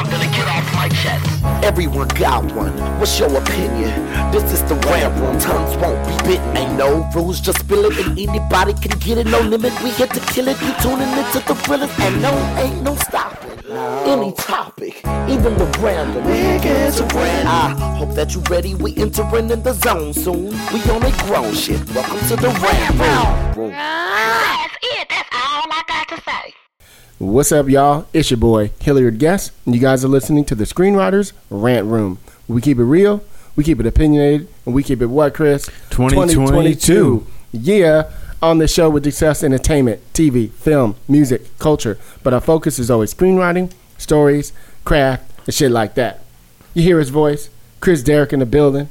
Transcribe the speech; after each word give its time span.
something 0.00 0.20
to 0.20 0.36
get 0.36 0.48
off 0.48 0.74
my 0.74 0.88
chest. 0.88 1.44
Everyone 1.62 2.08
got 2.08 2.44
one. 2.54 2.72
What's 2.98 3.18
your 3.18 3.36
opinion? 3.36 3.90
This 4.32 4.44
is 4.52 4.62
the 4.64 4.74
rap 4.88 5.12
room. 5.20 5.38
Tongues 5.38 5.76
won't 5.76 6.00
be 6.08 6.16
bitten. 6.26 6.56
Ain't 6.56 6.78
no 6.78 7.08
rules, 7.14 7.40
just 7.40 7.60
spill 7.60 7.84
it, 7.84 7.98
and 7.98 8.18
anybody 8.18 8.72
can 8.72 8.98
get 8.98 9.18
it. 9.18 9.26
No 9.26 9.40
limit. 9.40 9.72
We 9.82 9.90
here 9.90 10.06
to 10.06 10.20
kill 10.32 10.48
it. 10.48 10.60
You 10.62 10.72
tuning 10.80 11.12
into 11.20 11.40
the 11.46 11.54
thrillers, 11.54 11.90
and 11.98 12.22
no, 12.22 12.32
ain't 12.56 12.82
no 12.82 12.94
stopping. 12.96 13.50
Any 14.06 14.32
topic, 14.32 14.96
even 15.28 15.52
the 15.58 15.68
random. 15.80 16.24
We 16.24 16.58
get 16.64 16.94
to 16.94 17.04
brand. 17.06 17.48
I 17.48 17.96
hope 17.98 18.14
that 18.14 18.34
you're 18.34 18.42
ready. 18.44 18.74
We 18.74 18.96
entering 18.96 19.50
in 19.50 19.62
the 19.62 19.74
zone 19.74 20.14
soon. 20.14 20.50
We 20.72 20.80
on 20.90 21.04
a 21.04 21.12
grown 21.24 21.54
shit. 21.54 21.80
Welcome 21.94 22.20
to 22.28 22.36
the 22.36 22.48
rap 22.48 23.56
room. 23.56 23.70
That's 23.70 24.76
it. 24.82 25.08
That's 25.10 25.28
all 25.32 25.68
I 25.70 25.82
got 25.86 26.08
to 26.08 26.22
say. 26.22 26.54
What's 27.20 27.52
up, 27.52 27.68
y'all? 27.68 28.06
It's 28.14 28.30
your 28.30 28.38
boy, 28.38 28.70
Hilliard 28.80 29.18
Guess, 29.18 29.50
and 29.66 29.74
you 29.74 29.80
guys 29.82 30.02
are 30.02 30.08
listening 30.08 30.42
to 30.46 30.54
the 30.54 30.64
Screenwriters 30.64 31.34
Rant 31.50 31.86
Room. 31.86 32.18
We 32.48 32.62
keep 32.62 32.78
it 32.78 32.84
real, 32.84 33.22
we 33.54 33.62
keep 33.62 33.78
it 33.78 33.84
opinionated, 33.84 34.48
and 34.64 34.74
we 34.74 34.82
keep 34.82 35.02
it 35.02 35.08
what, 35.08 35.34
Chris? 35.34 35.66
2022. 35.90 37.26
Yeah, 37.52 38.10
on 38.40 38.56
the 38.56 38.66
show 38.66 38.88
we 38.88 39.02
discuss 39.02 39.44
entertainment, 39.44 40.00
TV, 40.14 40.50
film, 40.50 40.96
music, 41.08 41.58
culture, 41.58 41.98
but 42.22 42.32
our 42.32 42.40
focus 42.40 42.78
is 42.78 42.90
always 42.90 43.12
screenwriting, 43.12 43.70
stories, 43.98 44.54
craft, 44.86 45.30
and 45.44 45.54
shit 45.54 45.70
like 45.70 45.96
that. 45.96 46.20
You 46.72 46.84
hear 46.84 46.98
his 46.98 47.10
voice? 47.10 47.50
Chris 47.80 48.02
Derrick 48.02 48.32
in 48.32 48.38
the 48.38 48.46
building. 48.46 48.88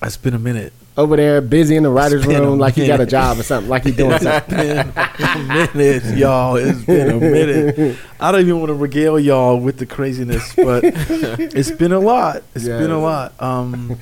It's 0.00 0.16
been 0.16 0.34
a 0.34 0.38
minute. 0.38 0.72
Over 0.96 1.16
there, 1.16 1.40
busy 1.40 1.74
in 1.74 1.82
the 1.82 1.90
writer's 1.90 2.24
been 2.24 2.40
room, 2.40 2.58
like 2.60 2.74
he 2.74 2.86
got 2.86 3.00
a 3.00 3.06
job 3.06 3.38
or 3.40 3.42
something, 3.42 3.68
like 3.68 3.82
he's 3.82 3.96
doing 3.96 4.16
something. 4.20 4.56
been 4.58 4.88
a 4.88 5.70
minute, 5.74 6.04
y'all. 6.16 6.54
It's 6.54 6.84
been 6.84 7.10
a 7.10 7.18
minute. 7.18 7.98
I 8.20 8.30
don't 8.30 8.42
even 8.42 8.60
want 8.60 8.68
to 8.68 8.74
regale 8.74 9.18
y'all 9.18 9.58
with 9.58 9.78
the 9.78 9.86
craziness, 9.86 10.54
but 10.54 10.84
it's 10.84 11.72
been 11.72 11.90
a 11.90 11.98
lot. 11.98 12.44
It's 12.54 12.64
Yeah. 12.64 12.78
been 12.78 12.92
a 12.92 13.00
lot. 13.00 13.32
Um, 13.42 13.98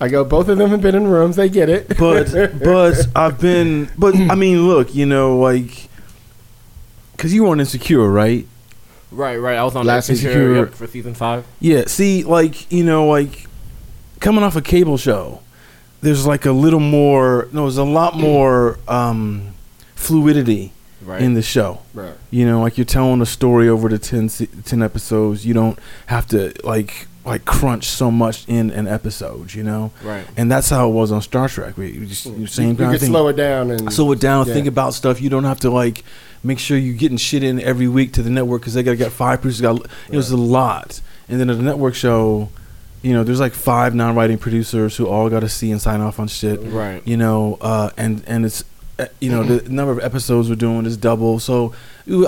I 0.00 0.06
go, 0.06 0.24
both 0.24 0.48
of 0.48 0.56
them 0.56 0.70
have 0.70 0.80
been 0.80 0.94
in 0.94 1.08
rooms, 1.08 1.34
they 1.34 1.48
get 1.48 1.68
it. 1.68 1.98
but 1.98 2.32
but 2.62 3.06
I've 3.16 3.40
been. 3.40 3.90
But 3.98 4.14
I 4.14 4.36
mean, 4.36 4.68
look, 4.68 4.94
you 4.94 5.06
know, 5.06 5.36
like, 5.36 5.88
cause 7.18 7.32
you 7.32 7.42
were 7.42 7.48
on 7.48 7.58
Insecure, 7.58 8.08
right? 8.08 8.46
Right, 9.10 9.36
right. 9.36 9.56
I 9.58 9.64
was 9.64 9.74
on 9.74 9.84
Last 9.84 10.08
Insecure- 10.08 10.30
Insecure 10.30 10.56
yep, 10.66 10.74
for 10.74 10.86
season 10.86 11.14
five. 11.14 11.44
Yeah. 11.58 11.82
See, 11.88 12.22
like, 12.22 12.70
you 12.70 12.84
know, 12.84 13.06
like 13.08 13.46
coming 14.20 14.44
off 14.44 14.54
a 14.54 14.62
cable 14.62 14.96
show, 14.96 15.40
there's 16.02 16.26
like 16.26 16.46
a 16.46 16.52
little 16.52 16.80
more. 16.80 17.48
No, 17.52 17.62
there's 17.62 17.76
a 17.76 17.84
lot 17.84 18.16
more 18.16 18.78
um, 18.88 19.54
fluidity 19.94 20.72
Right. 21.02 21.22
in 21.22 21.32
the 21.32 21.40
show. 21.42 21.80
Right. 21.94 22.12
You 22.30 22.44
know, 22.44 22.60
like 22.60 22.76
you're 22.76 22.84
telling 22.84 23.22
a 23.22 23.26
story 23.26 23.70
over 23.70 23.88
the 23.88 23.98
10, 23.98 24.28
10 24.28 24.82
episodes. 24.82 25.46
You 25.46 25.54
don't 25.54 25.78
have 26.06 26.26
to 26.28 26.52
like 26.62 27.06
like 27.24 27.44
crunch 27.46 27.86
so 27.86 28.10
much 28.10 28.46
in 28.48 28.70
an 28.70 28.86
episode. 28.86 29.54
You 29.54 29.62
know, 29.62 29.92
right. 30.04 30.26
and 30.36 30.52
that's 30.52 30.68
how 30.68 30.90
it 30.90 30.92
was 30.92 31.10
on 31.10 31.22
Star 31.22 31.48
Trek. 31.48 31.78
We 31.78 31.98
we 31.98 32.06
just 32.06 32.26
you 32.26 32.46
same 32.46 32.70
you 32.70 32.74
kind 32.76 32.88
can 32.88 32.94
of 32.96 33.00
thing. 33.00 33.08
slow 33.10 33.28
it 33.28 33.36
down 33.36 33.70
and 33.70 33.90
slow 33.90 34.12
it 34.12 34.20
down. 34.20 34.46
Yeah. 34.46 34.52
Think 34.52 34.66
about 34.66 34.92
stuff. 34.92 35.22
You 35.22 35.30
don't 35.30 35.44
have 35.44 35.60
to 35.60 35.70
like 35.70 36.04
make 36.44 36.58
sure 36.58 36.76
you're 36.76 36.94
getting 36.96 37.16
shit 37.16 37.42
in 37.42 37.60
every 37.60 37.88
week 37.88 38.12
to 38.14 38.22
the 38.22 38.30
network 38.30 38.60
because 38.60 38.74
they 38.74 38.82
got 38.82 38.90
to 38.92 38.96
get 38.98 39.10
five 39.10 39.40
producers. 39.40 39.62
Got 39.62 39.86
it 40.10 40.16
was 40.16 40.30
a 40.30 40.36
lot, 40.36 41.00
and 41.30 41.40
then 41.40 41.48
at 41.48 41.56
the 41.56 41.62
network 41.62 41.94
show. 41.94 42.50
You 43.02 43.14
know, 43.14 43.24
there's 43.24 43.40
like 43.40 43.54
five 43.54 43.94
non-writing 43.94 44.38
producers 44.38 44.96
who 44.96 45.06
all 45.08 45.30
got 45.30 45.40
to 45.40 45.48
see 45.48 45.70
and 45.72 45.80
sign 45.80 46.00
off 46.00 46.20
on 46.20 46.28
shit 46.28 46.60
Right. 46.62 47.00
you 47.06 47.16
know, 47.16 47.56
uh, 47.60 47.90
and 47.96 48.22
and 48.26 48.44
it's 48.44 48.62
uh, 48.98 49.06
you 49.20 49.30
know 49.30 49.42
the 49.42 49.66
number 49.70 49.90
of 49.92 50.00
episodes 50.00 50.50
we're 50.50 50.54
doing 50.56 50.84
is 50.84 50.98
double. 50.98 51.38
So 51.40 51.72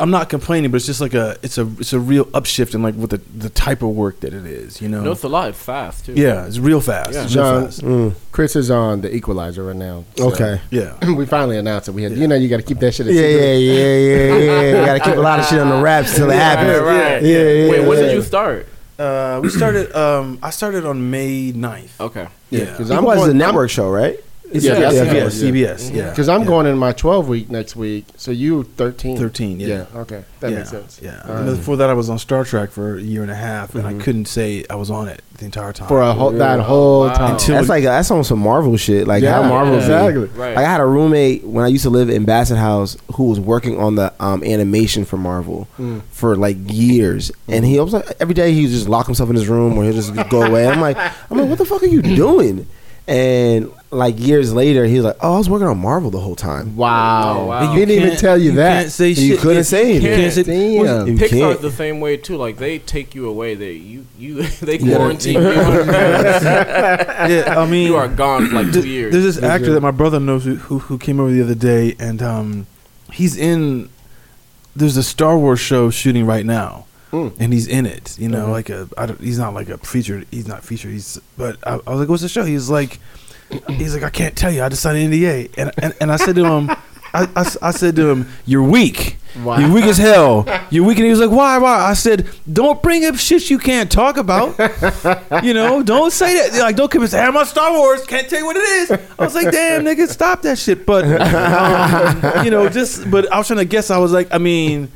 I'm 0.01 0.11
not 0.11 0.31
complaining, 0.31 0.71
but 0.71 0.77
it's 0.77 0.87
just 0.87 1.03
like 1.03 1.13
a 1.13 1.37
it's 1.43 1.59
a 1.59 1.67
it's 1.79 1.93
a 1.93 1.99
real 2.01 2.25
upshift 2.27 2.75
in 2.75 2.83
like 2.83 2.95
what 2.95 3.11
the 3.11 3.19
the 3.37 3.51
type 3.51 3.83
of 3.83 3.91
work 3.91 4.21
that 4.21 4.33
it 4.33 4.47
is. 4.47 4.81
You 4.81 4.89
know, 4.89 5.03
No, 5.03 5.13
it's 5.13 5.25
a 5.25 5.29
lot. 5.29 5.51
It's 5.51 5.59
fast 5.63 6.07
too. 6.07 6.15
yeah, 6.15 6.47
it's 6.47 6.59
real 6.59 6.81
fast. 6.81 7.13
Yeah. 7.13 7.25
It's 7.25 7.35
real 7.35 7.45
John, 7.45 7.65
fast. 7.67 7.83
mm, 7.83 8.15
Chris 8.31 8.57
is 8.57 8.71
on 8.71 9.03
the 9.03 9.15
Equalizer 9.15 9.65
right 9.65 9.77
now. 9.77 10.05
so- 10.17 10.29
Okay. 10.33 10.59
Yeah, 10.71 10.97
we 11.15 11.27
finally 11.27 11.59
announced 11.59 11.89
it. 11.89 11.93
We 11.93 12.05
had, 12.05 12.13
you 12.13 12.27
know, 12.29 12.37
you 12.37 12.49
got 12.49 12.59
to 12.59 12.63
keep 12.63 12.79
that 12.79 12.93
shit. 12.95 13.09
A 13.09 13.13
Yeah, 13.13 13.21
secret. 13.21 13.41
yeah, 13.43 13.75
yeah, 13.75 13.95
yeah, 13.95 14.61
yeah. 14.73 14.81
We 14.81 14.87
gotta 14.87 15.01
keep 15.01 15.17
a 15.17 15.21
lot 15.21 15.39
of 15.41 15.47
shit 15.47 15.59
on 15.59 15.69
the 15.69 15.83
wraps 15.83 16.15
till 16.15 16.31
it 16.31 16.35
happens. 16.37 16.81
right. 16.81 17.23
Yeah, 17.23 17.39
yeah. 17.39 17.71
Wait, 17.71 17.87
when 17.87 17.99
yeah. 17.99 18.05
did 18.07 18.15
you 18.15 18.23
start? 18.23 18.67
Uh, 18.99 19.41
we 19.43 19.49
started. 19.51 19.93
Um, 19.97 20.39
I 20.43 20.51
started 20.51 20.85
on 20.85 21.11
May 21.11 21.53
9th. 21.53 22.01
Okay. 22.01 22.27
Yeah, 22.51 22.65
because 22.67 22.91
It 22.91 22.95
I'm 22.95 23.05
was 23.05 23.17
going, 23.17 23.29
the 23.29 23.35
network 23.35 23.71
show, 23.71 23.91
right? 23.91 24.19
It's 24.53 24.65
Yeah, 24.65 24.75
CBS, 24.75 24.93
yeah, 24.93 25.05
CBS, 25.05 25.15
yeah. 25.15 25.51
CBS, 25.51 25.95
yeah, 25.95 26.11
Because 26.11 26.29
I'm 26.29 26.43
yeah. 26.43 26.47
going 26.47 26.67
in 26.67 26.77
my 26.79 26.93
12 26.93 27.27
week 27.29 27.51
next 27.51 27.75
week. 27.75 28.05
So 28.17 28.31
you 28.31 28.65
13. 28.65 29.17
13, 29.17 29.61
yeah. 29.61 29.87
Okay, 29.95 30.25
that 30.41 30.51
yeah, 30.51 30.59
makes 30.59 30.71
sense. 30.71 31.01
Yeah. 31.03 31.23
All 31.27 31.37
And 31.37 31.57
before 31.57 31.77
that, 31.79 31.89
I 31.89 31.95
was 31.95 32.11
on 32.11 32.19
Star 32.19 32.45
Trek 32.45 32.71
for 32.71 32.97
a 32.99 33.01
year 33.01 33.23
and 33.23 33.31
a 33.31 33.35
half, 33.35 33.75
and 33.75 33.85
Mhm. 33.85 34.01
I 34.01 34.03
couldn't 34.03 34.27
say 34.27 34.65
I 34.69 34.75
was 34.75 34.91
on 34.91 35.09
it 35.09 35.23
the 35.39 35.47
entire 35.47 35.73
time. 35.73 35.89
For 35.89 36.01
a 36.03 36.13
whole 36.13 36.31
that 36.33 36.61
whole 36.61 37.07
Wow. 37.07 37.15
time. 37.15 37.31
Until- 37.33 37.55
That's 37.57 37.69
like 37.69 37.85
that's 37.85 38.11
on 38.11 38.25
some 38.25 38.39
Marvel 38.41 38.77
shit. 38.77 39.07
Like 39.09 39.23
yeah, 39.23 39.43
how 39.43 39.49
Marvel 39.49 39.75
be. 39.75 39.79
exactly. 39.81 40.25
Right. 40.37 40.55
Like 40.57 40.67
I 40.67 40.71
had 40.71 40.81
a 40.81 40.87
roommate 40.87 41.45
when 41.47 41.65
I 41.65 41.69
used 41.69 41.85
to 41.85 41.91
live 41.91 42.11
in 42.11 42.25
Bassett 42.25 42.59
House 42.59 42.97
who 43.15 43.25
was 43.25 43.41
working 43.41 43.79
on 43.81 43.95
the 43.97 44.13
um, 44.21 44.45
animation 44.45 45.05
for 45.05 45.17
Marvel 45.17 45.67
Mm. 45.81 46.03
for 46.11 46.37
like 46.37 46.57
years, 46.71 47.33
and 47.49 47.65
he 47.65 47.81
was 47.81 47.95
like 47.95 48.07
every 48.21 48.35
day 48.35 48.53
he 48.53 48.63
would 48.63 48.71
just 48.71 48.89
lock 48.89 49.07
himself 49.07 49.31
in 49.31 49.37
his 49.37 49.49
room 49.49 49.77
or 49.79 49.85
he'll 49.85 49.93
just 49.95 50.15
go 50.29 50.43
away. 50.43 50.67
I'm 50.69 50.81
like, 50.81 50.97
I'm 51.31 51.39
like, 51.39 51.49
what 51.49 51.59
the 51.59 51.65
fuck 51.65 51.83
are 51.83 51.87
you 51.87 52.03
doing? 52.03 52.67
And 53.09 53.73
like 53.91 54.19
years 54.21 54.55
later, 54.55 54.85
he 54.87 54.95
was 54.95 55.05
like, 55.05 55.17
oh, 55.21 55.35
I 55.35 55.39
was 55.39 55.51
working 55.51 55.67
on 55.67 55.77
Marvel 55.79 56.11
the 56.11 56.21
whole 56.21 56.37
time. 56.37 56.77
Wow. 56.77 57.39
Oh, 57.41 57.47
wow. 57.47 57.61
He 57.73 57.81
You 57.81 57.87
didn't 57.87 58.05
even 58.05 58.17
tell 58.17 58.39
you, 58.39 58.51
you 58.53 58.57
that. 58.59 58.83
can't 58.83 58.93
say 58.93 59.09
You 59.09 59.15
shit. 59.33 59.41
couldn't 59.41 59.65
say 59.65 59.95
You 59.95 60.09
anything. 60.09 60.17
can't 60.21 60.33
say. 60.33 60.43
Damn. 60.45 61.07
You 61.09 61.15
Pixar's 61.15 61.31
can't. 61.31 61.61
the 61.63 61.71
same 61.73 61.99
way 62.01 62.17
too. 62.17 62.37
Like 62.37 62.59
they 62.59 62.79
take 62.79 63.15
you 63.15 63.29
away. 63.29 63.55
They 63.57 63.73
you 63.73 64.07
you 64.19 64.43
they 64.63 64.79
Yeah. 64.79 64.97
quarantine 64.97 65.35
you. 65.35 65.41
yeah, 66.53 67.55
I 67.59 67.67
mean, 67.67 67.87
you 67.87 67.97
are 67.97 68.09
gone 68.09 68.47
for 68.49 68.63
like 68.63 68.73
two 68.73 68.87
years. 68.89 69.13
There's 69.13 69.25
this 69.37 69.43
actor 69.43 69.73
that 69.75 69.81
my 69.81 69.91
brother 69.91 70.21
knows 70.21 70.45
who, 70.45 70.57
who 70.57 70.79
who 70.79 70.99
came 70.99 71.19
over 71.21 71.31
the 71.33 71.43
other 71.43 71.55
day, 71.55 71.97
and 71.99 72.23
um, 72.23 72.67
he's 73.13 73.37
in. 73.37 73.89
There's 74.75 74.97
a 74.97 75.03
Star 75.03 75.37
Wars 75.37 75.61
show 75.61 75.91
shooting 75.91 76.25
right 76.25 76.47
now, 76.47 76.87
Mm. 77.13 77.35
and 77.39 77.53
he's 77.53 77.67
in 77.69 77.85
it. 77.87 78.19
You 78.19 78.29
know, 78.29 78.47
Mhm. 78.47 78.51
like 78.53 78.71
a. 78.71 78.89
I 78.97 79.07
don't, 79.07 79.21
he's 79.21 79.39
not 79.39 79.53
like 79.55 79.69
a 79.69 79.79
featured. 79.79 80.27
He's 80.31 80.49
not 80.49 80.65
featured. 80.65 80.93
He's. 80.93 81.21
But 81.37 81.57
I, 81.67 81.75
I 81.87 81.91
was 81.91 82.01
like, 82.01 82.09
"What's 82.09 82.23
the 82.23 82.29
show?" 82.29 82.45
He's 82.45 82.71
like, 82.71 82.99
"He's 83.69 83.95
like, 83.95 84.03
I 84.03 84.11
can't 84.11 84.35
tell 84.35 84.51
you. 84.51 84.63
I 84.63 84.69
just 84.71 84.83
signed 84.83 84.99
an 84.99 85.11
NDA." 85.13 85.51
And 85.59 85.71
and, 85.83 85.95
and 86.01 86.11
I 86.11 86.17
said 86.17 86.35
to 86.37 86.45
him, 86.47 86.71
I, 87.15 87.29
I, 87.37 87.45
I 87.61 87.71
said 87.71 87.97
to 87.97 88.09
him, 88.09 88.29
"You're 88.47 88.63
weak. 88.63 89.19
Wow. 89.45 89.59
You're 89.59 89.73
weak 89.73 89.85
as 89.85 89.99
hell. 90.11 90.47
You're 90.71 90.85
weak." 90.85 90.97
And 90.99 91.05
he 91.05 91.11
was 91.11 91.21
like, 91.21 91.31
"Why? 91.31 91.59
Why?" 91.59 91.85
I 91.85 91.93
said, 91.93 92.27
"Don't 92.51 92.83
bring 92.83 93.05
up 93.05 93.17
shit 93.17 93.51
you 93.51 93.59
can't 93.59 93.91
talk 93.93 94.17
about." 94.17 94.59
you 95.45 95.53
know, 95.53 95.83
don't 95.83 96.13
say 96.13 96.33
that. 96.51 96.59
Like, 96.61 96.77
don't 96.77 96.91
come 96.91 97.03
and 97.03 97.11
say, 97.11 97.21
I'm 97.21 97.37
on 97.37 97.45
Star 97.45 97.73
Wars. 97.77 98.07
Can't 98.07 98.27
tell 98.29 98.39
you 98.39 98.47
what 98.47 98.57
it 98.57 98.63
is." 98.65 98.91
I 99.19 99.25
was 99.25 99.35
like, 99.35 99.51
"Damn, 99.53 99.85
nigga, 99.85 100.09
stop 100.09 100.41
that 100.43 100.59
shit." 100.59 100.87
But 100.87 101.05
um, 101.05 102.45
you 102.45 102.51
know, 102.51 102.71
just 102.71 103.11
but 103.11 103.31
I 103.31 103.37
was 103.37 103.47
trying 103.49 103.59
to 103.59 103.65
guess. 103.67 103.91
I 103.91 103.99
was 103.99 104.13
like, 104.13 104.29
I 104.33 104.39
mean, 104.39 104.91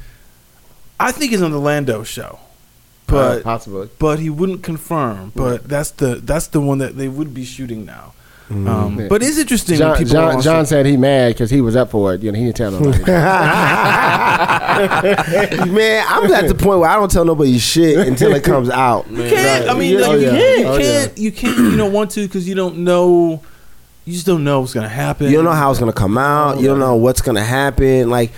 I 0.99 1.13
think 1.13 1.31
he's 1.33 1.43
on 1.43 1.51
the 1.51 1.61
Lando 1.61 2.03
show, 2.05 2.39
Uh, 3.09 3.13
but 3.13 3.43
possibly. 3.45 3.89
but 3.99 4.19
he 4.19 4.31
wouldn't 4.31 4.63
confirm. 4.63 5.33
But 5.35 5.69
that's 5.69 5.91
the 5.93 6.17
that's 6.17 6.47
the 6.49 6.61
one 6.61 6.79
that 6.79 6.97
they 6.97 7.09
would 7.09 7.33
be 7.35 7.45
shooting 7.45 7.85
now. 7.85 8.13
Um, 8.49 8.97
Yeah. 9.01 9.09
But 9.09 9.23
it's 9.25 9.39
interesting 9.39 9.79
when 9.81 9.89
John, 9.89 9.97
people 9.99 10.13
John, 10.13 10.41
John 10.41 10.67
said 10.67 10.87
he 10.87 10.97
mad 10.97 11.31
because 11.35 11.51
he 11.51 11.61
was 11.61 11.75
up 11.75 11.91
for 11.91 12.15
it. 12.15 12.23
You 12.23 12.31
know, 12.31 12.39
he 12.39 12.45
didn't 12.45 12.57
tell 12.57 12.71
nobody. 12.71 12.99
Man, 14.77 16.05
I'm 16.09 16.33
at 16.33 16.49
the 16.49 16.55
point 16.55 16.81
where 16.81 16.89
I 16.89 16.95
don't 16.97 17.11
tell 17.11 17.25
nobody 17.25 17.59
shit 17.59 18.07
until 18.07 18.35
it 18.35 18.45
comes 18.45 18.69
out. 18.71 19.11
Man. 19.11 19.29
Can't. 19.31 19.69
I 19.71 19.75
mean, 19.75 19.95
Yeah, 19.95 20.01
like, 20.01 20.11
oh, 20.11 20.15
you 20.15 20.27
yeah. 20.27 20.31
can't. 20.31 20.67
Oh, 20.67 20.77
You 20.77 20.83
can't. 20.85 21.19
You 21.19 21.33
can't. 21.33 21.59
You 21.59 21.77
don't 21.77 21.93
want 21.93 22.11
to 22.13 22.23
because 22.27 22.49
you 22.49 22.55
don't 22.55 22.79
know. 22.79 23.43
You 24.05 24.13
just 24.13 24.27
don't 24.27 24.45
know 24.45 24.61
what's 24.61 24.73
gonna 24.75 24.89
happen. 24.89 25.27
You 25.29 25.33
don't 25.37 25.45
know 25.45 25.51
how 25.53 25.71
it's 25.71 25.81
gonna 25.81 25.93
come 25.93 26.17
out. 26.17 26.61
You 26.61 26.67
don't 26.69 26.79
know 26.79 26.95
what's 26.95 27.21
gonna 27.23 27.43
happen. 27.45 28.09
Like 28.11 28.31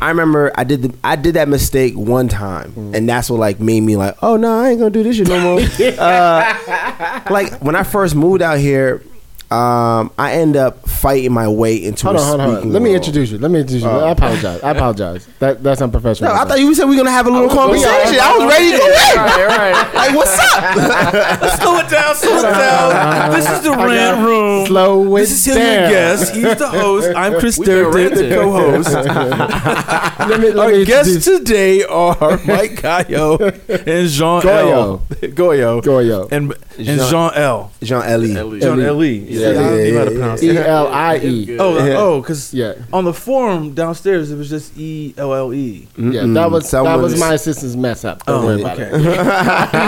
I 0.00 0.08
remember 0.08 0.52
I 0.54 0.64
did 0.64 0.82
the 0.82 0.94
I 1.02 1.16
did 1.16 1.34
that 1.34 1.48
mistake 1.48 1.94
one 1.94 2.28
time, 2.28 2.72
and 2.94 3.08
that's 3.08 3.30
what 3.30 3.38
like 3.38 3.60
made 3.60 3.80
me 3.80 3.96
like, 3.96 4.16
oh 4.22 4.36
no, 4.36 4.60
I 4.60 4.70
ain't 4.70 4.78
gonna 4.78 4.90
do 4.90 5.02
this 5.02 5.16
shit 5.16 5.28
no 5.28 5.40
more. 5.40 5.60
uh, 5.98 7.22
like 7.30 7.52
when 7.60 7.74
I 7.74 7.82
first 7.82 8.14
moved 8.14 8.42
out 8.42 8.58
here, 8.58 9.02
um, 9.50 10.12
I 10.16 10.32
end 10.34 10.56
up 10.56 10.88
fighting 10.88 11.32
my 11.32 11.48
way 11.48 11.76
into 11.82 12.06
hold 12.06 12.16
a 12.16 12.20
on, 12.20 12.26
hold 12.28 12.40
on. 12.40 12.46
hold 12.50 12.64
on. 12.66 12.72
Let 12.72 12.82
me 12.82 12.94
introduce 12.94 13.30
you. 13.32 13.38
Let 13.38 13.50
me 13.50 13.60
introduce 13.60 13.82
you. 13.82 13.88
Oh. 13.88 14.04
I 14.06 14.10
apologize. 14.12 14.62
I 14.62 14.70
apologize. 14.70 15.26
That 15.40 15.62
that's 15.62 15.82
unprofessional. 15.82 16.32
No, 16.32 16.40
I 16.40 16.44
thought 16.44 16.60
you 16.60 16.72
said 16.74 16.84
we 16.84 16.90
were 16.90 16.98
gonna 17.02 17.10
have 17.10 17.26
a 17.26 17.30
little 17.30 17.50
Oh, 17.50 17.54
conversation. 17.54 18.20
I 18.20 18.36
was 18.38 18.48
ready 18.48 18.70
to 18.72 18.78
go 18.78 18.86
in. 18.86 18.92
right, 19.16 19.46
right. 19.74 19.94
Like, 20.00 20.14
what's 20.16 20.38
up? 20.38 21.60
Slow 21.60 21.78
it 21.78 21.88
down. 21.90 22.14
Slow 22.14 22.38
it 22.38 22.42
down. 22.42 23.30
This 23.32 23.50
is 23.50 23.62
the 23.62 23.70
rant 23.72 24.24
room. 24.24 24.66
Slow 24.66 25.16
it 25.16 25.20
This 25.20 25.32
is 25.32 25.44
Hilliard 25.44 25.66
down. 25.66 25.90
Guess. 25.90 26.34
He's 26.34 26.56
the 26.56 26.68
host. 26.68 27.08
I'm 27.16 27.38
Chris 27.40 27.58
We've 27.58 27.66
the 27.66 28.30
co-host. 28.34 28.90
Let 28.92 30.40
me, 30.40 30.50
let 30.52 30.58
Our 30.58 30.72
me 30.72 30.84
guests 30.84 31.24
today 31.24 31.82
are 31.84 32.14
Mike 32.46 32.76
Gauyo 32.82 33.40
and 33.86 34.08
Jean 34.08 34.46
L. 34.46 35.02
Gauyo. 35.10 35.32
Gauyo. 35.34 35.82
Gauyo. 35.82 36.30
And, 36.32 36.52
and 36.78 36.86
Jean- 36.86 37.10
Jean 37.10 37.32
L. 37.34 37.72
Jean. 37.82 38.02
Ellie. 38.02 38.60
Jean 38.60 38.80
Elie. 38.80 39.39
Ellie. 39.42 39.54
Yeah. 39.54 39.60
Yeah, 39.60 39.66
I 39.66 39.70
don't 39.70 39.92
yeah, 39.92 39.98
how 39.98 40.04
to 40.04 40.10
pronounce 40.10 40.42
E 40.42 40.48
it. 40.50 40.56
L 40.66 40.86
I 40.88 41.14
It's 41.16 41.24
E. 41.24 41.46
good. 41.46 41.60
Oh, 41.60 41.84
Yeah. 41.86 41.96
oh, 41.98 42.20
because 42.20 42.54
Yeah, 42.54 42.74
on 42.92 43.04
the 43.04 43.12
forum 43.14 43.74
downstairs 43.74 44.30
it 44.30 44.36
was 44.36 44.48
just 44.50 44.76
E 44.78 45.14
L 45.16 45.34
L 45.34 45.52
E. 45.54 45.86
yeah. 45.96 46.22
That 46.26 46.50
was 46.50 46.70
that 46.70 46.82
was 46.82 47.14
is- 47.14 47.20
my 47.20 47.34
assistant's 47.34 47.76
mess 47.76 48.04
up. 48.04 48.24
Don't 48.26 48.42
Oh, 48.42 48.46
worry 48.46 48.60
about 48.60 48.78
okay. 48.78 48.90
it. 48.92 49.18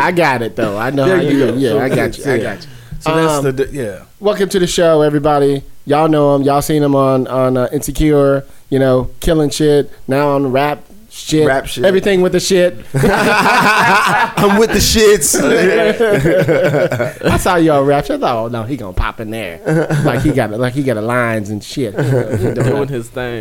I 0.00 0.12
got 0.14 0.42
it 0.42 0.56
though. 0.56 0.76
I 0.78 0.90
know 0.90 1.06
There 1.06 1.16
how 1.16 1.22
you 1.22 1.30
you. 1.38 1.46
go. 1.46 1.54
Yeah, 1.54 1.70
So 1.70 1.78
I 1.80 1.88
got 1.88 1.96
good. 2.12 2.18
you. 2.18 2.24
I 2.32 2.34
Yeah. 2.36 2.42
got 2.42 2.62
you. 2.62 2.68
So 3.00 3.14
that's 3.14 3.46
Um, 3.46 3.56
the 3.56 3.68
yeah. 3.72 3.98
Welcome 4.20 4.48
to 4.48 4.58
the 4.58 4.66
show, 4.66 5.02
everybody. 5.02 5.62
Y'all 5.86 6.08
know 6.08 6.34
him. 6.34 6.42
Y'all 6.42 6.62
seen 6.62 6.82
him 6.82 6.94
on 6.94 7.26
on 7.28 7.56
uh, 7.56 7.68
Insecure. 7.72 8.44
You 8.70 8.78
know, 8.78 9.08
killing 9.20 9.48
shit. 9.50 9.90
Now 10.06 10.30
on 10.30 10.50
rap 10.52 10.84
shit. 11.18 11.46
Rap 11.46 11.66
shit. 11.66 11.84
Everything 11.84 12.20
with 12.20 12.32
the 12.32 12.40
shit. 12.40 12.74
I'm 12.94 14.58
with 14.58 14.70
the 14.70 14.78
shits. 14.78 15.34
I 17.24 17.36
saw 17.36 17.56
y'all 17.56 17.84
rap. 17.84 18.04
shit. 18.04 18.16
I 18.16 18.18
thought, 18.20 18.36
oh 18.44 18.48
no, 18.48 18.62
he 18.62 18.76
gonna 18.76 18.92
pop 18.92 19.20
in 19.20 19.30
there. 19.30 19.60
Like 20.04 20.22
he 20.22 20.32
got 20.32 20.50
like 20.50 20.74
he 20.74 20.82
got 20.82 20.96
a 20.96 21.02
lines 21.02 21.50
and 21.50 21.62
shit. 21.62 21.94
He 22.38 22.54
doing 22.54 22.54
Doing 22.54 22.88
his 22.88 23.08
thing. 23.10 23.40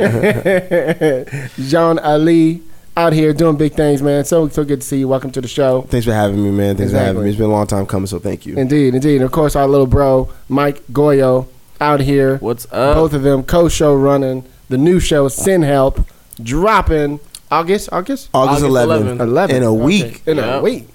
Jean 1.67 1.99
Elie 1.99 2.61
out 2.95 3.13
here 3.13 3.31
doing 3.33 3.55
big 3.57 3.73
things, 3.73 4.01
man. 4.01 4.25
So 4.25 4.47
so 4.47 4.63
good 4.63 4.81
to 4.81 4.87
see 4.87 4.99
you. 4.99 5.07
Welcome 5.07 5.31
to 5.31 5.41
the 5.41 5.47
show. 5.47 5.83
Thanks 5.83 6.05
for 6.05 6.13
having 6.13 6.41
me, 6.43 6.51
man. 6.51 6.75
Thanks 6.77 6.91
for 6.93 6.97
having 6.99 7.23
me. 7.23 7.29
It's 7.29 7.37
been 7.37 7.47
a 7.47 7.51
long 7.51 7.67
time 7.67 7.85
coming, 7.85 8.07
so 8.07 8.17
thank 8.19 8.45
you. 8.45 8.55
Indeed, 8.57 8.95
indeed. 8.95 9.17
And 9.17 9.25
of 9.25 9.31
course, 9.31 9.55
our 9.55 9.67
little 9.67 9.87
bro 9.87 10.29
Mike 10.49 10.85
Gauyo 10.87 11.47
out 11.79 11.99
here. 11.99 12.37
What's 12.37 12.65
up? 12.71 12.95
Both 12.95 13.13
of 13.13 13.21
them 13.23 13.43
co-show 13.43 13.95
running 13.95 14.43
the 14.69 14.77
new 14.77 14.99
show 14.99 15.27
Send 15.27 15.63
Help 15.63 16.05
dropping 16.41 17.19
August 17.49 17.89
August 17.91 18.29
August, 18.33 18.63
August 18.63 18.65
11th. 18.65 19.19
11 19.21 19.55
In 19.55 19.63
a 19.63 19.71
Okay. 19.73 19.83
week. 19.85 20.21
in 20.25 20.39
a 20.39 20.61
week. 20.61 20.87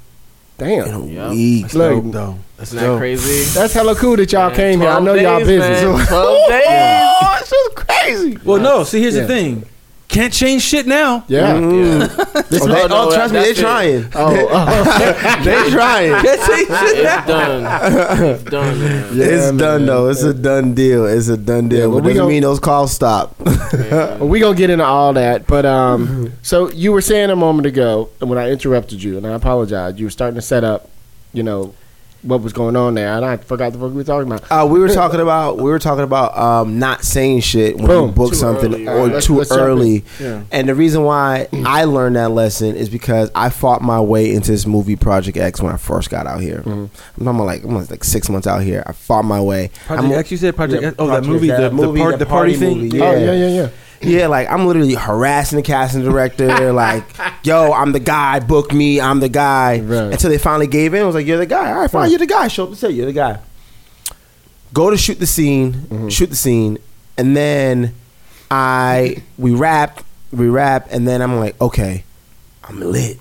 Damn, 0.58 0.86
In 0.86 0.94
a 0.94 1.06
Yep. 1.06 1.30
week. 1.30 1.74
Look, 1.74 2.02
Dope, 2.04 2.12
though. 2.12 2.38
Isn't 2.62 2.98
crazy? 2.98 3.58
that's 3.58 3.72
hella 3.72 3.94
cool 3.96 4.16
that 4.16 4.30
y'all 4.30 4.48
Man, 4.48 4.56
came 4.56 4.80
here. 4.80 4.90
I 4.90 5.00
12 5.00 5.04
know 5.04 5.14
y'all 5.14 5.38
days, 5.38 5.46
busy. 5.48 5.86
man. 5.86 6.06
12 6.06 6.48
days. 6.48 6.64
Oh, 6.68 7.36
this 7.40 7.52
is 7.52 7.68
crazy. 7.74 8.38
Well, 8.44 8.60
no. 8.60 8.84
See, 8.84 9.00
here's 9.00 9.14
Yeah. 9.16 9.22
the 9.22 9.26
thing. 9.28 9.64
Can't 10.12 10.32
change 10.32 10.60
shit 10.62 10.86
now. 10.86 11.24
Yeah. 11.26 11.54
This 11.58 12.16
Oh, 12.62 12.66
man- 12.66 12.74
they, 12.76 12.82
Oh, 12.82 12.86
no, 12.86 13.08
oh, 13.08 13.14
trust 13.14 13.32
me, 13.32 13.40
they 13.40 13.50
it. 13.50 13.56
trying. 13.56 14.04
oh, 14.14 14.48
oh. 14.50 15.40
they 15.44 15.70
trying. 15.70 16.12
Can't 16.22 16.40
change 16.50 16.68
shit 16.68 17.02
now. 17.02 17.16
It's 17.18 17.26
done. 17.26 18.24
It's 18.34 18.42
done, 18.44 18.78
man. 18.80 19.16
Yeah, 19.16 19.24
it's 19.24 19.46
man. 19.46 19.56
done 19.56 19.86
though. 19.86 20.08
It's 20.10 20.22
a 20.22 20.34
done 20.34 20.74
deal. 20.74 21.06
It's 21.06 21.28
a 21.28 21.36
done 21.38 21.68
deal. 21.70 21.78
Yeah, 21.80 21.86
well, 21.86 21.96
but 22.00 22.04
we 22.04 22.10
doesn't 22.10 22.24
gon- 22.24 22.28
mean 22.28 22.42
those 22.42 22.60
calls 22.60 22.92
stop. 22.92 23.34
Well, 23.72 24.28
we 24.28 24.38
gonna 24.40 24.56
get 24.56 24.68
into 24.70 24.84
all 24.84 25.14
that, 25.14 25.46
but 25.46 25.64
um, 25.64 26.32
so 26.42 26.70
you 26.70 26.92
were 26.92 27.00
saying 27.00 27.30
a 27.30 27.36
moment 27.36 27.64
ago 27.66 28.10
and 28.20 28.28
when 28.28 28.38
I 28.38 28.50
interrupted 28.50 29.02
you, 29.02 29.16
and 29.16 29.26
I 29.26 29.30
apologize. 29.32 29.98
You 29.98 30.06
were 30.06 30.10
starting 30.10 30.34
to 30.34 30.42
set 30.42 30.62
up, 30.62 30.90
you 31.32 31.42
know, 31.42 31.74
what 32.22 32.40
was 32.40 32.52
going 32.52 32.76
on 32.76 32.94
there, 32.94 33.12
and 33.14 33.24
I 33.24 33.36
forgot 33.36 33.72
the 33.72 33.78
fuck 33.78 33.88
we 33.90 33.96
were 33.96 34.04
talking 34.04 34.30
about. 34.32 34.44
Uh, 34.50 34.66
we 34.66 34.78
were 34.78 34.88
talking 34.88 35.20
about 35.20 35.56
we 35.58 35.64
were 35.64 35.78
talking 35.78 36.04
about 36.04 36.36
um, 36.38 36.78
not 36.78 37.02
saying 37.04 37.40
shit 37.40 37.76
when 37.76 37.86
Boom. 37.86 38.08
you 38.10 38.14
book 38.14 38.30
Too 38.30 38.36
something 38.36 38.72
early. 38.74 38.86
or 38.86 38.90
Alright, 38.92 39.12
let's- 39.14 39.26
too 39.26 39.36
let's 39.38 39.50
early. 39.52 40.04
Yeah. 40.20 40.44
And 40.52 40.68
the 40.68 40.74
reason 40.74 41.02
why 41.02 41.48
I 41.66 41.84
learned 41.84 42.16
that 42.16 42.30
lesson 42.30 42.76
is 42.76 42.88
because 42.88 43.30
I 43.34 43.50
fought 43.50 43.82
my 43.82 44.00
way 44.00 44.32
into 44.32 44.52
this 44.52 44.66
movie 44.66 44.94
Project 44.96 45.36
X 45.36 45.60
when 45.60 45.72
I 45.72 45.76
first 45.76 46.10
got 46.10 46.26
out 46.26 46.40
here. 46.40 46.62
I'm 46.64 46.90
talking 47.18 47.26
about 47.28 47.44
like 47.44 47.64
I'm 47.64 47.74
like 47.84 48.04
six 48.04 48.28
months 48.28 48.46
out 48.46 48.62
here. 48.62 48.82
I 48.86 48.92
fought 48.92 49.24
my 49.24 49.40
way. 49.40 49.70
Project 49.86 50.08
I'm- 50.08 50.18
X, 50.18 50.30
you 50.30 50.36
said 50.36 50.54
Project 50.54 50.82
Yeah, 50.82 50.88
X. 50.88 50.96
Oh, 51.00 51.08
that 51.08 51.24
movie, 51.24 51.50
X, 51.50 51.56
the, 51.58 51.62
that 51.70 51.76
the, 51.76 51.86
movie, 51.86 52.00
part, 52.00 52.12
the 52.12 52.18
the 52.18 52.26
party, 52.26 52.52
party 52.52 52.66
thing. 52.66 52.78
movie, 52.84 53.00
Oh 53.02 53.12
Yeah. 53.12 53.32
yeah, 53.32 53.48
yeah, 53.48 53.68
yeah. 54.02 54.26
Like 54.26 54.48
I'm 54.48 54.66
literally 54.66 54.94
harassing 54.94 55.56
the 55.56 55.62
casting 55.62 56.02
director. 56.02 56.72
like, 56.72 57.04
yo, 57.44 57.72
I'm 57.72 57.92
the 57.92 58.00
guy. 58.00 58.40
Book 58.40 58.72
me. 58.72 59.00
I'm 59.00 59.20
the 59.20 59.28
guy. 59.28 59.80
Right. 59.80 60.12
Until 60.12 60.30
they 60.30 60.38
finally 60.38 60.66
gave 60.66 60.94
in. 60.94 61.02
I 61.02 61.06
was 61.06 61.14
like, 61.14 61.26
you're 61.26 61.38
the 61.38 61.46
guy. 61.46 61.70
All 61.72 61.80
right, 61.80 61.90
fine. 61.90 62.10
You're 62.10 62.18
the 62.18 62.26
guy. 62.26 62.48
Show 62.48 62.64
up 62.64 62.70
to 62.70 62.76
say 62.76 62.90
you're 62.90 63.06
the 63.06 63.12
guy. 63.12 63.40
Go 64.72 64.90
to 64.90 64.96
shoot 64.96 65.18
the 65.18 65.26
scene. 65.26 65.72
Mm-hmm. 65.72 66.08
Shoot 66.08 66.30
the 66.30 66.36
scene, 66.36 66.78
and 67.18 67.36
then 67.36 67.94
I 68.50 69.22
we 69.38 69.54
rap, 69.54 70.04
we 70.30 70.48
rap, 70.48 70.88
and 70.90 71.06
then 71.06 71.22
I'm 71.22 71.36
like, 71.36 71.60
okay, 71.60 72.04
I'm 72.64 72.80
lit. 72.80 73.18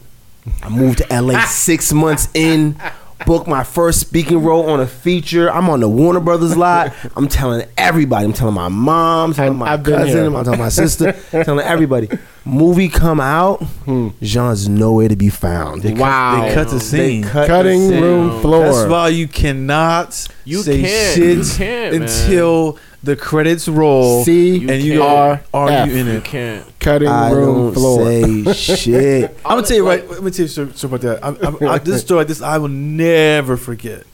I 0.63 0.69
moved 0.69 0.99
to 0.99 1.21
LA 1.21 1.45
six 1.45 1.93
months 1.93 2.27
in. 2.33 2.79
Booked 3.25 3.47
my 3.47 3.63
first 3.63 3.99
speaking 3.99 4.43
role 4.43 4.69
on 4.69 4.79
a 4.79 4.87
feature. 4.87 5.51
I'm 5.51 5.69
on 5.69 5.79
the 5.79 5.89
Warner 5.89 6.19
Brothers 6.19 6.57
lot. 6.57 6.93
I'm 7.15 7.27
telling 7.27 7.67
everybody. 7.77 8.25
I'm 8.25 8.33
telling 8.33 8.55
my 8.55 8.67
mom, 8.67 9.33
telling 9.33 9.57
my 9.57 9.73
I've 9.73 9.83
been 9.83 9.95
cousin, 9.95 10.31
here. 10.31 10.37
I'm 10.37 10.43
telling 10.43 10.59
my 10.59 10.69
sister, 10.69 11.13
telling 11.31 11.65
everybody. 11.65 12.09
Movie 12.43 12.89
come 12.89 13.19
out, 13.19 13.61
hmm. 13.85 14.09
Jean's 14.21 14.67
nowhere 14.67 15.07
to 15.07 15.15
be 15.15 15.29
found. 15.29 15.83
Wow. 15.99 16.41
They 16.47 16.53
cut 16.55 16.69
the 16.69 16.79
scene. 16.79 17.23
cut 17.23 17.45
Cutting 17.47 17.81
the 17.81 17.89
scene. 17.89 18.01
room 18.03 18.41
floor. 18.41 18.65
That's 18.65 18.89
why 18.89 19.09
you 19.09 19.27
cannot 19.27 20.27
You 20.45 20.63
say 20.63 20.81
can't. 20.81 21.15
shit 21.15 21.37
You 21.37 21.43
can't, 21.57 21.93
man. 21.93 22.01
until 22.03 22.77
the 23.03 23.15
credits 23.15 23.67
roll. 23.67 24.23
C 24.23 24.57
and 24.69 24.81
you 24.83 25.01
are, 25.03 25.41
are 25.53 25.69
F. 25.69 25.89
you 25.89 25.95
in 25.95 26.07
You 26.07 26.21
can't. 26.21 26.79
Cutting 26.79 27.07
I 27.07 27.31
room 27.31 27.55
don't 27.55 27.73
floor. 27.73 28.05
say 28.05 28.53
shit. 28.75 29.37
I'm 29.45 29.55
gonna 29.57 29.67
tell 29.67 29.77
you 29.77 29.87
right. 29.87 30.07
Let 30.09 30.23
me 30.23 30.31
tell 30.31 30.43
you 30.43 30.47
something 30.47 30.75
so 30.77 30.87
about 30.87 31.01
that. 31.01 31.23
I, 31.23 31.29
I, 31.67 31.73
I, 31.73 31.77
this 31.79 32.01
story, 32.01 32.25
this, 32.25 32.41
I 32.41 32.57
will 32.57 32.67
never 32.67 33.57
forget. 33.57 34.05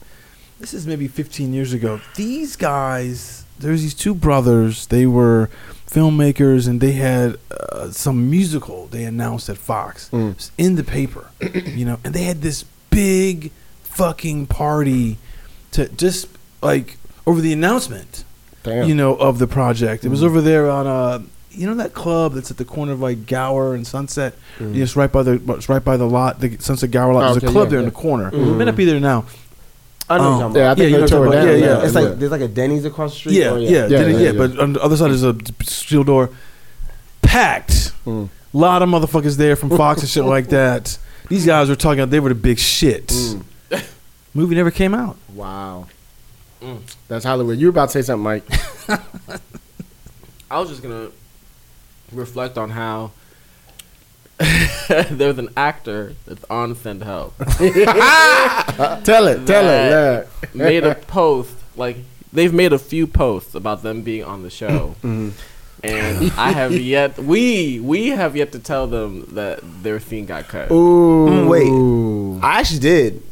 This 0.60 0.74
is 0.74 0.86
maybe 0.86 1.06
15 1.06 1.52
years 1.52 1.72
ago. 1.72 2.00
These 2.16 2.56
guys, 2.56 3.44
there's 3.58 3.82
these 3.82 3.94
two 3.94 4.14
brothers. 4.14 4.86
They 4.88 5.06
were 5.06 5.50
filmmakers, 5.88 6.66
and 6.68 6.80
they 6.80 6.92
had 6.92 7.38
uh, 7.50 7.90
some 7.90 8.28
musical 8.28 8.86
they 8.88 9.04
announced 9.04 9.48
at 9.48 9.56
Fox. 9.58 10.10
Mm. 10.10 10.30
It 10.32 10.34
was 10.36 10.52
in 10.58 10.74
the 10.74 10.84
paper, 10.84 11.30
you 11.64 11.84
know, 11.84 11.98
and 12.04 12.12
they 12.12 12.24
had 12.24 12.42
this 12.42 12.64
big 12.90 13.52
fucking 13.84 14.46
party 14.46 15.16
to 15.78 15.88
just 15.96 16.28
like 16.60 16.96
over 17.26 17.40
the 17.40 17.52
announcement 17.52 18.24
Damn. 18.62 18.88
you 18.88 18.94
know, 18.94 19.14
of 19.16 19.38
the 19.38 19.46
project. 19.46 20.04
It 20.04 20.08
was 20.08 20.22
mm. 20.22 20.26
over 20.26 20.40
there 20.40 20.70
on 20.70 20.86
uh 20.86 21.22
you 21.50 21.66
know 21.66 21.74
that 21.74 21.94
club 21.94 22.34
that's 22.34 22.50
at 22.50 22.56
the 22.56 22.64
corner 22.64 22.92
of 22.92 23.00
like 23.00 23.26
Gower 23.26 23.74
and 23.74 23.86
Sunset. 23.86 24.34
Mm. 24.58 24.76
It's 24.76 24.96
right 24.96 25.10
by 25.10 25.22
the 25.22 25.40
it's 25.54 25.68
right 25.68 25.82
by 25.82 25.96
the 25.96 26.06
lot, 26.06 26.40
the 26.40 26.56
Sunset 26.58 26.90
Gower 26.90 27.14
lot. 27.14 27.24
Oh, 27.24 27.32
There's 27.32 27.36
okay, 27.38 27.46
a 27.48 27.52
club 27.52 27.66
yeah, 27.66 27.70
there 27.70 27.78
yeah. 27.80 27.86
in 27.86 27.90
the 27.92 27.94
corner. 28.00 28.30
Mm. 28.30 28.56
May 28.58 28.64
not 28.64 28.76
be 28.76 28.84
there 28.84 29.00
now. 29.00 29.24
I 30.10 30.16
know 30.18 30.24
Oh. 30.24 30.30
what 30.30 30.38
you're 30.38 30.44
um, 30.46 30.52
talking 30.52 30.62
yeah, 30.62 30.70
I 30.70 30.74
think 30.74 30.90
Yeah, 30.90 30.96
they 30.96 31.02
you 31.02 31.08
tore 31.08 31.26
it 31.26 31.30
down. 31.30 31.46
what 31.46 31.54
I'm 31.54 31.60
now. 31.60 31.80
It's 31.82 31.94
like 31.94 32.18
there's 32.18 32.30
like 32.30 32.40
a 32.40 32.48
Denny's 32.48 32.84
across 32.84 33.12
the 33.12 33.18
street. 33.18 33.34
Yeah, 33.34 33.52
or- 33.52 33.58
yeah, 33.58 33.68
Yeah, 33.68 33.86
yeah, 33.86 34.00
yeah, 34.00 34.06
yeah, 34.06 34.18
yeah. 34.18 34.32
But 34.32 34.58
on 34.58 34.72
the 34.72 34.82
other 34.82 34.96
side 34.96 35.10
is 35.10 35.22
a 35.22 35.36
steel 35.62 36.04
door, 36.04 36.30
packed. 37.22 37.92
Mm. 38.06 38.28
A 38.54 38.56
lot 38.56 38.82
of 38.82 38.88
motherfuckers 38.88 39.36
there 39.36 39.54
from 39.54 39.70
Fox 39.70 40.00
and 40.00 40.08
shit 40.08 40.24
like 40.36 40.48
that. 40.48 40.98
These 41.28 41.44
guys 41.44 41.68
were 41.68 41.76
talking. 41.76 42.08
They 42.08 42.20
were 42.20 42.30
the 42.30 42.34
big 42.34 42.58
shit. 42.58 43.12
Movie 44.38 44.54
never 44.54 44.70
came 44.70 44.94
out. 44.94 45.16
Wow. 45.34 45.88
Mm. 46.62 46.78
That's 47.08 47.24
Hollywood. 47.24 47.58
You 47.58 47.66
were 47.66 47.70
about 47.70 47.86
to 47.86 47.92
say 47.94 48.02
something, 48.02 48.22
Mike. 48.22 48.44
I 50.48 50.60
was 50.60 50.68
just 50.68 50.80
gonna 50.80 51.10
reflect 52.12 52.56
on 52.56 52.70
how 52.70 53.10
there's 54.88 55.38
an 55.38 55.48
actor 55.56 56.14
that's 56.24 56.44
on 56.44 56.76
Send 56.76 57.02
Help 57.02 57.36
tell 57.58 59.26
it. 59.26 59.44
Tell 59.44 59.66
it. 59.66 59.90
Yeah. 59.90 60.24
made 60.54 60.84
a 60.84 60.94
post 60.94 61.56
like 61.74 61.96
they've 62.32 62.54
made 62.54 62.72
a 62.72 62.78
few 62.78 63.08
posts 63.08 63.56
about 63.56 63.82
them 63.82 64.02
being 64.02 64.22
on 64.22 64.44
the 64.44 64.50
show. 64.50 64.94
Mm-hmm. 65.02 65.30
And 65.82 66.30
I 66.32 66.52
have 66.52 66.72
yet 66.72 67.18
we 67.18 67.80
we 67.80 68.10
have 68.10 68.36
yet 68.36 68.52
to 68.52 68.60
tell 68.60 68.86
them 68.86 69.34
that 69.34 69.58
their 69.82 69.98
scene 69.98 70.26
got 70.26 70.46
cut. 70.46 70.70
Ooh. 70.70 71.26
Mm, 71.26 72.38
wait. 72.38 72.44
I 72.44 72.60
actually 72.60 72.78
did. 72.78 73.22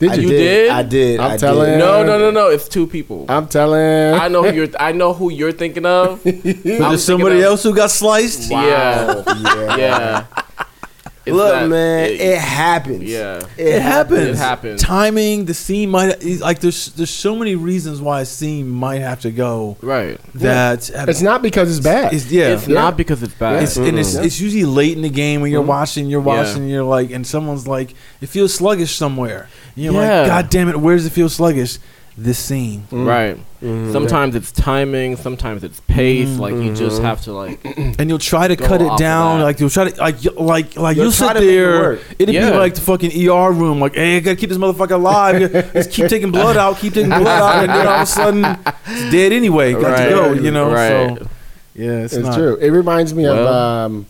Did 0.00 0.16
you? 0.16 0.22
You 0.22 0.28
did? 0.30 0.70
I 0.70 0.82
did. 0.82 1.20
I'm 1.20 1.32
I 1.32 1.36
telling- 1.36 1.70
Did. 1.72 1.78
No, 1.78 2.02
no, 2.02 2.18
no, 2.18 2.30
no. 2.30 2.48
It's 2.48 2.68
two 2.68 2.86
people. 2.86 3.26
I'm 3.28 3.46
telling. 3.46 4.14
I 4.14 4.28
know 4.28 4.42
who 4.42 4.50
you're. 4.52 4.68
I 4.80 4.92
know 4.92 5.12
who 5.12 5.30
you're 5.30 5.52
thinking 5.52 5.84
of. 5.86 6.26
I'm 6.26 6.40
There's 6.42 7.04
somebody 7.04 7.38
of- 7.40 7.44
else 7.44 7.62
who 7.62 7.74
got 7.74 7.90
sliced. 7.90 8.50
Yeah, 8.50 9.22
yeah. 9.26 9.76
yeah. 9.76 10.24
It's 11.26 11.36
Look, 11.36 11.52
that- 11.52 11.68
man, 11.68 12.06
it- 12.06 12.20
it, 12.20 12.38
happens. 12.38 13.02
yeah. 13.04 13.42
It 13.58 13.82
happens. 13.82 14.28
It 14.28 14.36
happens. 14.36 14.80
Timing, 14.82 15.44
the 15.44 15.52
scene 15.52 15.90
might 15.90 16.24
like 16.40 16.60
there's 16.60 16.86
there's 16.92 17.10
so 17.10 17.36
many 17.36 17.56
reasons 17.56 18.00
why 18.00 18.22
a 18.22 18.24
scene 18.24 18.68
might 18.70 19.00
have 19.02 19.20
to 19.20 19.30
go 19.30 19.76
Right. 19.82 20.18
that 20.36 20.88
it's 21.08 21.20
not 21.20 21.42
because 21.42 21.76
it's 21.76 21.84
bad. 21.84 22.14
It's, 22.14 22.30
yeah. 22.32 22.54
It's 22.54 22.68
not 22.68 22.96
because 22.96 23.22
it's 23.22 23.34
bad. 23.34 23.62
It's, 23.62 23.76
and 23.76 23.98
it's, 23.98 24.14
it's 24.14 24.40
usually 24.40 24.64
late 24.64 24.96
in 24.96 25.02
the 25.02 25.10
game 25.10 25.42
when 25.42 25.50
you're 25.52 25.60
mm-hmm. 25.60 25.68
watching, 25.68 26.06
you're 26.06 26.22
Yeah. 26.22 26.26
watching, 26.26 26.68
you're 26.68 26.84
like, 26.84 27.10
and 27.10 27.26
someone's 27.26 27.68
like, 27.68 27.92
it 28.22 28.28
feels 28.30 28.54
sluggish 28.54 28.94
somewhere. 28.96 29.48
And 29.74 29.84
you're 29.84 29.92
Yeah. 29.92 30.20
like, 30.20 30.26
God 30.26 30.48
damn 30.50 30.68
it, 30.70 30.80
where 30.80 30.96
does 30.96 31.04
it 31.04 31.10
feel 31.12 31.28
sluggish? 31.28 31.78
This 32.22 32.38
scene. 32.38 32.86
right. 32.90 33.38
Sometimes 33.62 34.34
it's 34.34 34.52
timing. 34.52 35.16
Sometimes 35.16 35.64
it's 35.64 35.80
pace. 35.80 36.36
Like 36.38 36.52
you 36.54 36.74
just 36.74 37.00
have 37.00 37.22
to 37.22 37.32
like. 37.32 37.60
And 37.98 38.08
you'll 38.10 38.18
try 38.18 38.46
to 38.46 38.56
cut 38.56 38.82
it 38.82 38.96
down, 38.98 39.40
like 39.40 39.58
you'll 39.58 39.70
try 39.70 39.88
to 39.88 39.98
like 40.00 40.22
like 40.36 40.76
like 40.76 40.96
You'll 40.96 41.06
you'll 41.06 41.12
sit 41.12 41.32
to 41.32 41.38
it 41.42 41.46
there. 41.46 41.92
It'd 42.18 42.34
Yeah. 42.34 42.50
be 42.50 42.56
like 42.58 42.74
the 42.74 42.82
fucking 42.82 43.10
ER 43.28 43.50
room, 43.52 43.80
like, 43.80 43.94
hey, 43.94 44.18
I 44.18 44.20
gotta 44.20 44.36
keep 44.36 44.50
this 44.50 44.58
motherfucker 44.58 44.92
alive. 44.92 45.50
Just 45.72 45.92
keep 45.92 46.08
taking 46.08 46.30
blood 46.30 46.56
out, 46.58 46.76
keep 46.78 46.92
taking 46.92 47.08
blood 47.08 47.26
out, 47.26 47.62
and 47.64 47.70
then 47.70 47.86
all 47.86 47.94
of 47.94 48.02
a 48.02 48.06
sudden 48.06 48.44
it's 48.44 49.10
dead 49.10 49.32
anyway. 49.32 49.72
Got 49.72 49.82
right. 49.84 50.04
to 50.04 50.10
go, 50.10 50.32
you 50.34 50.50
know. 50.50 50.70
Right. 50.70 51.18
So 51.18 51.28
yeah, 51.74 51.90
it's, 52.04 52.12
It's 52.14 52.26
not. 52.26 52.36
true. 52.36 52.56
It 52.56 52.68
reminds 52.70 53.14
me 53.14 53.24
of 53.26 53.38
um, 53.38 54.04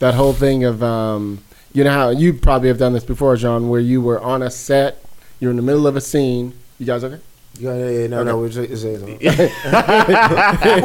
that 0.00 0.12
whole 0.14 0.34
thing 0.34 0.64
of 0.64 0.82
um, 0.82 1.42
you 1.72 1.84
know 1.84 1.92
how 1.92 2.10
you 2.10 2.34
probably 2.34 2.68
have 2.68 2.78
done 2.78 2.92
this 2.92 3.04
before, 3.04 3.34
John, 3.36 3.70
where 3.70 3.80
you 3.80 4.02
were 4.02 4.20
on 4.20 4.42
a 4.42 4.50
set, 4.50 5.02
you're 5.40 5.50
in 5.50 5.56
the 5.56 5.62
middle 5.62 5.86
of 5.86 5.96
a 5.96 6.02
scene. 6.02 6.52
You 6.78 6.84
guys 6.86 7.02
okay? 7.02 7.20
Yeah, 7.58 7.74
yeah, 7.74 7.88
yeah, 8.00 8.06
no, 8.08 8.22
no, 8.22 8.36
we're 8.38 8.50
just 8.50 8.82
saying. 8.82 9.00
Who 9.00 9.18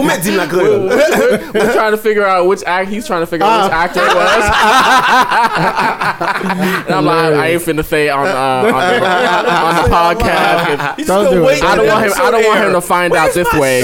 met 0.08 0.24
Tim 0.24 0.38
We're, 0.50 0.88
we're- 0.88 1.52
we're 1.54 1.74
trying 1.74 1.92
to 1.92 1.98
figure 1.98 2.26
out 2.26 2.48
which 2.48 2.64
act 2.66 2.90
he's 2.90 3.06
trying 3.06 3.22
to 3.22 3.28
figure 3.28 3.46
out 3.46 3.66
which 3.66 3.74
actor 3.74 4.00
it 4.00 4.16
was. 4.16 4.16
and 6.86 6.96
I'm 6.96 7.06
like, 7.06 7.34
I 7.34 7.48
ain't 7.50 7.62
finna 7.62 7.84
say 7.84 8.08
on, 8.10 8.26
uh, 8.26 8.32
on, 8.32 8.74
the, 8.74 9.06
on 9.52 9.76
the 9.84 9.90
podcast. 9.96 10.96
He's 10.96 11.08
Don't 11.08 11.24
just 11.26 11.34
do 11.34 11.40
gonna 11.40 11.42
it. 11.42 11.46
wait 11.46 11.64
I 11.64 11.76
don't 11.76 11.88
want 11.88 12.06
him. 12.06 12.12
I 12.14 12.32
don't 12.32 12.36
episode 12.36 12.48
want 12.48 12.64
him 12.68 12.74
to 12.74 12.82
find 12.82 13.14
out 13.14 13.34
this 13.34 13.52
way. 13.54 13.82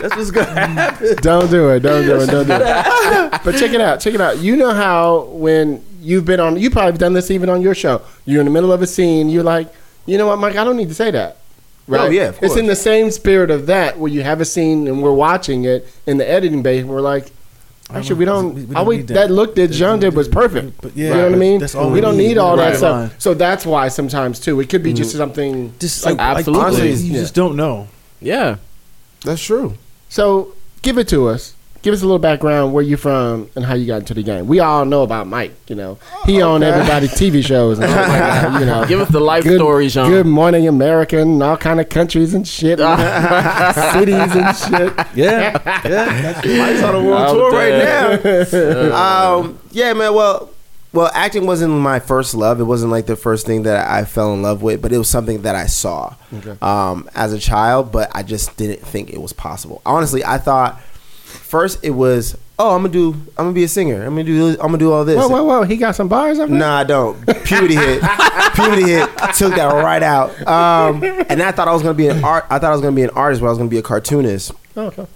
That's 0.00 0.16
what's 0.16 0.30
gonna 0.30 0.50
happen. 0.52 1.16
Don't 1.20 1.50
do 1.50 1.70
it. 1.70 1.80
Don't 1.80 2.04
do 2.04 2.20
it. 2.20 2.26
Don't 2.26 2.46
do 2.46 2.52
it. 2.54 3.40
but 3.44 3.56
check 3.56 3.72
it 3.72 3.80
out. 3.80 4.00
Check 4.00 4.14
it 4.14 4.20
out. 4.20 4.38
You 4.38 4.56
know 4.56 4.72
how 4.72 5.24
when 5.24 5.84
you've 6.00 6.24
been 6.24 6.40
on, 6.40 6.56
you 6.58 6.70
probably 6.70 6.96
done 6.98 7.12
this 7.12 7.30
even 7.30 7.48
on 7.48 7.60
your 7.60 7.74
show. 7.74 8.02
You're 8.24 8.40
in 8.40 8.46
the 8.46 8.52
middle 8.52 8.72
of 8.72 8.82
a 8.82 8.86
scene. 8.86 9.28
You're 9.28 9.42
like, 9.42 9.72
you 10.08 10.18
know 10.18 10.26
what, 10.26 10.38
Mike? 10.38 10.56
I 10.56 10.64
don't 10.64 10.76
need 10.76 10.88
to 10.88 10.94
say 10.94 11.10
that. 11.10 11.36
Oh, 11.88 11.92
right? 11.92 12.00
Oh, 12.00 12.10
yeah, 12.10 12.28
of 12.28 12.42
It's 12.42 12.56
in 12.56 12.66
the 12.66 12.76
same 12.76 13.10
spirit 13.10 13.50
of 13.50 13.66
that, 13.66 13.98
where 13.98 14.10
you 14.10 14.22
have 14.22 14.40
a 14.40 14.44
scene 14.44 14.88
and 14.88 15.02
we're 15.02 15.12
watching 15.12 15.64
it 15.64 15.86
in 16.06 16.18
the 16.18 16.28
editing 16.28 16.62
bay. 16.62 16.78
And 16.78 16.88
we're 16.88 17.00
like, 17.00 17.30
actually, 17.90 18.16
we 18.16 18.24
don't. 18.24 18.54
we- 18.54 18.64
we 18.64 18.74
don't 18.74 18.86
we, 18.86 18.96
need 18.98 19.08
that. 19.08 19.14
that. 19.14 19.30
look 19.30 19.54
that 19.56 19.68
John 19.68 20.00
did 20.00 20.14
was 20.14 20.28
perfect. 20.28 20.80
But 20.80 20.96
you 20.96 21.10
know 21.10 21.24
what 21.24 21.34
I 21.34 21.36
mean? 21.36 21.60
that's 21.60 21.74
all 21.74 21.88
we 21.88 21.94
we 21.94 22.00
don't 22.00 22.16
need. 22.16 22.28
need 22.28 22.38
all 22.38 22.56
that 22.56 22.76
stuff. 22.76 23.14
So 23.18 23.34
that's 23.34 23.64
why 23.66 23.88
sometimes 23.88 24.40
too, 24.40 24.58
it 24.60 24.68
could 24.68 24.82
be 24.82 24.92
just 24.92 25.10
mm-hmm. 25.10 25.18
something. 25.18 25.74
Just 25.78 26.04
Like, 26.04 26.18
like, 26.18 26.38
absolutely. 26.38 26.64
honestly, 26.64 26.92
you 26.92 27.14
Yeah. 27.14 27.20
just 27.20 27.34
don't 27.34 27.56
know. 27.56 27.88
Yeah. 28.20 28.56
That's 29.24 29.42
true. 29.42 29.74
So 30.08 30.54
give 30.82 30.98
it 30.98 31.08
to 31.08 31.28
us. 31.28 31.54
Give 31.80 31.94
us 31.94 32.02
a 32.02 32.04
little 32.04 32.18
background 32.18 32.72
where 32.72 32.82
you 32.82 32.96
from 32.96 33.48
and 33.54 33.64
how 33.64 33.74
you 33.74 33.86
got 33.86 34.00
into 34.00 34.12
the 34.12 34.24
game. 34.24 34.48
We 34.48 34.58
all 34.58 34.84
know 34.84 35.04
about 35.04 35.28
Mike. 35.28 35.54
You 35.68 35.76
know, 35.76 35.98
he 36.26 36.42
on 36.42 36.64
everybody's 36.64 37.12
TV 37.12 37.44
shows 37.44 37.78
and 37.78 37.88
stuff 37.88 38.08
like 38.08 38.18
that. 38.18 38.60
You 38.60 38.66
know, 38.66 38.84
Give 38.86 39.00
us 39.00 39.08
the 39.08 39.20
life 39.20 39.44
story, 39.44 39.88
Jean. 39.88 40.10
Good 40.10 40.26
Morning 40.26 40.66
America, 40.66 41.20
and 41.20 41.40
all 41.40 41.56
kind 41.56 41.80
of 41.80 41.88
countries 41.88 42.34
and 42.34 42.46
shit, 42.46 42.78
cities 43.98 44.34
and 44.34 44.56
shit. 44.56 45.06
Yeah, 45.14 45.82
yeah. 45.84 46.40
Mike's 46.44 46.82
on 46.82 46.94
a 46.96 47.04
world 47.04 47.28
I'm 47.28 47.36
tour 47.36 47.52
right 47.52 48.92
now. 48.92 49.36
um, 49.38 49.58
yeah, 49.70 49.92
man. 49.92 50.14
Well, 50.14 50.50
well, 50.92 51.10
acting 51.14 51.46
wasn't 51.46 51.72
my 51.74 52.00
first 52.00 52.34
love. 52.34 52.60
It 52.60 52.64
wasn't 52.64 52.90
like 52.90 53.06
the 53.06 53.16
first 53.16 53.46
thing 53.46 53.62
that 53.62 53.88
I 53.88 54.04
fell 54.04 54.34
in 54.34 54.42
love 54.42 54.62
with, 54.62 54.82
but 54.82 54.90
it 54.90 54.98
was 54.98 55.08
something 55.08 55.42
that 55.42 55.54
I 55.54 55.66
saw 55.66 56.16
um, 56.60 57.08
as 57.14 57.32
a 57.32 57.38
child. 57.38 57.92
But 57.92 58.10
I 58.14 58.24
just 58.24 58.56
didn't 58.56 58.80
think 58.80 59.10
it 59.10 59.20
was 59.20 59.32
possible. 59.32 59.80
Honestly, 59.86 60.24
I 60.24 60.38
thought 60.38 60.80
first 61.28 61.84
it 61.84 61.90
was, 61.90 62.36
oh, 62.58 62.74
I'm 62.74 62.82
gonna 62.82 62.92
do, 62.92 63.12
I'm 63.12 63.44
gonna 63.46 63.52
be 63.52 63.64
a 63.64 63.68
singer. 63.68 64.02
I'm 64.04 64.10
gonna 64.10 64.24
do, 64.24 64.50
I'm 64.52 64.56
gonna 64.66 64.78
do 64.78 64.92
all 64.92 65.04
this. 65.04 65.16
Whoa, 65.16 65.28
whoa, 65.28 65.44
whoa! 65.44 65.62
He 65.62 65.76
got 65.76 65.94
some 65.94 66.08
bars 66.08 66.38
up 66.38 66.48
there. 66.48 66.58
Nah, 66.58 66.78
I 66.78 66.84
don't. 66.84 67.16
Puberty 67.44 67.74
hit. 67.76 68.02
Puberty 68.54 68.82
hit. 68.90 69.08
Took 69.36 69.54
that 69.54 69.72
right 69.82 70.02
out. 70.02 70.30
Um, 70.46 71.02
and 71.02 71.42
I 71.42 71.52
thought 71.52 71.68
I 71.68 71.72
was 71.72 71.82
gonna 71.82 71.94
be 71.94 72.08
an 72.08 72.24
art. 72.24 72.44
I 72.50 72.58
thought 72.58 72.70
I 72.70 72.72
was 72.72 72.80
gonna 72.80 72.96
be 72.96 73.02
an 73.04 73.10
artist, 73.10 73.40
but 73.40 73.46
I 73.46 73.50
was 73.50 73.58
gonna 73.58 73.70
be 73.70 73.78
a 73.78 73.82
cartoonist 73.82 74.52
Oh, 74.76 74.86
okay. 74.86 75.06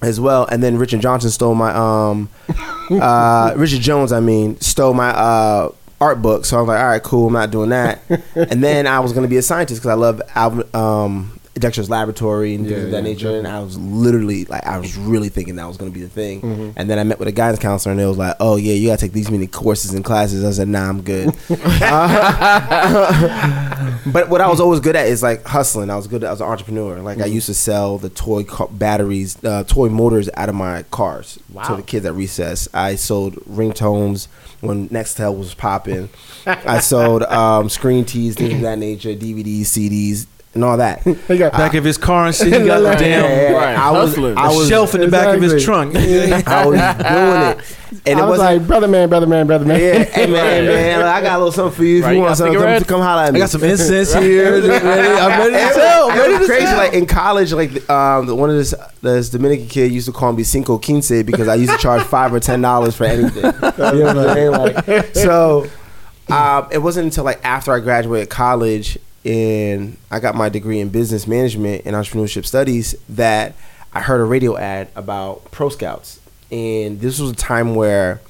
as 0.00 0.20
well. 0.20 0.46
And 0.46 0.62
then 0.62 0.76
Richard 0.78 1.00
Johnson 1.00 1.30
stole 1.30 1.54
my 1.54 1.72
um, 1.74 2.28
uh, 2.90 3.54
Richard 3.56 3.80
Jones, 3.80 4.12
I 4.12 4.20
mean, 4.20 4.60
stole 4.60 4.94
my 4.94 5.10
uh 5.10 5.70
art 6.00 6.20
book. 6.20 6.44
So 6.44 6.56
I 6.56 6.60
was 6.60 6.68
like, 6.68 6.80
all 6.80 6.86
right, 6.88 7.02
cool. 7.02 7.28
I'm 7.28 7.32
not 7.32 7.50
doing 7.52 7.70
that. 7.70 8.00
and 8.34 8.62
then 8.62 8.86
I 8.86 9.00
was 9.00 9.12
gonna 9.12 9.28
be 9.28 9.36
a 9.36 9.42
scientist 9.42 9.80
because 9.80 9.90
I 9.90 9.94
love 9.94 10.20
Alvin, 10.34 10.68
um, 10.74 11.38
Dexter's 11.54 11.90
Laboratory 11.90 12.54
and 12.54 12.66
things 12.66 12.78
Yeah, 12.78 12.84
of 12.86 12.90
that 12.92 13.04
yeah, 13.04 13.12
nature. 13.12 13.36
And 13.36 13.46
I 13.46 13.60
was 13.60 13.78
literally 13.78 14.46
like, 14.46 14.66
I 14.66 14.78
was 14.78 14.96
really 14.96 15.28
thinking 15.28 15.56
that 15.56 15.66
was 15.68 15.76
gonna 15.76 15.90
be 15.90 16.00
the 16.00 16.08
thing. 16.08 16.72
And 16.76 16.88
then 16.88 16.98
I 16.98 17.04
met 17.04 17.18
with 17.18 17.28
a 17.28 17.32
guidance 17.32 17.60
counselor, 17.60 17.92
and 17.92 18.00
it 18.00 18.06
was 18.06 18.18
like, 18.18 18.36
oh 18.40 18.56
yeah, 18.56 18.74
you 18.74 18.88
gotta 18.88 19.00
take 19.00 19.12
these 19.12 19.30
many 19.30 19.46
courses 19.46 19.94
and 19.94 20.04
classes. 20.04 20.44
I 20.44 20.50
said, 20.52 20.68
nah, 20.68 20.88
I'm 20.88 21.02
good. 21.02 21.34
Uh, 21.50 23.98
but 24.12 24.28
what 24.28 24.40
I 24.40 24.48
was 24.48 24.60
always 24.60 24.80
good 24.80 24.96
at 24.96 25.06
is 25.06 25.22
like 25.22 25.44
hustling. 25.44 25.90
I 25.90 25.96
was 25.96 26.06
good 26.06 26.24
as 26.24 26.40
an 26.40 26.48
entrepreneur. 26.48 27.00
Like 27.00 27.20
I 27.20 27.26
used 27.26 27.46
to 27.46 27.54
sell 27.54 27.98
the 27.98 28.08
toy 28.08 28.44
car- 28.44 28.68
batteries, 28.70 29.42
uh, 29.44 29.64
toy 29.64 29.88
motors 29.88 30.28
out 30.34 30.48
of 30.48 30.54
my 30.54 30.82
cars 30.84 31.38
to 31.66 31.76
the 31.76 31.82
kids 31.82 32.06
at 32.06 32.14
recess. 32.14 32.68
I 32.72 32.96
sold 32.96 33.34
ringtones 33.44 34.28
when 34.60 34.88
Nextel 34.88 35.36
was 35.36 35.54
popping. 35.54 36.08
I 36.46 36.80
sold 36.80 37.22
um, 37.24 37.68
screen 37.68 38.04
tees, 38.04 38.36
things 38.36 38.54
of 38.54 38.60
that 38.62 38.78
nature, 38.78 39.10
DVDs, 39.10 39.62
CDs, 39.62 40.26
and 40.54 40.62
all 40.64 40.76
that. 40.76 41.02
He 41.28 41.38
got 41.38 41.52
Back 41.52 41.74
of 41.74 41.84
his 41.84 41.96
car 41.98 42.26
and 42.26 42.34
shit, 42.34 42.46
he 42.60 42.66
got 42.66 42.80
the 42.80 42.90
Yeah, 43.06 43.22
damn 43.22 43.54
Right, 43.54 43.76
I 43.76 43.90
was, 43.90 44.10
hustling. 44.10 44.36
I 44.36 44.48
was, 44.48 44.68
shelf 44.68 44.94
in 44.94 45.00
the 45.02 45.08
back 45.08 45.34
of 45.36 45.42
his 45.42 45.64
trunk. 45.64 45.94
I 45.96 46.66
was 46.66 46.78
doing 46.78 46.80
it, 46.80 48.02
and 48.06 48.18
I 48.18 48.22
it 48.22 48.28
was 48.28 48.38
wasn't. 48.38 48.58
like, 48.58 48.66
brother 48.66 48.88
man, 48.88 49.08
brother 49.08 49.26
man, 49.26 49.46
brother 49.46 49.64
man. 49.64 49.80
yeah, 49.80 50.04
hey 50.04 50.26
man, 50.26 50.64
man, 50.66 51.02
I 51.02 51.20
got 51.22 51.36
a 51.36 51.38
little 51.38 51.52
something 51.52 51.76
for 51.76 51.84
you. 51.84 51.98
If 51.98 52.04
Right, 52.04 52.10
you 52.12 52.16
you 52.18 52.22
want 52.24 52.36
something, 52.36 52.58
come, 52.58 52.84
come 52.84 53.00
holler 53.00 53.22
at 53.22 53.34
I 53.34 53.38
got 53.38 53.50
some 53.50 53.62
incense 53.64 54.12
here. 54.14 54.60
Ready? 54.60 54.70
I'm 54.72 55.38
ready 55.40 55.52
to 55.52 55.58
It 55.60 55.74
sell. 55.74 56.10
I'm 56.10 56.18
ready 56.18 56.32
it 56.34 56.38
was 56.38 56.46
to 56.48 56.52
crazy. 56.52 56.66
sell. 56.66 56.76
Like 56.78 56.92
in 56.94 57.06
college, 57.06 57.52
like 57.52 57.90
um, 57.90 58.26
the, 58.26 58.34
one 58.34 58.50
of 58.50 58.56
this 58.56 58.74
this 59.02 59.28
Dominican 59.30 59.68
kid 59.68 59.92
used 59.92 60.06
to 60.06 60.12
call 60.12 60.32
me 60.32 60.42
cinco 60.42 60.78
quince 60.78 61.10
because 61.22 61.48
I 61.48 61.54
used 61.56 61.72
to 61.72 61.78
charge 61.78 62.02
five 62.02 62.32
or 62.34 62.40
ten 62.40 62.60
dollars 62.60 62.96
for 62.96 63.04
anything. 63.04 63.44
You 63.44 63.50
know 63.52 64.14
what 64.14 64.18
I'm 64.18 64.34
saying? 64.34 64.50
Like, 64.50 65.14
so 65.14 65.66
um, 66.28 66.68
it 66.70 66.78
wasn't 66.78 67.04
until 67.06 67.24
like 67.24 67.44
after 67.44 67.72
I 67.72 67.80
graduated 67.80 68.30
college 68.30 68.98
and 69.24 69.96
I 70.10 70.20
got 70.20 70.34
my 70.34 70.48
degree 70.48 70.80
in 70.80 70.88
business 70.88 71.26
management 71.26 71.82
and 71.84 71.94
entrepreneurship 71.94 72.44
studies 72.44 72.94
that 73.08 73.54
I 73.92 74.00
heard 74.00 74.20
a 74.20 74.24
radio 74.24 74.56
ad 74.56 74.88
about 74.96 75.50
Pro 75.50 75.68
Scouts, 75.68 76.20
and 76.50 77.00
this 77.00 77.20
was 77.20 77.30
a 77.30 77.36
time 77.36 77.74
where 77.74 78.20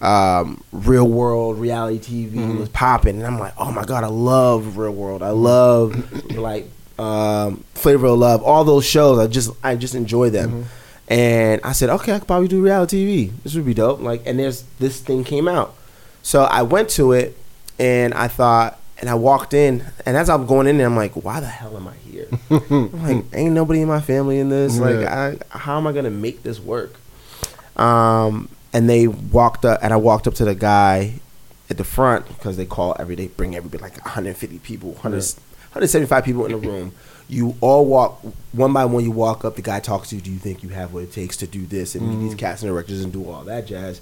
um, 0.00 0.62
real 0.72 1.06
world 1.06 1.58
reality 1.58 1.98
TV 1.98 2.58
was 2.58 2.68
popping, 2.70 3.16
and 3.16 3.26
I'm 3.26 3.38
like, 3.38 3.54
oh 3.58 3.70
my 3.70 3.84
god, 3.84 4.04
I 4.04 4.08
love 4.08 4.76
real 4.76 4.92
world. 4.92 5.22
I 5.22 5.30
love 5.30 6.30
like 6.36 6.68
um, 6.98 7.64
Flavor 7.74 8.06
of 8.06 8.18
Love, 8.18 8.42
all 8.42 8.64
those 8.64 8.86
shows. 8.86 9.18
I 9.18 9.26
just 9.26 9.50
I 9.62 9.76
just 9.76 9.94
enjoy 9.94 10.30
them. 10.30 10.66
And 11.08 11.60
I 11.64 11.72
said, 11.72 11.90
okay, 11.90 12.14
I 12.14 12.18
could 12.20 12.28
probably 12.28 12.46
do 12.46 12.62
reality 12.62 13.28
TV. 13.28 13.42
This 13.42 13.56
would 13.56 13.66
be 13.66 13.74
dope. 13.74 14.00
Like, 14.00 14.22
and 14.26 14.38
there's 14.38 14.62
this 14.78 15.00
thing 15.00 15.24
came 15.24 15.48
out, 15.48 15.74
so 16.22 16.44
I 16.44 16.62
went 16.62 16.88
to 16.90 17.12
it, 17.12 17.36
and 17.78 18.14
I 18.14 18.28
thought, 18.28 18.79
and 19.00 19.08
I 19.08 19.14
walked 19.14 19.54
in, 19.54 19.84
and 20.04 20.16
as 20.16 20.28
I'm 20.28 20.46
going 20.46 20.66
in 20.66 20.76
there, 20.78 20.86
I'm 20.86 20.96
like, 20.96 21.12
why 21.12 21.40
the 21.40 21.46
hell 21.46 21.76
am 21.76 21.88
I 21.88 21.94
here? 21.94 22.28
I'm 22.50 23.02
like, 23.02 23.24
ain't 23.32 23.54
nobody 23.54 23.80
in 23.80 23.88
my 23.88 24.00
family 24.00 24.38
in 24.38 24.50
this. 24.50 24.78
Like, 24.78 25.06
I, 25.06 25.38
how 25.50 25.78
am 25.78 25.86
I 25.86 25.92
gonna 25.92 26.10
make 26.10 26.42
this 26.42 26.60
work? 26.60 26.94
Um, 27.76 28.48
and 28.72 28.88
they 28.88 29.08
walked 29.08 29.64
up, 29.64 29.80
and 29.82 29.92
I 29.92 29.96
walked 29.96 30.26
up 30.26 30.34
to 30.34 30.44
the 30.44 30.54
guy 30.54 31.14
at 31.70 31.78
the 31.78 31.84
front 31.84 32.28
because 32.28 32.56
they 32.56 32.66
call 32.66 32.94
every 32.98 33.16
day, 33.16 33.28
bring 33.28 33.56
everybody 33.56 33.82
like 33.82 34.04
150 34.04 34.58
people, 34.58 34.90
100, 34.90 35.14
175 35.14 36.24
people 36.24 36.44
in 36.44 36.52
the 36.52 36.58
room. 36.58 36.92
You 37.28 37.54
all 37.60 37.86
walk 37.86 38.20
one 38.52 38.72
by 38.72 38.84
one. 38.86 39.04
You 39.04 39.12
walk 39.12 39.44
up. 39.44 39.54
The 39.54 39.62
guy 39.62 39.78
talks 39.78 40.08
to 40.08 40.16
you. 40.16 40.20
Do 40.20 40.32
you 40.32 40.38
think 40.38 40.64
you 40.64 40.70
have 40.70 40.92
what 40.92 41.04
it 41.04 41.12
takes 41.12 41.36
to 41.38 41.46
do 41.46 41.64
this 41.64 41.94
and 41.94 42.08
meet 42.08 42.26
these 42.26 42.34
casting 42.34 42.68
directors 42.68 43.04
and 43.04 43.12
do 43.12 43.30
all 43.30 43.44
that 43.44 43.66
jazz? 43.66 44.00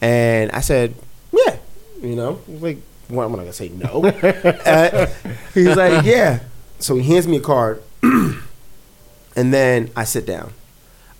And 0.00 0.50
I 0.50 0.60
said, 0.60 0.94
yeah. 1.32 1.56
You 2.02 2.16
know, 2.16 2.40
like, 2.48 2.78
well, 3.10 3.26
I'm 3.26 3.32
not 3.32 3.38
gonna 3.38 3.52
say 3.52 3.68
no. 3.68 4.04
uh, 4.66 5.06
he's 5.52 5.76
like, 5.76 6.04
yeah. 6.04 6.40
So 6.78 6.96
he 6.96 7.02
hands 7.12 7.26
me 7.28 7.36
a 7.36 7.40
card, 7.40 7.82
and 8.02 8.42
then 9.34 9.90
I 9.96 10.04
sit 10.04 10.26
down. 10.26 10.52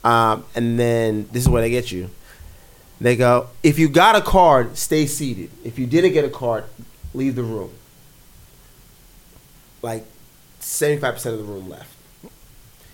Um, 0.03 0.45
and 0.55 0.79
then 0.79 1.29
this 1.33 1.45
is 1.45 1.49
what 1.49 1.63
I 1.63 1.69
get 1.69 1.91
you. 1.91 2.11
They 3.01 3.17
go, 3.17 3.49
if 3.63 3.79
you 3.79 3.89
got 3.89 4.17
a 4.17 4.21
card, 4.21 4.77
stay 4.77 5.07
seated. 5.07 5.51
If 5.65 5.79
you 5.79 5.87
didn't 5.87 6.13
get 6.13 6.25
a 6.25 6.31
card, 6.31 6.65
leave 7.13 7.35
the 7.35 7.43
room. 7.43 7.71
Like, 9.83 10.05
seventy-five 10.61 11.15
percent 11.15 11.35
of 11.35 11.47
the 11.47 11.53
room 11.53 11.69
left. 11.69 11.91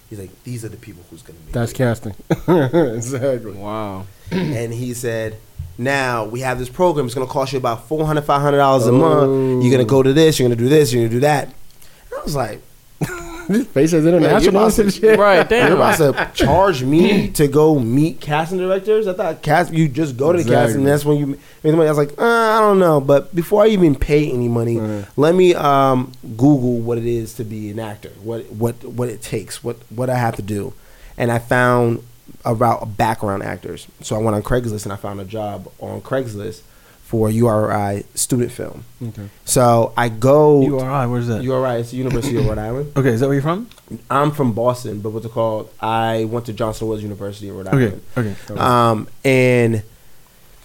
He's 0.09 0.19
like, 0.19 0.43
these 0.43 0.65
are 0.65 0.69
the 0.69 0.77
people 0.77 1.05
who's 1.11 1.23
gonna 1.23 1.39
make. 1.45 1.53
That's 1.53 1.73
it." 1.73 1.77
casting. 1.77 2.15
exactly. 2.49 3.53
Wow. 3.53 4.07
and 4.31 4.73
he 4.73 4.95
said, 4.95 5.37
"Now 5.81 6.25
we 6.27 6.41
have 6.41 6.59
this 6.59 6.69
program. 6.69 7.07
It's 7.07 7.15
going 7.15 7.27
to 7.27 7.33
cost 7.33 7.53
you 7.53 7.59
about 7.59 7.89
400 7.89 8.23
500 8.23 8.57
dollars 8.59 8.87
a 8.87 8.93
month. 8.93 9.65
You're 9.65 9.73
going 9.73 9.85
to 9.87 9.91
go 9.91 10.03
to 10.03 10.13
this. 10.13 10.39
You're 10.39 10.49
going 10.49 10.59
to 10.59 10.63
do 10.65 10.69
this. 10.69 10.93
You're 10.93 11.01
going 11.03 11.11
to 11.11 11.17
do 11.17 11.21
that." 11.21 11.45
And 11.47 12.21
I 12.21 12.23
was 12.23 12.37
like, 12.37 12.61
This 13.49 13.67
face 13.67 13.93
is 13.93 14.05
"Man, 14.05 14.13
you're 14.13 14.21
international 14.23 14.57
about 14.67 14.79
and 14.79 14.93
to, 14.93 15.01
shit. 15.01 15.19
Right, 15.19 15.51
You're 15.51 15.73
about 15.75 15.97
to 15.99 16.31
charge 16.35 16.85
me 16.85 17.29
to 17.39 17.49
go 17.49 17.79
meet 17.81 18.21
casting 18.21 18.59
directors? 18.59 19.09
I 19.09 19.13
thought 19.15 19.43
cast 19.43 19.73
you 19.73 19.89
just 19.89 20.17
go 20.17 20.31
to 20.31 20.37
the 20.37 20.43
Exactly. 20.43 20.55
casting. 20.67 20.81
And 20.83 20.87
that's 20.87 21.05
when 21.05 21.17
you 21.19 21.27
make 21.27 21.41
the 21.63 21.73
money. 21.73 21.89
I 21.89 21.91
was 21.91 21.99
like, 21.99 22.13
uh, 22.17 22.25
I 22.25 22.61
don't 22.61 22.79
know. 22.79 23.01
But 23.01 23.35
before 23.35 23.65
I 23.65 23.69
even 23.69 23.97
pay 23.97 24.31
any 24.31 24.47
money, 24.49 24.79
Right. 24.79 25.05
let 25.17 25.35
me 25.35 25.55
um, 25.55 26.13
Google 26.37 26.79
what 26.79 26.99
it 26.99 27.07
is 27.07 27.35
to 27.35 27.45
be 27.45 27.71
an 27.71 27.81
actor. 27.81 28.11
What 28.23 28.53
what 28.53 28.85
what 28.85 29.09
it 29.09 29.21
takes. 29.21 29.65
What 29.65 29.79
what 29.91 30.09
I 30.11 30.17
have 30.17 30.37
to 30.37 30.43
do. 30.43 30.73
And 31.19 31.33
I 31.33 31.39
found 31.41 32.05
about 32.45 32.97
background 32.97 33.43
actors. 33.43 33.87
So 34.03 34.17
I 34.17 34.19
went 34.19 34.35
on 34.37 34.43
Craigslist 34.43 34.85
and 34.85 34.93
I 34.93 34.97
found 34.97 35.21
a 35.21 35.25
job 35.25 35.71
on 35.81 36.01
Craigslist 36.01 36.63
for 37.05 37.29
URI 37.29 38.05
student 38.15 38.53
film. 38.53 38.85
Okay. 39.03 39.29
So 39.45 39.93
I 39.97 40.09
go 40.09 40.63
URI, 40.63 41.09
where's 41.09 41.27
that? 41.27 41.43
URI. 41.43 41.81
It's 41.81 41.91
the 41.91 41.97
University 41.97 42.37
of 42.37 42.47
Rhode 42.47 42.59
Island. 42.59 42.93
Okay, 42.97 43.09
is 43.11 43.21
that 43.21 43.27
where 43.27 43.35
you're 43.35 43.43
from? 43.43 43.69
I'm 44.09 44.31
from 44.31 44.53
Boston, 44.53 45.01
but 45.01 45.11
what's 45.11 45.27
it 45.27 45.33
called? 45.33 45.71
I 45.81 46.25
went 46.27 46.47
to 46.47 46.53
Johnson 46.53 46.87
Wales 46.87 47.03
University 47.03 47.49
in 47.49 47.57
Rhode 47.57 47.67
Okay, 47.69 47.97
Island. 48.17 48.37
okay. 48.51 48.61
Um, 48.61 49.09
and 49.25 49.83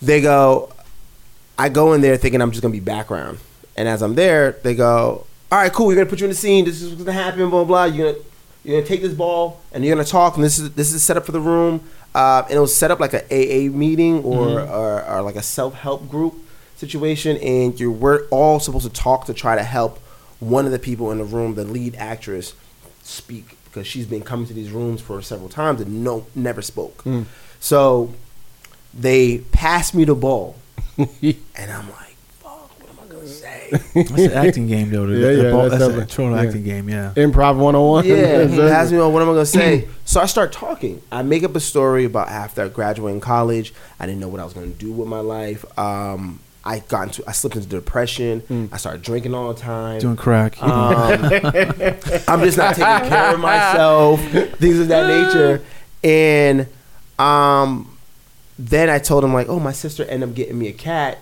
they 0.03 0.21
go, 0.21 0.71
I 1.57 1.69
go 1.69 1.93
in 1.93 2.01
there 2.01 2.15
thinking 2.17 2.41
I'm 2.41 2.51
just 2.51 2.61
gonna 2.61 2.71
be 2.71 2.79
background, 2.79 3.39
and 3.75 3.87
as 3.87 4.03
I'm 4.03 4.13
there, 4.13 4.51
they 4.63 4.75
go, 4.75 5.25
all 5.51 5.57
right, 5.59 5.71
cool. 5.73 5.87
We're 5.87 5.95
gonna 5.95 6.05
put 6.05 6.19
you 6.19 6.25
in 6.25 6.31
the 6.31 6.35
scene. 6.35 6.65
This 6.65 6.81
is 6.81 6.89
what's 6.91 7.03
gonna 7.03 7.13
happen. 7.13 7.49
Blah 7.49 7.63
blah. 7.63 7.85
You're 7.85 8.13
gonna 8.13 8.25
you're 8.65 8.77
gonna 8.77 8.87
take 8.87 9.01
this 9.01 9.13
ball 9.13 9.61
and 9.71 9.85
you're 9.85 9.95
gonna 9.95 10.05
talk. 10.07 10.35
And 10.35 10.43
this 10.43 10.59
is 10.59 10.71
this 10.73 10.91
is 10.91 11.03
set 11.03 11.15
up 11.17 11.25
for 11.25 11.31
the 11.31 11.39
room. 11.39 11.81
Uh, 12.13 12.43
and 12.49 12.53
it 12.57 12.59
was 12.59 12.73
set 12.75 12.91
up 12.91 12.99
like 12.99 13.13
a 13.13 13.23
AA 13.29 13.69
meeting 13.71 14.23
or 14.23 14.47
Mm-hmm. 14.47 14.71
or, 14.73 15.03
or 15.05 15.21
like 15.21 15.35
a 15.35 15.43
self 15.43 15.73
help 15.75 16.09
group 16.09 16.33
situation. 16.75 17.37
And 17.37 17.79
you're 17.79 17.91
we're 17.91 18.25
all 18.29 18.59
supposed 18.59 18.85
to 18.87 18.91
talk 18.93 19.25
to 19.25 19.33
try 19.33 19.55
to 19.55 19.63
help 19.63 19.99
one 20.39 20.65
of 20.65 20.71
the 20.71 20.79
people 20.79 21.11
in 21.11 21.17
the 21.19 21.23
room, 21.23 21.55
the 21.55 21.63
lead 21.63 21.95
actress, 21.95 22.53
speak 23.03 23.57
because 23.65 23.85
she's 23.85 24.05
been 24.05 24.21
coming 24.21 24.47
to 24.47 24.53
these 24.53 24.71
rooms 24.71 25.01
for 25.01 25.21
several 25.21 25.49
times 25.49 25.81
and 25.81 26.03
no 26.03 26.25
never 26.33 26.61
spoke. 26.61 27.03
Mm. 27.03 27.25
So 27.59 28.13
they 28.93 29.39
passed 29.51 29.93
me 29.93 30.05
the 30.05 30.15
ball, 30.15 30.55
and 30.97 31.07
I'm 31.57 31.89
like, 31.89 31.89
"Fuck, 31.89 31.89
what 31.89 32.04
am 33.55 33.67
I 33.73 33.77
gonna 33.77 33.79
say?" 33.93 34.03
That's 34.03 34.11
an 34.11 34.31
acting 34.33 34.67
game, 34.67 34.89
though. 34.91 35.05
Yeah, 35.07 35.17
Yeah, 35.17 35.29
yeah, 35.29 35.43
yeah. 35.43 35.51
that's 35.51 35.69
That's, 35.71 35.73
a 35.83 35.87
definitely- 35.87 36.05
total 36.15 36.35
yeah. 36.35 36.41
acting 36.43 36.63
game. 36.63 36.89
Yeah. 36.89 37.13
Improv 37.15 37.57
101. 37.57 38.05
Yeah, 38.05 38.15
That's 38.45 38.71
asked 38.71 38.91
me 38.91 38.97
what 38.99 39.21
am 39.21 39.29
I 39.29 39.33
gonna 39.33 39.45
say. 39.45 39.87
so 40.05 40.19
I 40.21 40.25
start 40.25 40.51
talking. 40.51 41.01
I 41.11 41.21
make 41.23 41.43
up 41.43 41.55
a 41.55 41.59
story 41.59 42.05
about 42.05 42.29
after 42.29 42.63
I 42.63 42.67
graduated 42.69 43.21
college. 43.21 43.73
I 43.99 44.05
didn't 44.05 44.19
know 44.19 44.27
what 44.27 44.39
I 44.39 44.43
was 44.43 44.53
gonna 44.53 44.67
do 44.67 44.91
with 44.91 45.07
my 45.07 45.19
life. 45.19 45.65
Um, 45.79 46.39
I 46.67 46.79
got 46.79 47.03
into, 47.03 47.23
I 47.27 47.31
slipped 47.31 47.55
into 47.55 47.67
depression. 47.69 48.69
I 48.71 48.77
started 48.77 49.03
drinking 49.03 49.35
all 49.35 49.53
the 49.53 49.59
time. 49.59 49.99
Doing 49.99 50.15
crack. 50.15 50.61
Um, 50.63 50.71
I'm 52.27 52.41
just 52.41 52.57
not 52.57 52.75
taking 52.75 53.07
care 53.09 53.33
of 53.35 53.39
myself, 53.39 54.19
things 54.57 54.79
of 54.79 54.87
that 54.87 55.05
nature. 55.07 55.63
And 56.03 56.67
um, 57.19 57.95
then 58.57 58.89
I 58.89 58.97
told 58.99 59.23
him 59.23 59.31
like, 59.33 59.47
oh, 59.47 59.59
my 59.59 59.71
sister 59.73 60.03
ended 60.05 60.29
up 60.29 60.35
getting 60.35 60.57
me 60.57 60.67
a 60.67 60.73
cat, 60.73 61.19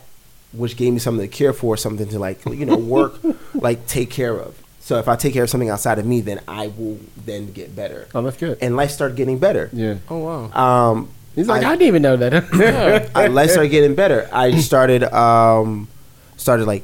which 0.53 0.77
gave 0.77 0.93
me 0.93 0.99
something 0.99 1.27
to 1.29 1.35
care 1.35 1.53
for, 1.53 1.75
something 1.77 2.07
to 2.09 2.19
like, 2.19 2.45
you 2.45 2.65
know, 2.65 2.77
work, 2.77 3.15
like 3.53 3.85
take 3.87 4.09
care 4.09 4.35
of. 4.35 4.57
So 4.79 4.97
if 4.99 5.07
I 5.07 5.15
take 5.15 5.33
care 5.33 5.43
of 5.43 5.49
something 5.49 5.69
outside 5.69 5.97
of 5.99 6.05
me, 6.05 6.21
then 6.21 6.41
I 6.47 6.67
will 6.67 6.99
then 7.25 7.51
get 7.53 7.75
better. 7.75 8.07
Oh, 8.13 8.21
that's 8.21 8.37
good. 8.37 8.57
And 8.61 8.75
life 8.75 8.91
started 8.91 9.15
getting 9.17 9.39
better. 9.39 9.69
Yeah. 9.73 9.95
Oh 10.09 10.17
wow. 10.51 10.61
Um, 10.91 11.09
He's 11.35 11.47
like, 11.47 11.63
I, 11.63 11.69
I- 11.69 11.75
didn't 11.77 11.87
even 11.87 12.01
know 12.01 12.17
that. 12.17 13.09
I, 13.15 13.27
life 13.27 13.49
started 13.51 13.69
getting 13.69 13.95
better. 13.95 14.29
I 14.31 14.59
started 14.59 15.03
um, 15.03 15.87
started 16.37 16.65
like 16.67 16.83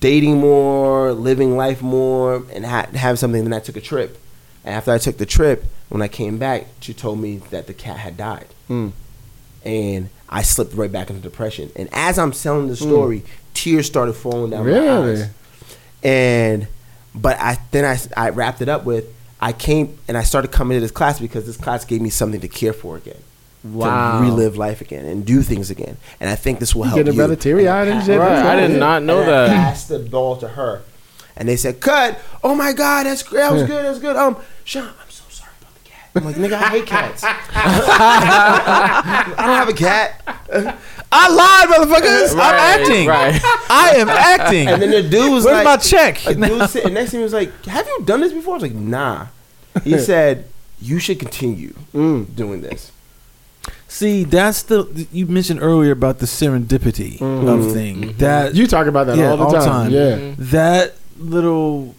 dating 0.00 0.38
more, 0.38 1.12
living 1.12 1.56
life 1.56 1.82
more, 1.82 2.44
and 2.52 2.64
ha- 2.64 2.86
have 2.94 3.18
something. 3.18 3.42
Then 3.42 3.52
I 3.52 3.58
took 3.60 3.76
a 3.76 3.80
trip. 3.80 4.18
And 4.64 4.74
after 4.74 4.92
I 4.92 4.98
took 4.98 5.16
the 5.16 5.26
trip, 5.26 5.64
when 5.88 6.02
I 6.02 6.08
came 6.08 6.36
back, 6.38 6.66
she 6.80 6.92
told 6.92 7.18
me 7.18 7.38
that 7.50 7.66
the 7.66 7.72
cat 7.74 7.96
had 7.96 8.16
died, 8.18 8.46
Mm. 8.68 8.92
and 9.64 10.10
I 10.30 10.42
slipped 10.42 10.74
right 10.74 10.90
back 10.92 11.10
into 11.10 11.20
depression. 11.22 11.70
And 11.76 11.88
as 11.92 12.18
I'm 12.18 12.30
telling 12.32 12.68
the 12.68 12.76
story, 12.76 13.24
tears 13.52 13.86
started 13.86 14.12
falling 14.14 14.52
down 14.52 14.64
my 14.64 14.70
Really? 14.72 15.22
eyes. 15.22 15.28
And 16.02 16.68
but 17.14 17.38
I 17.40 17.58
then 17.72 17.84
I 17.84 17.98
I 18.16 18.30
wrapped 18.30 18.62
it 18.62 18.68
up 18.68 18.84
with 18.84 19.06
I 19.40 19.52
came 19.52 19.98
and 20.06 20.16
I 20.16 20.22
started 20.22 20.52
coming 20.52 20.76
to 20.76 20.80
this 20.80 20.90
class 20.90 21.18
because 21.18 21.46
this 21.46 21.56
class 21.56 21.84
gave 21.84 22.00
me 22.00 22.10
something 22.10 22.40
to 22.40 22.48
care 22.48 22.72
for 22.72 22.96
again. 22.96 23.16
Wow. 23.64 24.20
To 24.20 24.24
relive 24.24 24.56
life 24.56 24.80
again 24.80 25.04
and 25.04 25.26
do 25.26 25.42
things 25.42 25.70
again. 25.70 25.96
And 26.20 26.30
I 26.30 26.34
think 26.36 26.60
this 26.60 26.74
will 26.74 26.84
help 26.84 26.96
getting 26.96 27.12
you. 27.14 27.18
better 27.20 27.36
teary-eyed 27.36 27.88
and 27.88 28.04
shit? 28.04 28.18
Right, 28.18 28.38
I 28.38 28.66
did 28.66 28.78
not 28.78 29.02
know 29.02 29.20
And 29.20 29.30
I 29.30 29.48
that. 29.48 29.56
passed 29.56 29.88
the 29.88 29.98
ball 29.98 30.36
to 30.38 30.48
her. 30.48 30.80
And 31.36 31.46
they 31.48 31.56
said, 31.56 31.80
cut. 31.80 32.18
Oh 32.42 32.54
my 32.54 32.72
God, 32.72 33.04
that's 33.06 33.22
great. 33.22 33.40
That 33.40 33.52
was 33.52 33.62
good. 33.64 33.84
that's 33.84 33.98
good. 33.98 34.16
Um, 34.16 34.36
Sean, 34.64 34.90
I'm 36.14 36.22
so 36.22 36.32
sorry 36.32 36.42
about 36.42 36.42
the 36.42 36.42
cat. 36.42 36.42
I'm 36.42 36.42
like, 36.42 36.50
nigga, 36.50 36.52
I 36.54 36.68
hate 36.70 36.86
cats. 36.86 37.22
I 38.14 39.34
don't 39.36 39.56
have 39.56 39.68
a 39.68 39.72
cat. 39.72 40.22
I 41.12 41.28
lied, 41.28 41.68
motherfuckers. 41.68 42.32
I'm 42.34 42.38
acting. 42.80 43.06
right. 43.06 43.40
I 43.70 43.92
am 43.96 44.08
acting. 44.08 44.68
And 44.68 44.80
then 44.82 44.90
the 44.90 45.02
dude 45.08 45.32
was 45.32 45.44
Where's 45.44 45.56
like, 45.56 45.64
my 45.64 45.76
check? 45.76 46.26
a 46.26 46.34
dude 46.34 46.70
sit, 46.70 46.84
and 46.84 46.94
next 46.94 47.10
to 47.12 47.16
he 47.18 47.22
was 47.22 47.32
like, 47.32 47.64
"Have 47.66 47.86
you 47.86 48.02
done 48.04 48.20
this 48.20 48.32
before?" 48.32 48.54
I 48.54 48.56
was 48.56 48.62
like, 48.62 48.74
"Nah." 48.74 49.26
He 49.84 49.98
said, 50.10 50.46
"You 50.80 50.98
should 50.98 51.18
continue 51.18 51.74
Mm. 51.94 52.34
doing 52.34 52.60
this." 52.60 52.92
See, 53.88 54.24
that's 54.24 54.62
the 54.62 55.06
you 55.12 55.26
mentioned 55.26 55.60
earlier 55.62 55.90
about 55.92 56.18
the 56.20 56.26
serendipity 56.26 57.20
of 57.20 57.72
thing. 57.72 58.14
That 58.18 58.54
You 58.54 58.66
talk 58.66 58.86
about 58.86 59.06
that 59.08 59.16
Yeah, 59.18 59.30
all 59.30 59.36
the 59.36 59.44
all 59.44 59.52
time. 59.52 59.64
time. 59.64 59.90
Yeah. 59.92 60.34
that 60.38 60.94
little 61.18 61.94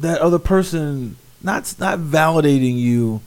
that 0.00 0.20
other 0.20 0.38
person 0.40 1.16
not 1.42 1.74
not 1.78 1.98
validating 1.98 2.76
you 2.78 3.20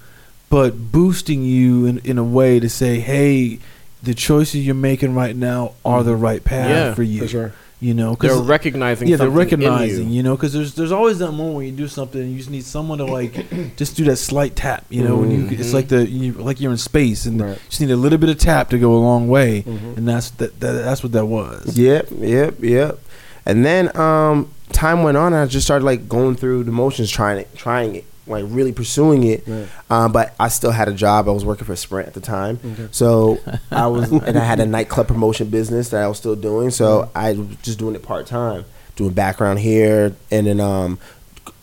but 0.50 0.92
boosting 0.92 1.44
you 1.44 1.86
in, 1.86 1.98
in 2.00 2.18
a 2.18 2.24
way 2.24 2.60
to 2.60 2.70
say 2.70 3.00
hey 3.00 3.60
the 4.04 4.14
choices 4.14 4.66
you're 4.66 4.76
making 4.76 5.16
right 5.16 5.36
now 5.36 5.74
are 5.84 6.04
the 6.04 6.16
right 6.16 6.44
path 6.44 6.70
Yeah, 6.70 6.94
for 6.94 7.04
you 7.04 7.22
For 7.22 7.28
sure. 7.28 7.54
you 7.82 7.94
know 7.96 8.16
cause 8.16 8.30
They're 8.32 8.40
recognizing. 8.44 9.08
yeah 9.08 9.18
they're 9.18 9.30
recognizing 9.30 10.10
you. 10.10 10.18
you, 10.18 10.24
know 10.24 10.36
because 10.36 10.54
there's 10.54 10.76
there's 10.76 10.92
always 10.92 11.18
that 11.20 11.32
moment 11.32 11.56
when 11.58 11.66
you 11.66 11.72
do 11.72 11.88
something 11.88 12.22
and 12.22 12.32
you 12.32 12.38
just 12.38 12.52
need 12.52 12.64
someone 12.64 13.00
to 13.00 13.06
like 13.06 13.34
just 13.78 13.98
do 13.98 14.04
that 14.06 14.18
slight 14.18 14.56
tap 14.56 14.86
you 14.90 15.04
know 15.04 15.18
when 15.18 15.32
you 15.32 15.48
it's 15.58 15.74
like 15.74 15.88
the 15.88 16.06
you, 16.08 16.34
like 16.34 16.62
you're 16.62 16.72
in 16.72 16.78
space 16.78 17.26
and 17.26 17.42
Right. 17.42 17.50
you 17.58 17.70
just 17.70 17.82
need 17.82 17.92
a 17.92 17.96
little 17.98 18.20
bit 18.20 18.30
of 18.30 18.38
tap 18.38 18.70
to 18.70 18.78
go 18.80 18.94
a 18.94 19.02
long 19.02 19.28
way 19.28 19.64
Mhm. 19.64 19.98
and 19.98 20.08
that's 20.08 20.30
that, 20.32 20.60
that 20.60 20.72
that's 20.74 21.02
what 21.04 21.12
that 21.14 21.26
was 21.26 21.76
Yep, 21.78 22.10
yep, 22.20 22.56
yep. 22.62 23.00
And 23.46 23.66
then 23.66 23.96
um, 23.98 24.52
time 24.72 25.04
went 25.04 25.18
on, 25.18 25.34
and 25.34 25.42
I 25.42 25.46
just 25.46 25.66
started 25.68 25.86
like 25.86 26.08
going 26.10 26.36
through 26.36 26.64
the 26.64 26.72
motions, 26.72 27.12
trying 27.12 27.38
it, 27.40 27.56
trying 27.56 27.96
it, 27.96 28.06
like 28.28 28.44
really 28.48 28.72
pursuing 28.72 29.24
it. 29.24 29.44
Right. 29.48 29.68
Um, 29.90 30.12
but 30.12 30.34
I 30.40 30.48
still 30.48 30.72
had 30.72 30.88
a 30.88 30.94
job. 30.94 31.28
I 31.28 31.32
was 31.32 31.46
working 31.46 31.66
for 31.66 31.76
Sprint 31.76 32.08
at 32.08 32.14
the 32.16 32.22
time, 32.22 32.60
Okay. 32.66 32.88
so 32.92 33.38
I 33.72 33.86
was, 33.88 34.12
and 34.12 34.38
I 34.38 34.44
had 34.44 34.60
a 34.60 34.66
nightclub 34.66 35.08
promotion 35.08 35.50
business 35.50 35.90
that 35.90 36.02
I 36.02 36.08
was 36.08 36.18
still 36.18 36.36
doing. 36.36 36.72
So 36.72 37.10
I 37.14 37.34
was 37.34 37.56
just 37.62 37.78
doing 37.78 37.94
it 37.96 38.02
part 38.02 38.26
time, 38.26 38.66
doing 38.96 39.14
background 39.14 39.60
here, 39.60 40.16
and 40.32 40.48
then 40.48 40.60
um, 40.60 40.98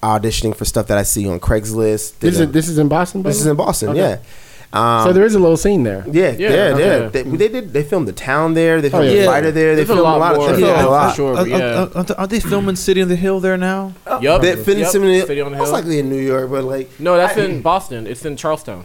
auditioning 0.02 0.54
for 0.54 0.64
stuff 0.64 0.86
that 0.86 0.98
I 0.98 1.02
see 1.02 1.28
on 1.28 1.40
Craigslist. 1.40 2.18
This 2.20 2.34
is 2.34 2.40
a- 2.40 2.46
this 2.46 2.68
is 2.68 2.78
in 2.78 2.88
Boston. 2.88 3.22
this 3.24 3.40
is 3.40 3.46
in 3.46 3.56
Boston, 3.56 3.88
Okay. 3.90 3.98
yeah. 3.98 4.16
Um, 4.74 5.06
so 5.06 5.12
there 5.12 5.24
is 5.26 5.34
a 5.34 5.38
little 5.38 5.58
scene 5.58 5.82
there. 5.82 6.02
yeah, 6.10 6.30
Yeah, 6.30 6.48
yeah, 6.50 6.56
okay. 6.74 7.00
yeah. 7.02 7.08
They, 7.10 7.22
they 7.24 7.48
did. 7.48 7.72
They 7.74 7.82
filmed 7.82 8.08
the 8.08 8.12
town 8.14 8.54
there. 8.54 8.80
They 8.80 8.88
filmed 8.88 9.04
Oh, 9.06 9.08
the 9.10 9.16
yeah. 9.16 9.26
fighter 9.26 9.50
there. 9.52 9.76
They 9.76 9.82
They 9.82 9.86
filmed 9.86 9.98
filmed 10.00 10.14
a 10.14 10.16
a 10.16 10.18
lot 10.18 10.20
lot 10.20 10.32
of. 10.32 10.38
more, 10.38 10.52
They 10.56 10.66
yeah, 10.66 10.86
a 10.86 10.88
lot. 10.88 11.10
for 11.10 11.16
sure. 11.16 11.36
Uh, 11.36 11.44
yeah. 11.44 11.56
uh, 11.56 12.04
uh, 12.08 12.14
are 12.16 12.26
they 12.26 12.40
filming 12.40 12.76
City 12.76 13.02
on 13.02 13.08
the 13.08 13.16
Hill 13.16 13.38
there 13.40 13.58
now? 13.58 13.92
Yup. 14.22 14.40
They 14.40 14.56
finished 14.56 14.78
Yup. 14.84 14.92
some 14.92 15.04
in 15.04 15.26
City 15.26 15.40
on 15.42 15.50
the 15.52 15.56
Hill. 15.58 15.66
most 15.66 15.72
likely 15.72 15.98
in 15.98 16.08
New 16.08 16.16
York, 16.20 16.50
but 16.50 16.64
like 16.64 16.88
No, 16.98 17.16
that's 17.18 17.36
I- 17.36 17.42
in 17.44 17.60
Boston. 17.60 18.06
It's 18.06 18.24
in 18.24 18.36
Charlestown. 18.36 18.84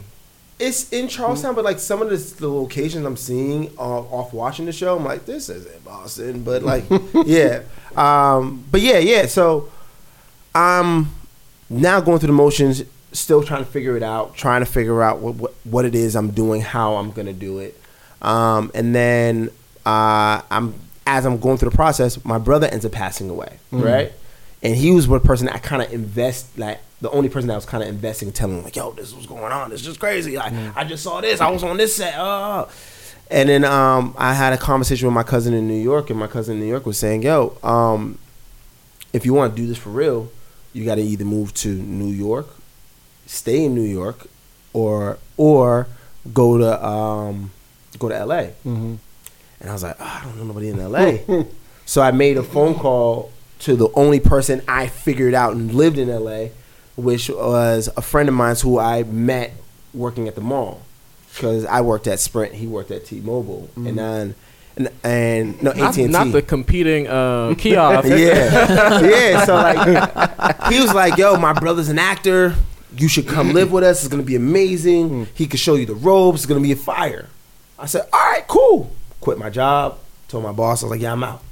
It's 0.60 0.92
in 0.92 1.06
Charlestown, 1.08 1.54
but 1.54 1.64
like 1.64 1.78
some 1.78 2.02
of 2.02 2.10
the, 2.10 2.16
the 2.40 2.48
locations 2.48 3.06
I'm 3.06 3.16
seeing 3.16 3.70
uh, 3.78 4.00
off 4.18 4.32
watching 4.34 4.66
the 4.66 4.72
show, 4.72 4.96
I'm 4.96 5.04
like, 5.04 5.24
this 5.24 5.48
isn't 5.48 5.84
Boston, 5.84 6.42
but 6.42 6.62
like, 6.64 6.84
yeah, 7.24 7.60
um, 7.96 8.64
but 8.70 8.80
yeah, 8.80 8.98
yeah. 8.98 9.26
So 9.26 9.68
I'm 10.54 11.12
now 11.70 12.00
going 12.00 12.18
through 12.18 12.26
the 12.28 12.32
motions, 12.32 12.82
still 13.12 13.42
trying 13.42 13.64
to 13.64 13.70
figure 13.70 13.96
it 13.96 14.02
out, 14.02 14.34
trying 14.34 14.60
to 14.60 14.66
figure 14.66 15.02
out 15.02 15.20
what 15.20 15.34
what, 15.36 15.54
what 15.64 15.84
it 15.84 15.94
is 15.94 16.16
I'm 16.16 16.30
doing, 16.30 16.60
how 16.60 16.96
I'm 16.96 17.10
gonna 17.10 17.32
do 17.32 17.58
it, 17.58 17.80
um, 18.22 18.70
and 18.74 18.94
then 18.94 19.50
uh, 19.86 20.42
I'm 20.50 20.74
as 21.06 21.24
I'm 21.24 21.38
going 21.38 21.56
through 21.56 21.70
the 21.70 21.76
process, 21.76 22.22
my 22.24 22.38
brother 22.38 22.66
ends 22.66 22.84
up 22.84 22.92
passing 22.92 23.30
away, 23.30 23.58
right? 23.70 24.12
And 24.62 24.76
he 24.76 24.90
was 24.90 25.06
one 25.06 25.20
person 25.20 25.48
I 25.48 25.58
kind 25.58 25.82
of 25.82 25.92
invest 25.92 26.58
like 26.58 26.80
the 27.00 27.10
only 27.10 27.28
person 27.28 27.48
that 27.48 27.54
was 27.54 27.64
kind 27.64 27.82
of 27.82 27.88
investing, 27.88 28.32
telling 28.32 28.58
him 28.58 28.64
like, 28.64 28.76
"Yo, 28.76 28.92
this 28.92 29.08
is 29.08 29.14
what's 29.14 29.26
going 29.26 29.52
on. 29.52 29.72
It's 29.72 29.82
just 29.82 30.00
crazy. 30.00 30.36
Like, 30.36 30.52
I 30.76 30.84
just 30.84 31.02
saw 31.02 31.20
this. 31.20 31.40
I 31.40 31.50
was 31.50 31.62
on 31.62 31.76
this 31.76 31.96
set." 31.96 32.14
Oh. 32.16 32.68
And 33.30 33.48
then 33.48 33.64
um, 33.64 34.14
I 34.16 34.32
had 34.32 34.54
a 34.54 34.56
conversation 34.56 35.06
with 35.06 35.14
my 35.14 35.22
cousin 35.22 35.52
in 35.52 35.68
New 35.68 35.80
York, 35.80 36.10
and 36.10 36.18
my 36.18 36.26
cousin 36.26 36.54
in 36.54 36.60
New 36.60 36.68
York 36.68 36.86
was 36.86 36.98
saying, 36.98 37.22
"Yo, 37.22 37.56
um, 37.62 38.18
if 39.12 39.24
you 39.24 39.34
want 39.34 39.54
to 39.54 39.62
do 39.62 39.68
this 39.68 39.78
for 39.78 39.90
real, 39.90 40.30
you 40.72 40.84
got 40.84 40.96
to 40.96 41.02
either 41.02 41.24
move 41.24 41.54
to 41.54 41.68
New 41.68 42.12
York, 42.12 42.48
stay 43.28 43.66
in 43.66 43.74
New 43.76 43.82
York, 43.82 44.26
or 44.72 45.18
or 45.36 45.86
go 46.34 46.58
to 46.58 46.84
um, 46.84 47.52
go 48.00 48.08
to 48.08 48.16
L.A." 48.16 48.54
Mm-hmm. 48.66 48.96
And 49.60 49.70
I 49.70 49.72
was 49.72 49.82
like, 49.82 49.96
oh, 49.98 50.04
I 50.04 50.24
don't 50.24 50.36
know 50.36 50.44
nobody 50.44 50.68
in 50.68 50.78
LA. 50.78 51.44
so 51.84 52.02
I 52.02 52.10
made 52.10 52.36
a 52.36 52.42
phone 52.42 52.74
call 52.74 53.32
to 53.60 53.74
the 53.74 53.88
only 53.94 54.20
person 54.20 54.62
I 54.68 54.86
figured 54.86 55.34
out 55.34 55.54
and 55.54 55.74
lived 55.74 55.98
in 55.98 56.08
LA, 56.08 56.48
which 56.96 57.28
was 57.28 57.88
a 57.96 58.02
friend 58.02 58.28
of 58.28 58.34
mine 58.34 58.54
who 58.56 58.78
I 58.78 59.02
met 59.02 59.52
working 59.92 60.28
at 60.28 60.34
the 60.34 60.40
mall. 60.40 60.82
Because 61.34 61.64
I 61.64 61.80
worked 61.82 62.06
at 62.06 62.18
Sprint, 62.18 62.54
he 62.54 62.66
worked 62.66 62.90
at 62.90 63.04
T-Mobile, 63.04 63.68
and 63.76 63.96
then 63.98 64.34
and, 64.76 64.88
and 65.04 65.62
no 65.62 65.72
Not, 65.72 65.90
AT&T. 65.90 66.06
not 66.08 66.32
the 66.32 66.42
competing 66.42 67.06
uh, 67.06 67.54
kiosk. 67.56 68.08
yeah, 68.08 69.00
yeah. 69.00 69.44
So 69.44 69.54
like, 69.54 70.72
he 70.72 70.80
was 70.80 70.92
like, 70.94 71.16
"Yo, 71.16 71.36
my 71.36 71.52
brother's 71.52 71.90
an 71.90 71.98
actor. 71.98 72.56
You 72.96 73.08
should 73.08 73.26
come 73.28 73.52
live 73.58 73.70
with 73.72 73.84
us. 73.84 74.00
It's 74.00 74.08
gonna 74.08 74.22
be 74.22 74.36
amazing. 74.36 75.08
Hmm. 75.08 75.24
He 75.34 75.46
could 75.46 75.60
show 75.60 75.74
you 75.74 75.86
the 75.86 75.94
ropes. 75.94 76.38
It's 76.40 76.46
gonna 76.46 76.60
be 76.60 76.72
a 76.72 76.76
fire." 76.76 77.28
I 77.78 77.86
said, 77.86 78.02
"All 78.12 78.20
right, 78.20 78.46
cool." 78.48 78.90
Quit 79.20 79.38
my 79.38 79.50
job. 79.50 79.98
Told 80.28 80.44
my 80.44 80.52
boss, 80.52 80.82
I 80.82 80.86
was 80.86 80.90
like, 80.92 81.00
"Yeah, 81.00 81.12
I'm 81.12 81.24
out." 81.24 81.42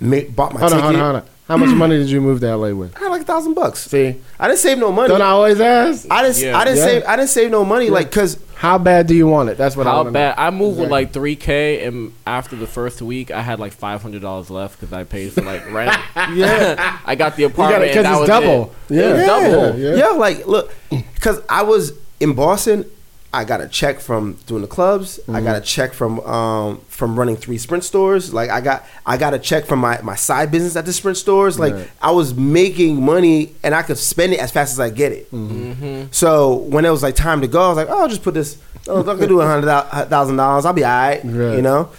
Bought 0.00 0.54
my 0.54 0.60
Hold 0.60 0.72
on, 0.72 0.78
ticket. 0.78 0.82
hold 0.82 0.94
on, 0.94 1.00
hold 1.00 1.16
on. 1.16 1.22
How 1.48 1.56
much 1.56 1.70
money 1.74 1.96
did 1.96 2.10
you 2.10 2.20
move 2.20 2.40
to 2.40 2.54
LA 2.56 2.72
with? 2.74 2.94
I 2.94 3.00
had 3.00 3.08
like 3.08 3.22
a 3.22 3.24
thousand 3.24 3.54
bucks. 3.54 3.80
See, 3.80 4.16
I 4.38 4.48
didn't 4.48 4.60
save 4.60 4.76
no 4.78 4.92
money. 4.92 5.08
don't 5.08 5.22
I 5.22 5.30
always 5.30 5.58
ask? 5.60 6.06
I 6.10 6.22
didn't. 6.22 6.38
Yeah. 6.42 6.58
I 6.58 6.64
didn't 6.64 6.76
Yeah. 6.78 6.84
save. 6.84 7.04
I 7.06 7.16
didn't 7.16 7.30
save 7.30 7.50
no 7.50 7.64
money. 7.64 7.86
Yeah. 7.86 7.92
Like, 7.92 8.12
cause 8.12 8.38
How 8.56 8.76
bad 8.76 9.06
do 9.06 9.14
you 9.14 9.26
want 9.26 9.48
it? 9.48 9.56
That's 9.56 9.74
what 9.74 9.86
I 9.86 9.90
How 9.90 10.02
want 10.02 10.12
bad? 10.12 10.34
I 10.36 10.50
moved 10.50 10.78
with 10.78 10.90
like 10.90 11.12
three 11.14 11.36
k, 11.36 11.86
and 11.86 12.12
after 12.26 12.54
the 12.54 12.66
first 12.66 13.00
week, 13.00 13.30
I 13.30 13.40
had 13.40 13.58
like 13.60 13.72
five 13.72 14.02
hundred 14.02 14.20
dollars 14.20 14.50
left 14.50 14.78
because 14.78 14.92
I 14.92 15.04
paid 15.04 15.32
for 15.32 15.40
like 15.42 15.70
rent. 15.72 15.96
yeah, 16.34 16.98
I 17.06 17.14
got 17.14 17.36
the 17.36 17.44
apartment. 17.44 17.82
because 17.92 18.04
it's 18.04 18.18
was 18.18 18.28
double. 18.28 18.74
It. 18.90 18.94
Yeah. 18.96 19.00
It 19.08 19.12
was 19.14 19.26
double. 19.26 19.78
Yeah. 19.78 19.94
Yeah, 19.94 20.06
like 20.08 20.46
look, 20.46 20.74
because 20.90 21.40
I 21.48 21.62
was 21.62 21.92
in 22.20 22.34
Boston. 22.34 22.84
I 23.32 23.44
got 23.44 23.60
a 23.60 23.68
check 23.68 24.00
from 24.00 24.34
doing 24.46 24.62
the 24.62 24.68
clubs. 24.68 25.20
I 25.28 25.42
got 25.42 25.54
a 25.56 25.58
mm-hmm. 25.58 25.64
check 25.64 25.92
from 25.92 26.18
um, 26.20 26.78
from 26.88 27.18
running 27.18 27.36
three 27.36 27.58
Sprint 27.58 27.84
stores. 27.84 28.32
Like 28.32 28.48
I 28.48 28.62
got 28.62 28.86
I 29.04 29.18
got 29.18 29.34
a 29.34 29.38
check 29.38 29.66
from 29.66 29.80
my, 29.80 30.00
my 30.00 30.14
side 30.14 30.50
business 30.50 30.76
at 30.76 30.86
the 30.86 30.92
Sprint 30.94 31.18
stores. 31.18 31.58
Like 31.58 31.74
Right. 31.74 31.90
I 32.00 32.10
was 32.12 32.34
making 32.34 33.04
money 33.04 33.54
and 33.62 33.74
I 33.74 33.82
could 33.82 33.98
spend 33.98 34.32
it 34.32 34.40
as 34.40 34.50
fast 34.50 34.72
as 34.72 34.80
I 34.80 34.88
get 34.88 35.12
it. 35.12 35.30
Mm-hmm. 35.30 35.72
Mm-hmm. 35.72 36.06
So 36.10 36.54
when 36.54 36.86
it 36.86 36.90
was 36.90 37.02
like 37.02 37.16
time 37.16 37.42
to 37.42 37.46
go, 37.48 37.60
I 37.62 37.68
was 37.68 37.76
like, 37.76 37.88
oh, 37.90 38.00
I'll 38.00 38.08
just 38.08 38.22
put 38.22 38.32
this. 38.32 38.56
Oh, 38.86 39.00
I 39.00 39.16
can 39.18 39.28
do 39.28 39.40
a 39.42 39.46
hundred 39.46 39.66
thousand 40.08 40.36
dollars. 40.36 40.64
I'll 40.64 40.72
be 40.72 40.84
all 40.84 40.90
right, 40.90 41.20
Right. 41.22 41.56
you 41.56 41.62
know. 41.62 41.90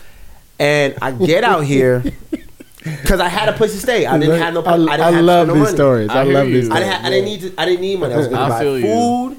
And 0.58 0.96
I 1.00 1.12
get 1.12 1.44
out 1.44 1.64
here 1.64 2.04
because 2.84 3.20
I 3.20 3.28
had 3.30 3.50
a 3.50 3.54
place 3.54 3.74
to 3.74 3.80
stay. 3.80 4.08
I 4.08 4.18
didn't 4.18 4.40
have 4.42 4.54
no. 4.56 4.64
I, 4.64 4.74
I, 4.74 4.78
didn't 4.78 4.90
I 4.90 5.12
have 5.12 5.24
love 5.24 5.48
no 5.48 5.54
these 5.54 5.64
money. 5.64 5.76
stories. 5.76 6.10
I, 6.10 6.22
I 6.22 6.24
love 6.24 6.48
you. 6.48 6.54
these. 6.56 6.70
I 6.72 6.80
Stories. 6.82 6.90
didn't, 6.90 7.06
I 7.06 7.10
didn't 7.12 7.26
need 7.26 7.42
to, 7.42 7.62
I 7.62 7.66
didn't 7.66 7.82
need 7.82 8.00
money. 8.00 8.14
I 8.16 8.18
was 8.18 8.28
gonna 8.28 8.50
buy 8.50 8.60
feel 8.62 8.80
you. 8.80 9.38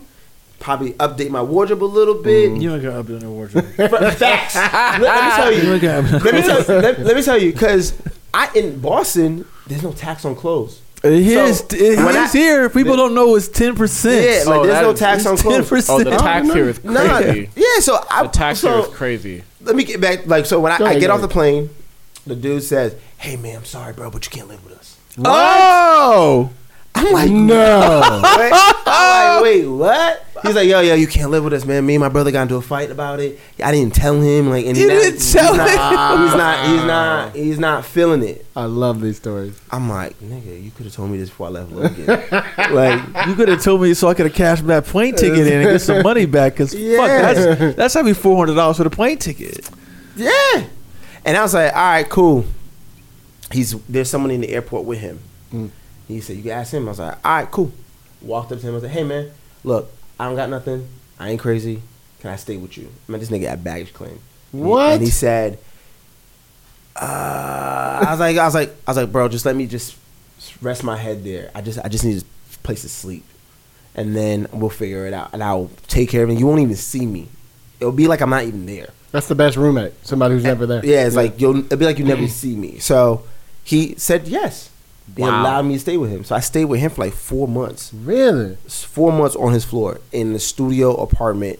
Food, 0.60 0.64
probably 0.64 0.92
update 0.94 1.30
my 1.30 1.42
wardrobe 1.42 1.82
a 1.82 1.84
little 1.84 2.22
bit. 2.22 2.50
Mm. 2.50 2.60
You 2.62 2.74
ain't 2.74 2.82
got 2.82 2.92
up 2.94 3.08
in 3.08 3.20
your 3.20 3.30
wardrobe. 3.30 3.64
Facts. 3.74 4.54
let, 4.54 5.00
let 5.00 5.24
me 5.24 5.30
tell 5.36 5.52
You 5.52 5.62
you. 5.62 5.72
ain't 5.74 5.82
got 5.82 6.24
Let 6.24 6.34
me 6.34 6.42
tell, 6.42 6.80
let, 6.80 6.98
let 7.00 7.16
me 7.16 7.22
tell 7.22 7.38
you, 7.40 7.52
because 7.52 7.94
I 8.32 8.50
in 8.54 8.80
Boston, 8.80 9.44
there's 9.66 9.82
no 9.82 9.92
tax 9.92 10.24
on 10.24 10.36
clothes. 10.36 10.80
Uh, 11.02 11.08
it 11.08 11.26
is. 11.26 11.58
So, 11.60 11.66
it 11.72 11.96
when 11.96 12.08
is 12.14 12.34
I- 12.34 12.38
here. 12.38 12.68
People 12.68 12.94
don't 12.96 13.14
know 13.14 13.34
it's 13.34 13.48
ten 13.48 13.74
percent. 13.74 14.22
Yeah, 14.22 14.50
like 14.50 14.60
Oh, 14.60 14.62
there's 14.66 14.74
that 14.76 14.82
no 14.82 14.90
is- 14.90 14.98
tax 14.98 15.24
on 15.26 15.36
Ten 15.36 15.44
clothes. 15.46 15.68
percent. 15.68 16.00
Oh, 16.06 16.10
the 16.10 16.16
tax 16.18 16.52
here 16.52 16.68
is 16.68 16.84
Nah, 16.84 17.16
crazy. 17.22 17.48
yeah, 17.56 17.80
so 17.80 17.98
I 18.10 18.22
The 18.24 18.28
tax 18.28 18.58
so, 18.60 18.70
here 18.70 18.80
is 18.90 18.94
crazy. 18.94 19.44
Let 19.62 19.76
me 19.76 19.84
get 19.84 20.00
back. 20.00 20.26
Like, 20.26 20.44
so 20.46 20.60
when 20.60 20.72
I, 20.72 20.78
Go 20.78 20.84
I 20.84 20.90
ahead, 20.90 21.00
get 21.00 21.06
go 21.06 21.14
off 21.14 21.20
the 21.20 21.26
ahead. 21.26 21.32
plane, 21.34 21.70
the 22.26 22.36
dude 22.36 22.62
says, 22.62 22.94
"Hey 23.16 23.36
man, 23.36 23.56
I'm 23.56 23.64
sorry, 23.64 23.94
bro, 23.94 24.10
but 24.10 24.26
you 24.26 24.30
can't 24.30 24.48
live 24.48 24.62
with 24.64 24.74
us." 24.78 24.98
Oh, 25.24 26.50
I'm 27.06 27.12
like, 27.12 27.30
No. 27.30 28.00
Wait, 28.38 28.52
I'm 28.52 29.36
like, 29.36 29.42
wait, 29.42 29.66
what? 29.66 30.26
He's 30.42 30.54
like, 30.54 30.68
yo, 30.68 30.80
yo, 30.80 30.94
you 30.94 31.06
can't 31.06 31.30
live 31.30 31.44
with 31.44 31.52
us, 31.52 31.66
man. 31.66 31.84
Me 31.84 31.96
and 31.96 32.00
my 32.00 32.08
brother 32.08 32.30
got 32.30 32.42
into 32.42 32.56
a 32.56 32.62
fight 32.62 32.90
about 32.90 33.20
it. 33.20 33.38
I 33.62 33.72
didn't 33.72 33.94
tell 33.94 34.18
him, 34.18 34.48
like, 34.48 34.64
and 34.64 34.74
You 34.74 34.88
didn't 34.88 35.20
tell 35.20 35.52
he's 35.52 35.58
not, 35.58 36.14
him? 36.14 36.22
He's 36.26 36.34
not, 36.34 36.66
he's 36.66 36.84
not, 36.84 37.36
he's 37.36 37.58
not 37.58 37.84
feeling 37.84 38.22
it. 38.22 38.46
I 38.56 38.64
love 38.64 39.02
these 39.02 39.18
stories. 39.18 39.60
I'm 39.70 39.90
like, 39.90 40.18
nigga, 40.20 40.62
you 40.62 40.70
could 40.70 40.86
have 40.86 40.94
told 40.94 41.10
me 41.10 41.18
this 41.18 41.28
before 41.28 41.48
I 41.48 41.50
left 41.50 41.72
Logan. 41.72 42.06
like, 42.74 43.26
you 43.26 43.34
could 43.34 43.48
have 43.48 43.62
told 43.62 43.82
me 43.82 43.92
so 43.92 44.08
I 44.08 44.14
could 44.14 44.26
have 44.26 44.34
cashed 44.34 44.66
that 44.68 44.86
plane 44.86 45.14
ticket 45.14 45.46
in 45.46 45.52
and 45.60 45.64
get 45.72 45.80
some 45.80 46.02
money 46.02 46.24
back. 46.24 46.56
Cause 46.56 46.70
fuck, 46.72 46.80
Yeah. 46.80 47.32
that's 47.34 47.76
that's 47.76 47.94
having 47.94 48.14
four 48.14 48.38
hundred 48.38 48.54
dollars 48.54 48.78
for 48.78 48.84
the 48.84 48.90
plane 48.90 49.18
ticket. 49.18 49.68
yeah. 50.16 50.64
And 51.22 51.36
I 51.36 51.42
was 51.42 51.52
like, 51.52 51.70
all 51.74 51.78
right, 51.82 52.08
cool. 52.08 52.46
He's 53.52 53.72
there's 53.90 54.08
someone 54.08 54.30
in 54.30 54.40
the 54.40 54.48
airport 54.48 54.86
with 54.86 55.00
him. 55.00 55.18
Mm. 55.52 55.70
He 56.10 56.20
said, 56.20 56.36
you 56.36 56.42
can 56.42 56.52
ask 56.52 56.72
him. 56.72 56.86
I 56.86 56.90
was 56.90 56.98
like, 56.98 57.24
all 57.24 57.32
right, 57.36 57.50
cool. 57.50 57.72
Walked 58.22 58.52
up 58.52 58.60
to 58.60 58.66
him. 58.66 58.72
I 58.72 58.74
was 58.74 58.82
like, 58.82 58.92
hey 58.92 59.04
man, 59.04 59.30
look, 59.64 59.90
I 60.18 60.26
don't 60.26 60.36
got 60.36 60.50
nothing. 60.50 60.86
I 61.18 61.30
ain't 61.30 61.40
crazy. 61.40 61.82
Can 62.20 62.30
I 62.30 62.36
stay 62.36 62.56
with 62.56 62.76
you? 62.76 62.88
I 63.08 63.12
met 63.12 63.20
this 63.20 63.30
nigga 63.30 63.44
at 63.44 63.64
baggage 63.64 63.92
claim. 63.94 64.18
And 64.52 64.62
he- 64.62 64.68
What? 64.68 64.92
And 64.92 65.02
he 65.02 65.10
said, 65.10 65.58
uh, 66.96 68.04
I 68.06 68.10
was 68.10 68.20
like, 68.20 68.36
I 68.36 68.44
was 68.44 68.54
like, 68.54 68.70
I 68.86 68.90
was 68.90 68.96
like, 68.96 69.12
bro, 69.12 69.28
just 69.28 69.46
let 69.46 69.56
me 69.56 69.66
just 69.66 69.96
rest 70.60 70.84
my 70.84 70.96
head 70.96 71.24
there. 71.24 71.50
I 71.54 71.60
just, 71.62 71.78
I 71.84 71.88
just 71.88 72.04
need 72.04 72.22
a 72.22 72.58
place 72.62 72.82
to 72.82 72.88
sleep, 72.88 73.24
and 73.94 74.14
then 74.16 74.46
we'll 74.52 74.70
figure 74.70 75.06
it 75.06 75.14
out, 75.14 75.30
and 75.32 75.42
I'll 75.42 75.70
take 75.86 76.10
care 76.10 76.24
of 76.24 76.30
it. 76.30 76.38
You 76.38 76.46
won't 76.46 76.60
even 76.60 76.76
see 76.76 77.06
me. 77.06 77.28
It'll 77.78 77.92
be 77.92 78.06
like 78.08 78.20
I'm 78.20 78.30
not 78.30 78.44
even 78.44 78.66
there. 78.66 78.90
That's 79.12 79.28
the 79.28 79.34
best 79.34 79.56
roommate. 79.56 79.92
Somebody 80.06 80.34
who's 80.34 80.44
never 80.44 80.66
there. 80.66 80.84
Yeah, 80.84 81.06
it's 81.06 81.16
like 81.16 81.40
you'll. 81.40 81.58
It'll 81.64 81.78
be 81.78 81.84
like 81.86 81.98
you 81.98 82.04
never 82.04 82.28
see 82.28 82.54
me. 82.54 82.78
So 82.78 83.24
he 83.64 83.94
said 83.96 84.28
yes. 84.28 84.69
He 85.16 85.22
Wow. 85.22 85.42
allowed 85.42 85.62
me 85.62 85.74
to 85.74 85.80
stay 85.80 85.96
with 85.96 86.10
him. 86.10 86.24
So 86.24 86.34
I 86.34 86.40
stayed 86.40 86.66
with 86.66 86.80
him 86.80 86.90
for 86.90 87.02
like 87.02 87.12
four 87.12 87.48
months. 87.48 87.90
Really. 87.92 88.56
Four 88.68 89.12
months 89.12 89.34
on 89.36 89.52
his 89.52 89.64
floor 89.64 90.00
in 90.12 90.32
the 90.32 90.38
studio 90.38 90.94
apartment, 90.94 91.58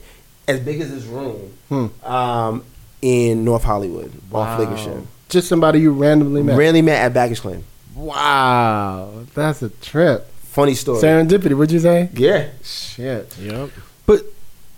as 0.48 0.60
big 0.60 0.80
as 0.80 0.88
his 0.90 1.06
room, 1.06 1.52
Hmm. 1.68 1.86
um, 2.04 2.62
in 3.02 3.44
North 3.44 3.64
Hollywood, 3.64 4.12
off 4.32 4.58
Lankershim. 4.60 5.06
Just 5.28 5.48
somebody 5.48 5.80
you 5.80 5.92
randomly 5.92 6.42
met. 6.42 6.56
Randomly 6.56 6.82
met 6.82 7.00
at 7.02 7.14
baggage 7.14 7.40
claim. 7.40 7.64
wow. 7.94 9.10
That's 9.34 9.62
a 9.62 9.68
trip. 9.68 10.26
Funny 10.42 10.74
story. 10.74 11.00
Serendipity. 11.00 11.54
What'd 11.56 11.70
you 11.72 11.78
say? 11.80 12.08
Yeah. 12.14 12.48
Shit. 12.64 13.36
Yep. 13.38 13.70
But 14.06 14.22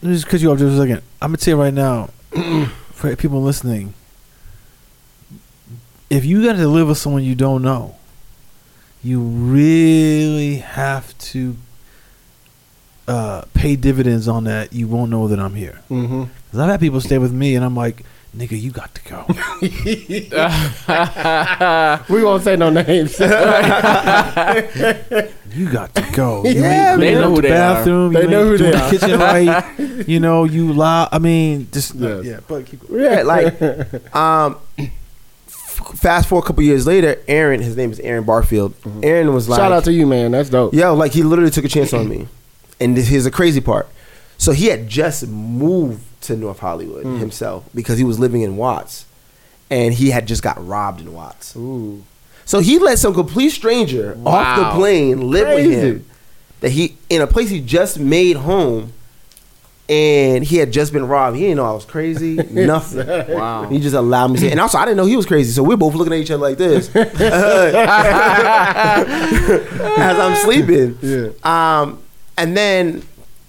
just 0.03 0.27
cut 0.27 0.41
you 0.41 0.51
off 0.53 0.59
just 0.59 0.75
a 0.75 0.79
second. 0.79 1.03
I'm 1.21 1.29
gonna 1.29 1.39
tell 1.39 1.57
you 1.57 1.61
right 1.63 1.73
now, 1.75 2.11
for 2.93 3.15
people 3.17 3.43
listening, 3.43 3.95
if 6.11 6.25
you 6.25 6.45
got 6.45 6.55
to 6.57 6.69
live 6.69 6.89
with 6.89 6.99
someone 6.99 7.23
you 7.25 7.35
don't 7.35 7.63
know, 7.63 7.95
you 9.05 9.21
really 9.21 10.57
have 10.57 11.17
to 11.19 11.57
uh, 13.09 13.43
pay 13.55 13.75
dividends 13.77 14.29
on 14.29 14.45
that. 14.45 14.73
You 14.73 14.87
won't 14.88 15.11
know 15.11 15.27
that 15.29 15.38
I'm 15.41 15.55
here. 15.55 15.81
Mm-hmm. 15.91 16.25
Cause 16.51 16.61
I've 16.61 16.71
had 16.71 16.81
people 16.81 17.01
stay 17.01 17.19
with 17.19 17.33
me, 17.33 17.57
and 17.57 17.65
I'm 17.65 17.75
like, 17.75 18.05
nigga, 18.37 18.61
you 18.61 18.71
got 18.71 18.95
to 18.95 19.03
go. 19.05 19.25
We 22.15 22.23
won't 22.25 22.43
say 22.45 22.57
no 22.57 22.71
names. 22.71 23.19
You 25.55 25.71
got 25.71 25.95
to 25.97 26.03
go. 26.12 26.45
You 26.45 26.62
Yeah, 26.62 26.93
ain't 26.93 27.01
they 27.01 27.12
cleaning 27.12 27.21
know 27.21 27.29
who 27.31 27.37
the 27.37 27.43
they 27.43 27.51
are. 27.53 27.75
bathroom. 27.75 28.12
They 28.15 28.23
you 28.23 28.29
know 28.29 28.41
ain't 28.41 28.49
who 28.49 28.57
doing 28.59 28.71
they 28.73 28.79
the 28.79 28.85
are. 28.85 28.91
kitchen 28.91 29.19
right. 29.21 30.09
You 30.09 30.19
know, 30.21 30.45
you 30.45 30.73
lie. 30.73 31.09
I 31.12 31.19
mean, 31.19 31.69
just 31.71 31.95
Yes. 31.95 32.25
yeah. 32.25 32.41
But 32.49 32.65
keep 32.65 32.81
Yeah, 32.91 33.21
like 33.23 33.61
um 34.17 34.57
f- 34.79 34.88
fast 35.83 36.29
forward 36.29 36.45
a 36.45 36.47
couple 36.47 36.62
years 36.64 36.87
later, 36.87 37.21
Aaron, 37.29 37.61
his 37.62 37.77
name 37.77 37.92
is 37.92 38.01
Aaron 38.01 38.25
Barfield. 38.25 38.75
Aaron 39.03 39.33
was 39.35 39.49
like 39.49 39.59
Shout 39.59 39.73
out 39.73 39.85
to 39.85 39.92
you, 39.92 40.07
man. 40.07 40.33
That's 40.33 40.49
dope. 40.51 40.75
Yo, 40.75 40.95
like 40.95 41.12
he 41.12 41.23
literally 41.23 41.51
took 41.51 41.64
a 41.64 41.68
chance 41.68 41.92
on 41.92 42.09
me. 42.09 42.29
And 42.81 42.97
this, 42.97 43.09
here's 43.09 43.25
the 43.25 43.31
crazy 43.31 43.61
part. 43.61 43.88
So 44.38 44.53
he 44.53 44.66
had 44.66 44.88
just 44.88 45.27
moved 45.29 46.03
to 46.23 46.37
North 46.37 46.59
Hollywood 46.61 47.05
Hmm. 47.05 47.18
himself 47.18 47.64
because 47.75 47.99
he 47.99 48.05
was 48.05 48.18
living 48.18 48.42
in 48.42 48.57
Watts. 48.57 49.05
And 49.71 49.95
he 49.95 50.11
had 50.11 50.27
just 50.27 50.42
got 50.42 50.64
robbed 50.66 51.01
in 51.01 51.12
Watts. 51.14 51.57
Ooh. 51.57 52.03
So 52.45 52.59
he 52.61 52.79
let 52.79 52.99
some 52.99 53.14
complete 53.14 53.51
stranger 53.51 54.18
off 54.27 54.59
the 54.59 54.71
plane 54.79 55.31
live 55.31 55.45
Crazy. 55.47 55.68
with 55.68 55.79
him. 55.83 56.05
That 56.61 56.71
he 56.71 56.97
in 57.09 57.23
a 57.23 57.27
place 57.27 57.49
he 57.51 57.61
just 57.61 57.99
made 57.99 58.37
home 58.37 58.92
and 59.92 60.42
he 60.44 60.57
had 60.57 60.72
just 60.72 60.92
been 60.92 61.07
robbed. 61.07 61.37
He 61.37 61.42
didn't 61.42 61.59
know 61.59 61.66
I 61.66 61.72
was 61.72 61.85
crazy. 61.85 62.37
Nothing. 62.50 63.07
Wow. 63.35 63.68
He 63.68 63.78
just 63.78 63.94
allowed 63.94 64.28
me 64.28 64.38
to. 64.40 64.50
And 64.50 64.61
also, 64.61 64.78
I 64.78 64.85
didn't 64.87 64.96
know 64.96 65.05
he 65.07 65.16
was 65.16 65.26
crazy. 65.26 65.52
So 65.52 65.62
we're 65.62 65.76
both 65.76 65.94
looking 65.94 66.12
at 66.12 66.18
each 66.20 66.31
other 66.31 66.42
like 66.42 66.57
this 66.57 66.94
as 66.96 67.11
I'm 70.18 70.37
sleeping. 70.37 70.98
Yeah. 71.02 71.28
Um, 71.44 72.02
and 72.37 72.57
then 72.57 73.02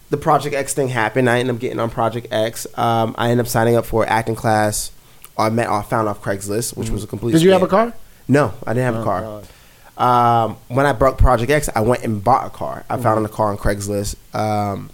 the 0.10 0.18
Project 0.18 0.56
X 0.56 0.74
thing 0.74 0.90
happened. 0.90 1.30
I 1.30 1.40
ended 1.40 1.56
up 1.56 1.62
getting 1.62 1.80
on 1.80 1.90
Project 1.90 2.28
X. 2.32 2.68
Um, 2.78 3.16
I 3.18 3.30
ended 3.30 3.46
up 3.46 3.50
signing 3.50 3.76
up 3.76 3.86
for 3.86 4.06
acting 4.08 4.36
class. 4.36 4.92
I 5.38 5.50
met. 5.50 5.68
I 5.70 5.82
found 5.82 6.08
off 6.08 6.22
Craigslist, 6.22 6.78
which 6.78 6.90
was 6.90 7.04
a 7.04 7.08
complete. 7.08 7.32
Did 7.32 7.42
you 7.42 7.52
have 7.52 7.64
a 7.64 7.68
car? 7.68 7.94
No, 8.28 8.54
I 8.68 8.74
didn't 8.74 8.94
have 8.94 8.96
a 8.96 9.02
Oh, 9.02 9.04
car. 9.04 9.22
God. 9.22 9.48
Um, 9.96 10.58
when 10.70 10.86
I 10.86 10.94
brought 10.94 11.18
Project 11.18 11.52
X, 11.52 11.70
I 11.76 11.82
went 11.82 12.04
and 12.04 12.24
bought 12.24 12.46
a 12.46 12.50
car. 12.50 12.84
I 12.90 12.94
Mm-hmm. 12.96 13.04
found 13.04 13.26
a 13.26 13.30
car 13.30 13.48
on 13.50 13.58
Craigslist. 13.58 14.16
Um, 14.36 14.90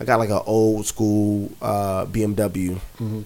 I 0.00 0.04
got 0.04 0.18
like 0.18 0.30
an 0.30 0.40
old 0.46 0.86
school 0.86 1.50
uh, 1.62 2.06
BMW. 2.06 2.74
Mm-hmm. 2.98 3.20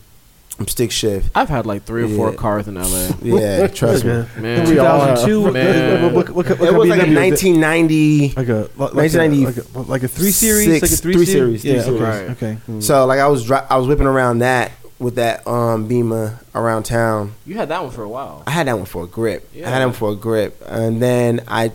I'm 0.58 0.68
stick 0.68 0.90
shift. 0.90 1.30
I've 1.34 1.50
had 1.50 1.66
like 1.66 1.82
three 1.84 2.04
or 2.04 2.16
four 2.16 2.32
cars 2.32 2.66
in 2.66 2.76
LA. 2.76 3.10
Yeah, 3.22 3.66
trust 3.66 4.04
me. 4.06 4.24
Man, 4.40 4.66
We 4.66 4.78
all 4.78 5.00
have. 5.00 5.22
2002. 5.22 5.52
Man. 5.52 6.02
What, 6.02 6.12
what, 6.14 6.28
what, 6.30 6.48
what, 6.48 6.58
what 6.60 6.68
It 6.68 6.74
was 6.74 6.88
like 6.88 7.00
a 7.00 7.04
BMW 7.04 7.32
is 7.32 7.44
1990. 7.44 8.28
Like 8.36 8.48
a 8.48 8.52
like, 8.76 8.94
1990 8.94 9.44
like, 9.46 9.56
a, 9.86 9.90
like 9.90 10.02
a 10.02 10.08
three 10.08 10.30
series, 10.30 10.64
six- 10.66 10.82
like 10.82 10.90
a 10.92 10.96
three, 11.02 11.12
three 11.12 11.26
series. 11.26 11.60
series, 11.62 11.86
Yeah, 11.86 11.90
three 11.92 12.00
okay, 12.00 12.16
series. 12.16 12.30
okay. 12.62 12.72
Mm. 12.72 12.82
So 12.82 13.04
like 13.04 13.18
I 13.20 13.26
was 13.28 13.44
dri- 13.44 13.66
I 13.68 13.76
was 13.76 13.86
whipping 13.86 14.06
around 14.06 14.38
that 14.38 14.72
with 14.98 15.16
that 15.16 15.46
um 15.46 15.88
Beamer 15.88 16.40
around 16.54 16.84
town. 16.84 17.34
you 17.44 17.56
had 17.56 17.68
that 17.68 17.82
one 17.82 17.92
for 17.92 18.02
a 18.02 18.08
while. 18.08 18.42
I 18.46 18.50
had 18.52 18.66
that 18.66 18.76
one 18.76 18.86
for 18.86 19.04
a 19.04 19.06
grip. 19.06 19.46
I 19.54 19.58
had 19.68 19.80
that 19.82 19.84
one 19.84 19.92
for 19.94 20.12
a 20.12 20.16
grip, 20.16 20.62
and 20.66 21.02
then 21.02 21.42
I 21.48 21.72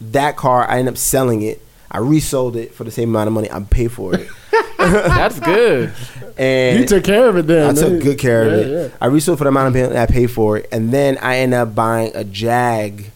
that 0.00 0.36
car 0.36 0.68
I 0.70 0.78
ended 0.78 0.94
up 0.94 0.98
selling 0.98 1.42
it. 1.42 1.60
I 1.94 1.98
resold 1.98 2.56
it 2.56 2.74
for 2.74 2.82
the 2.82 2.90
same 2.90 3.10
amount 3.10 3.28
of 3.28 3.32
money 3.34 3.48
I 3.50 3.60
paid 3.60 3.92
for 3.92 4.14
it, 4.16 4.28
That's 4.78 5.38
good. 5.38 5.92
and 6.36 6.80
You 6.80 6.86
took 6.86 7.04
care 7.04 7.28
of 7.28 7.36
it 7.36 7.46
then. 7.46 7.70
I 7.70 7.80
took 7.80 8.02
good 8.02 8.18
care 8.18 8.42
of 8.42 8.52
it. 8.52 8.66
yeah. 8.90 8.96
I 9.00 9.06
resold 9.06 9.38
for 9.38 9.44
the 9.44 9.48
amount 9.50 9.68
of 9.76 9.82
money 9.90 9.96
I 9.98 10.06
paid 10.06 10.26
for 10.32 10.56
it, 10.58 10.68
and 10.72 10.90
then 10.90 11.16
I 11.22 11.36
ended 11.38 11.58
up 11.60 11.74
buying 11.74 12.10
a 12.16 12.24
Jag. 12.24 13.10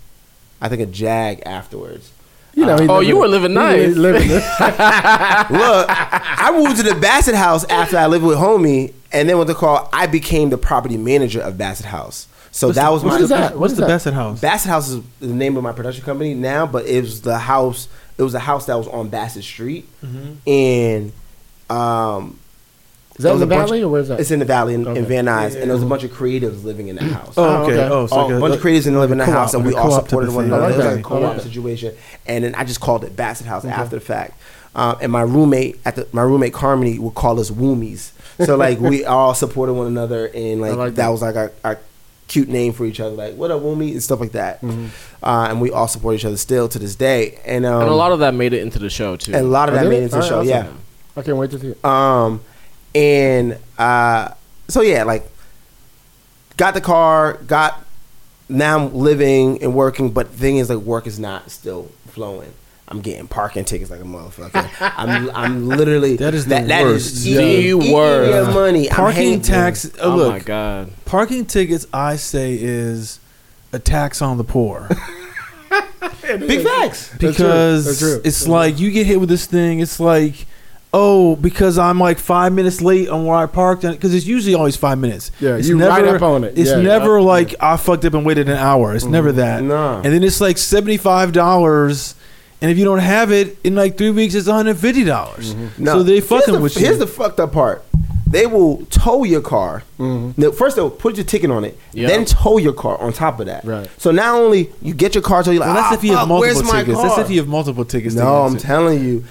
I 0.60 0.68
think 0.68 0.80
a 0.82 0.86
Jag 0.86 1.42
afterwards. 1.44 2.12
You 2.54 2.66
know, 2.66 2.76
he 2.78 2.88
Oh, 2.88 2.94
living- 2.94 3.08
you 3.08 3.16
were 3.18 3.28
living 3.28 3.54
nice. 3.54 3.96
living- 3.96 4.28
Look, 4.30 5.86
I 5.88 6.50
moved 6.56 6.76
to 6.78 6.82
the 6.82 6.94
Bassett 7.00 7.34
House 7.34 7.64
after 7.64 7.96
I 7.98 8.06
lived 8.06 8.24
with 8.24 8.38
homie, 8.38 8.92
and 9.12 9.28
then 9.28 9.38
with 9.38 9.48
the 9.48 9.54
call, 9.54 9.88
I 9.92 10.06
became 10.06 10.50
the 10.50 10.58
property 10.58 10.96
manager 10.96 11.40
of 11.40 11.56
Bassett 11.58 11.86
House. 11.86 12.26
So 12.50 12.72
that 12.72 12.90
was 12.90 13.04
what 13.04 13.10
my 13.14 13.18
is 13.20 13.28
that? 13.28 13.52
What 13.52 13.60
What's 13.60 13.74
the 13.74 13.82
that? 13.82 13.88
Bassett 13.88 14.14
House? 14.14 14.40
Bassett 14.40 14.70
House 14.70 14.88
is 14.88 15.02
the 15.20 15.26
name 15.28 15.56
of 15.56 15.62
my 15.62 15.72
production 15.72 16.04
company 16.04 16.34
now, 16.34 16.66
but 16.66 16.86
it 16.86 17.00
was 17.02 17.20
the 17.20 17.38
house. 17.38 17.88
It 18.18 18.22
was 18.22 18.34
a 18.34 18.40
house 18.40 18.66
that 18.66 18.74
was 18.76 18.88
on 18.88 19.08
Bassett 19.08 19.44
Street, 19.44 19.86
Mm-hmm. 20.04 20.32
and 20.50 21.12
um, 21.70 22.38
Is 23.16 23.22
that 23.24 23.32
in 23.32 23.38
the 23.38 23.44
a 23.44 23.48
bunch- 23.48 23.68
valley 23.68 23.82
or 23.82 23.88
where's 23.88 24.08
that? 24.08 24.18
It's 24.20 24.30
in 24.30 24.38
the 24.40 24.44
valley 24.44 24.74
in, 24.74 24.86
Okay. 24.86 24.98
in 25.00 25.06
Van 25.06 25.26
Nuys, 25.26 25.54
and 25.54 25.64
there 25.64 25.74
was 25.74 25.82
a 25.82 25.86
bunch 25.86 26.02
of 26.04 26.10
creatives 26.10 26.64
living 26.64 26.88
in 26.88 26.96
that 26.96 27.04
house. 27.04 27.34
Oh, 27.36 27.44
Oh, 27.44 27.62
okay. 27.64 27.72
okay. 27.74 27.88
Oh, 27.94 28.04
it's 28.04 28.12
Oh, 28.12 28.26
like 28.26 28.34
a 28.36 28.40
bunch 28.40 28.54
of 28.56 28.60
creatives 28.62 28.86
in 28.86 28.98
live 28.98 29.10
in 29.12 29.18
the 29.18 29.24
house, 29.26 29.54
and 29.54 29.64
we 29.64 29.74
all 29.74 29.90
supported 29.90 30.32
one 30.34 30.44
another. 30.46 30.64
I 30.64 30.66
like 30.68 30.74
it 30.74 30.76
was 30.78 30.84
that. 30.86 30.94
like 30.96 31.04
a 31.04 31.08
I 31.08 31.12
like 31.18 31.22
co-op 31.22 31.36
that. 31.36 31.42
situation, 31.42 31.94
and 32.26 32.44
then 32.44 32.54
I 32.54 32.64
just 32.64 32.80
called 32.80 33.04
it 33.04 33.14
Bassett 33.16 33.46
House 33.46 33.64
after 33.64 33.96
the 33.96 34.00
fact. 34.00 34.40
Um, 34.74 34.96
and 35.00 35.10
my 35.10 35.22
roommate 35.22 35.80
at 35.84 35.96
the 35.96 36.06
my 36.12 36.22
roommate 36.22 36.52
Carmony 36.52 36.98
would 37.00 37.14
call 37.14 37.40
us 37.40 37.50
Woomies. 37.50 38.10
So 38.44 38.56
like 38.56 38.78
we 38.80 39.04
all 39.14 39.34
supported 39.34 39.72
one 39.74 39.86
another, 39.88 40.26
and 40.34 40.60
like, 40.60 40.76
like 40.76 40.94
that. 40.94 41.02
that. 41.02 41.08
was 41.08 41.22
like 41.22 41.36
our, 41.36 41.52
our 41.64 41.78
cute 42.28 42.48
name 42.48 42.72
for 42.72 42.84
each 42.86 43.00
other, 43.00 43.16
like 43.16 43.34
what 43.34 43.50
up 43.50 43.60
Woomie 43.62 43.92
and 43.92 44.02
stuff 44.02 44.20
like 44.20 44.32
that. 44.32 44.60
Mm-hmm. 44.60 44.86
Uh, 45.24 45.46
and 45.50 45.60
we 45.60 45.70
all 45.72 45.88
support 45.88 46.14
each 46.14 46.24
other 46.24 46.36
still 46.36 46.68
to 46.68 46.78
this 46.78 46.94
day. 46.94 47.40
And 47.44 47.66
um, 47.66 47.80
and 47.82 47.90
a 47.90 47.94
lot 47.94 48.12
of 48.12 48.20
that 48.20 48.34
made 48.34 48.52
it 48.52 48.60
into 48.62 48.78
the 48.78 48.90
show 48.90 49.16
too. 49.16 49.32
and 49.34 49.44
a 49.46 49.48
lot 49.48 49.68
of 49.68 49.74
that 49.74 49.82
did 49.84 49.88
made 49.90 49.96
it? 49.96 50.00
it 50.00 50.02
into 50.04 50.16
the 50.16 50.22
All 50.22 50.28
show. 50.28 50.38
right, 50.38 50.46
Yeah. 50.46 50.70
I 51.16 51.22
can't 51.22 51.36
wait 51.36 51.50
to 51.50 51.58
see 51.58 51.68
it. 51.68 51.84
Um, 51.84 52.40
and 52.94 53.58
uh, 53.78 54.30
so 54.68 54.82
yeah, 54.82 55.02
like 55.04 55.28
got 56.56 56.74
the 56.74 56.80
car, 56.80 57.34
got 57.46 57.84
now 58.48 58.78
I'm 58.78 58.94
living 58.94 59.62
and 59.62 59.74
working, 59.74 60.10
but 60.10 60.30
the 60.30 60.38
thing 60.38 60.56
is 60.58 60.70
like 60.70 60.78
work 60.78 61.06
is 61.06 61.18
not 61.18 61.50
still 61.50 61.90
flowing. 62.06 62.52
I'm 62.90 63.00
getting 63.02 63.28
parking 63.28 63.64
tickets 63.66 63.90
like 63.90 64.00
a 64.00 64.04
motherfucker. 64.04 64.68
I'm 64.96 65.30
I'm 65.30 65.68
literally 65.68 66.16
That 66.24 66.32
is 66.34 66.44
the 66.44 66.50
that, 66.50 66.68
that 66.68 66.86
is 66.86 67.04
worst. 67.12 67.26
eating, 67.26 67.36
The 67.36 67.52
eating 67.82 67.92
worst. 67.92 68.30
your 68.32 68.54
money. 68.54 68.90
I'm 68.90 68.96
Parking 68.96 69.42
tax. 69.42 69.84
Uh, 69.84 69.90
oh 70.00 70.16
look, 70.16 70.32
my 70.32 70.38
god. 70.38 70.90
parking 71.04 71.44
tickets. 71.44 71.86
I 71.92 72.16
say 72.16 72.54
is 72.58 73.20
a 73.72 73.78
tax 73.78 74.22
on 74.22 74.38
the 74.38 74.44
poor 74.44 74.88
Big 76.22 76.62
facts. 76.62 77.08
That's 77.08 77.18
true. 77.18 77.28
because 77.30 77.84
That's 77.84 77.98
true. 77.98 78.20
it's 78.24 78.46
like 78.48 78.78
you 78.78 78.90
get 78.90 79.06
hit 79.06 79.20
with 79.20 79.28
this 79.28 79.46
thing. 79.46 79.80
It's 79.80 80.00
like. 80.00 80.46
Oh, 80.90 81.36
because 81.36 81.76
I'm 81.76 81.98
like 82.00 82.18
five 82.18 82.54
minutes 82.54 82.80
late 82.80 83.10
on 83.10 83.26
where 83.26 83.36
I 83.36 83.44
parked, 83.44 83.82
because 83.82 84.14
it's 84.14 84.24
usually 84.24 84.54
always 84.54 84.74
five 84.74 84.96
minutes. 84.96 85.30
Yeah, 85.38 85.56
it's 85.56 85.68
you 85.68 85.78
right 85.86 86.02
up 86.06 86.22
on 86.22 86.44
it. 86.44 86.56
It's 86.58 86.70
Yeah. 86.70 86.80
never 86.80 87.20
like 87.20 87.54
I 87.60 87.76
fucked 87.76 88.06
up 88.06 88.14
and 88.14 88.24
waited 88.24 88.48
an 88.48 88.56
hour. 88.56 88.94
It's 88.94 89.04
never 89.04 89.30
that. 89.32 89.62
Nah. 89.62 89.96
And 89.96 90.06
then 90.06 90.22
it's 90.24 90.40
like 90.40 90.56
seventy 90.56 90.96
five 90.96 91.32
dollars, 91.32 92.14
and 92.60 92.70
if 92.70 92.78
you 92.78 92.84
don't 92.84 92.98
have 92.98 93.30
it 93.32 93.56
in 93.64 93.74
like 93.74 93.96
three 93.98 94.10
weeks, 94.10 94.34
it's 94.34 94.46
one 94.48 94.56
hundred 94.56 94.78
fifty 94.78 95.04
dollars. 95.04 95.54
No. 95.78 95.98
So 95.98 96.02
they 96.02 96.20
fucking 96.20 96.54
the, 96.54 96.60
with 96.60 96.76
you. 96.76 96.84
Here's 96.86 96.98
the 96.98 97.06
fucked 97.06 97.40
up 97.40 97.52
part. 97.52 97.84
They 98.26 98.46
will 98.46 98.84
tow 98.86 99.24
your 99.24 99.40
car. 99.40 99.84
Mm-hmm. 99.98 100.40
No, 100.40 100.52
first 100.52 100.76
they'll 100.76 100.90
put 100.90 101.16
your 101.16 101.24
ticket 101.24 101.50
on 101.50 101.64
it, 101.64 101.78
Yeah. 101.94 102.08
then 102.08 102.26
tow 102.26 102.58
your 102.58 102.74
car 102.74 102.98
on 103.00 103.12
top 103.14 103.40
of 103.40 103.46
that. 103.46 103.64
Right. 103.64 103.88
So 103.96 104.10
not 104.10 104.34
only 104.34 104.70
you 104.82 104.92
get 104.92 105.14
your 105.14 105.22
car 105.22 105.42
towed, 105.42 105.52
you're 105.54 105.60
like, 105.60 105.68
well, 105.74 105.76
that's 105.76 105.92
"Ah, 105.92 105.94
if 105.94 106.04
you 106.04 106.14
have 106.14 106.28
multiple 106.28 106.62
tickets. 106.62 106.94
car?" 106.94 107.08
That's 107.08 107.18
if 107.20 107.30
you 107.30 107.38
have 107.40 107.48
multiple 107.48 107.84
tickets. 107.86 108.14
No, 108.14 108.42
I'm 108.42 108.56
telling 108.58 109.02
you. 109.04 109.24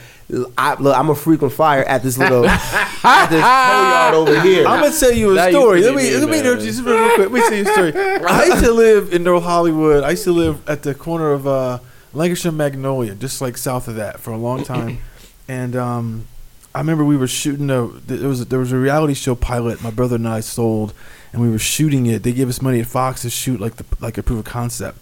I, 0.57 0.73
look, 0.73 0.97
I'm 0.97 1.09
a 1.09 1.15
frequent 1.15 1.53
flyer 1.53 1.83
at 1.83 2.03
this 2.03 2.17
little 2.17 2.45
at 2.49 3.27
this 3.29 3.39
tow 3.39 3.39
yard 3.39 4.13
over 4.15 4.41
here. 4.41 4.67
I'm 4.67 4.83
gonna 4.83 4.93
tell 4.97 5.13
you 5.13 5.37
a 5.37 5.49
story. 5.51 5.81
Let 5.83 5.95
me 5.95 6.17
let 6.17 6.27
me 6.29 6.41
know 6.41 6.59
just 6.59 6.83
real 6.83 6.97
quick. 7.15 7.29
Let 7.29 7.31
me 7.31 7.39
tell 7.39 7.53
you 7.53 7.61
a 7.61 7.71
story. 7.71 7.93
I 8.27 8.45
used 8.45 8.63
to 8.63 8.71
live 8.73 9.13
in 9.13 9.23
North 9.23 9.43
Hollywood. 9.43 10.03
I 10.03 10.09
used 10.11 10.25
to 10.25 10.33
live 10.33 10.67
at 10.67 10.83
the 10.83 10.93
corner 10.95 11.31
of 11.31 11.47
uh, 11.47 11.79
Lankershim 12.13 12.55
Magnolia, 12.55 13.15
just 13.15 13.41
like 13.41 13.57
south 13.57 13.87
of 13.87 13.95
that, 13.95 14.19
for 14.19 14.31
a 14.31 14.37
long 14.37 14.63
time. 14.63 14.99
and 15.47 15.75
um, 15.75 16.27
I 16.73 16.79
remember 16.79 17.03
we 17.03 17.17
were 17.17 17.27
shooting 17.27 17.69
a 17.69 17.87
there 17.87 18.27
was 18.27 18.45
there 18.45 18.59
was 18.59 18.71
a 18.71 18.77
reality 18.77 19.13
show 19.13 19.35
pilot. 19.35 19.81
My 19.81 19.91
brother 19.91 20.15
and 20.15 20.27
I 20.27 20.41
sold, 20.41 20.93
and 21.33 21.41
we 21.41 21.49
were 21.49 21.59
shooting 21.59 22.05
it. 22.05 22.23
They 22.23 22.33
gave 22.33 22.49
us 22.49 22.61
money 22.61 22.79
at 22.79 22.87
Fox 22.87 23.23
to 23.23 23.29
shoot 23.29 23.59
like 23.59 23.77
the 23.77 23.85
like 23.99 24.17
a 24.17 24.23
proof 24.23 24.39
of 24.39 24.45
concept. 24.45 24.99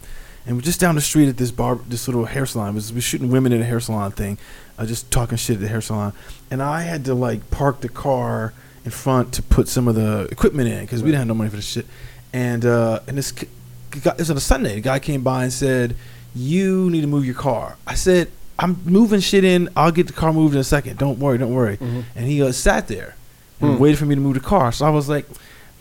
And 0.47 0.55
we're 0.55 0.61
just 0.61 0.79
down 0.79 0.93
the 0.93 1.01
street 1.01 1.27
at 1.27 1.37
this 1.37 1.49
bar, 1.49 1.79
this 1.87 2.07
little 2.07 2.25
hair 2.25 2.45
salon. 2.45 2.75
We 2.75 2.81
were 2.93 3.01
shooting 3.01 3.31
women 3.31 3.51
in 3.51 3.61
a 3.61 3.65
hair 3.65 3.79
salon 3.79 4.11
thing, 4.11 4.37
uh, 4.77 4.85
just 4.85 5.09
talking 5.09 5.37
shit 5.37 5.55
at 5.55 5.61
the 5.61 5.67
hair 5.67 5.81
salon. 5.81 6.13
And 6.51 6.61
I 6.61 6.83
had 6.83 7.03
to 7.05 7.15
like 7.15 7.49
park 7.49 7.81
the 7.81 7.89
car 7.89 8.53
in 8.83 8.91
front 8.91 9.33
to 9.33 9.41
put 9.41 9.67
some 9.67 9.87
of 9.87 9.95
the 9.95 10.27
equipment 10.31 10.69
in 10.69 10.81
because 10.81 11.01
we 11.01 11.07
didn't 11.07 11.19
have 11.19 11.27
no 11.27 11.33
money 11.33 11.49
for 11.49 11.55
this 11.55 11.67
shit. 11.67 11.87
And 12.31 12.63
uh, 12.63 12.99
and 13.07 13.17
this 13.17 13.31
guy, 13.31 14.11
it 14.11 14.19
was 14.19 14.29
on 14.29 14.37
a 14.37 14.41
Sunday. 14.41 14.77
A 14.77 14.81
guy 14.81 14.99
came 14.99 15.23
by 15.23 15.43
and 15.43 15.51
said, 15.51 15.95
"You 16.35 16.89
need 16.89 17.01
to 17.01 17.07
move 17.07 17.25
your 17.25 17.35
car." 17.35 17.77
I 17.87 17.95
said, 17.95 18.29
"I'm 18.59 18.81
moving 18.85 19.19
shit 19.19 19.43
in. 19.43 19.69
I'll 19.75 19.91
get 19.91 20.07
the 20.07 20.13
car 20.13 20.33
moved 20.33 20.55
in 20.55 20.61
a 20.61 20.65
second. 20.65 20.97
Don't 20.97 21.19
worry, 21.19 21.37
don't 21.37 21.53
worry." 21.53 21.77
Mm-hmm. 21.77 22.01
And 22.15 22.27
he 22.27 22.41
uh, 22.41 22.51
sat 22.51 22.87
there 22.87 23.15
and 23.61 23.75
hmm. 23.75 23.81
waited 23.81 23.97
for 23.97 24.05
me 24.05 24.15
to 24.15 24.21
move 24.21 24.35
the 24.35 24.39
car. 24.39 24.71
So 24.71 24.85
I 24.85 24.89
was 24.89 25.07
like, 25.07 25.25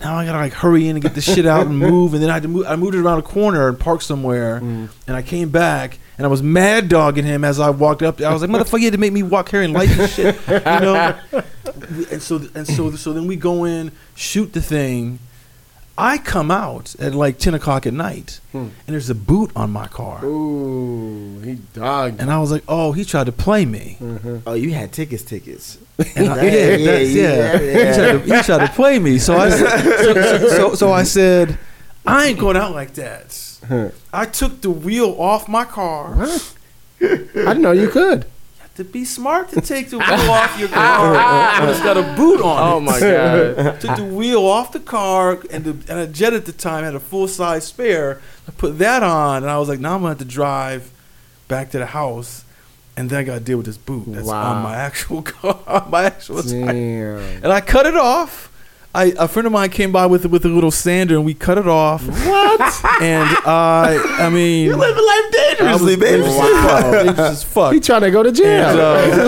now 0.01 0.17
I 0.17 0.25
gotta 0.25 0.39
like 0.39 0.53
hurry 0.53 0.89
in 0.89 0.97
and 0.97 1.03
get 1.03 1.15
this 1.15 1.25
shit 1.25 1.47
out 1.47 1.67
and 1.67 1.79
move. 1.91 2.15
And 2.15 2.23
then 2.23 2.31
I 2.31 2.35
had 2.35 2.43
to 2.43 2.49
move. 2.49 2.67
I 2.67 2.77
moved 2.77 2.95
it 2.95 3.01
around 3.01 3.19
a 3.19 3.23
corner 3.23 3.69
and 3.69 3.79
parked 3.79 4.03
somewhere. 4.03 4.61
Mm. 4.61 4.89
And 5.07 5.17
I 5.17 5.23
came 5.23 5.49
back 5.49 5.99
and 6.19 6.27
I 6.27 6.29
was 6.29 6.43
mad 6.43 6.89
dogging 6.89 7.25
him 7.25 7.45
as 7.45 7.59
I 7.59 7.71
walked 7.71 8.03
up. 8.03 8.21
I 8.21 8.33
was 8.33 8.43
like, 8.43 8.51
motherfucker, 8.51 8.79
you 8.81 8.87
had 8.87 8.93
to 8.93 8.99
make 8.99 9.13
me 9.13 9.23
walk 9.23 9.53
lights 9.53 9.99
and 9.99 10.11
shit, 10.11 10.37
you 10.49 10.61
know. 10.61 11.19
And 12.11 12.23
so 12.23 12.41
and 12.55 12.67
so 12.67 12.93
so 12.93 13.13
then 13.13 13.27
we 13.27 13.37
go 13.37 13.65
in, 13.65 13.91
shoot 14.15 14.53
the 14.53 14.63
thing. 14.63 15.19
I 15.97 16.19
come 16.19 16.51
out 16.51 16.95
at 16.97 17.15
like 17.15 17.39
ten 17.39 17.55
o'clock 17.55 17.87
at 17.87 17.93
night, 17.93 18.41
hmm. 18.51 18.59
and 18.59 18.73
there's 18.87 19.11
a 19.11 19.15
boot 19.15 19.53
on 19.55 19.71
my 19.71 19.87
car. 19.87 20.25
Ooh, 20.25 21.41
he 21.41 21.59
dogged. 21.73 22.21
And 22.21 22.31
I 22.31 22.41
was 22.41 22.51
like, 22.51 22.65
oh, 22.67 22.93
he 22.93 23.05
tried 23.05 23.27
to 23.27 23.33
play 23.33 23.65
me. 23.65 23.97
Mm-hmm. 24.01 24.39
oh, 24.47 24.55
you 24.55 24.75
had 24.75 24.93
tickets, 24.93 25.23
tickets. 25.23 25.79
And 26.17 26.29
I, 26.29 26.43
Yeah, 26.45 26.51
yeah, 26.51 26.77
yeah, 26.77 26.87
that's, 26.87 27.11
yeah. 27.11 27.35
yeah, 27.35 27.61
yeah. 27.61 27.73
He, 27.73 27.95
tried 27.95 28.13
to, 28.13 28.19
he 28.37 28.43
tried 28.43 28.67
to 28.67 28.73
play 28.73 28.99
me. 28.99 29.19
So 29.19 29.37
I, 29.37 29.51
so, 29.51 29.67
so, 30.15 30.49
so, 30.49 30.75
so 30.75 30.93
I 30.93 31.05
said, 31.05 31.59
I 32.05 32.27
ain't 32.27 32.39
going 32.41 32.57
out 32.57 32.73
like 32.73 32.95
that. 32.95 33.41
I 34.13 34.27
took 34.27 34.61
the 34.61 34.71
wheel 34.71 35.15
off 35.19 35.49
my 35.49 35.65
car. 35.65 36.15
What? 36.15 36.55
I 37.01 37.07
didn't 37.07 37.63
know 37.63 37.73
you 37.73 37.89
could. 37.89 38.27
To 38.77 38.83
be 38.85 39.05
smart 39.05 39.51
to 39.51 39.61
take 39.61 39.91
the 39.91 39.99
wheel 39.99 40.31
off 40.31 40.59
your 40.59 40.69
car 40.81 41.61
when 41.61 41.69
it's 41.75 41.81
got 41.81 41.97
a 41.97 42.03
boot 42.17 42.41
on 42.41 42.73
Oh 42.73 42.79
it. 42.79 42.81
my 42.81 42.99
god. 43.01 43.81
Took 43.81 43.97
the 43.97 44.05
wheel 44.05 44.45
off 44.45 44.73
the 44.73 44.81
car, 44.81 45.39
and, 45.51 45.63
the, 45.65 45.71
and 45.93 46.01
a 46.01 46.07
jet 46.09 46.33
at 46.33 46.45
the 46.45 46.51
time 46.53 46.83
had 46.83 46.97
a 46.97 47.01
full 47.01 47.29
size 47.29 47.65
spare. 47.65 48.21
I 48.49 48.51
put 48.51 48.79
that 48.79 49.05
on, 49.05 49.45
and 49.45 49.51
I 49.51 49.59
was 49.59 49.69
like, 49.69 49.79
now 49.79 49.95
I'm 49.95 50.01
gonna 50.01 50.09
have 50.11 50.19
to 50.19 50.25
drive 50.25 50.91
back 51.47 51.71
to 51.71 51.79
the 51.79 51.87
house, 51.87 52.45
and 52.97 53.09
then 53.11 53.21
I 53.21 53.23
gotta 53.23 53.39
deal 53.41 53.59
with 53.59 53.67
this 53.67 53.77
boot 53.79 54.07
that's 54.09 54.27
Wow. 54.27 54.55
on 54.57 54.63
my 54.65 54.75
actual 54.75 55.23
car, 55.23 55.87
my 55.89 56.05
actual 56.07 56.43
tire. 56.43 57.19
And 57.45 57.47
I 57.53 57.61
cut 57.61 57.87
it 57.87 57.95
off. 57.97 58.51
I 58.95 59.13
a 59.19 59.27
friend 59.27 59.47
of 59.47 59.53
mine 59.53 59.71
came 59.71 59.91
by 59.91 60.07
with 60.07 60.25
with 60.27 60.45
a 60.45 60.49
little 60.49 60.71
sander 60.71 61.17
and 61.17 61.25
we 61.25 61.35
cut 61.35 61.59
it 61.59 61.67
off. 61.67 62.03
What? 62.07 62.61
And 63.03 63.29
I 63.45 63.99
I 64.21 64.31
mean, 64.31 64.67
You're 64.67 64.77
living 64.77 65.05
life 65.05 65.33
dangerously, 65.33 65.93
I 65.95 65.97
was- 65.97 65.97
baby. 65.97 66.23
Wow, 66.23 66.91
dangerous 66.93 67.19
as 67.19 67.45
fuck. 67.55 67.73
He 67.75 67.81
trying 67.81 68.03
to 68.03 68.11
go 68.13 68.23
to 68.23 68.31
jail. 68.31 68.69
And, 68.69 68.81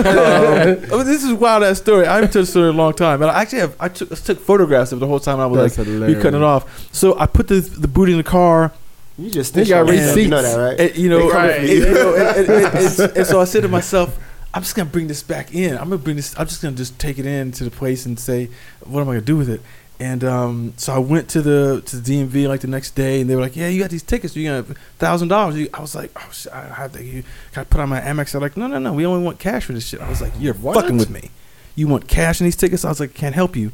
uh, 0.07 0.95
um, 0.95 1.05
this 1.05 1.23
is 1.23 1.33
wild 1.33 1.63
ass 1.63 1.79
story. 1.79 2.05
I 2.07 2.15
haven't 2.15 2.31
told 2.31 2.43
this 2.43 2.49
story 2.51 2.69
in 2.69 2.75
a 2.75 2.77
long 2.77 2.93
time, 2.93 3.21
and 3.21 3.29
I 3.29 3.41
actually 3.41 3.59
have. 3.59 3.75
I 3.79 3.89
took, 3.89 4.11
I 4.11 4.15
took 4.15 4.39
photographs 4.39 4.91
of 4.93 4.99
it 4.99 5.01
the 5.01 5.07
whole 5.07 5.19
time 5.19 5.39
I 5.39 5.45
was 5.47 5.59
That's 5.59 5.77
like, 5.79 5.87
hilarious. 5.87 6.17
"We 6.17 6.23
cutting 6.23 6.39
it 6.39 6.43
off." 6.45 6.89
So 6.93 7.19
I 7.19 7.25
put 7.27 7.47
the 7.49 7.59
the 7.59 7.87
boot 7.89 8.07
in 8.09 8.17
the 8.17 8.23
car. 8.23 8.71
You 9.17 9.29
just 9.31 9.53
He 9.55 9.65
snitched 9.65 9.69
got 9.71 9.89
on 9.89 9.93
yourself. 9.95 10.17
You 10.17 10.27
know 10.29 10.41
that, 10.43 10.55
right? 10.57 10.79
And, 10.79 10.95
you 10.97 11.09
know, 11.09 11.25
They 11.25 11.31
coming 11.31 11.51
and, 11.55 11.67
you. 11.69 11.75
you 11.75 11.91
know, 11.93 12.15
and- 12.15 12.37
and- 12.37 12.49
and- 12.49 12.99
and- 12.99 13.17
and 13.17 13.27
so 13.27 13.41
I 13.41 13.45
said 13.45 13.63
to 13.63 13.67
myself, 13.67 14.17
I'm 14.57 14.63
just 14.63 14.75
gonna 14.75 14.89
bring 14.89 15.05
this 15.05 15.21
back 15.21 15.53
in. 15.53 15.73
I'm 15.77 15.83
gonna 15.89 15.99
bring 15.99 16.15
this. 16.15 16.33
I'm 16.35 16.47
just 16.47 16.63
gonna 16.63 16.75
just 16.75 16.97
take 16.97 17.19
it 17.19 17.27
in 17.27 17.51
to 17.51 17.63
the 17.63 17.69
place 17.69 18.07
and 18.07 18.19
say, 18.19 18.49
what 18.85 19.01
am 19.01 19.09
I 19.09 19.11
gonna 19.13 19.21
do 19.21 19.37
with 19.37 19.49
it? 19.49 19.61
And 19.99 20.23
um, 20.23 20.73
so 20.77 20.93
I 20.93 20.97
went 20.97 21.29
to 21.29 21.43
the 21.43 21.83
to 21.85 21.97
the 21.97 22.11
DMV 22.25 22.47
like 22.47 22.61
the 22.61 22.67
next 22.67 22.95
day, 22.95 23.21
and 23.21 23.29
they 23.29 23.35
were 23.35 23.41
like, 23.43 23.55
"Yeah, 23.55 23.67
you 23.67 23.79
got 23.79 23.91
these 23.91 24.01
tickets. 24.01 24.35
You 24.35 24.49
got 24.49 24.65
thousand 24.97 25.27
dollars." 25.27 25.67
I 25.73 25.79
was 25.79 25.93
like, 25.93 26.09
"Oh, 26.15 26.29
shit, 26.31 26.51
I 26.51 26.61
have 26.73 26.93
to. 26.93 27.03
You, 27.03 27.23
can 27.51 27.61
I 27.61 27.63
put 27.65 27.79
on 27.81 27.89
my 27.89 27.99
Amex?" 28.01 28.31
They're 28.31 28.41
like, 28.41 28.57
"No, 28.57 28.65
no, 28.65 28.79
no. 28.79 28.93
We 28.93 29.05
only 29.05 29.23
want 29.23 29.37
cash 29.37 29.65
for 29.65 29.73
this 29.73 29.85
shit." 29.87 30.01
I 30.01 30.09
was 30.09 30.21
like, 30.21 30.33
"You're 30.39 30.55
What? 30.55 30.73
fucking 30.75 30.97
with 30.97 31.11
me. 31.11 31.29
You 31.75 31.87
want 31.87 32.07
cash 32.07 32.41
in 32.41 32.45
these 32.45 32.55
tickets?" 32.55 32.83
I 32.83 32.89
was 32.89 32.99
like, 32.99 33.13
"Can't 33.13 33.35
help 33.35 33.55
you." 33.55 33.71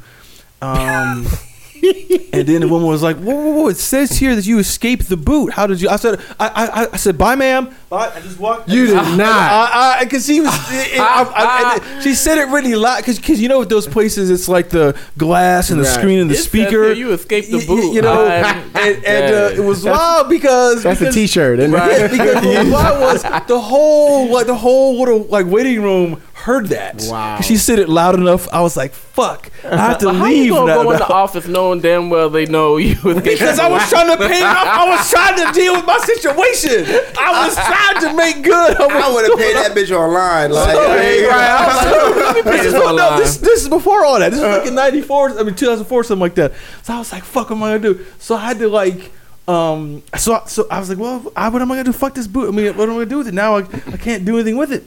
Um, 0.62 1.26
and 2.32 2.46
then 2.48 2.60
the 2.62 2.68
woman 2.68 2.88
was 2.88 3.02
like, 3.02 3.16
"Whoa, 3.16 3.34
whoa, 3.34 3.50
whoa! 3.52 3.68
It 3.68 3.76
says 3.76 4.10
here 4.18 4.34
that 4.36 4.46
you 4.46 4.58
escaped 4.58 5.08
the 5.08 5.16
boot. 5.16 5.52
How 5.52 5.66
did 5.66 5.80
you?" 5.80 5.88
I 5.88 5.96
said, 5.96 6.20
"I, 6.40 6.48
I, 6.48 6.86
I 6.92 6.96
said, 6.96 7.18
bye, 7.18 7.34
ma'am. 7.34 7.74
Bye." 7.88 8.12
I 8.14 8.20
just 8.20 8.38
walked. 8.38 8.68
You 8.68 8.86
did 8.86 8.96
I- 8.96 9.16
not. 9.16 9.26
I, 9.72 9.98
I, 10.00 10.04
because 10.04 10.26
she 10.26 10.40
was. 10.40 10.52
it- 10.72 10.94
it- 10.94 11.00
I- 11.00 11.22
I- 11.24 11.80
and 11.94 12.02
she 12.02 12.14
said 12.14 12.38
it 12.38 12.48
really 12.48 12.74
loud 12.74 13.04
because 13.04 13.40
you 13.40 13.48
know 13.48 13.58
with 13.60 13.68
those 13.68 13.86
places 13.86 14.30
it's 14.30 14.48
like 14.48 14.70
the 14.70 14.96
glass 15.18 15.70
and 15.70 15.78
the 15.80 15.84
Right. 15.84 15.92
screen 15.94 16.18
and 16.20 16.30
the 16.30 16.34
It 16.34 16.38
speaker. 16.38 16.84
here 16.84 16.92
you 16.92 17.12
escaped 17.12 17.50
the 17.50 17.58
Y- 17.58 17.64
y- 17.68 17.74
boot. 17.76 17.94
You 17.94 18.02
know, 18.02 18.26
and, 18.26 19.04
and 19.04 19.34
uh, 19.34 19.62
it 19.62 19.64
was 19.64 19.84
wild 19.84 20.28
because 20.28 20.82
That's 20.82 21.00
a 21.00 21.04
because- 21.04 21.14
T-shirt, 21.14 21.58
isn't 21.58 21.72
Right, 21.72 22.00
it? 22.00 22.10
because 22.10 22.66
what 22.72 23.00
was 23.00 23.22
the 23.46 23.60
whole 23.60 24.28
like 24.30 24.46
the 24.46 24.54
whole 24.54 24.98
little 24.98 25.20
like 25.24 25.46
waiting 25.46 25.82
room 25.82 26.20
heard 26.44 26.66
that. 26.68 27.02
Wow. 27.08 27.40
She 27.40 27.56
said 27.56 27.78
it 27.78 27.88
loud 27.88 28.14
enough. 28.14 28.46
I 28.52 28.60
was 28.60 28.76
like, 28.76 28.92
"Fuck, 28.92 29.50
I 29.64 29.76
have 29.76 29.98
to 29.98 30.12
How 30.12 30.24
leave 30.26 30.46
you 30.46 30.52
gonna 30.54 30.66
now." 30.76 30.82
go 30.82 30.90
in 30.92 30.98
the 30.98 31.08
office 31.08 31.46
knowing 31.48 31.80
damn 31.80 32.10
well 32.10 32.28
they 32.28 32.44
know 32.46 32.76
you 32.76 32.96
Because 33.02 33.58
I 33.58 33.68
was 33.68 33.88
trying 33.88 34.10
to 34.16 34.16
pay 34.28 34.42
off. 34.42 34.66
I 34.66 34.88
was 34.88 35.10
trying 35.10 35.36
to 35.40 35.52
deal 35.58 35.72
with 35.74 35.86
my 35.86 35.98
situation. 35.98 36.84
I 37.18 37.46
was 37.46 37.54
trying 37.56 38.00
to 38.04 38.16
make 38.16 38.44
good. 38.44 38.76
on 38.76 38.90
I 38.90 39.10
would 39.12 39.24
have 39.28 39.38
paid 39.38 39.56
that 39.56 39.72
bitch 39.76 39.90
online. 39.90 40.50
Like, 40.52 40.76
Right, 40.76 41.24
I 41.30 41.66
was 41.66 42.34
like, 42.36 42.44
pay 42.44 42.50
this, 42.50 42.66
is, 42.66 42.72
this 42.74 42.82
no, 42.82 43.16
this, 43.18 43.36
this 43.38 43.62
is 43.62 43.68
before 43.68 44.04
all 44.04 44.18
that. 44.18 44.30
This 44.30 44.40
is 44.40 44.46
like 44.46 44.66
in 44.66 44.74
'94. 44.74 45.38
I 45.38 45.42
mean, 45.44 45.54
2004, 45.54 46.04
something 46.04 46.20
like 46.20 46.34
that. 46.36 46.52
So 46.82 46.94
I 46.94 46.98
was 46.98 47.10
like, 47.12 47.24
"Fuck, 47.24 47.50
what 47.50 47.56
am 47.56 47.62
I 47.62 47.78
gonna 47.78 47.94
do?" 47.94 48.06
So 48.18 48.34
I 48.36 48.40
had 48.40 48.58
to 48.58 48.68
like, 48.68 49.10
um, 49.48 50.02
so 50.16 50.42
so 50.46 50.66
I 50.70 50.78
was 50.78 50.88
like, 50.88 50.98
"Well, 50.98 51.32
I, 51.34 51.48
what 51.48 51.62
am 51.62 51.72
I 51.72 51.76
gonna 51.76 51.84
do? 51.84 51.92
Fuck 51.92 52.14
this 52.14 52.26
boot. 52.26 52.48
I 52.48 52.52
mean, 52.56 52.66
what 52.76 52.84
am 52.84 52.90
I 52.90 52.94
gonna 52.94 53.06
do 53.06 53.18
with 53.18 53.28
it 53.28 53.34
now? 53.34 53.56
I, 53.56 53.60
I 53.60 53.96
can't 53.96 54.24
do 54.24 54.34
anything 54.36 54.56
with 54.56 54.72
it." 54.72 54.84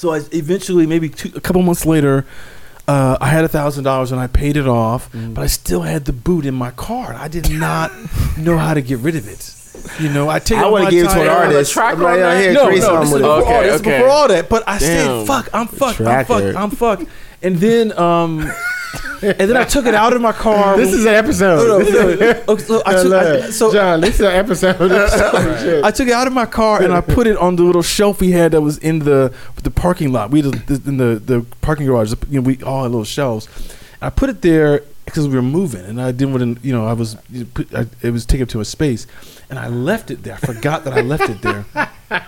So 0.00 0.14
I 0.14 0.22
eventually, 0.32 0.86
maybe 0.86 1.10
two, 1.10 1.30
a 1.36 1.40
couple 1.42 1.60
months 1.60 1.84
later, 1.84 2.24
uh, 2.88 3.18
I 3.20 3.28
had 3.28 3.44
a 3.44 3.48
thousand 3.48 3.84
dollars 3.84 4.12
and 4.12 4.18
I 4.20 4.28
paid 4.28 4.56
it 4.56 4.66
off, 4.66 5.12
Mm. 5.12 5.34
but 5.34 5.42
I 5.42 5.46
still 5.46 5.82
had 5.82 6.06
the 6.06 6.14
boot 6.14 6.46
in 6.46 6.54
my 6.54 6.70
car. 6.70 7.14
I 7.14 7.28
did 7.28 7.50
not 7.50 7.92
know 8.38 8.56
how 8.56 8.72
to 8.72 8.80
get 8.80 8.98
rid 9.00 9.14
of 9.14 9.28
it. 9.28 9.54
You 10.00 10.08
know, 10.08 10.30
I 10.30 10.38
take. 10.38 10.56
I 10.58 10.62
off 10.64 10.72
would 10.72 10.78
my 10.78 10.84
have 10.84 10.90
gave 10.90 11.04
it 11.04 11.08
to 11.08 11.20
an 11.22 11.28
artist. 11.28 11.72
tracker 11.74 11.96
I'm 12.06 12.18
like, 12.20 12.24
on 12.36 12.36
here, 12.42 12.52
no, 12.54 12.64
no, 12.70 12.70
this 12.70 12.84
is 12.84 13.12
with 13.12 13.20
it." 13.22 13.24
before 13.24 13.30
all 13.30 13.42
Okay, 13.42 13.62
this. 13.62 13.74
is 13.74 13.80
okay. 13.82 13.96
Before 13.98 14.10
all 14.10 14.28
that, 14.28 14.48
but 14.48 14.62
I 14.66 14.78
Damn. 14.78 14.80
said, 14.80 15.26
"Fuck, 15.26 15.48
I'm 15.52 15.66
fucked, 15.68 16.00
I'm 16.00 16.06
Tracker. 16.06 16.24
fucked, 16.52 16.56
I'm 16.56 16.70
fucked," 16.70 17.04
and 17.42 17.56
then 17.56 17.96
um, 17.98 18.50
and 19.22 19.38
then 19.38 19.56
I 19.56 19.64
took 19.64 19.86
it 19.86 19.94
out 19.94 20.12
of 20.14 20.20
my 20.20 20.32
car. 20.32 20.76
This 20.76 20.92
is 20.92 21.04
an 21.04 21.14
episode. 21.14 21.68
No, 21.68 22.14
no. 22.14 22.56
So 22.56 22.82
I 22.86 23.02
took, 23.02 23.12
I, 23.12 23.50
so 23.50 23.72
John, 23.72 24.00
this 24.00 24.14
is 24.14 24.20
an 24.22 24.32
episode. 24.32 24.80
I 25.84 25.90
took 25.90 26.08
it 26.08 26.12
out 26.12 26.26
of 26.26 26.32
my 26.32 26.46
car 26.46 26.82
and 26.82 26.92
I 26.92 27.00
put 27.00 27.26
it 27.26 27.36
on 27.36 27.56
the 27.56 27.62
little 27.62 27.82
shelf 27.82 28.20
we 28.20 28.32
had 28.32 28.52
that 28.52 28.60
was 28.60 28.78
in 28.78 29.00
the 29.00 29.34
the 29.62 29.70
parking 29.70 30.12
lot. 30.12 30.30
We 30.30 30.42
had 30.42 30.54
in 30.70 30.96
the 30.96 31.20
the 31.24 31.46
parking 31.60 31.86
garage. 31.86 32.12
You 32.30 32.40
know, 32.40 32.46
we 32.46 32.62
all 32.62 32.82
had 32.82 32.92
little 32.92 33.04
shelves. 33.04 33.48
I 34.00 34.10
put 34.10 34.30
it 34.30 34.40
there 34.40 34.82
because 35.04 35.28
we 35.28 35.34
were 35.34 35.42
moving, 35.42 35.84
and 35.84 36.00
I 36.00 36.12
didn't 36.12 36.32
want 36.32 36.58
to. 36.58 36.66
You 36.66 36.72
know, 36.72 36.86
I 36.86 36.94
was 36.94 37.16
you 37.30 37.40
know, 37.40 37.50
put, 37.52 37.74
I, 37.74 37.86
it 38.02 38.10
was 38.10 38.24
taking 38.24 38.44
up 38.44 38.48
too 38.48 38.58
much 38.58 38.68
space, 38.68 39.06
and 39.50 39.58
I 39.58 39.68
left 39.68 40.10
it 40.10 40.22
there. 40.22 40.34
I 40.34 40.38
forgot 40.38 40.84
that 40.84 40.94
I 40.94 41.02
left 41.02 41.28
it 41.28 41.42
there. 41.42 41.66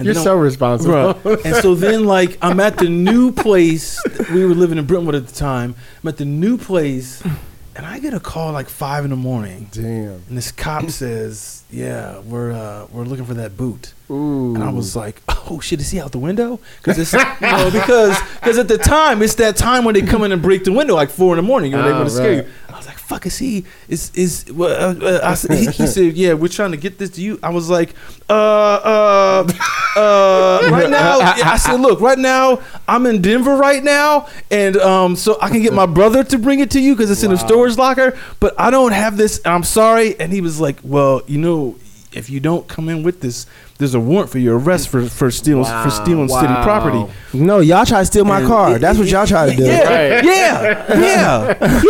And 0.00 0.06
You're 0.06 0.14
so 0.14 0.34
responsible. 0.36 0.94
Bruh. 0.94 1.44
And 1.44 1.54
so 1.56 1.74
then, 1.74 2.06
like, 2.06 2.38
I'm 2.40 2.58
at 2.58 2.78
the 2.78 2.88
new 2.88 3.32
place. 3.32 4.00
We 4.32 4.46
were 4.46 4.54
living 4.54 4.78
in 4.78 4.86
Brentwood 4.86 5.14
at 5.14 5.26
the 5.26 5.34
time. 5.34 5.74
I'm 6.02 6.08
at 6.08 6.16
the 6.16 6.24
new 6.24 6.56
place, 6.56 7.22
and 7.76 7.84
I 7.84 7.98
get 7.98 8.14
a 8.14 8.20
call 8.20 8.52
like 8.52 8.70
five 8.70 9.04
in 9.04 9.10
the 9.10 9.16
morning. 9.16 9.68
Damn. 9.72 10.22
And 10.28 10.38
this 10.38 10.52
cop 10.52 10.88
says, 10.88 11.64
"Yeah, 11.70 12.20
we're 12.20 12.52
uh, 12.52 12.86
we're 12.90 13.04
looking 13.04 13.26
for 13.26 13.34
that 13.34 13.58
boot." 13.58 13.92
Ooh. 14.10 14.54
And 14.54 14.64
I 14.64 14.70
was 14.70 14.96
like, 14.96 15.22
"Oh 15.28 15.60
shit, 15.60 15.80
is 15.80 15.90
he 15.90 16.00
out 16.00 16.10
the 16.12 16.18
window?" 16.18 16.58
Because 16.78 16.98
it's 16.98 17.12
you 17.12 17.18
know, 17.40 17.70
because 17.72 18.18
because 18.40 18.58
at 18.58 18.66
the 18.68 18.78
time 18.78 19.22
it's 19.22 19.36
that 19.36 19.56
time 19.56 19.84
when 19.84 19.94
they 19.94 20.02
come 20.02 20.24
in 20.24 20.32
and 20.32 20.42
break 20.42 20.64
the 20.64 20.72
window 20.72 20.94
like 20.96 21.10
four 21.10 21.32
in 21.32 21.36
the 21.36 21.42
morning. 21.46 21.70
You 21.70 21.76
know, 21.78 21.84
they 21.84 21.90
Oh, 21.92 21.96
want 21.98 22.08
to 22.08 22.14
scare 22.14 22.32
you. 22.32 22.48
I 22.68 22.76
was 22.76 22.86
like, 22.86 22.98
"Fuck, 22.98 23.26
is 23.26 23.38
he 23.38 23.64
is 23.88 24.10
is?" 24.14 24.50
Well, 24.52 24.70
uh, 24.70 25.06
uh, 25.06 25.20
I 25.48 25.54
he, 25.54 25.66
he 25.66 25.86
said, 25.86 26.14
"Yeah, 26.16 26.32
we're 26.34 26.48
trying 26.48 26.72
to 26.72 26.76
get 26.76 26.98
this 26.98 27.10
to 27.10 27.20
you." 27.22 27.38
I 27.40 27.50
was 27.50 27.70
like, 27.70 27.94
"Uh, 28.28 28.32
uh, 28.34 29.52
uh." 29.96 30.68
Right 30.72 30.90
now, 31.00 31.20
I 31.20 31.56
said, 31.56 31.76
"Look, 31.80 32.00
right 32.00 32.18
now 32.18 32.60
I'm 32.88 33.06
in 33.06 33.22
Denver 33.22 33.54
right 33.56 33.82
now, 33.84 34.26
and 34.50 34.76
um, 34.78 35.14
so 35.16 35.38
I 35.40 35.50
can 35.50 35.62
get 35.62 35.72
my 35.72 35.86
brother 35.86 36.24
to 36.24 36.38
bring 36.38 36.58
it 36.60 36.70
to 36.72 36.80
you 36.80 36.94
because 36.96 37.10
it's 37.10 37.22
in 37.22 37.30
a 37.32 37.36
storage 37.38 37.76
locker, 37.76 38.18
but 38.40 38.58
I 38.58 38.70
don't 38.70 38.92
have 38.92 39.16
this. 39.16 39.40
I'm 39.44 39.62
sorry." 39.62 40.18
And 40.18 40.32
he 40.32 40.40
was 40.40 40.60
like, 40.60 40.78
"Well, 40.82 41.22
you 41.26 41.38
know." 41.38 41.76
If 42.12 42.28
you 42.28 42.40
don't 42.40 42.66
come 42.66 42.88
in 42.88 43.04
with 43.04 43.20
this, 43.20 43.46
there's 43.80 43.94
a 43.94 44.00
warrant 44.00 44.30
for 44.30 44.38
your 44.38 44.56
arrest 44.58 44.88
for 44.90 45.04
for 45.06 45.30
stealing 45.32 45.64
for 45.64 45.90
stealing 45.90 46.28
city 46.28 46.46
property. 46.46 47.12
No, 47.34 47.58
y'all 47.58 47.84
try 47.84 48.00
to 48.00 48.04
steal 48.06 48.24
my 48.24 48.38
And 48.38 48.46
car. 48.46 48.76
it- 48.76 48.80
That's 48.80 48.98
what 48.98 49.08
y'all 49.08 49.26
try 49.26 49.50
to 49.50 49.56
do. 49.56 49.64
Yeah, 49.64 50.14
Right. 50.14 50.24
yeah, 50.24 50.98
yeah, 51.00 51.80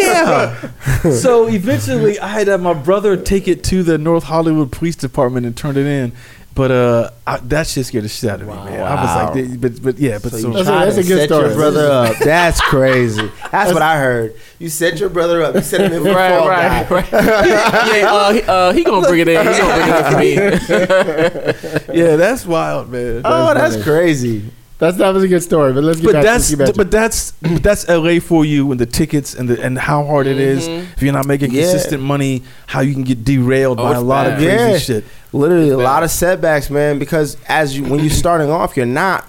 yeah. 1.04 1.10
so 1.10 1.46
eventually, 1.48 2.18
I 2.18 2.28
had 2.28 2.44
to 2.46 2.52
have 2.52 2.62
my 2.62 2.72
brother 2.74 3.16
take 3.16 3.46
it 3.48 3.62
to 3.64 3.82
the 3.82 3.98
North 3.98 4.24
Hollywood 4.24 4.72
Police 4.72 4.96
Department 4.96 5.44
and 5.46 5.56
turn 5.56 5.76
it 5.76 5.84
in. 5.86 6.12
But 6.52 6.70
uh, 6.72 7.10
I, 7.26 7.36
that 7.38 7.68
shit 7.68 7.86
scared 7.86 8.04
the 8.04 8.08
shit 8.08 8.28
out 8.28 8.40
of 8.42 8.48
me, 8.48 8.54
man. 8.54 8.82
I 8.82 8.94
was 9.30 9.36
like, 9.36 9.60
but 9.60 9.82
but 9.82 9.98
yeah, 9.98 10.18
but 10.20 10.32
so, 10.32 10.38
you 10.38 10.52
That's 10.52 10.68
a- 10.68 10.70
tried 10.72 10.84
that's 10.86 10.96
a 10.98 11.02
good 11.04 11.18
set 11.20 11.28
story. 11.28 11.46
your 11.46 11.54
brother 11.54 11.86
up. 11.90 12.16
That's 12.24 12.60
crazy. 12.60 13.30
That's 13.52 13.72
what 13.72 13.82
I 13.82 13.98
heard. 13.98 14.34
You 14.58 14.68
set 14.68 14.98
your 14.98 15.10
brother 15.10 15.42
up. 15.42 15.54
You 15.54 15.60
set 15.62 15.80
him 15.80 15.92
in 15.92 16.02
for 16.02 16.12
Right, 16.12 16.36
fall 16.38 16.48
right, 16.48 16.88
guy. 16.88 16.94
right. 16.94 17.12
yeah, 17.12 18.12
uh, 18.12 18.32
he, 18.32 18.42
uh, 18.42 18.72
he 18.72 18.84
gonna 18.84 19.06
bring 19.06 19.20
it 19.20 19.28
in. 19.28 19.46
He 19.46 19.58
gonna 19.58 20.16
bring 20.16 20.38
it 20.38 20.52
in 20.52 20.58
for 20.60 21.92
me. 21.92 21.94
yeah, 22.00 22.16
that's 22.16 22.44
wild, 22.44 22.90
man. 22.90 23.22
Oh, 23.24 23.54
that's 23.54 23.82
crazy. 23.82 24.44
That's 24.80 24.96
that 24.96 25.10
was 25.14 25.22
a 25.22 25.28
good 25.28 25.42
story, 25.42 25.72
but 25.74 25.84
let's 25.84 26.00
get 26.00 26.06
but 26.06 26.12
back 26.14 26.22
that's 26.24 26.48
to 26.50 26.56
Ski 26.56 26.72
but 26.74 26.90
that's 26.90 27.32
but 27.42 27.62
that's 27.62 27.86
LA 27.88 28.18
for 28.18 28.44
you 28.44 28.70
and 28.72 28.80
the 28.80 28.86
tickets 28.86 29.34
and 29.34 29.48
the 29.48 29.62
and 29.62 29.78
how 29.78 30.04
hard 30.04 30.26
it 30.26 30.38
is 30.38 30.66
Mm-hmm. 30.66 30.92
if 30.96 31.02
you're 31.02 31.12
not 31.12 31.26
making 31.26 31.52
Yeah. 31.52 31.62
consistent 31.70 32.02
money, 32.02 32.42
how 32.66 32.80
you 32.80 32.94
can 32.94 33.04
get 33.04 33.22
derailed 33.24 33.78
Oh, 33.78 33.84
by 33.84 33.90
a 33.90 34.00
it's 34.00 34.02
lot 34.02 34.26
of 34.26 34.34
crazy 34.38 34.48
Yeah. 34.72 34.78
shit. 34.78 35.04
Literally 35.32 35.68
a 35.68 35.74
It's 35.78 35.82
lot 35.84 36.02
of 36.02 36.10
setbacks, 36.10 36.70
man. 36.70 36.98
Because 36.98 37.36
as 37.46 37.76
you 37.76 37.84
when 37.84 38.00
you're 38.00 38.08
starting 38.10 38.50
off, 38.50 38.76
you're 38.76 38.86
not 38.86 39.26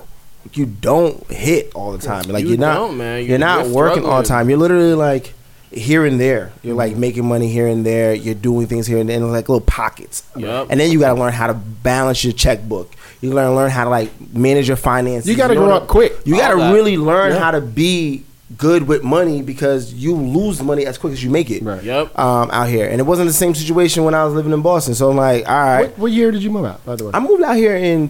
you 0.54 0.66
don't 0.66 1.30
hit 1.32 1.72
all 1.76 1.92
the 1.92 2.00
time. 2.00 2.24
Like 2.30 2.46
You 2.46 2.54
are 2.56 2.58
not 2.58 2.74
don't, 2.76 2.98
man. 2.98 3.26
You're 3.26 3.38
not 3.38 3.66
You're 3.66 3.76
working 3.76 4.06
all 4.06 4.22
the 4.22 4.28
time. 4.28 4.50
You're 4.50 4.58
literally 4.58 4.96
like 4.96 5.34
here 5.72 6.06
and 6.06 6.20
there. 6.20 6.52
You're 6.64 6.76
like 6.76 6.96
making 6.98 7.26
money 7.26 7.48
here 7.50 7.68
and 7.68 7.86
there. 7.86 8.14
You're 8.14 8.36
doing 8.36 8.68
things 8.68 8.88
here 8.88 8.98
and 8.98 9.10
there, 9.10 9.18
in 9.18 9.32
like 9.32 9.48
little 9.50 9.66
pockets. 9.66 10.24
Yup. 10.36 10.68
And 10.70 10.80
then 10.80 10.92
you 10.92 11.00
got 11.00 11.14
to 11.14 11.20
learn 11.20 11.34
how 11.34 11.48
to 11.48 11.54
balance 11.54 12.24
your 12.24 12.34
checkbook. 12.34 12.92
You 13.22 13.32
got 13.34 13.44
to 13.44 13.54
learn 13.56 13.70
how 13.72 13.86
to 13.86 13.90
like 13.90 14.10
manage 14.34 14.68
your 14.68 14.78
finances. 14.78 15.30
You 15.30 15.38
got 15.38 15.48
to 15.48 15.56
grow 15.56 15.72
up 15.76 15.88
quick. 15.88 16.14
You 16.26 16.36
got 16.38 16.50
to 16.52 16.74
really 16.74 16.98
learn 16.98 17.34
Yeah. 17.34 17.40
how 17.40 17.52
to 17.52 17.62
be 17.62 18.24
good 18.58 18.86
with 18.86 19.02
money 19.02 19.42
because 19.42 19.94
you 19.94 20.14
lose 20.14 20.62
money 20.62 20.86
as 20.86 20.98
quick 20.98 21.14
as 21.14 21.24
you 21.24 21.30
make 21.30 21.50
it. 21.50 21.64
Right. 21.64 21.82
Yep. 21.82 22.20
Um, 22.20 22.52
out 22.52 22.68
here, 22.68 22.86
and 22.90 23.00
it 23.00 23.04
wasn't 23.06 23.30
the 23.30 23.34
same 23.34 23.56
situation 23.56 24.04
when 24.04 24.14
I 24.14 24.26
was 24.26 24.34
living 24.34 24.52
in 24.52 24.62
Boston. 24.62 24.94
So 24.94 25.10
I'm 25.10 25.16
like, 25.16 25.48
all 25.48 25.56
right, 25.58 25.88
What, 25.92 25.98
what 26.00 26.12
year 26.12 26.32
did 26.32 26.44
you 26.44 26.52
move 26.52 26.66
out, 26.66 26.86
by 26.86 26.98
the 26.98 27.06
way? 27.06 27.12
I 27.14 27.22
moved 27.22 27.42
out 27.44 27.56
here 27.56 27.78
in 27.78 28.10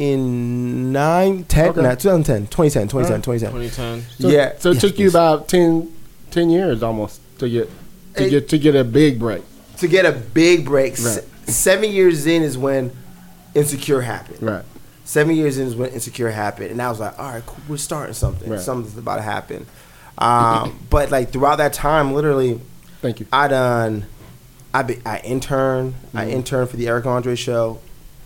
2009, 0.00 1.44
10, 1.44 1.68
Okay. 1.70 1.82
no, 1.82 1.94
2010, 1.94 2.46
2010, 2.46 2.88
2010, 2.88 3.22
2010. 3.22 3.70
2010. 3.70 4.04
So, 4.18 4.28
yeah. 4.28 4.52
So 4.58 4.70
it 4.70 4.74
Yes, 4.74 4.80
took 4.80 4.98
you 4.98 5.08
about 5.10 5.48
10, 5.48 5.88
10 6.30 6.50
years 6.50 6.82
almost 6.82 7.20
to 7.38 7.48
get 7.48 7.70
to 8.16 8.26
It- 8.26 8.30
get 8.30 8.48
to 8.50 8.58
get 8.58 8.74
a 8.76 8.84
big 8.84 9.18
break. 9.18 9.42
To 9.78 9.88
get 9.88 10.04
a 10.04 10.12
big 10.12 10.64
break, 10.64 10.96
se- 10.96 11.20
Right. 11.20 11.24
seven 11.54 11.90
years 11.90 12.26
in 12.26 12.42
is 12.42 12.58
when 12.58 12.90
Insecure 13.54 14.02
happened. 14.02 14.42
Right. 14.42 14.64
Seven 15.04 15.34
years 15.34 15.58
in 15.58 15.66
is 15.66 15.74
when 15.74 15.90
Insecure 15.90 16.30
happened, 16.30 16.70
and 16.70 16.80
I 16.80 16.88
was 16.90 17.00
like, 17.00 17.18
all 17.18 17.32
right, 17.32 17.44
cool, 17.46 17.56
we're 17.68 17.76
starting 17.78 18.14
something. 18.14 18.50
Right. 18.50 18.60
Something's 18.60 18.96
about 18.96 19.16
to 19.16 19.22
happen. 19.22 19.66
Um, 20.18 20.78
but 20.90 21.10
like 21.10 21.32
throughout 21.32 21.56
that 21.58 21.72
time, 21.72 22.12
literally, 22.12 22.60
Thank 23.02 23.20
you. 23.20 23.26
I 23.32 23.48
done, 23.48 24.06
I 24.74 24.82
be, 24.82 24.98
I 25.06 25.18
interned, 25.24 25.94
I 26.14 26.24
Mm-hmm. 26.24 26.30
interned 26.30 26.70
for 26.70 26.76
the 26.76 26.86
Eric 26.88 27.06
Andre 27.06 27.34
show, 27.34 27.78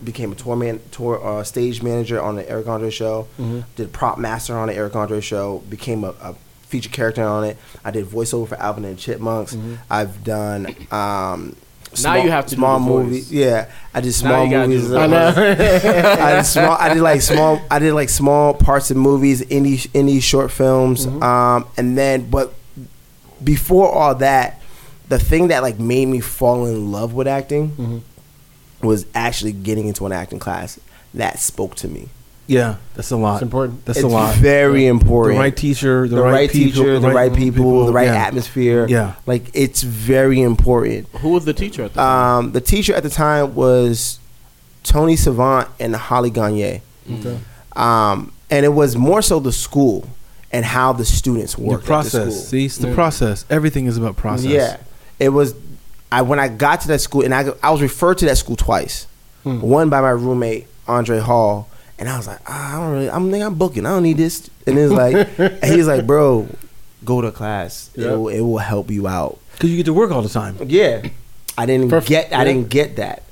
became 0.03 0.31
a 0.31 0.35
tour 0.35 0.55
man, 0.57 0.79
tour 0.91 1.25
uh, 1.25 1.43
stage 1.43 1.81
manager 1.81 2.21
on 2.21 2.35
the 2.35 2.47
Eric 2.49 2.67
Andre 2.67 2.89
show, 2.89 3.27
Mm-hmm. 3.39 3.61
did 3.77 3.93
prop 3.93 4.17
master 4.19 4.55
on 4.57 4.67
the 4.67 4.75
Eric 4.75 4.95
Andre 4.95 5.21
show, 5.21 5.63
became 5.69 6.03
a, 6.03 6.13
a 6.21 6.35
feature 6.75 6.89
character 6.89 7.23
on 7.23 7.43
it. 7.45 7.57
I 7.83 7.91
did 7.91 8.05
voiceover 8.05 8.47
for 8.49 8.55
Alvin 8.55 8.85
and 8.85 8.97
Chipmunks. 8.99 9.55
Mm-hmm. 9.55 9.75
I've 9.89 10.23
done. 10.23 10.67
Um, 10.91 11.55
Now 12.03 12.15
you 12.15 12.29
have 12.29 12.45
to 12.47 12.55
do 12.55 12.59
small 12.59 12.79
the 12.79 12.85
voice. 12.85 13.03
movies. 13.05 13.31
Yeah, 13.31 13.71
I 13.93 14.01
did 14.01 14.07
Now 14.07 14.11
small 14.11 14.45
you 14.45 14.51
gotta 14.51 14.67
do 14.67 14.73
movies. 14.73 14.89
the 14.89 14.99
I 14.99 15.07
know. 15.07 15.27
I 16.27 16.35
did 16.35 16.45
small. 16.45 16.71
I 16.77 16.93
did 16.93 17.01
like 17.01 17.21
small. 17.21 17.61
I 17.71 17.79
did 17.79 17.93
like 17.93 18.09
small 18.09 18.53
parts 18.53 18.91
of 18.91 18.97
movies, 18.97 19.41
indie 19.43 19.87
indie 19.91 20.21
short 20.21 20.51
films, 20.51 21.05
Mm-hmm. 21.07 21.23
um, 21.23 21.67
and 21.77 21.97
then 21.97 22.29
but 22.29 22.53
before 23.43 23.89
all 23.91 24.15
that, 24.15 24.61
the 25.07 25.19
thing 25.19 25.47
that 25.49 25.61
like 25.61 25.79
made 25.79 26.07
me 26.07 26.19
fall 26.19 26.65
in 26.65 26.91
love 26.91 27.13
with 27.13 27.27
acting 27.27 27.69
Mm-hmm. 27.71 28.87
was 28.87 29.05
actually 29.15 29.53
getting 29.53 29.87
into 29.87 30.05
an 30.05 30.11
acting 30.11 30.39
class 30.39 30.79
that 31.13 31.39
spoke 31.39 31.75
to 31.75 31.87
me. 31.87 32.09
Yeah, 32.47 32.75
that's 32.93 33.11
a 33.11 33.17
lot. 33.17 33.35
It's 33.35 33.41
important. 33.43 33.85
That's 33.85 33.97
it's 33.99 34.05
a 34.05 34.07
lot. 34.07 34.35
Very 34.35 34.81
The 34.81 34.87
important. 34.87 35.39
right 35.39 35.55
teacher, 35.55 36.07
the, 36.07 36.17
the, 36.17 36.21
right, 36.21 36.49
people, 36.49 36.83
teacher, 36.83 36.99
the 36.99 37.11
right 37.11 37.33
people, 37.33 37.87
the 37.87 37.93
right 37.93 38.05
yeah. 38.07 38.15
atmosphere. 38.27 38.85
Yeah. 38.87 39.15
like 39.25 39.49
it's 39.53 39.81
very 39.81 40.41
important. 40.41 41.07
Who 41.21 41.29
was 41.29 41.45
the 41.45 41.53
teacher 41.53 41.83
at 41.83 41.93
the 41.93 41.99
time? 42.01 42.45
Um, 42.45 42.51
the 42.51 42.61
teacher 42.61 42.93
at 42.93 43.01
the 43.03 43.09
time 43.09 43.55
was 43.55 44.19
Tony 44.83 45.15
Savant 45.15 45.69
and 45.79 45.95
Holly 45.95 46.29
Gagnier. 46.29 46.81
Okay. 47.11 47.39
um, 47.75 48.31
and 48.51 48.63
it 48.65 48.69
was 48.69 48.95
more 48.95 49.21
so 49.23 49.39
the 49.39 49.51
school 49.51 50.07
and 50.51 50.63
how 50.63 50.93
the 50.93 51.05
students 51.05 51.55
The 51.55 51.61
work. 51.63 51.81
At 51.81 51.85
process. 51.87 52.13
the 52.13 52.31
school. 52.31 52.43
See, 52.43 52.65
it's 52.65 52.77
the 52.77 52.93
process. 52.93 53.43
Everything 53.49 53.87
is 53.87 53.97
about 53.97 54.17
process. 54.17 54.45
Yeah, 54.45 54.77
it 55.19 55.29
was. 55.29 55.55
I 56.11 56.21
when 56.21 56.39
I 56.39 56.47
got 56.47 56.81
to 56.81 56.87
that 56.89 56.99
school, 57.01 57.23
and 57.23 57.33
I 57.33 57.45
I 57.63 57.71
was 57.71 57.81
referred 57.81 58.19
to 58.19 58.25
that 58.25 58.37
school 58.37 58.55
twice. 58.55 59.07
Hmm. 59.43 59.61
One 59.61 59.89
by 59.89 60.01
my 60.01 60.11
roommate 60.11 60.67
Andre 60.87 61.19
Hall, 61.19 61.67
and 61.99 62.09
I 62.09 62.17
was 62.17 62.27
like, 62.27 62.39
ah, 62.47 62.77
I 62.77 62.81
don't 62.81 62.93
really. 62.93 63.09
I'm 63.09 63.31
think 63.31 63.43
I'm 63.43 63.55
booking. 63.55 63.85
I 63.85 63.89
don't 63.89 64.03
need 64.03 64.17
this. 64.17 64.49
And 64.67 64.77
it's 64.77 64.91
like, 64.91 65.27
and 65.39 65.63
he's 65.73 65.87
like, 65.87 66.05
bro, 66.07 66.47
go 67.03 67.21
to 67.21 67.31
class. 67.31 67.89
Yeah. 67.95 68.13
It 68.13 68.17
will, 68.17 68.27
it 68.29 68.41
will 68.41 68.57
help 68.57 68.89
you 68.91 69.07
out. 69.07 69.39
because 69.53 69.69
you 69.69 69.77
get 69.77 69.85
to 69.85 69.93
work 69.93 70.11
all 70.11 70.21
the 70.21 70.29
time. 70.29 70.57
Yeah, 70.65 71.07
I 71.57 71.65
didn't 71.65 71.89
For- 71.89 72.01
get. 72.01 72.27
I 72.33 72.39
yeah. 72.39 72.43
didn't 72.45 72.69
get 72.69 72.95
that. 72.97 73.23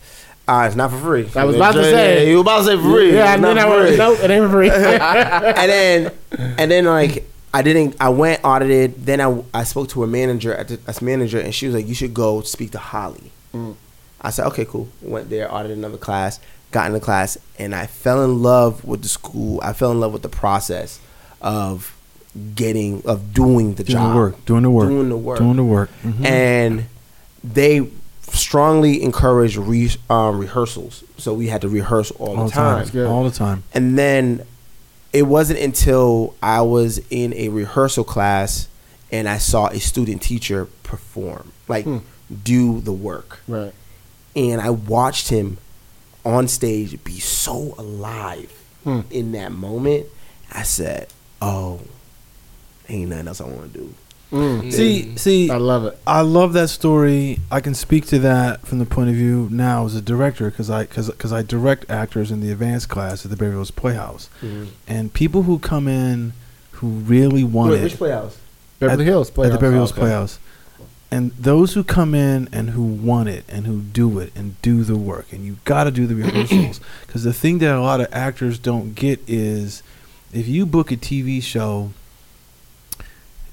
Uh, 0.47 0.65
it's 0.67 0.75
not 0.75 0.91
for 0.91 0.97
free. 0.97 1.29
I 1.35 1.45
was 1.45 1.55
about 1.55 1.71
to 1.73 1.83
say. 1.83 2.23
Yeah, 2.23 2.29
you 2.29 2.35
were 2.35 2.41
about 2.41 2.59
to 2.59 2.63
say 2.65 2.75
for 2.75 2.81
free. 2.83 3.13
Yeah, 3.13 3.23
It's 3.33 3.35
and 3.35 3.43
then 3.45 3.57
I 3.57 3.63
for 3.63 3.77
was 3.79 3.87
free. 3.89 3.97
nope, 3.97 4.19
it 4.21 4.29
ain't 4.31 4.45
for 4.45 4.51
free. 4.51 4.69
and 4.71 5.71
then 5.71 6.11
and 6.57 6.69
then 6.71 6.83
like 6.85 7.29
I 7.53 7.61
didn't 7.61 7.95
I 7.99 8.09
went 8.09 8.43
audited 8.43 9.05
then 9.05 9.21
I 9.21 9.41
I 9.53 9.63
spoke 9.63 9.87
to 9.89 10.03
a 10.03 10.07
manager 10.07 10.53
at 10.53 10.67
the 10.67 10.79
as 10.85 11.01
manager 11.01 11.39
and 11.39 11.55
she 11.55 11.65
was 11.67 11.75
like 11.75 11.87
you 11.87 11.95
should 11.95 12.13
go 12.13 12.41
speak 12.41 12.71
to 12.71 12.77
Holly. 12.79 13.31
Mm. 13.53 13.75
I 14.19 14.31
said 14.31 14.45
okay 14.47 14.65
cool 14.65 14.89
went 15.01 15.29
there 15.29 15.49
audited 15.53 15.77
another 15.77 15.97
class 15.97 16.41
got 16.73 16.87
in 16.87 16.93
the 16.93 16.99
class 16.99 17.37
and 17.57 17.73
I 17.73 17.85
fell 17.85 18.23
in 18.23 18.41
love 18.43 18.83
with 18.83 19.01
the 19.03 19.07
school 19.07 19.59
I 19.63 19.71
fell 19.73 19.91
in 19.91 19.99
love 20.01 20.11
with 20.11 20.23
the 20.23 20.29
process 20.29 20.99
of 21.41 21.95
getting 22.55 23.01
of 23.05 23.33
doing 23.33 23.75
the 23.75 23.83
Doing 23.83 23.97
job 23.97 24.09
the 24.11 24.15
work. 24.17 24.45
Doing 24.45 24.63
the 24.63 24.69
work. 24.71 24.89
doing 24.89 25.09
the 25.09 25.17
work 25.17 25.39
Doing 25.39 25.55
the 25.55 25.63
work. 25.63 25.89
Mhm. 26.03 26.25
and 26.25 26.85
they 27.43 27.87
strongly 28.31 29.03
encouraged 29.03 29.57
re- 29.57 29.91
um, 30.09 30.37
rehearsals 30.39 31.03
so 31.17 31.33
we 31.33 31.47
had 31.47 31.61
to 31.61 31.69
rehearse 31.69 32.09
all, 32.11 32.37
all 32.37 32.45
the 32.45 32.51
time 32.51 32.85
good. 32.89 33.07
All 33.07 33.23
the 33.23 33.31
time. 33.31 33.63
and 33.73 33.97
then 33.97 34.41
it 35.13 35.23
wasn't 35.27 35.59
until 35.59 36.33
I 36.41 36.61
was 36.61 36.99
in 37.11 37.33
a 37.35 37.49
rehearsal 37.49 38.03
class 38.03 38.67
and 39.11 39.29
I 39.29 39.37
saw 39.37 39.67
a 39.67 39.79
student 39.79 40.23
teacher 40.23 40.65
perform, 40.81 41.51
like 41.67 41.85
do 42.43 42.81
the 42.81 42.91
work. 42.91 43.41
Right. 43.47 43.73
And 44.35 44.59
I 44.59 44.71
watched 44.71 45.29
him 45.29 45.59
on 46.25 46.47
stage 46.47 47.03
be 47.03 47.19
so 47.19 47.75
alive 47.77 48.51
Hmm. 48.83 49.01
in 49.09 49.31
that 49.33 49.51
moment. 49.51 50.07
I 50.51 50.63
said, 50.63 51.07
"Oh, 51.41 51.79
ain't 52.89 53.09
nothing 53.09 53.27
else 53.27 53.41
I 53.41 53.45
want 53.45 53.73
to 53.73 53.79
do." 53.79 53.93
Mm. 54.31 54.73
See, 54.73 55.15
see, 55.15 55.49
I 55.51 55.57
love 55.57 55.85
it. 55.85 55.97
I 56.07 56.21
love 56.21 56.53
that 56.53 56.69
story. 56.69 57.39
I 57.51 57.59
can 57.61 57.75
speak 57.75 58.07
to 58.07 58.19
that 58.19 58.65
from 58.65 58.79
the 58.79 58.85
point 58.85 59.09
of 59.09 59.15
view 59.15 59.47
now 59.51 59.85
as 59.85 59.95
a 59.95 60.01
director 60.01 60.49
because 60.49 60.71
I 60.71 60.85
cause, 60.85 61.11
cause 61.19 61.31
I 61.31 61.43
direct 61.43 61.85
actors 61.89 62.31
in 62.31 62.39
the 62.41 62.51
advanced 62.51 62.89
class 62.89 63.23
at 63.25 63.29
the 63.31 63.37
Beverly 63.37 63.57
Hills 63.57 63.69
Playhouse, 63.71 64.29
and 64.87 65.13
people 65.13 65.43
who 65.43 65.59
come 65.59 65.87
in 65.87 66.33
who 66.71 66.87
really 66.87 67.43
want 67.43 67.71
Wait, 67.73 67.81
it 67.81 67.83
which 67.83 67.97
playhouse? 67.97 68.37
Beverly 68.79 69.03
at, 69.03 69.07
Hills 69.07 69.29
at 69.29 69.35
the 69.35 69.49
Beverly 69.51 69.75
Hills 69.75 69.91
Okay. 69.91 70.01
Playhouse, 70.01 70.39
and 71.13 71.29
those 71.33 71.75
who 71.75 71.83
come 71.83 72.15
in 72.15 72.49
and 72.51 72.71
who 72.71 72.83
want 72.83 73.29
it 73.29 73.45
and 73.47 73.67
who 73.67 73.81
do 73.81 74.17
it 74.17 74.31
and 74.35 74.59
do 74.63 74.83
the 74.83 74.97
work, 74.97 75.31
and 75.31 75.45
you 75.45 75.57
got 75.63 75.83
to 75.83 75.91
do 75.91 76.07
the 76.07 76.15
rehearsals 76.15 76.81
because 77.05 77.23
the 77.23 77.31
thing 77.31 77.59
that 77.59 77.75
a 77.75 77.81
lot 77.81 78.01
of 78.01 78.07
actors 78.11 78.57
don't 78.57 78.95
get 78.95 79.19
is 79.27 79.83
if 80.33 80.47
you 80.47 80.65
book 80.65 80.91
a 80.91 80.97
TV 80.97 81.39
show 81.43 81.91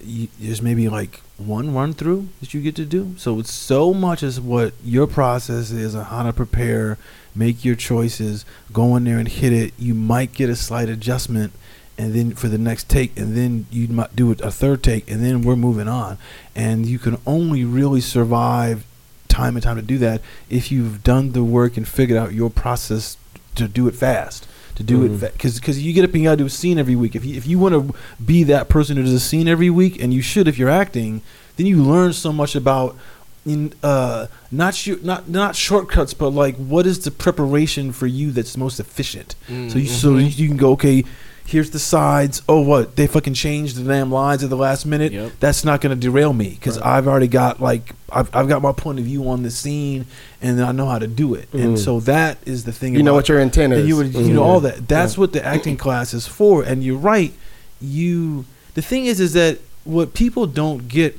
you, 0.02 0.28
there's 0.38 0.62
maybe 0.62 0.88
like 0.88 1.20
one 1.36 1.74
run 1.74 1.92
through 1.92 2.30
that 2.40 2.54
you 2.54 2.62
get 2.62 2.76
to 2.76 2.86
do. 2.86 3.14
So 3.18 3.38
it's 3.38 3.52
so 3.52 3.92
much 3.92 4.22
as 4.22 4.40
what 4.40 4.72
your 4.82 5.06
process 5.06 5.70
is 5.70 5.94
on 5.94 6.06
how 6.06 6.22
to 6.22 6.32
prepare, 6.32 6.96
make 7.34 7.62
your 7.62 7.76
choices, 7.76 8.46
go 8.72 8.96
in 8.96 9.04
there 9.04 9.18
and 9.18 9.28
hit 9.28 9.52
it. 9.52 9.74
You 9.78 9.92
might 9.92 10.32
get 10.32 10.48
a 10.48 10.56
slight 10.56 10.88
adjustment, 10.88 11.52
and 12.00 12.14
then 12.14 12.32
for 12.34 12.48
the 12.48 12.58
next 12.58 12.88
take, 12.88 13.10
and 13.20 13.36
then 13.36 13.66
you 13.70 13.86
might 13.88 14.16
do 14.16 14.30
it 14.32 14.40
a 14.40 14.50
third 14.50 14.82
take, 14.82 15.10
and 15.10 15.22
then 15.24 15.42
we're 15.42 15.56
moving 15.56 15.88
on. 15.88 16.16
And 16.56 16.86
you 16.86 16.98
can 16.98 17.18
only 17.26 17.64
really 17.64 18.00
survive 18.00 18.84
time 19.28 19.54
and 19.56 19.62
time 19.62 19.76
to 19.76 19.82
do 19.82 19.98
that 19.98 20.20
if 20.48 20.72
you've 20.72 21.02
done 21.04 21.32
the 21.32 21.44
work 21.44 21.76
and 21.76 21.86
figured 21.86 22.18
out 22.18 22.32
your 22.32 22.50
process 22.50 23.16
to 23.54 23.68
do 23.68 23.86
it 23.88 23.94
fast. 23.94 24.46
To 24.76 24.82
do 24.82 24.96
Mhm. 25.06 25.22
it 25.22 25.32
because 25.34 25.60
because 25.60 25.82
you 25.84 25.92
get 25.92 26.04
up 26.04 26.14
and 26.14 26.22
you 26.22 26.28
gotta 26.28 26.38
do 26.38 26.46
a 26.46 26.50
scene 26.50 26.78
every 26.78 26.96
week. 26.96 27.14
If 27.14 27.22
you 27.24 27.36
if 27.36 27.46
you 27.46 27.58
want 27.58 27.74
to 27.74 27.94
be 28.24 28.44
that 28.44 28.70
person 28.70 28.96
who 28.96 29.02
does 29.02 29.12
a 29.12 29.20
scene 29.20 29.46
every 29.46 29.68
week, 29.68 30.02
and 30.02 30.14
you 30.14 30.22
should 30.22 30.48
if 30.48 30.58
you're 30.58 30.70
acting, 30.70 31.20
then 31.56 31.66
you 31.66 31.82
learn 31.82 32.14
so 32.14 32.32
much 32.32 32.54
about 32.56 32.96
in 33.44 33.72
uh 33.82 34.26
not 34.50 34.74
sh- 34.74 35.02
not 35.02 35.28
not 35.28 35.54
shortcuts, 35.54 36.14
but 36.14 36.30
like 36.30 36.56
what 36.56 36.86
is 36.86 36.98
the 37.00 37.10
preparation 37.10 37.92
for 37.92 38.06
you 38.06 38.30
that's 38.30 38.56
most 38.56 38.80
efficient. 38.80 39.34
So 39.68 39.76
you 39.78 39.86
so 39.86 40.16
you, 40.16 40.26
you 40.28 40.48
can 40.48 40.56
go 40.56 40.70
okay. 40.72 41.04
Here's 41.46 41.70
the 41.70 41.78
sides. 41.80 42.42
Oh, 42.48 42.60
what 42.60 42.94
they 42.96 43.06
fucking 43.08 43.34
changed 43.34 43.76
the 43.76 43.82
damn 43.82 44.12
lines 44.12 44.44
at 44.44 44.50
the 44.50 44.56
last 44.56 44.86
minute. 44.86 45.12
Yep. 45.12 45.32
That's 45.40 45.64
not 45.64 45.80
going 45.80 45.94
to 45.94 46.00
derail 46.00 46.32
me 46.32 46.50
because 46.50 46.78
I've 46.78 47.08
already 47.08 47.26
got 47.28 47.60
like 47.60 47.92
I've, 48.12 48.34
I've 48.34 48.48
got 48.48 48.62
my 48.62 48.72
point 48.72 48.98
of 49.00 49.04
view 49.04 49.28
on 49.28 49.42
the 49.42 49.50
scene 49.50 50.06
and 50.40 50.62
I 50.62 50.70
know 50.72 50.86
how 50.86 50.98
to 51.00 51.06
do 51.08 51.34
it. 51.34 51.52
And 51.52 51.76
Mm. 51.76 51.78
so 51.78 52.00
that 52.00 52.38
is 52.46 52.64
the 52.64 52.72
thing. 52.72 52.94
You 52.94 53.02
know 53.02 53.14
what 53.14 53.28
your 53.28 53.40
intent 53.40 53.72
is. 53.72 53.86
you 53.88 53.96
would, 53.96 54.14
you 54.14 54.32
know 54.34 54.42
Mhm. 54.42 54.46
all 54.46 54.60
that. 54.60 54.86
That's 54.88 55.18
what 55.18 55.32
the 55.32 55.44
acting 55.44 55.76
class 55.76 56.14
is 56.14 56.26
for. 56.26 56.62
And 56.62 56.84
you're 56.84 56.96
right. 56.98 57.32
You 57.80 58.44
the 58.74 58.82
thing 58.82 59.06
is 59.06 59.18
is 59.20 59.32
that 59.32 59.58
what 59.84 60.14
people 60.14 60.46
don't 60.46 60.86
get 60.88 61.18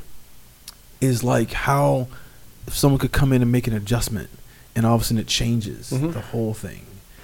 is 1.01 1.23
like 1.23 1.51
how 1.51 2.07
if 2.67 2.77
someone 2.77 2.99
could 2.99 3.11
come 3.11 3.33
in 3.33 3.41
and 3.41 3.51
make 3.51 3.67
an 3.67 3.73
adjustment 3.73 4.29
and 4.75 4.85
all 4.85 4.95
of 4.95 5.01
a 5.01 5.03
sudden 5.03 5.17
it 5.19 5.27
changes 5.27 5.89
Mhm. 5.91 6.13
the 6.13 6.21
whole 6.21 6.53
thing. 6.53 6.81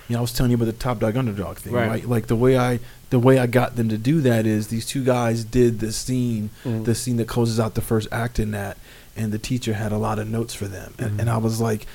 You 0.07 0.13
know, 0.13 0.19
I 0.19 0.21
was 0.21 0.31
telling 0.33 0.51
you 0.51 0.55
about 0.55 0.65
the 0.65 0.71
top 0.73 0.99
dog 0.99 1.17
underdog 1.17 1.57
thing, 1.57 1.73
Right. 1.73 1.89
right. 1.89 2.09
Like 2.09 2.27
the 2.27 2.35
way 2.35 2.57
I 2.57 2.79
the 3.09 3.19
way 3.19 3.39
I 3.39 3.47
got 3.47 3.77
them 3.77 3.87
to 3.87 3.97
do 3.97 4.19
that 4.21 4.45
is 4.45 4.67
these 4.67 4.85
two 4.85 5.01
guys 5.03 5.45
did 5.45 5.79
the 5.79 5.93
scene, 5.93 6.49
Mhm. 6.65 6.83
the 6.83 6.93
scene 6.93 7.15
that 7.17 7.27
closes 7.29 7.57
out 7.57 7.73
the 7.75 7.81
first 7.81 8.07
act 8.11 8.37
in 8.37 8.51
that, 8.51 8.75
and 9.15 9.31
the 9.31 9.37
teacher 9.37 9.73
had 9.75 9.93
a 9.93 9.97
lot 9.97 10.19
of 10.19 10.27
notes 10.27 10.53
for 10.53 10.67
them, 10.67 10.93
and, 10.99 11.17
and 11.21 11.29
I 11.29 11.37
was 11.37 11.61
like, 11.61 11.87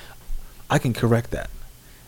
I 0.71 0.79
can 0.79 0.91
correct 0.91 1.29
that, 1.29 1.51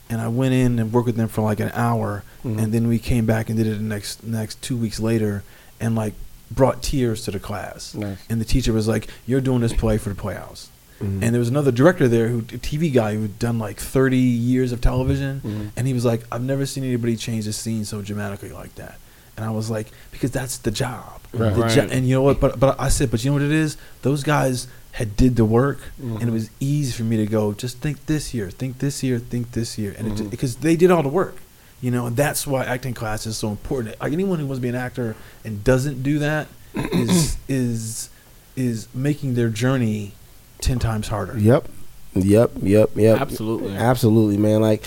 and 0.10 0.22
I 0.22 0.28
went 0.28 0.56
in 0.56 0.80
and 0.80 0.92
worked 0.92 1.06
with 1.06 1.18
them 1.18 1.28
for 1.28 1.44
like 1.44 1.60
an 1.60 1.70
hour, 1.76 2.24
Mhm. 2.44 2.58
and 2.64 2.74
then 2.74 2.88
we 2.88 2.98
came 2.98 3.28
back 3.28 3.48
and 3.48 3.58
did 3.60 3.68
it 3.68 3.78
the 3.78 3.84
next 3.84 4.24
next 4.24 4.60
two 4.64 4.76
weeks 4.76 5.00
later, 5.00 5.44
and 5.80 5.94
like 5.96 6.14
brought 6.50 6.82
tears 6.82 7.22
to 7.26 7.32
the 7.32 7.40
class, 7.40 7.94
Nice. 7.94 8.18
and 8.28 8.42
the 8.42 8.46
teacher 8.46 8.74
was 8.74 8.88
like, 8.88 9.08
"You're 9.28 9.42
doing 9.42 9.62
this 9.62 9.74
play 9.74 9.98
for 10.00 10.10
the 10.10 10.16
Playhouse." 10.16 10.70
Mhm. 11.02 11.22
And 11.24 11.34
there 11.34 11.40
was 11.40 11.50
another 11.50 11.72
director 11.72 12.08
there, 12.08 12.30
who 12.30 12.40
a 12.40 12.58
TV 12.58 12.90
guy 12.94 13.16
who'd 13.16 13.38
done 13.38 13.60
like 13.60 13.80
30 13.80 14.18
years 14.18 14.72
of 14.72 14.80
television, 14.82 15.42
Mhm. 15.44 15.70
and 15.76 15.88
he 15.88 15.94
was 15.94 16.06
like, 16.06 16.22
"I've 16.32 16.44
never 16.44 16.66
seen 16.66 16.84
anybody 16.84 17.16
change 17.18 17.46
a 17.48 17.54
scene 17.54 17.84
so 17.86 18.02
dramatically 18.02 18.52
like 18.52 18.76
that." 18.76 18.98
And 19.36 19.46
I 19.46 19.50
was 19.52 19.70
like, 19.70 19.88
"Because 20.12 20.32
that's 20.32 20.58
the 20.58 20.72
job." 20.72 21.20
Right. 21.34 21.54
The 21.54 21.68
jo- 21.68 21.88
and 21.92 22.08
you 22.08 22.16
know 22.16 22.22
what? 22.22 22.40
But 22.40 22.60
but 22.60 22.76
I 22.80 22.88
said, 22.90 23.12
"But 23.12 23.24
you 23.24 23.30
know 23.32 23.34
what 23.34 23.42
it 23.44 23.52
is? 23.52 23.76
Those 24.04 24.24
guys 24.24 24.68
had 24.94 25.18
did 25.18 25.36
the 25.36 25.44
work, 25.44 25.80
Mhm. 26.02 26.22
and 26.22 26.30
it 26.30 26.32
was 26.32 26.50
easy 26.62 26.94
for 26.94 27.04
me 27.04 27.18
to 27.18 27.26
go, 27.26 27.52
just 27.52 27.80
think 27.80 28.06
this 28.06 28.34
year, 28.34 28.50
think 28.50 28.80
this 28.80 29.04
year, 29.04 29.20
think 29.20 29.52
this 29.52 29.78
year, 29.78 29.94
and 29.98 30.08
it, 30.18 30.30
because 30.30 30.56
they 30.58 30.78
did 30.78 30.92
all 30.92 31.04
the 31.04 31.10
work." 31.10 31.36
You 31.82 31.92
know, 31.92 32.06
and 32.08 32.16
that's 32.16 32.48
why 32.48 32.64
acting 32.64 32.94
class 32.94 33.28
is 33.28 33.36
so 33.36 33.50
important. 33.50 33.96
Like 34.00 34.14
anyone 34.14 34.40
who 34.40 34.46
wants 34.46 34.60
to 34.60 34.62
be 34.62 34.70
an 34.70 34.76
actor 34.76 35.18
and 35.44 35.62
doesn't 35.66 36.02
do 36.04 36.20
that 36.20 36.48
is 36.94 37.36
is 37.50 38.10
is 38.56 38.88
making 38.94 39.34
their 39.36 39.50
journey 39.50 40.14
ten 40.62 40.80
times 40.80 41.08
harder. 41.08 41.38
Yep. 41.38 41.68
Yep. 42.16 42.52
Yep. 42.62 42.90
Yep. 42.96 43.22
Absolutely. 43.22 43.76
Absolutely, 43.76 44.38
man. 44.38 44.62
Like 44.62 44.84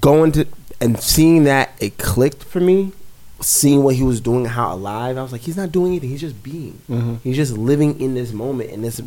going 0.00 0.32
to 0.32 0.46
and 0.80 0.98
seeing 0.98 1.44
that 1.44 1.72
it 1.80 1.98
clicked 1.98 2.42
for 2.44 2.60
me. 2.60 2.92
Seeing 3.40 3.82
what 3.82 3.96
he 3.96 4.04
was 4.04 4.20
doing, 4.20 4.44
how 4.44 4.72
alive 4.72 5.18
I 5.18 5.22
was 5.22 5.32
like, 5.32 5.40
he's 5.40 5.56
not 5.56 5.72
doing 5.72 5.88
anything. 5.92 6.10
He's 6.10 6.20
just 6.20 6.40
being. 6.44 6.80
Mhm. 6.88 7.18
He's 7.24 7.34
just 7.34 7.52
living 7.58 8.00
in 8.00 8.14
this 8.14 8.32
moment 8.32 8.70
in 8.70 8.82
this 8.82 9.00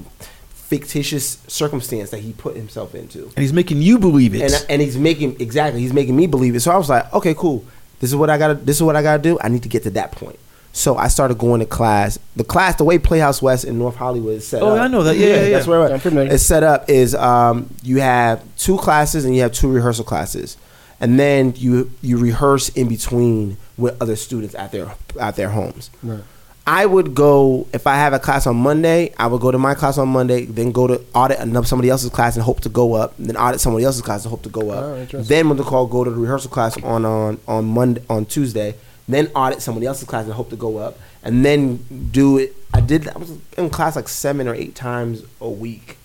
fictitious 0.50 1.38
circumstance 1.48 2.10
that 2.10 2.20
he 2.20 2.34
put 2.34 2.56
himself 2.56 2.96
into. 2.96 3.24
and 3.36 3.38
he's 3.38 3.54
making 3.54 3.82
you 3.82 3.98
believe 4.00 4.36
it. 4.36 4.42
and 4.42 4.66
and 4.70 4.82
he's 4.82 4.98
making 4.98 5.38
exactly 5.40 5.80
he's 5.80 5.94
making 5.94 6.16
me 6.16 6.28
believe 6.28 6.56
it. 6.56 6.60
So 6.62 6.72
I 6.72 6.78
was 6.78 6.90
like, 6.90 7.12
okay, 7.14 7.34
cool. 7.34 7.64
This 8.00 8.10
is 8.10 8.16
what 8.16 8.30
I 8.30 8.38
got. 8.38 8.48
to 8.50 8.54
This 8.56 8.76
is 8.78 8.84
what 8.84 8.96
I 8.98 9.02
got 9.02 9.18
to 9.18 9.24
do. 9.24 9.38
I 9.42 9.48
need 9.48 9.64
to 9.64 9.70
get 9.70 9.84
to 9.84 9.90
that 9.92 10.12
point. 10.12 10.38
So 10.76 10.98
I 10.98 11.08
started 11.08 11.38
going 11.38 11.62
to 11.62 11.66
class. 11.66 12.20
The 12.36 12.44
class, 12.44 12.76
the 12.76 12.84
way 12.84 13.00
Playhouse 13.00 13.42
West 13.42 13.64
in 13.64 13.80
North 13.80 13.96
Hollywood 13.96 14.34
is 14.34 14.46
set 14.48 14.62
up. 14.62 14.68
Oh, 14.68 14.76
up. 14.76 14.82
I 14.82 14.88
know 14.88 15.04
that. 15.04 15.16
Yeah, 15.16 15.28
yeah, 15.28 15.34
yeah. 15.44 15.50
That's 15.52 15.68
where 15.68 15.82
I'm 15.94 16.00
familiar. 16.02 16.34
it's 16.34 16.44
set 16.44 16.64
up. 16.64 16.90
Is 16.90 17.16
um, 17.16 17.74
you 17.82 18.02
have 18.02 18.44
two 18.58 18.78
classes 18.78 19.24
and 19.24 19.34
you 19.34 19.42
have 19.44 19.54
two 19.54 19.72
rehearsal 19.72 20.04
classes, 20.04 20.58
and 21.00 21.18
then 21.18 21.54
you 21.56 21.92
you 22.02 22.18
rehearse 22.18 22.68
in 22.70 22.90
between 22.90 23.56
with 23.78 23.96
other 24.02 24.18
students 24.18 24.54
at 24.54 24.74
their 24.74 24.94
at 25.20 25.38
their 25.38 25.50
homes. 25.50 25.90
Right. 26.04 26.24
I 26.68 26.86
would 26.88 27.14
go 27.16 27.68
if 27.74 27.88
I 27.88 27.96
have 27.96 28.12
a 28.12 28.20
class 28.20 28.46
on 28.46 28.58
Monday. 28.58 29.14
I 29.18 29.28
would 29.28 29.40
go 29.40 29.52
to 29.52 29.58
my 29.58 29.76
class 29.76 29.98
on 29.98 30.10
Monday, 30.10 30.44
then 30.44 30.74
go 30.74 30.88
to 30.88 31.00
audit 31.14 31.40
another 31.40 31.68
somebody 31.68 31.90
else's 31.90 32.10
class 32.10 32.36
and 32.36 32.44
hope 32.44 32.60
to 32.62 32.70
go 32.70 32.96
up. 32.96 33.14
Then 33.18 33.38
audit 33.38 33.62
somebody 33.62 33.86
else's 33.86 34.02
class 34.02 34.26
and 34.26 34.32
hope 34.32 34.42
to 34.44 34.50
go 34.50 34.72
Oh, 34.72 34.94
up. 34.94 34.98
interesting. 34.98 35.30
then 35.30 35.48
when 35.48 35.58
the 35.58 35.64
call, 35.64 35.86
go 35.88 36.04
to 36.04 36.10
the 36.10 36.18
rehearsal 36.18 36.50
class 36.52 36.76
on 36.84 37.06
on 37.06 37.40
on 37.48 37.64
Monday 37.66 38.02
on 38.10 38.26
Tuesday. 38.26 38.76
Then 39.08 39.28
audit 39.36 39.62
somebody 39.62 39.86
else's 39.86 40.08
class 40.08 40.26
and 40.26 40.34
hope 40.34 40.50
to 40.50 40.56
go 40.56 40.78
up, 40.78 40.98
and 41.24 41.46
then 41.46 42.10
do 42.12 42.38
it. 42.38 42.56
I 42.74 42.82
did. 42.82 43.08
I 43.08 43.18
was 43.18 43.32
in 43.58 43.70
class 43.70 43.96
like 43.96 44.08
seven 44.08 44.48
or 44.48 44.56
eight 44.56 44.74
times 44.76 45.24
a 45.40 45.50
week, 45.50 45.98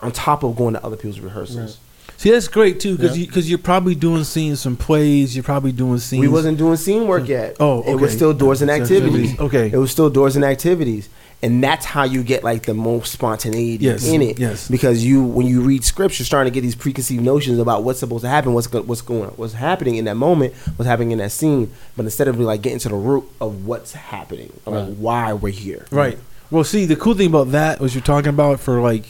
on 0.00 0.12
top 0.12 0.42
of 0.42 0.54
going 0.56 0.74
to 0.74 0.84
other 0.84 0.96
people's 0.96 1.20
rehearsals. 1.20 1.78
See, 2.18 2.30
that's 2.30 2.48
great 2.48 2.80
too, 2.80 2.96
because 2.96 3.16
Yeah. 3.16 3.20
you, 3.22 3.26
because 3.28 3.48
you're 3.48 3.58
probably 3.60 3.94
doing 3.94 4.24
scenes, 4.24 4.60
some 4.60 4.76
plays. 4.76 5.36
You're 5.36 5.44
probably 5.44 5.70
doing 5.72 5.98
scenes. 5.98 6.20
We 6.20 6.28
wasn't 6.28 6.58
doing 6.58 6.76
scene 6.76 7.06
work 7.06 7.28
yet. 7.28 7.56
Oh, 7.60 7.82
it 7.86 7.94
was 7.94 8.12
still 8.12 8.34
doors 8.34 8.60
and 8.60 8.70
activities, 8.70 9.38
okay. 9.38 9.70
it 9.72 9.76
was 9.76 9.90
still 9.92 10.10
doors 10.10 10.34
and 10.36 10.44
activities, 10.44 11.08
and 11.42 11.62
that's 11.62 11.86
how 11.86 12.02
you 12.02 12.22
get 12.24 12.42
like 12.42 12.64
the 12.64 12.74
most 12.74 13.12
spontaneity 13.12 13.84
Yes, 13.84 14.06
in 14.08 14.22
it. 14.22 14.38
yes. 14.40 14.68
because 14.68 15.04
you 15.04 15.22
when 15.22 15.46
you 15.46 15.60
read 15.60 15.84
scripture, 15.84 16.22
you're 16.22 16.26
starting 16.26 16.52
to 16.52 16.54
get 16.54 16.62
these 16.62 16.74
preconceived 16.74 17.22
notions 17.22 17.58
about 17.60 17.84
what's 17.84 18.00
supposed 18.00 18.22
to 18.24 18.28
happen, 18.28 18.54
what's 18.54 18.66
go, 18.66 18.82
what's 18.82 19.02
going, 19.02 19.30
what's 19.30 19.52
happening 19.52 19.96
in 19.96 20.04
that 20.06 20.16
moment, 20.16 20.54
what's 20.76 20.86
happening 20.88 21.12
in 21.12 21.18
that 21.18 21.30
scene. 21.30 21.70
But 21.96 22.04
instead 22.06 22.26
of 22.28 22.40
like 22.40 22.62
getting 22.62 22.80
to 22.80 22.88
the 22.88 22.96
root 22.96 23.24
of 23.40 23.66
what's 23.66 23.92
happening, 23.92 24.52
of, 24.66 24.72
like 24.74 24.96
why 24.96 25.32
we're 25.32 25.50
here, 25.52 25.86
Right. 25.90 26.18
Well, 26.50 26.64
see, 26.64 26.86
the 26.86 26.96
cool 26.96 27.14
thing 27.14 27.28
about 27.28 27.50
that 27.52 27.78
was 27.78 27.94
you're 27.94 28.02
talking 28.02 28.30
about 28.30 28.58
for 28.58 28.80
like 28.80 29.04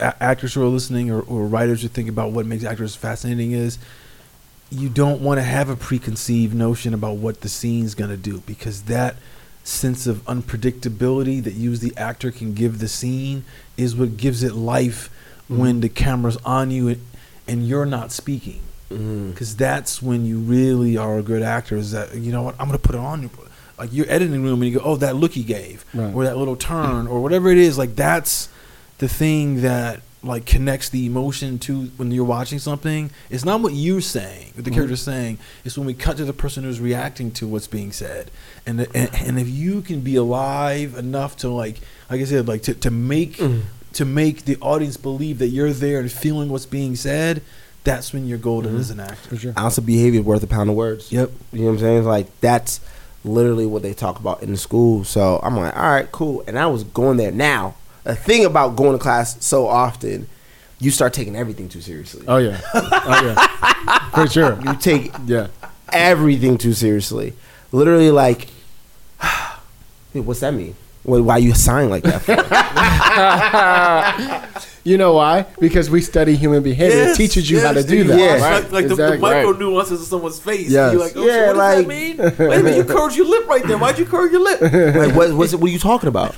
a- 0.00 0.22
actors 0.22 0.54
who 0.54 0.62
are 0.62 0.66
listening 0.68 1.10
or, 1.10 1.20
or 1.22 1.44
writers 1.46 1.82
who 1.82 1.88
think 1.88 2.08
about 2.08 2.30
what 2.30 2.46
makes 2.46 2.62
actors 2.64 2.94
fascinating 2.94 3.50
is 3.52 3.78
you 4.70 4.88
don't 4.88 5.20
want 5.20 5.38
to 5.38 5.42
have 5.42 5.68
a 5.68 5.76
preconceived 5.76 6.54
notion 6.54 6.94
about 6.94 7.16
what 7.16 7.40
the 7.42 7.48
scene's 7.48 7.94
going 7.94 8.10
to 8.10 8.16
do 8.16 8.40
because 8.46 8.82
that 8.84 9.16
sense 9.64 10.06
of 10.06 10.22
unpredictability 10.26 11.42
that 11.42 11.54
you 11.54 11.72
as 11.72 11.80
the 11.80 11.96
actor 11.96 12.30
can 12.30 12.54
give 12.54 12.78
the 12.78 12.88
scene 12.88 13.44
is 13.76 13.96
what 13.96 14.16
gives 14.16 14.42
it 14.42 14.54
life 14.54 15.10
when 15.48 15.80
the 15.80 15.88
camera's 15.88 16.36
on 16.44 16.70
you 16.70 16.88
and, 16.88 17.00
and 17.48 17.66
you're 17.68 17.86
not 17.86 18.12
speaking 18.12 18.60
Mm. 18.90 19.30
because 19.30 19.56
that's 19.56 20.02
when 20.02 20.26
you 20.26 20.38
really 20.38 20.98
are 20.98 21.18
a 21.18 21.22
good 21.22 21.42
actor. 21.42 21.74
Is 21.74 21.92
that 21.92 22.14
you 22.14 22.30
know 22.30 22.42
what 22.42 22.54
I'm 22.60 22.66
gonna 22.66 22.78
put 22.78 22.94
it 22.94 23.00
on 23.00 23.22
you, 23.22 23.30
like 23.78 23.90
your 23.94 24.04
editing 24.10 24.42
room, 24.44 24.60
and 24.62 24.70
you 24.70 24.78
go, 24.78 24.84
oh, 24.84 24.96
that 24.96 25.16
look 25.16 25.32
he 25.32 25.42
gave, 25.42 25.86
Right. 25.94 26.14
or 26.14 26.22
that 26.24 26.36
little 26.36 26.54
turn, 26.54 27.06
or 27.06 27.22
whatever 27.22 27.48
it 27.48 27.56
is. 27.56 27.78
Like 27.78 27.96
that's 27.96 28.50
the 28.98 29.08
thing 29.08 29.62
that 29.62 30.00
like 30.24 30.46
connects 30.46 30.88
the 30.88 31.04
emotion 31.06 31.58
to 31.60 31.82
when 31.98 32.10
you're 32.10 32.24
watching 32.24 32.58
something. 32.58 33.10
It's 33.30 33.44
not 33.44 33.60
what 33.60 33.74
you're 33.74 34.00
saying, 34.00 34.52
what 34.54 34.64
the 34.64 34.70
Mm-hmm. 34.70 34.74
character's 34.74 35.02
saying. 35.02 35.38
It's 35.64 35.76
when 35.76 35.86
we 35.86 35.94
cut 35.94 36.16
to 36.16 36.24
the 36.24 36.32
person 36.32 36.64
who's 36.64 36.80
reacting 36.80 37.30
to 37.32 37.46
what's 37.46 37.66
being 37.68 37.92
said, 37.92 38.30
and 38.66 38.80
and, 38.94 39.10
and 39.14 39.38
if 39.38 39.48
you 39.48 39.82
can 39.82 40.00
be 40.00 40.16
alive 40.16 40.96
enough 40.96 41.36
to 41.38 41.48
like, 41.50 41.76
like 42.10 42.20
I 42.20 42.24
said, 42.24 42.48
like 42.48 42.62
to 42.62 42.74
to 42.74 42.90
make 42.90 43.40
to 43.92 44.04
make 44.04 44.44
the 44.46 44.56
audience 44.60 44.96
believe 44.96 45.38
that 45.38 45.48
you're 45.48 45.72
there 45.72 46.00
and 46.00 46.10
feeling 46.10 46.48
what's 46.48 46.66
being 46.66 46.96
said, 46.96 47.42
that's 47.84 48.12
when 48.12 48.26
you're 48.26 48.38
golden 48.38 48.76
as 48.76 48.90
an 48.90 48.98
actor. 49.00 49.28
For 49.28 49.36
sure. 49.36 49.52
ounce 49.58 49.78
of 49.78 49.86
behavior 49.86 50.20
is 50.20 50.26
worth 50.26 50.42
a 50.42 50.46
pound 50.48 50.70
of 50.70 50.74
words. 50.76 51.12
Yep. 51.12 51.30
You 51.52 51.58
know 51.60 51.66
what 51.66 51.72
I'm 51.74 51.78
saying? 51.80 51.98
It's 51.98 52.06
like 52.06 52.40
that's 52.40 52.80
literally 53.24 53.66
what 53.66 53.82
they 53.82 53.94
talk 53.94 54.18
about 54.18 54.42
in 54.42 54.50
the 54.50 54.56
school. 54.56 55.04
So 55.04 55.38
I'm 55.42 55.56
like, 55.56 55.76
all 55.76 55.82
right, 55.82 56.10
cool. 56.10 56.42
And 56.46 56.58
I 56.58 56.66
was 56.66 56.82
going 56.84 57.18
there. 57.18 57.30
Now, 57.30 57.74
the 58.04 58.14
thing 58.14 58.44
about 58.44 58.76
going 58.76 58.92
to 58.92 59.02
class 59.02 59.42
so 59.44 59.66
often, 59.66 60.28
you 60.78 60.90
start 60.90 61.12
taking 61.12 61.36
everything 61.36 61.68
too 61.68 61.80
seriously. 61.80 62.24
Oh 62.28 62.36
yeah. 62.38 62.60
Oh 62.74 63.22
yeah. 63.24 64.10
For 64.10 64.26
sure. 64.28 64.58
You 64.64 64.74
take 64.76 65.12
Yeah. 65.26 65.48
everything 65.92 66.56
too 66.58 66.72
seriously. 66.72 67.32
Literally, 67.72 68.10
like, 68.10 68.48
what's 70.12 70.40
that 70.40 70.54
mean? 70.54 70.76
Why 71.04 71.20
why 71.20 71.36
you 71.38 71.54
sign 71.54 71.88
like 71.90 72.02
that? 72.04 72.24
You 74.86 74.98
know 74.98 75.14
why? 75.14 75.46
Because 75.58 75.88
we 75.88 76.02
study 76.02 76.36
human 76.36 76.62
behavior. 76.62 77.12
it 77.12 77.16
teaches 77.16 77.48
you 77.48 77.58
how 77.58 77.72
to 77.72 77.82
do 77.82 78.04
that. 78.04 78.18
Yeah. 78.18 78.38
watch, 78.38 78.64
Like, 78.64 78.72
like 78.72 78.88
the, 78.88 78.94
the 78.96 79.16
micro 79.18 79.52
Right. 79.52 79.58
nuances 79.58 80.02
of 80.02 80.06
someone's 80.08 80.38
face. 80.38 80.68
Yes. 80.68 80.92
You're 80.92 81.00
like, 81.00 81.16
oh, 81.16 81.24
Yeah, 81.24 81.32
shit, 81.32 81.46
what 81.46 81.56
like- 81.56 81.76
does 81.76 81.86
that 81.86 81.88
mean? 81.88 82.16
Wait 82.50 82.60
a 82.60 82.62
minute, 82.62 82.76
you 82.76 82.84
curled 82.84 83.16
your 83.16 83.24
lip 83.26 83.48
right 83.48 83.66
there. 83.66 83.78
Why'd 83.78 83.98
you 83.98 84.04
curl 84.04 84.30
your 84.30 84.42
lip? 84.42 84.60
like, 84.94 85.14
what, 85.16 85.32
what's 85.32 85.54
it, 85.54 85.60
what 85.60 85.70
are 85.70 85.72
you 85.72 85.78
talking 85.78 86.08
about? 86.10 86.36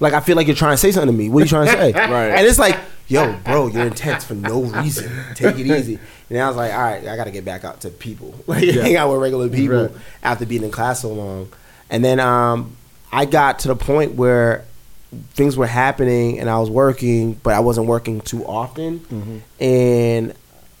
Like, 0.00 0.14
I 0.14 0.20
feel 0.20 0.36
like 0.36 0.46
you're 0.46 0.56
trying 0.56 0.72
to 0.72 0.78
say 0.78 0.90
something 0.90 1.12
to 1.14 1.18
me. 1.18 1.28
What 1.28 1.40
are 1.40 1.44
you 1.44 1.48
trying 1.50 1.66
to 1.66 1.72
say? 1.72 1.92
Right. 2.10 2.28
And 2.30 2.46
it's 2.46 2.58
like, 2.58 2.78
yo, 3.08 3.34
bro, 3.44 3.66
you're 3.66 3.84
intense 3.88 4.24
for 4.24 4.36
no 4.36 4.62
reason. 4.62 5.12
Take 5.34 5.58
it 5.58 5.66
easy. 5.66 5.98
And 6.30 6.38
I 6.38 6.48
was 6.48 6.56
like, 6.56 6.72
all 6.72 6.80
right, 6.80 7.06
I 7.06 7.14
got 7.16 7.24
to 7.24 7.30
get 7.30 7.44
back 7.44 7.62
out 7.62 7.82
to 7.82 7.90
people, 7.90 8.34
like 8.46 8.64
hang 8.64 8.96
out 8.96 9.12
with 9.12 9.20
regular 9.20 9.50
people 9.50 9.82
Right. 9.88 9.92
after 10.22 10.46
being 10.46 10.62
in 10.62 10.70
class 10.70 11.02
so 11.02 11.10
long. 11.12 11.50
And 11.90 12.02
then 12.02 12.20
um, 12.20 12.74
I 13.12 13.24
got 13.26 13.58
to 13.60 13.68
the 13.68 13.76
point 13.76 14.14
where 14.14 14.64
things 15.34 15.56
were 15.56 15.66
happening 15.66 16.40
and 16.40 16.48
I 16.48 16.58
was 16.58 16.70
working, 16.70 17.34
but 17.34 17.52
I 17.54 17.60
wasn't 17.60 17.86
working 17.86 18.20
too 18.22 18.44
often, 18.46 19.00
Mm-hmm. 19.00 19.38
and 19.62 20.34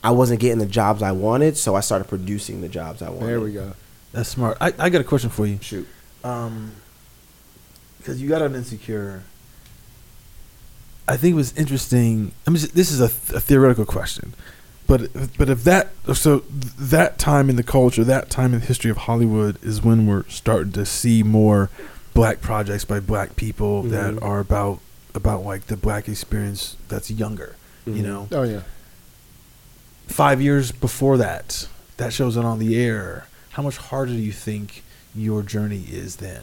I 0.04 0.10
wasn't 0.12 0.40
getting 0.40 0.58
the 0.58 0.66
jobs 0.66 1.02
I 1.02 1.12
wanted. 1.12 1.56
So 1.56 1.74
I 1.76 1.80
started 1.80 2.08
producing 2.08 2.60
the 2.62 2.68
jobs 2.68 3.02
I 3.02 3.10
wanted. 3.10 3.26
There 3.28 3.40
we 3.40 3.52
go. 3.52 3.72
That's 4.12 4.28
smart. 4.28 4.56
I, 4.60 4.72
I 4.78 4.90
got 4.90 5.00
a 5.00 5.04
question 5.04 5.30
for 5.30 5.46
you. 5.46 5.58
Shoot. 5.62 5.86
Um, 6.24 6.72
because 7.98 8.20
you 8.20 8.28
got 8.28 8.42
an 8.42 8.54
insecure. 8.54 9.22
I 11.06 11.16
think 11.16 11.32
it 11.32 11.36
was 11.36 11.56
interesting. 11.56 12.32
I 12.46 12.50
mean, 12.50 12.62
this 12.74 12.90
is 12.90 13.00
a, 13.00 13.04
a 13.36 13.40
theoretical 13.40 13.84
question, 13.84 14.34
but 14.86 15.08
but 15.36 15.48
if 15.48 15.64
that 15.64 15.90
so 16.14 16.40
that 16.78 17.18
time 17.18 17.48
in 17.50 17.56
the 17.56 17.62
culture, 17.62 18.04
that 18.04 18.30
time 18.30 18.54
in 18.54 18.60
the 18.60 18.66
history 18.66 18.90
of 18.90 18.96
Hollywood 18.98 19.62
is 19.64 19.82
when 19.82 20.06
we're 20.06 20.24
starting 20.28 20.72
to 20.72 20.84
see 20.86 21.22
more 21.22 21.70
black 22.14 22.40
projects 22.40 22.84
by 22.84 23.00
black 23.00 23.36
people 23.36 23.82
that 23.84 24.14
Mhm. 24.14 24.22
are 24.22 24.40
about 24.40 24.80
about 25.14 25.44
like 25.44 25.66
the 25.66 25.76
black 25.76 26.08
experience 26.08 26.76
that's 26.88 27.10
younger. 27.10 27.56
You 27.86 27.94
Mhm. 27.94 28.04
know, 28.04 28.28
Oh 28.32 28.42
yeah. 28.44 28.60
five 30.06 30.40
years 30.40 30.72
before 30.72 31.16
that, 31.18 31.66
that 31.96 32.12
shows 32.12 32.36
it 32.36 32.44
on 32.44 32.58
the 32.58 32.76
air. 32.80 33.26
How 33.50 33.62
much 33.62 33.76
harder 33.76 34.12
do 34.12 34.18
you 34.18 34.32
think 34.32 34.82
your 35.14 35.42
journey 35.42 35.84
is 35.90 36.16
then? 36.16 36.42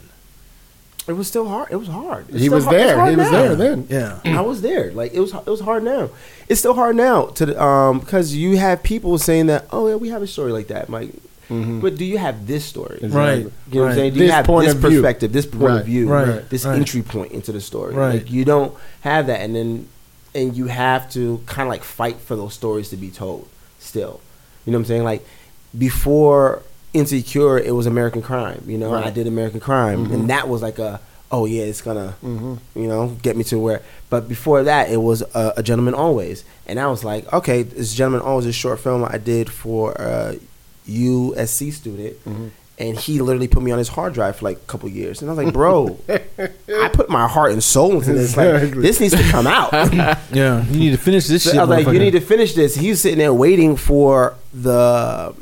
It 1.08 1.14
was 1.14 1.26
still 1.26 1.48
hard. 1.48 1.68
It 1.72 1.76
was 1.76 1.88
hard. 1.88 2.26
It's 2.28 2.40
He 2.40 2.48
was 2.48 2.64
hard- 2.64 2.76
there. 2.76 2.96
hard 2.96 3.10
He 3.10 3.16
was 3.16 3.30
now. 3.32 3.42
there 3.42 3.54
then. 3.56 3.86
Yeah. 3.88 4.18
I 4.24 4.42
was 4.42 4.60
there. 4.62 4.92
Like 4.92 5.12
it 5.12 5.18
was. 5.20 5.32
It 5.32 5.46
was 5.46 5.60
hard 5.60 5.82
now. 5.82 6.10
It's 6.48 6.60
still 6.60 6.74
hard 6.74 6.94
now 6.94 7.26
to 7.36 7.60
um 7.60 7.98
because 8.00 8.34
you 8.34 8.58
have 8.58 8.82
people 8.82 9.18
saying 9.18 9.46
that 9.46 9.66
oh 9.72 9.88
yeah 9.88 9.94
we 9.96 10.10
have 10.10 10.22
a 10.22 10.26
story 10.26 10.52
like 10.52 10.68
that. 10.68 10.86
I'm 10.88 10.92
like, 10.94 11.10
Mhm. 11.50 11.80
but 11.80 11.96
do 11.96 12.04
you 12.04 12.16
have 12.18 12.46
this 12.46 12.64
story? 12.64 13.00
Exactly. 13.02 13.18
Right. 13.18 13.38
You 13.38 13.74
know 13.74 13.82
what 13.82 13.88
I'm 13.90 13.96
saying? 13.96 14.14
Do 14.14 14.24
you 14.24 14.30
have 14.30 14.46
this 14.46 14.72
of 14.72 14.78
view. 14.78 14.90
perspective, 14.90 15.32
this 15.32 15.46
point 15.46 15.62
Right. 15.64 15.80
of 15.80 15.86
view, 15.86 16.08
Right. 16.08 16.48
this 16.48 16.64
Right. 16.64 16.76
entry 16.76 17.02
point 17.02 17.32
into 17.32 17.50
the 17.52 17.60
story? 17.60 17.94
Right. 17.94 18.14
Like 18.14 18.30
you 18.30 18.44
don't 18.44 18.72
have 19.02 19.26
that, 19.26 19.40
and 19.40 19.54
then 19.54 19.86
and 20.34 20.56
you 20.56 20.66
have 20.66 21.10
to 21.12 21.40
kind 21.46 21.66
of 21.66 21.70
like 21.70 21.82
fight 21.82 22.18
for 22.24 22.36
those 22.36 22.54
stories 22.54 22.88
to 22.90 22.96
be 22.96 23.08
told. 23.10 23.46
Still, 23.80 24.20
you 24.64 24.70
know 24.72 24.78
what 24.78 24.82
I'm 24.82 24.86
saying? 24.86 25.04
Like 25.04 25.26
before 25.76 26.62
Insecure, 26.92 27.56
it 27.58 27.74
was 27.74 27.86
American 27.86 28.20
Crime. 28.22 28.62
You 28.66 28.76
know, 28.78 28.92
Right. 28.92 29.06
I 29.06 29.10
did 29.10 29.26
American 29.28 29.60
Crime, 29.60 30.06
Mhm. 30.08 30.12
and 30.14 30.30
that 30.30 30.48
was 30.48 30.60
like 30.62 30.78
a 30.78 31.00
oh 31.32 31.44
yeah, 31.46 31.62
it's 31.62 31.80
gonna 31.80 32.14
Mhm. 32.24 32.58
you 32.74 32.88
know, 32.88 33.12
get 33.22 33.36
me 33.36 33.44
to 33.44 33.56
where. 33.56 33.82
But 34.08 34.28
before 34.28 34.64
that, 34.64 34.90
it 34.90 35.00
was 35.00 35.22
a, 35.32 35.52
a 35.58 35.62
gentleman 35.62 35.94
always, 35.94 36.42
and 36.66 36.80
I 36.80 36.88
was 36.88 37.04
like, 37.04 37.32
okay, 37.32 37.62
this 37.62 37.94
gentleman 37.94 38.22
always 38.22 38.46
is 38.46 38.50
a 38.50 38.52
short 38.52 38.80
film 38.80 39.04
I 39.08 39.16
did 39.18 39.48
for 39.48 39.92
a 39.92 40.34
USC 40.90 41.70
student, 41.72 42.16
Mhm. 42.24 42.50
and 42.78 42.98
he 42.98 43.20
literally 43.20 43.48
put 43.48 43.62
me 43.62 43.70
on 43.70 43.78
his 43.78 43.88
hard 43.88 44.12
drive 44.14 44.36
for 44.36 44.44
like 44.46 44.56
a 44.56 44.66
couple 44.66 44.88
years, 44.88 45.20
and 45.22 45.30
I 45.30 45.34
was 45.34 45.44
like, 45.44 45.52
bro, 45.54 45.98
I 46.08 46.88
put 46.92 47.08
my 47.10 47.26
heart 47.28 47.52
and 47.52 47.62
soul 47.62 47.92
into 47.92 48.12
this. 48.12 48.36
Like, 48.36 48.72
this 48.74 49.00
needs 49.00 49.14
to 49.16 49.22
come 49.24 49.46
out. 49.46 49.72
Yeah, 50.32 50.64
you 50.66 50.78
need 50.78 50.90
to 50.92 50.96
finish 50.98 51.26
this 51.26 51.42
So 51.42 51.50
shit. 51.50 51.58
I 51.60 51.64
was 51.64 51.84
like, 51.84 51.92
you 51.92 51.98
need 51.98 52.12
to 52.12 52.20
finish 52.20 52.54
this. 52.54 52.76
He's 52.76 53.00
sitting 53.00 53.18
there 53.18 53.34
waiting 53.34 53.76
for 53.76 54.34
the 54.54 55.34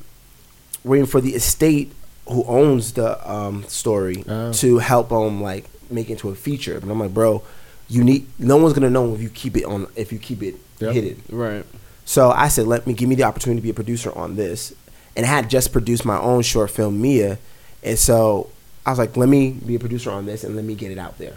waiting 0.84 1.06
for 1.06 1.20
the 1.20 1.34
estate 1.34 1.92
who 2.28 2.44
owns 2.44 2.92
the 2.92 3.08
um, 3.30 3.64
story 3.68 4.24
Oh. 4.28 4.52
to 4.54 4.78
help 4.78 5.10
him 5.10 5.42
like 5.42 5.64
make 5.90 6.08
it 6.08 6.12
into 6.12 6.28
a 6.30 6.34
feature. 6.34 6.80
But 6.80 6.90
I'm 6.90 6.98
like, 7.00 7.12
bro, 7.14 7.42
you 7.88 8.02
need 8.04 8.26
no 8.38 8.56
one's 8.56 8.72
gonna 8.74 8.90
know 8.90 9.14
if 9.14 9.20
you 9.20 9.28
keep 9.28 9.56
it 9.56 9.64
on 9.64 9.86
if 9.96 10.12
you 10.12 10.18
keep 10.18 10.42
it 10.42 10.56
Yep. 10.80 10.92
hidden. 10.94 11.22
Right. 11.30 11.64
So 12.04 12.30
I 12.30 12.48
said, 12.48 12.66
let 12.66 12.86
me 12.86 12.94
give 12.94 13.08
me 13.08 13.14
the 13.14 13.24
opportunity 13.24 13.60
to 13.60 13.62
be 13.62 13.70
a 13.70 13.74
producer 13.74 14.10
on 14.16 14.36
this, 14.36 14.72
and 15.18 15.26
I 15.26 15.28
had 15.28 15.50
just 15.50 15.72
produced 15.72 16.04
my 16.06 16.18
own 16.18 16.40
short 16.42 16.70
film, 16.70 17.02
Mia, 17.02 17.38
and 17.82 17.98
so 17.98 18.48
I 18.86 18.90
was 18.90 18.98
like, 18.98 19.16
let 19.18 19.28
me 19.28 19.50
be 19.50 19.74
a 19.74 19.78
producer 19.78 20.10
on 20.10 20.24
this 20.24 20.44
and 20.44 20.56
let 20.56 20.64
me 20.64 20.74
get 20.74 20.90
it 20.92 20.98
out 20.98 21.18
there. 21.18 21.34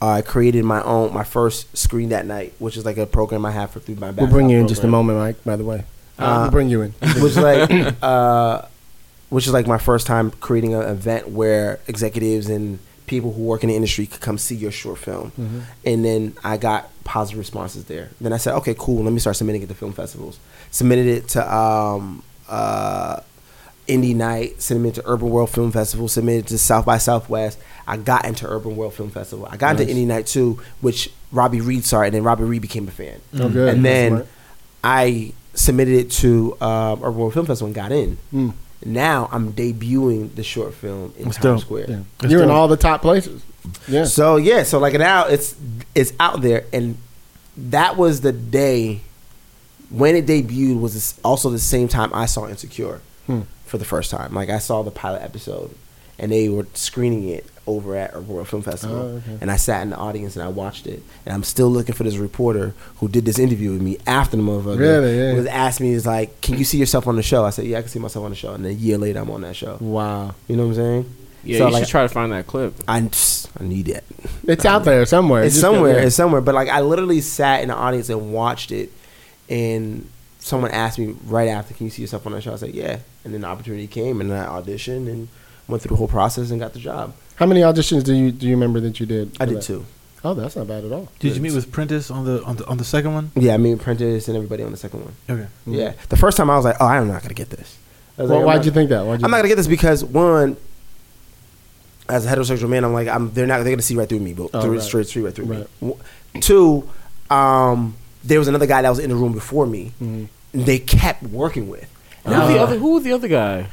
I 0.00 0.22
created 0.22 0.64
my 0.64 0.80
own 0.82 1.12
my 1.12 1.24
first 1.24 1.76
screen 1.76 2.10
that 2.10 2.24
night, 2.24 2.54
which 2.60 2.76
is 2.76 2.84
like 2.84 2.98
a 2.98 3.06
program 3.06 3.44
I 3.44 3.50
have 3.50 3.70
for 3.72 3.80
through 3.80 3.96
my. 3.96 4.10
We'll 4.10 4.28
bring 4.28 4.48
you 4.48 4.58
in 4.60 4.68
just 4.68 4.84
a 4.84 4.86
moment, 4.88 5.18
Mike. 5.18 5.42
By 5.44 5.56
the 5.56 5.64
way, 5.64 5.84
Uh, 6.18 6.38
we'll 6.42 6.50
bring 6.52 6.68
you 6.68 6.82
in. 6.82 6.92
which 7.00 7.32
is 7.32 7.36
like 7.38 7.94
uh, 8.02 8.62
which 9.28 9.46
is 9.48 9.52
like 9.52 9.66
my 9.66 9.78
first 9.78 10.06
time 10.06 10.30
creating 10.30 10.74
an 10.74 10.82
event 10.82 11.30
where 11.30 11.80
executives 11.88 12.48
and 12.48 12.78
people 13.08 13.32
who 13.32 13.42
work 13.42 13.62
in 13.64 13.68
the 13.68 13.74
industry 13.76 14.06
could 14.06 14.20
come 14.20 14.38
see 14.38 14.54
your 14.54 14.70
short 14.72 14.98
film 14.98 15.30
Mhm. 15.38 15.62
and 15.84 16.04
then 16.04 16.34
i 16.42 16.56
got 16.56 16.90
positive 17.04 17.38
responses 17.38 17.84
there 17.84 18.10
then 18.20 18.32
i 18.32 18.36
said 18.36 18.52
okay 18.54 18.74
cool 18.76 19.04
let 19.04 19.12
me 19.12 19.20
start 19.20 19.36
submitting 19.36 19.62
it 19.62 19.68
to 19.68 19.74
film 19.74 19.92
festivals 19.92 20.40
submitted 20.76 21.06
it 21.06 21.28
to 21.28 21.54
um, 21.54 22.22
uh, 22.48 23.20
indie 23.88 24.14
night 24.14 24.60
submitted 24.60 24.98
it 24.98 25.02
to 25.02 25.08
urban 25.08 25.30
world 25.30 25.48
film 25.50 25.70
festival 25.72 26.08
submitted 26.08 26.44
it 26.46 26.48
to 26.48 26.58
south 26.58 26.84
by 26.84 26.98
southwest 26.98 27.58
i 27.86 27.96
got 27.96 28.24
into 28.24 28.46
urban 28.46 28.74
world 28.76 28.92
film 28.92 29.10
festival 29.10 29.46
i 29.50 29.56
got 29.56 29.76
Nice. 29.76 29.88
into 29.88 29.94
indie 29.94 30.06
night 30.06 30.26
too 30.26 30.60
which 30.80 31.10
robbie 31.32 31.60
reed 31.60 31.84
started, 31.84 32.08
and 32.08 32.14
then 32.16 32.22
robbie 32.24 32.44
reed 32.44 32.62
became 32.62 32.88
a 32.88 32.90
fan 32.90 33.20
Oh, 33.34 33.48
good. 33.48 33.68
and 33.74 33.84
That's 33.84 33.94
then 33.94 34.10
smart. 34.12 34.26
I 34.84 35.32
submitted 35.54 35.94
it 35.94 36.10
to 36.22 36.56
um, 36.60 37.00
Urban 37.02 37.16
World 37.16 37.32
Film 37.34 37.46
Festival 37.46 37.66
and 37.66 37.74
got 37.74 37.90
in. 37.90 38.18
Mm. 38.32 38.52
Now 38.84 39.28
I'm 39.32 39.52
debuting 39.52 40.32
the 40.36 40.44
short 40.44 40.74
film 40.74 41.12
in 41.18 41.24
That's 41.24 41.38
Times 41.38 41.42
dope. 41.42 41.60
Square. 41.62 41.86
Yeah. 42.22 42.28
You're 42.28 42.42
in 42.44 42.50
all 42.50 42.68
the 42.68 42.76
top 42.76 43.00
places. 43.02 43.42
Yeah. 43.88 44.04
So 44.04 44.36
yeah, 44.36 44.62
so 44.62 44.78
like 44.78 44.92
now 44.94 45.26
it's 45.26 45.56
it's 45.94 46.12
out 46.20 46.40
there, 46.42 46.66
and 46.72 46.98
that 47.56 47.96
was 47.96 48.20
the 48.20 48.30
day 48.32 49.00
when 49.90 50.16
it 50.16 50.26
debuted. 50.26 50.80
Was 50.80 50.94
this 50.94 51.18
also 51.24 51.50
the 51.50 51.58
same 51.58 51.88
time 51.88 52.10
I 52.14 52.26
saw 52.26 52.48
Insecure 52.48 53.00
Hmm. 53.26 53.40
for 53.64 53.78
the 53.78 53.84
first 53.84 54.10
time. 54.10 54.34
Like 54.34 54.48
I 54.50 54.58
saw 54.58 54.82
the 54.82 54.90
pilot 54.90 55.22
episode, 55.22 55.70
and 56.18 56.30
they 56.32 56.48
were 56.48 56.66
screening 56.74 57.28
it 57.28 57.44
over 57.66 57.96
at 57.96 58.12
Urban 58.14 58.28
World 58.28 58.46
Film 58.46 58.62
Festival, 58.62 58.96
Oh, 58.96 59.00
okay. 59.16 59.38
and 59.40 59.50
I 59.50 59.56
sat 59.56 59.82
in 59.82 59.90
the 59.90 59.96
audience 59.96 60.36
and 60.36 60.44
I 60.44 60.48
watched 60.48 60.86
it, 60.86 61.02
and 61.24 61.34
I'm 61.34 61.42
still 61.42 61.68
looking 61.68 61.96
for 61.96 62.04
this 62.04 62.16
reporter 62.16 62.74
who 62.98 63.08
did 63.08 63.24
this 63.24 63.40
interview 63.40 63.72
with 63.72 63.82
me 63.82 63.98
after 64.06 64.36
the 64.36 64.42
motherfucker 64.44 64.78
Really? 64.78 65.18
Yeah. 65.18 65.34
was 65.34 65.46
asked 65.46 65.80
me 65.80 65.90
is 65.92 66.06
like, 66.06 66.40
"Can 66.42 66.56
you 66.58 66.64
see 66.64 66.78
yourself 66.78 67.08
on 67.08 67.16
the 67.16 67.22
show?" 67.24 67.44
I 67.44 67.50
said, 67.50 67.64
"Yeah, 67.66 67.78
I 67.78 67.80
can 67.82 67.90
see 67.90 67.98
myself 67.98 68.24
on 68.24 68.30
the 68.30 68.36
show." 68.36 68.52
And 68.52 68.64
a 68.64 68.72
year 68.72 68.98
later, 68.98 69.18
I'm 69.18 69.30
on 69.32 69.40
that 69.40 69.56
show. 69.56 69.78
Wow. 69.80 70.34
You 70.46 70.54
know 70.56 70.62
what 70.62 70.68
I'm 70.70 70.74
saying? 70.76 71.04
Yeah, 71.42 71.58
So, 71.58 71.66
you 71.66 71.72
like, 71.72 71.82
should 71.84 71.90
try 71.90 72.02
to 72.02 72.08
find 72.08 72.30
that 72.32 72.46
clip. 72.46 72.74
I 72.86 73.00
just- 73.00 73.48
I 73.60 73.64
need 73.64 73.88
it. 73.88 74.04
It's 74.46 74.64
out 74.64 74.84
there 74.84 75.04
somewhere. 75.06 75.42
It's 75.42 75.54
Just- 75.54 75.60
somewhere. 75.62 75.98
It's 75.98 76.14
somewhere. 76.16 76.40
But 76.40 76.54
like, 76.54 76.68
I 76.68 76.80
literally 76.82 77.20
sat 77.20 77.62
in 77.62 77.68
the 77.68 77.74
audience 77.74 78.08
and 78.08 78.32
watched 78.32 78.70
it, 78.72 78.90
and 79.48 80.08
someone 80.40 80.70
asked 80.70 80.98
me 80.98 81.14
right 81.26 81.48
after, 81.48 81.74
"Can 81.74 81.86
you 81.86 81.90
see 81.90 82.02
yourself 82.02 82.26
on 82.26 82.32
that 82.32 82.42
show?" 82.42 82.52
I 82.52 82.56
said, 82.56 82.74
"Yeah." 82.74 82.98
And 83.24 83.34
then 83.34 83.40
the 83.42 83.46
opportunity 83.48 83.86
came, 83.86 84.20
and 84.20 84.32
I 84.32 84.46
auditioned 84.46 85.08
and 85.08 85.28
went 85.68 85.82
through 85.82 85.90
the 85.90 85.96
whole 85.96 86.08
process 86.08 86.50
and 86.50 86.60
got 86.60 86.72
the 86.72 86.78
job. 86.78 87.14
How 87.36 87.46
many 87.46 87.60
auditions 87.60 88.04
do 88.04 88.14
you 88.14 88.30
do 88.32 88.46
you 88.46 88.52
remember 88.54 88.80
that 88.80 88.98
you 89.00 89.06
did? 89.06 89.36
I 89.40 89.44
did 89.46 89.56
that? 89.58 89.62
too. 89.62 89.84
Oh, 90.24 90.34
that's 90.34 90.56
not 90.56 90.66
bad 90.66 90.84
at 90.84 90.90
all. 90.92 91.08
Did 91.20 91.36
you 91.36 91.42
meet 91.42 91.52
with 91.54 91.70
Prentice 91.70 92.10
on 92.10 92.24
the 92.24 92.42
on 92.44 92.56
the 92.56 92.66
on 92.66 92.78
the 92.78 92.84
second 92.84 93.14
one? 93.14 93.30
Yeah, 93.36 93.54
I 93.54 93.58
mean, 93.58 93.78
Prentice 93.78 94.28
and 94.28 94.36
everybody 94.36 94.62
on 94.64 94.70
the 94.72 94.76
second 94.76 95.04
one. 95.04 95.14
Okay. 95.28 95.46
Yeah, 95.66 95.92
the 96.08 96.16
first 96.16 96.36
time 96.36 96.50
I 96.50 96.56
was 96.56 96.64
like, 96.64 96.76
"Oh, 96.80 96.86
I'm 96.86 97.06
not 97.08 97.22
gonna 97.22 97.34
get 97.34 97.50
this." 97.50 97.76
Well, 98.16 98.28
like, 98.28 98.46
why'd 98.46 98.56
not- 98.56 98.64
you 98.64 98.70
think 98.72 98.88
that? 98.90 99.04
Why'd 99.06 99.20
you 99.20 99.24
I'm 99.24 99.30
not 99.30 99.36
gonna 99.38 99.48
get 99.48 99.56
this 99.56 99.66
because 99.68 100.02
one, 100.02 100.56
as 102.08 102.24
a 102.24 102.28
heterosexual 102.34 102.68
man, 102.68 102.84
I'm 102.84 102.92
like, 102.92 103.08
I'm 103.08 103.32
they're 103.34 103.46
not 103.46 103.58
they're 103.62 103.72
gonna 103.72 103.82
see 103.82 103.96
right 103.96 104.08
through 104.08 104.20
me, 104.20 104.32
but 104.32 104.50
Oh, 104.54 104.62
through, 104.62 104.72
right. 104.74 104.82
straight 104.82 105.06
straight 105.08 105.22
right 105.24 105.34
through 105.34 105.44
Right. 105.46 105.66
me. 105.82 105.94
Two, 106.40 106.88
um, 107.30 107.94
there 108.26 108.38
was 108.38 108.48
another 108.48 108.66
guy 108.66 108.82
that 108.82 108.90
was 108.90 108.98
in 108.98 109.10
the 109.10 109.16
room 109.16 109.32
before 109.32 109.66
me. 109.66 109.92
They 110.52 110.78
kept 110.78 111.22
working 111.24 111.68
with. 111.68 111.88
Who 112.24 112.30
was 112.32 112.48
the 112.48 112.58
other? 112.58 112.78
Who 112.78 112.92
was 112.94 113.04
the 113.04 113.12
other 113.12 113.28
guy? 113.28 113.68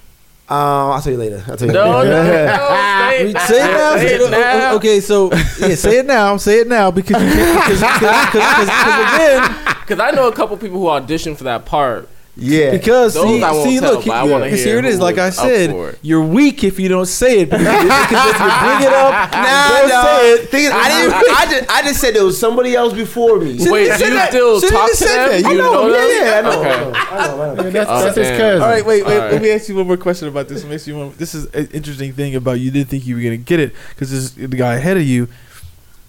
Uh, 0.50 0.90
I'll 0.92 1.02
tell 1.02 1.14
you 1.14 1.18
later. 1.20 1.44
I'll 1.48 1.56
tell 1.58 1.68
you 1.68 1.74
No, 1.74 2.00
later. 2.00 2.12
no, 2.12 2.24
no. 2.24 3.04
Say 3.08 3.30
it, 3.30 3.38
Say 3.40 3.60
it 3.60 3.72
now. 3.72 3.98
Say 3.98 4.16
it 4.16 4.30
now. 4.32 4.76
Okay, 4.76 5.00
so 5.00 5.32
yeah, 5.34 5.76
say 5.76 5.98
it 6.00 6.06
now. 6.06 6.38
Say 6.38 6.60
it 6.60 6.68
now 6.68 6.92
because 6.92 7.22
you 7.24 7.30
because, 7.30 7.80
because, 7.80 8.26
because, 8.26 8.66
because 8.66 9.16
again, 9.16 9.76
Because 9.84 10.00
I 10.00 10.12
know 10.12 10.28
a 10.28 10.34
couple 10.36 10.56
people 10.58 10.80
who 10.80 10.86
auditioned 10.88 11.38
for 11.38 11.44
that 11.46 11.66
part. 11.66 12.08
Yeah. 12.36 12.72
because 12.72 13.14
Those 13.14 13.26
see, 13.26 13.44
I 13.44 13.52
won't 13.52 13.70
see, 13.70 13.80
tell, 13.80 13.94
look, 13.94 14.06
but 14.06 14.12
I 14.14 14.26
yeah, 14.26 14.32
wanna 14.32 14.48
hear 14.50 14.58
here 14.58 14.80
it 14.80 14.86
is. 14.86 15.00
Like 15.00 15.20
I 15.20 15.30
said, 15.30 15.98
you're 16.02 16.26
weak 16.26 16.64
if 16.64 16.80
you 16.80 16.90
don't 16.90 17.06
say 17.06 17.42
it. 17.42 17.50
Because, 17.52 17.64
because 17.64 18.30
if 18.34 18.40
you 18.40 18.50
bring 18.64 18.82
it 18.88 18.94
up, 18.94 19.32
Nah, 19.32 19.70
don't 19.70 19.90
nah. 19.90 20.04
say 20.04 20.32
it. 20.34 20.50
Thing 20.50 20.66
is, 20.66 20.72
I 20.72 20.90
didn't. 20.90 21.14
I 21.14 21.46
just, 21.46 21.70
I 21.70 21.82
just 21.84 22.02
said 22.02 22.16
there 22.16 22.26
was 22.26 22.40
somebody 22.40 22.74
else 22.76 22.94
before 22.94 23.38
me. 23.40 23.54
Shouldn't 23.58 23.72
Wait, 23.72 23.98
do 24.00 24.06
you 24.06 24.14
that. 24.16 24.30
still 24.30 24.60
Shouldn't 24.60 24.78
talk 24.80 24.92
to 24.98 25.04
them? 25.06 25.30
that. 25.30 25.42
You 25.44 25.50
You 25.52 25.58
know, 25.60 25.74
know 25.88 25.96
yeah, 25.96 26.02
them? 26.02 26.26
yeah, 26.26 26.40
I 26.40 26.42
know. 26.42 27.52
Okay. 27.52 27.64
Yeah, 27.66 27.70
that's, 27.70 27.90
Oh, 27.92 28.04
that's 28.04 28.18
his 28.18 28.28
cousin. 28.30 28.62
All 28.64 28.68
right, 28.70 28.86
wait, 28.86 29.06
wait. 29.06 29.20
All 29.20 29.30
Let 29.32 29.42
me 29.42 29.52
ask 29.52 29.70
you 29.70 29.76
one 29.76 29.86
more 29.88 29.98
question 29.98 30.28
about 30.28 30.48
this. 30.48 30.64
Let 30.64 30.70
me 30.70 30.76
ask 30.76 30.88
you 30.88 30.98
one. 30.98 31.14
This 31.18 31.36
is 31.36 31.46
an 31.54 31.68
interesting 31.72 32.14
thing 32.14 32.34
about 32.36 32.54
you 32.60 32.72
didn't 32.72 32.90
think 32.90 33.06
you 33.06 33.16
were 33.16 33.22
gonna 33.22 33.38
get 33.38 33.60
it 33.60 33.76
because 33.90 34.34
the 34.36 34.48
guy 34.48 34.74
ahead 34.76 34.98
of 34.98 35.04
you. 35.04 35.28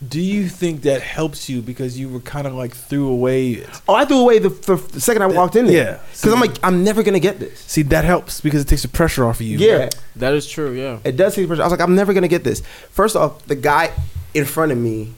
Do 0.09 0.21
you 0.21 0.49
think 0.49 0.83
that 0.83 1.03
helps 1.03 1.49
you 1.49 1.63
because 1.63 1.99
you 1.99 2.09
were 2.09 2.21
kind 2.21 2.47
of 2.47 2.55
like 2.55 2.75
threw 2.75 3.09
away? 3.09 3.65
Oh, 3.89 3.95
I 3.95 4.05
threw 4.05 4.19
away 4.19 4.39
the, 4.39 4.49
the, 4.49 4.77
the 4.77 5.01
second 5.01 5.23
I 5.23 5.27
walked 5.27 5.57
in 5.57 5.67
there. 5.67 5.75
Yeah. 5.75 6.01
Because 6.13 6.33
I'm 6.33 6.41
like, 6.41 6.57
I'm 6.63 6.83
never 6.83 7.03
gonna 7.03 7.21
get 7.21 7.39
this. 7.39 7.61
See, 7.61 7.83
that 7.83 8.05
helps 8.05 8.41
because 8.41 8.63
it 8.63 8.69
takes 8.69 8.83
the 8.83 8.89
pressure 8.89 9.25
off 9.25 9.37
of 9.37 9.47
you. 9.47 9.59
Yeah. 9.59 9.91
That 10.17 10.35
is 10.35 10.49
true. 10.49 10.73
Yeah. 10.73 10.99
It 11.05 11.17
does 11.17 11.35
take 11.35 11.47
pressure. 11.47 11.63
I 11.63 11.67
was 11.67 11.73
like, 11.73 11.81
I'm 11.81 11.95
never 11.95 12.13
gonna 12.13 12.29
get 12.29 12.45
this. 12.45 12.61
First 12.91 13.17
off, 13.17 13.45
the 13.47 13.55
guy 13.55 13.93
in 14.35 14.45
front 14.45 14.73
of 14.73 14.79
me 14.79 15.15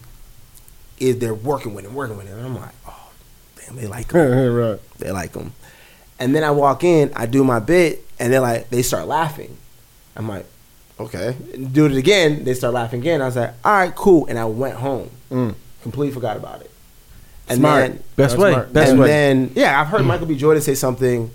is 0.99 1.19
they're 1.19 1.35
working 1.35 1.75
with 1.75 1.85
him, 1.85 1.95
working 1.95 2.17
with 2.17 2.29
him. 2.29 2.39
And 2.39 2.47
I'm 2.47 2.57
like, 2.57 2.75
oh, 2.87 3.11
damn, 3.57 3.77
they 3.77 3.87
like 3.87 4.13
him. 4.13 4.55
right. 4.55 4.81
they 4.99 5.11
like 5.11 5.35
him. 5.35 5.53
And 6.19 6.35
then 6.35 6.45
I 6.45 6.51
walk 6.51 6.85
in, 6.85 7.13
I 7.15 7.27
do 7.27 7.45
my 7.45 7.59
bit, 7.59 8.07
and 8.19 8.33
they're 8.33 8.41
like, 8.41 8.71
they 8.71 8.83
start 8.83 9.07
laughing. 9.07 9.57
I'm 10.15 10.29
like, 10.29 10.47
okay. 11.01 11.37
Do 11.73 11.87
it 11.87 11.93
again. 11.97 12.45
They 12.45 12.55
start 12.55 12.75
laughing 12.75 13.01
again. 13.01 13.23
I 13.23 13.27
was 13.27 13.37
like, 13.37 13.55
all 13.65 13.73
right, 13.73 13.95
cool. 13.95 14.27
And 14.27 14.39
I 14.39 14.45
went 14.45 14.77
home. 14.77 15.11
Mm. 15.31 15.55
Completely 15.83 16.13
forgot 16.15 16.37
about 16.37 16.61
it. 16.63 16.71
And 17.49 17.59
Smart. 17.59 17.81
then 17.81 17.93
Best 17.97 18.17
That's 18.17 18.37
way. 18.37 18.53
smart. 18.53 18.73
Best 18.73 18.91
and 18.91 19.01
way. 19.01 19.07
then 19.07 19.53
yeah, 19.55 19.81
I've 19.81 19.87
heard 19.87 20.01
mm. 20.01 20.07
Michael 20.07 20.27
B. 20.27 20.37
Jordan 20.37 20.63
say 20.63 20.75
something 20.75 21.31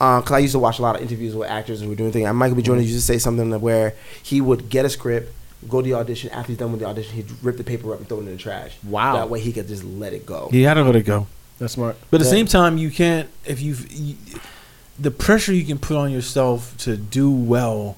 uh, 0.00 0.20
because 0.20 0.32
I 0.32 0.38
used 0.38 0.52
to 0.52 0.58
watch 0.58 0.78
a 0.80 0.82
lot 0.82 0.96
of 0.96 1.02
interviews 1.02 1.36
with 1.36 1.48
actors 1.48 1.80
and 1.80 1.88
we're 1.88 1.94
doing 1.96 2.10
things. 2.12 2.26
And 2.26 2.36
Michael 2.36 2.56
B. 2.56 2.62
Mm. 2.62 2.66
Jordan 2.66 2.84
used 2.84 2.96
to 2.96 3.00
say 3.02 3.18
something 3.18 3.60
where 3.60 3.94
he 4.22 4.40
would 4.40 4.68
get 4.68 4.84
a 4.84 4.88
script, 4.88 5.32
go 5.68 5.80
to 5.80 5.88
the 5.88 5.94
audition. 5.94 6.30
After 6.30 6.48
he's 6.48 6.58
done 6.58 6.72
with 6.72 6.80
the 6.80 6.86
audition, 6.86 7.14
he'd 7.14 7.30
rip 7.42 7.56
the 7.58 7.64
paper 7.64 7.92
up 7.92 8.00
and 8.00 8.08
throw 8.08 8.18
it 8.18 8.22
in 8.22 8.32
the 8.32 8.36
trash. 8.36 8.76
Wow. 8.82 9.14
That 9.14 9.30
way 9.30 9.38
he 9.40 9.52
could 9.52 9.68
just 9.68 9.84
let 9.84 10.12
it 10.12 10.26
go. 10.26 10.48
you 10.52 10.62
gotta 10.62 10.82
let 10.82 10.96
it 10.96 11.04
go. 11.04 11.28
That's 11.60 11.74
smart. 11.74 11.96
But 12.10 12.20
at 12.20 12.24
the 12.24 12.30
Yeah. 12.30 12.38
same 12.38 12.46
time, 12.46 12.76
you 12.78 12.90
can't 12.90 13.28
if 13.44 13.62
you've 13.62 13.88
you, 13.92 14.16
the 14.98 15.12
pressure 15.12 15.52
you 15.52 15.64
can 15.64 15.78
put 15.78 15.96
on 15.96 16.10
yourself 16.10 16.76
to 16.78 16.96
do 16.96 17.30
well 17.30 17.96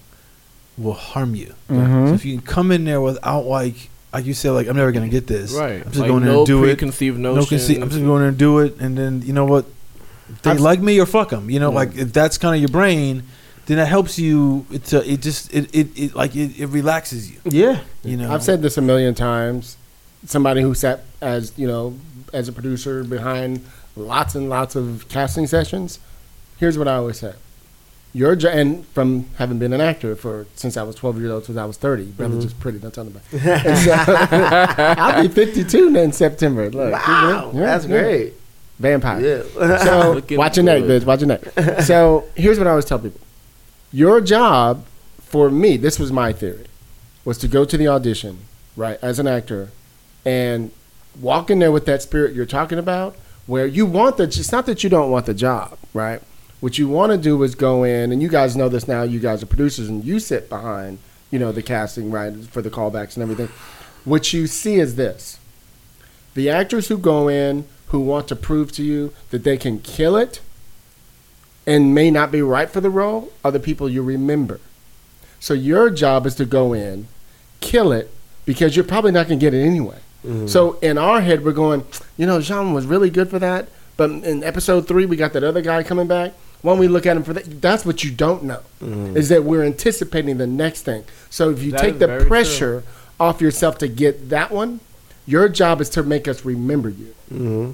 will 0.77 0.93
harm 0.95 1.35
you. 1.35 1.55
Mhm. 1.71 2.09
So 2.09 2.15
if 2.15 2.25
you 2.25 2.39
can 2.39 2.47
come 2.47 2.73
in 2.73 2.85
there 2.85 3.01
without 3.01 3.47
like 3.47 3.91
like 4.13 4.27
you 4.27 4.35
said, 4.35 4.51
like 4.53 4.69
I'm 4.69 4.77
never 4.77 4.93
gonna 4.93 5.09
get 5.09 5.27
this. 5.27 5.53
Right. 5.53 5.77
I'm 5.81 5.85
just 5.85 5.97
Like, 5.97 6.09
going 6.09 6.23
there 6.25 6.33
no 6.33 6.39
and 6.41 6.47
do 6.47 6.63
it. 6.63 6.67
preconceived 6.67 7.19
No 7.19 7.35
notions. 7.35 7.49
conceit. 7.67 7.83
I'm 7.83 7.91
just 7.91 8.03
going 8.03 8.21
there 8.21 8.29
and 8.29 8.39
do 8.39 8.59
it, 8.61 8.77
and 8.81 8.97
then 8.97 9.23
you 9.27 9.33
know 9.33 9.45
what? 9.45 9.65
They 10.43 10.53
I've- 10.53 10.61
like 10.61 10.81
me 10.81 10.99
or 11.01 11.07
fuck 11.07 11.31
them. 11.31 11.51
You 11.51 11.61
know, 11.61 11.71
Yeah. 11.71 11.77
like 11.77 11.97
if 11.97 12.13
that's 12.13 12.39
kind 12.39 12.55
of 12.55 12.61
your 12.61 12.69
brain, 12.71 13.25
then 13.67 13.77
that 13.79 13.87
helps 13.89 14.19
you. 14.19 14.67
To 14.87 15.09
it 15.09 15.21
just 15.21 15.53
it 15.53 15.69
it, 15.73 15.89
it 15.97 16.15
like 16.15 16.35
it, 16.37 16.59
it 16.59 16.67
relaxes 16.67 17.31
you. 17.31 17.37
Yeah. 17.45 17.81
You 18.05 18.17
know, 18.17 18.33
I've 18.33 18.43
said 18.43 18.63
this 18.63 18.77
a 18.77 18.83
million 18.83 19.15
times. 19.15 19.77
Somebody 20.27 20.63
who 20.63 20.75
sat 20.75 21.05
as 21.21 21.53
you 21.57 21.67
know 21.67 21.95
as 22.33 22.49
a 22.49 22.53
producer 22.53 23.05
behind 23.05 23.61
lots 23.97 24.35
and 24.35 24.49
lots 24.49 24.75
of 24.77 25.07
casting 25.09 25.47
sessions. 25.47 25.99
Here's 26.59 26.79
what 26.79 26.89
I 26.89 26.95
always 26.95 27.19
say: 27.19 27.33
Your 28.17 28.37
jo- 28.37 28.49
and 28.49 28.87
from 28.89 29.27
having 29.39 29.59
been 29.59 29.73
an 29.73 29.81
actor 29.81 30.15
for 30.15 30.47
since 30.55 30.77
I 30.77 30.85
was 30.85 30.95
12 30.95 31.19
years 31.19 31.31
old 31.33 31.45
since 31.47 31.59
I 31.59 31.65
was 31.65 31.77
30. 31.77 32.05
Brother, 32.13 32.35
mm-hmm. 32.35 32.43
just 32.43 32.61
pretty. 32.61 32.79
Don't 32.79 32.95
tell 32.95 33.05
nobody. 33.05 33.25
So- 33.39 33.95
I'll 34.97 35.23
be 35.23 35.29
52 35.29 35.97
in 35.97 36.13
September. 36.13 36.71
Look, 36.71 36.93
Wow, 36.93 37.51
yeah, 37.53 37.61
that's 37.61 37.87
yeah. 37.87 38.01
great. 38.03 38.33
Vampire. 38.79 39.21
Yeah. 39.21 39.79
So 39.79 40.23
watch 40.37 40.57
your 40.57 40.65
neck, 40.65 40.83
bitch. 40.85 41.05
Watch 41.05 41.21
your 41.21 41.29
neck. 41.29 41.83
So 41.83 42.25
here's 42.37 42.57
what 42.59 42.67
I 42.67 42.71
always 42.71 42.85
tell 42.85 42.99
people: 42.99 43.21
Your 43.93 44.21
job, 44.21 44.85
for 45.21 45.51
me, 45.51 45.77
this 45.77 45.99
was 45.99 46.11
my 46.13 46.33
theory, 46.33 46.67
was 47.25 47.39
to 47.39 47.49
go 47.49 47.65
to 47.65 47.77
the 47.77 47.87
audition, 47.89 48.39
right, 48.77 48.99
as 49.03 49.19
an 49.19 49.27
actor, 49.29 49.71
and 50.25 50.71
walk 51.21 51.51
in 51.51 51.59
there 51.61 51.71
with 51.73 51.87
that 51.87 52.03
spirit 52.03 52.35
you're 52.35 52.47
talking 52.47 52.79
about, 52.79 53.15
where 53.47 53.67
you 53.67 53.87
want 53.87 54.17
the. 54.17 54.25
It's 54.25 54.51
not 54.53 54.67
that 54.67 54.83
you 54.85 54.91
don't 54.91 55.11
want 55.11 55.27
the 55.27 55.35
job, 55.35 55.79
right? 55.93 56.21
What 56.65 56.79
you 56.79 56.89
want 56.89 57.13
to 57.13 57.19
do 57.19 57.43
is 57.43 57.55
go 57.55 57.85
in, 57.85 58.11
and 58.11 58.23
you 58.23 58.31
guys 58.31 58.57
know 58.57 58.71
this 58.71 58.89
now. 58.89 59.03
You 59.03 59.21
guys 59.21 59.43
are 59.43 59.47
producers, 59.47 59.91
and 59.91 60.03
you 60.03 60.19
sit 60.19 60.49
behind, 60.49 60.99
you 61.31 61.39
know, 61.39 61.53
the 61.53 61.63
casting, 61.63 62.11
right, 62.11 62.35
for 62.47 62.63
the 62.63 62.71
callbacks 62.71 63.17
and 63.17 63.23
everything. 63.23 63.51
What 64.07 64.33
you 64.33 64.47
see 64.47 64.77
is 64.77 64.97
this: 64.97 65.39
the 66.33 66.49
actors 66.49 66.89
who 66.89 66.97
go 66.97 67.29
in 67.29 67.67
who 67.89 68.01
want 68.01 68.29
to 68.29 68.37
prove 68.37 68.73
to 68.73 68.83
you 68.83 69.13
that 69.29 69.45
they 69.45 69.59
can 69.59 69.79
kill 69.79 70.17
it 70.17 70.41
and 71.67 71.95
may 71.95 72.11
not 72.11 72.33
be 72.33 72.41
right 72.41 72.71
for 72.71 72.81
the 72.81 72.89
role 72.89 73.31
are 73.45 73.53
the 73.53 73.61
people 73.61 73.87
you 73.87 74.03
remember. 74.03 74.59
So 75.41 75.53
your 75.53 75.91
job 75.91 76.25
is 76.25 76.35
to 76.37 76.47
go 76.47 76.73
in, 76.73 77.09
kill 77.61 77.93
it, 77.93 78.11
because 78.47 78.75
you're 78.75 78.87
probably 78.87 79.13
not 79.13 79.29
going 79.29 79.39
to 79.39 79.45
get 79.45 79.53
it 79.53 79.63
anyway. 79.63 79.99
Mm-hmm. 80.25 80.47
So 80.47 80.79
in 80.79 80.97
our 80.97 81.21
head, 81.21 81.45
we're 81.45 81.53
going, 81.53 81.85
you 82.17 82.25
know, 82.25 82.41
Jean 82.41 82.73
was 82.73 82.87
really 82.87 83.11
good 83.11 83.29
for 83.29 83.39
that, 83.39 83.69
but 83.99 84.09
in 84.11 84.43
episode 84.43 84.89
three, 84.89 85.05
we 85.05 85.17
got 85.17 85.35
that 85.35 85.45
other 85.45 85.61
guy 85.61 85.83
coming 85.83 86.07
back. 86.07 86.33
When 86.65 86.79
we 86.79 86.89
look 86.89 87.05
at 87.05 87.13
them 87.13 87.25
for 87.25 87.35
that, 87.35 87.61
that's 87.61 87.85
what 87.85 88.03
you 88.03 88.11
don't 88.11 88.45
know, 88.45 88.63
mm-hmm. 88.81 89.19
is 89.19 89.29
that 89.29 89.45
we're 89.45 89.65
anticipating 89.65 90.39
the 90.39 90.47
next 90.47 90.81
thing. 90.81 91.05
So 91.29 91.51
if 91.51 91.63
you 91.63 91.73
That 91.73 91.81
take 91.83 91.99
the 91.99 92.07
very 92.07 92.25
pressure 92.25 92.85
off 93.21 93.43
yourself 93.43 93.77
to 93.79 93.87
get 93.87 94.31
that 94.31 94.51
one, 94.51 94.81
your 95.27 95.51
job 95.51 95.83
is 95.83 95.91
to 95.91 96.03
make 96.03 96.27
us 96.27 96.43
remember 96.43 96.89
you. 96.89 97.15
Mm-hmm. 97.31 97.73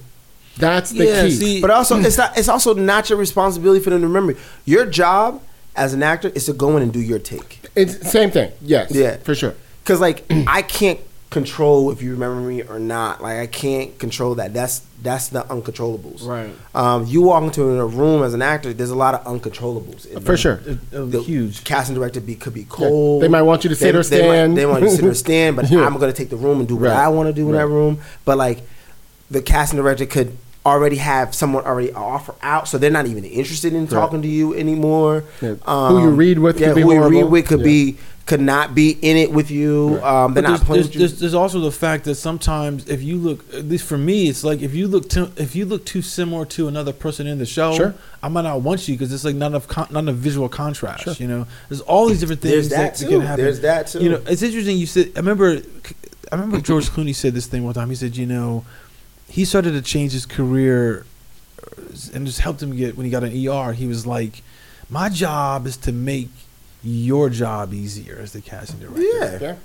That's 0.56 0.90
the 0.90 1.04
Yeah, 1.06 1.22
key. 1.22 1.30
see- 1.30 1.60
But 1.60 1.70
also, 1.70 2.00
it's 2.00 2.18
not. 2.18 2.36
It's 2.36 2.48
also 2.48 2.74
not 2.74 3.08
your 3.08 3.18
responsibility 3.20 3.78
for 3.78 3.90
them 3.90 4.00
to 4.00 4.08
remember. 4.08 4.34
Your 4.64 4.86
job 4.86 5.40
as 5.76 5.94
an 5.94 6.02
actor 6.02 6.32
is 6.34 6.46
to 6.46 6.52
go 6.52 6.76
in 6.76 6.82
and 6.82 6.92
do 6.92 7.00
your 7.00 7.20
take. 7.20 7.60
It's 7.76 8.10
same 8.10 8.32
thing. 8.32 8.50
Yes. 8.60 8.90
Yeah. 8.90 9.18
For 9.18 9.36
sure. 9.36 9.54
Cause 9.84 10.00
like 10.00 10.24
I 10.48 10.62
can't 10.62 10.98
control 11.30 11.90
if 11.92 12.02
you 12.02 12.10
remember 12.12 12.40
me 12.40 12.62
or 12.62 12.78
not. 12.78 13.22
Like 13.22 13.38
I 13.38 13.46
can't 13.46 13.96
control 13.98 14.34
that. 14.36 14.52
That's 14.52 14.82
that's 15.02 15.28
the 15.28 15.42
uncontrollables. 15.44 16.26
Right. 16.26 16.50
Um, 16.74 17.06
you 17.06 17.22
walk 17.22 17.42
into 17.44 17.62
a 17.62 17.86
room 17.86 18.22
as 18.22 18.34
an 18.34 18.42
actor. 18.42 18.72
There's 18.72 18.90
a 18.90 18.96
lot 18.96 19.14
of 19.14 19.24
uncontrollables. 19.24 20.06
in 20.06 20.16
For 20.20 20.20
there. 20.20 20.36
sure. 20.36 20.60
Uh, 20.92 21.04
The 21.06 21.22
huge. 21.22 21.64
casting 21.64 21.94
director 21.94 22.20
be 22.20 22.34
could 22.34 22.52
be 22.52 22.64
cold. 22.68 23.22
They 23.22 23.28
might 23.28 23.42
want 23.42 23.64
you 23.64 23.70
to 23.70 23.76
sit 23.76 23.94
or 23.94 24.02
They 24.02 24.20
might, 24.20 24.26
stand. 24.26 24.56
they 24.58 24.66
want 24.66 24.82
you 24.82 24.90
to 24.90 24.96
sit 24.96 25.04
or 25.04 25.14
stand, 25.26 25.56
but 25.56 25.70
Yeah. 25.70 25.86
I'm 25.86 25.96
gonna 25.98 26.12
take 26.12 26.30
the 26.30 26.36
room 26.36 26.58
and 26.58 26.68
do 26.68 26.76
what 26.76 26.88
Right. 26.90 26.96
I 26.96 27.08
want 27.08 27.28
to 27.28 27.32
do 27.32 27.46
in 27.48 27.54
that 27.54 27.66
room. 27.68 27.98
But 28.24 28.36
like 28.36 28.62
the 29.30 29.40
casting 29.40 29.78
director 29.78 30.06
could 30.06 30.36
already 30.66 30.96
have 30.96 31.34
someone 31.34 31.64
already 31.64 31.90
offer 31.92 32.34
out, 32.42 32.68
so 32.68 32.76
they're 32.76 32.90
not 32.90 33.06
even 33.06 33.24
interested 33.24 33.72
in 33.72 33.86
talking 33.86 34.20
to 34.20 34.28
you 34.28 34.52
anymore. 34.54 35.24
Yeah. 35.40 35.54
Who 35.54 36.02
you 36.02 36.10
read 36.10 36.38
with 36.40 36.60
yeah, 36.60 36.66
could 36.68 36.74
be 36.76 36.82
who 36.82 36.92
you 36.92 37.08
read 37.08 37.24
with 37.24 37.46
could 37.46 37.60
Yeah. 37.60 37.64
be 37.64 37.96
could 38.26 38.40
not 38.40 38.74
be 38.76 38.90
in 39.02 39.16
it 39.16 39.32
with 39.32 39.50
you. 39.50 39.98
Um, 40.04 40.34
they're 40.34 40.42
But 40.42 40.48
not 40.48 40.56
there's, 40.58 40.64
playing 40.64 40.82
there's, 40.82 40.94
there's, 40.94 41.20
there's 41.20 41.34
also 41.34 41.58
the 41.60 41.72
fact 41.72 42.04
that 42.04 42.14
sometimes 42.14 42.88
if 42.88 43.02
you 43.02 43.16
look, 43.16 43.44
at 43.52 43.64
least 43.64 43.84
for 43.84 43.98
me, 43.98 44.28
it's 44.28 44.44
like 44.44 44.62
if 44.62 44.72
you 44.74 44.86
look 44.86 45.08
too, 45.08 45.32
if 45.36 45.56
you 45.56 45.64
look 45.64 45.84
too 45.84 46.00
similar 46.00 46.44
to 46.46 46.68
another 46.68 46.92
person 46.92 47.26
in 47.26 47.38
the 47.38 47.46
show, 47.46 47.74
Sure. 47.74 47.94
I 48.22 48.28
might 48.28 48.42
not 48.42 48.60
want 48.60 48.86
you 48.86 48.94
because 48.94 49.12
it's 49.12 49.24
like 49.24 49.34
not 49.34 49.48
enough 49.48 49.66
con- 49.66 49.88
not 49.90 50.00
enough 50.00 50.14
visual 50.16 50.48
contrast. 50.48 51.18
You 51.18 51.26
know, 51.26 51.46
there's 51.68 51.80
all 51.80 52.06
these 52.06 52.20
different 52.20 52.40
things 52.40 52.52
There's 52.52 52.68
that 52.68 52.96
that, 52.96 53.08
can 53.08 53.20
happen. 53.22 53.44
There's 53.44 53.60
that 53.60 53.88
too. 53.88 54.00
You 54.00 54.10
know, 54.10 54.22
it's 54.26 54.42
interesting. 54.42 54.76
You 54.76 54.86
said 54.86 55.10
I 55.16 55.18
remember, 55.20 55.60
I 56.30 56.34
remember 56.36 56.60
George 56.60 56.88
Clooney 56.90 57.14
said 57.14 57.34
this 57.34 57.46
thing 57.46 57.64
one 57.64 57.74
time. 57.74 57.88
He 57.88 57.96
said, 57.96 58.16
you 58.16 58.26
know, 58.26 58.64
he 59.28 59.44
started 59.44 59.72
to 59.72 59.82
change 59.82 60.12
his 60.12 60.26
career, 60.26 61.04
uh, 61.64 61.82
and 62.14 62.26
just 62.26 62.40
helped 62.40 62.62
him 62.62 62.76
get 62.76 62.96
when 62.96 63.06
he 63.06 63.10
got 63.10 63.24
an 63.24 63.32
ER. 63.32 63.72
He 63.72 63.86
was 63.86 64.06
like, 64.06 64.42
my 64.88 65.08
job 65.08 65.66
is 65.66 65.76
to 65.78 65.92
make 65.92 66.28
your 66.82 67.28
job 67.30 67.72
easier 67.74 68.18
as 68.20 68.32
the 68.32 68.40
casting 68.40 68.80
director. 68.80 69.02
yeah. 69.02 69.38
Yeah. 69.40 69.56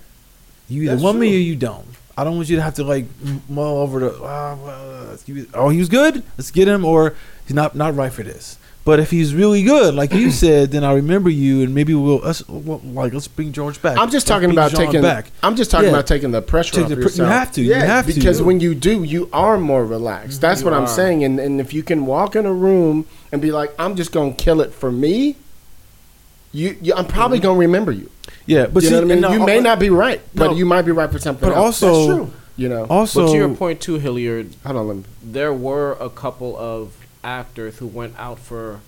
You 0.68 0.84
either 0.84 0.92
That's 0.94 1.04
want 1.04 1.20
me 1.20 1.34
or 1.36 1.40
you 1.40 1.56
don't. 1.56 1.86
I 2.18 2.24
don't 2.24 2.38
want 2.38 2.50
you 2.50 2.56
to 2.56 2.62
have 2.62 2.76
to 2.76 2.84
like 2.84 3.06
mull 3.50 3.80
over 3.80 4.00
the. 4.00 4.12
Uh, 4.16 4.56
well, 4.64 5.18
oh, 5.54 5.70
he 5.70 5.80
was 5.80 5.90
good. 5.90 6.24
Let's 6.38 6.50
get 6.50 6.68
him, 6.68 6.84
or 6.86 7.14
he's 7.46 7.54
not 7.54 7.76
not 7.76 7.96
right 7.96 8.12
for 8.12 8.24
this. 8.24 8.58
But 8.86 9.00
if 9.00 9.10
he's 9.12 9.34
really 9.36 9.64
good, 9.64 9.94
like 9.96 10.14
you 10.14 10.32
said, 10.44 10.72
then 10.72 10.84
I 10.84 10.94
remember 10.94 11.30
you, 11.30 11.62
and 11.64 11.76
maybe 11.76 11.94
we'll 11.94 12.24
us 12.26 12.48
well, 12.48 12.80
like 12.84 13.14
let's 13.14 13.28
bring 13.28 13.52
George 13.52 13.82
back. 13.82 13.98
I'm 13.98 14.10
just 14.10 14.28
Let's 14.28 14.36
talking 14.42 14.52
about 14.52 14.72
Jean 14.72 14.86
taking. 14.88 15.02
back. 15.02 15.28
I'm 15.44 15.56
just 15.56 15.70
talking 15.72 15.86
Yeah. 15.88 15.94
about 15.94 16.08
taking 16.08 16.32
the 16.32 16.42
pressure 16.42 16.74
Take 16.76 16.84
off 16.86 16.90
the 16.90 16.96
pr- 16.96 17.02
yourself. 17.04 17.28
you 17.28 17.32
have 17.34 17.52
to. 17.54 17.62
Yeah, 17.62 17.82
you 17.82 17.86
have 17.88 18.08
to 18.08 18.14
because 18.14 18.42
when 18.42 18.60
you 18.60 18.74
do, 18.76 19.04
you 19.04 19.30
are 19.34 19.58
more 19.60 19.86
relaxed. 19.86 20.40
That's 20.42 20.64
what 20.64 20.72
You 20.72 20.78
I'm 20.78 20.84
are. 20.86 20.88
saying. 20.88 21.24
And 21.24 21.40
and 21.40 21.60
if 21.60 21.74
you 21.74 21.84
can 21.84 22.06
walk 22.08 22.36
in 22.36 22.46
a 22.46 22.54
room 22.54 23.06
and 23.32 23.42
be 23.42 23.52
like, 23.52 23.72
I'm 23.78 23.96
just 23.96 24.12
gonna 24.12 24.34
kill 24.34 24.62
it 24.62 24.74
for 24.74 24.92
me. 24.92 25.36
You, 26.56 26.78
you 26.82 26.94
I'm 26.96 27.06
probably 27.06 27.40
gonna 27.40 27.60
remember 27.60 27.92
you. 27.92 28.10
yeah, 28.46 28.68
but 28.68 28.82
you 28.84 28.90
see, 28.90 28.96
know 28.96 29.02
what 29.02 29.12
I 29.12 29.14
mean? 29.16 29.22
no, 29.22 29.32
you 29.34 29.40
may 29.46 29.58
but- 29.58 29.64
not 29.64 29.80
be 29.80 29.90
right, 29.90 30.22
but 30.34 30.52
no. 30.52 30.56
you 30.56 30.66
might 30.66 30.84
be 30.84 30.92
right 30.92 31.12
for 31.12 31.20
something. 31.20 31.48
But 31.50 31.56
else. 31.56 31.84
also, 31.84 31.94
That's 32.08 32.18
true. 32.32 32.34
You 32.58 32.70
know. 32.70 32.86
Also, 32.90 33.26
but 33.26 33.32
to 33.34 33.38
your 33.38 33.54
point 33.56 33.82
too, 33.82 33.96
Hilliard, 34.00 34.56
Hold 34.66 34.78
on. 34.78 34.88
Let 34.88 34.98
me, 34.98 35.04
there 35.22 35.54
were 35.54 35.98
a 36.00 36.10
couple 36.10 36.56
of 36.58 36.96
actors 37.24 37.78
who 37.80 37.88
went 37.88 38.18
out 38.18 38.40
for 38.40 38.80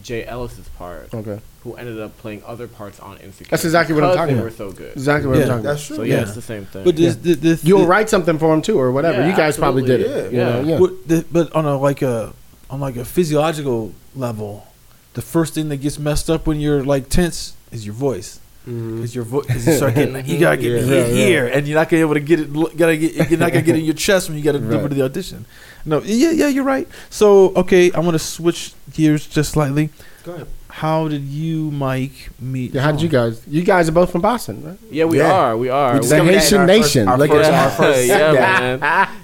Jay 0.00 0.24
Ellis's 0.24 0.68
part, 0.78 1.12
okay. 1.12 1.40
who 1.64 1.74
ended 1.74 1.98
up 2.00 2.16
playing 2.18 2.42
other 2.46 2.68
parts 2.68 3.00
on 3.00 3.16
Insecure. 3.18 3.50
That's 3.50 3.64
exactly 3.64 3.96
what 3.96 4.04
I'm 4.04 4.14
talking 4.14 4.36
they 4.36 4.40
about. 4.40 4.52
were 4.52 4.56
so 4.56 4.70
good. 4.70 4.92
Exactly 4.92 5.28
what 5.28 5.38
Yeah, 5.38 5.42
I'm 5.42 5.48
talking 5.48 5.64
That's 5.64 5.80
about. 5.90 5.96
true. 5.96 5.96
So 5.96 6.02
yeah, 6.04 6.14
Yeah. 6.14 6.22
it's 6.22 6.34
the 6.36 6.42
same 6.42 6.64
thing. 6.66 6.84
but 6.84 6.94
this, 6.96 7.16
this, 7.16 7.36
this 7.38 7.64
You'll 7.64 7.80
this- 7.80 7.88
write 7.88 8.08
something 8.08 8.38
for 8.38 8.54
him 8.54 8.62
too, 8.62 8.78
or 8.78 8.92
whatever. 8.92 9.22
Yeah, 9.22 9.30
you 9.30 9.36
guys 9.36 9.56
probably 9.58 9.82
did 9.82 10.00
it. 10.02 10.06
absolutely. 10.06 10.38
You 10.38 10.44
know, 10.44 10.60
Yeah. 10.60 11.16
yeah. 11.16 11.22
But 11.32 11.52
on 11.54 11.64
a 11.66 11.76
like 11.76 12.02
a 12.02 12.32
on 12.70 12.78
like 12.78 12.94
a 12.96 13.04
physiological 13.04 13.92
level, 14.14 14.66
the 15.14 15.22
first 15.22 15.54
thing 15.54 15.68
that 15.70 15.78
gets 15.78 15.98
messed 15.98 16.30
up 16.30 16.46
when 16.46 16.60
you're 16.60 16.82
like 16.84 17.08
tense 17.08 17.54
is 17.72 17.84
your 17.84 17.94
voice. 17.94 18.38
Mm-hmm. 18.68 18.96
Because 18.96 19.14
your 19.14 19.24
voice, 19.24 19.46
you 19.66 19.72
start 19.72 19.94
getting, 19.94 20.14
you 20.26 20.38
gotta 20.38 20.56
get 20.58 20.84
Yeah. 20.84 20.86
here, 20.86 21.06
here, 21.06 21.46
and 21.46 21.66
you're 21.66 21.78
not 21.78 21.88
gonna 21.88 21.98
be 21.98 22.02
able 22.02 22.14
to 22.14 22.20
get 22.20 22.40
it. 22.40 22.52
Gotta 22.76 22.96
get, 22.96 23.30
you're 23.30 23.38
not 23.38 23.52
gonna 23.52 23.62
get 23.64 23.74
it 23.74 23.78
in 23.80 23.84
your 23.86 23.94
chest 23.94 24.28
when 24.28 24.36
you 24.38 24.44
gotta 24.44 24.58
deliver 24.60 24.82
Right. 24.86 24.90
the 24.96 25.02
audition. 25.02 25.46
No, 25.86 26.02
yeah, 26.02 26.30
yeah, 26.30 26.48
you're 26.48 26.62
right. 26.64 26.86
So, 27.08 27.54
okay, 27.54 27.86
I'm 27.94 28.04
gonna 28.04 28.18
switch 28.18 28.74
gears 28.92 29.26
just 29.26 29.52
slightly. 29.52 29.88
Go 30.24 30.34
ahead. 30.34 30.46
How 30.68 31.08
did 31.08 31.22
you, 31.22 31.70
Mike, 31.72 32.30
meet? 32.38 32.74
Yeah, 32.74 32.82
how 32.82 32.92
did 32.92 33.00
you 33.02 33.08
guys? 33.08 33.42
You 33.48 33.62
guys 33.64 33.88
are 33.88 33.92
both 33.92 34.12
from 34.12 34.20
Boston, 34.20 34.62
right? 34.62 34.78
yeah, 34.90 35.04
we 35.06 35.18
Yeah. 35.18 35.32
are. 35.32 35.56
We 35.56 35.68
are. 35.70 35.94
We 35.94 35.98
We- 35.98 36.02
discovered 36.02 36.26
that 36.26 36.32
in 36.34 36.38
Haitian 36.40 36.58
our 36.60 36.66
nation. 36.66 37.06
First, 37.06 37.08
our, 37.12 37.18
Look 37.18 37.30
first, 37.30 37.50
at 37.50 37.54
our 37.64 37.70
first 37.70 38.06
yeah, 38.08 38.76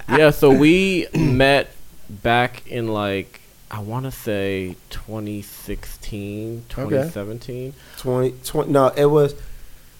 man. 0.09 0.19
Yeah, 0.19 0.29
so 0.31 0.51
we 0.51 1.07
met 1.13 1.71
back 2.09 2.63
in 2.67 2.87
like 2.89 3.39
I 3.69 3.79
want 3.79 4.05
to 4.05 4.11
say 4.11 4.75
2016, 4.89 6.65
2017. 6.69 7.73
20, 7.97 8.35
20 8.43 8.71
no, 8.71 8.87
it 8.95 9.05
was 9.05 9.35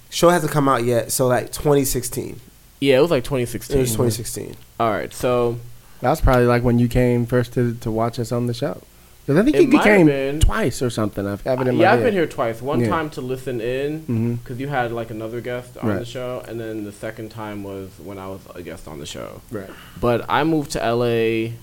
show 0.09 0.29
hasn't 0.29 0.51
come 0.51 0.69
out 0.69 0.83
yet, 0.83 1.11
so 1.11 1.27
like 1.27 1.47
2016. 1.51 2.39
Yeah, 2.79 2.97
it 2.97 3.01
was 3.01 3.11
like 3.11 3.23
2016. 3.23 3.75
It 3.77 3.79
was 3.81 3.91
2016. 3.91 4.55
All 4.79 4.89
right, 4.91 5.13
so 5.13 5.57
That 6.01 6.11
was 6.11 6.21
probably 6.21 6.45
like 6.45 6.63
when 6.63 6.79
you 6.79 6.87
came 6.87 7.25
first 7.25 7.53
to, 7.53 7.73
to 7.75 7.91
watch 7.91 8.19
us 8.19 8.31
on 8.31 8.47
the 8.47 8.53
show. 8.53 8.81
Because 9.25 9.41
I 9.41 9.43
think 9.43 9.57
It 9.57 9.73
you 9.73 9.79
came 9.81 10.05
been. 10.05 10.39
twice 10.39 10.81
or 10.81 10.89
something. 10.89 11.27
I 11.27 11.31
have 11.31 11.41
it 11.45 11.67
in 11.67 11.67
uh, 11.67 11.71
my 11.73 11.79
yeah, 11.81 11.89
head. 11.89 11.97
I've 11.99 12.05
been 12.05 12.13
here 12.13 12.27
twice. 12.27 12.61
One 12.61 12.79
Yeah. 12.79 12.87
time 12.87 13.09
to 13.11 13.21
listen 13.21 13.59
in 13.59 13.99
mm-hmm. 14.01 14.33
because 14.35 14.57
you 14.57 14.69
had 14.69 14.93
like 14.93 15.09
another 15.09 15.41
guest 15.41 15.75
on 15.77 15.89
Right. 15.89 15.99
the 15.99 16.05
show, 16.05 16.41
and 16.47 16.57
then 16.57 16.85
the 16.85 16.93
second 16.93 17.29
time 17.29 17.63
was 17.63 17.89
when 18.01 18.17
I 18.17 18.27
was 18.27 18.39
a 18.55 18.61
guest 18.61 18.87
on 18.87 18.99
the 18.99 19.05
show. 19.05 19.41
Right. 19.51 19.69
But 19.99 20.23
I 20.29 20.45
moved 20.45 20.71
to 20.71 20.79
LA 20.79 21.55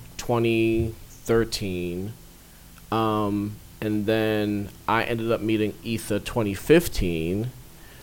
2013, 1.26 2.12
um, 2.92 3.56
and 3.80 4.06
then 4.06 4.68
I 4.88 5.04
ended 5.04 5.32
up 5.32 5.40
meeting 5.40 5.74
Issa 5.84 6.20
2015. 6.20 7.50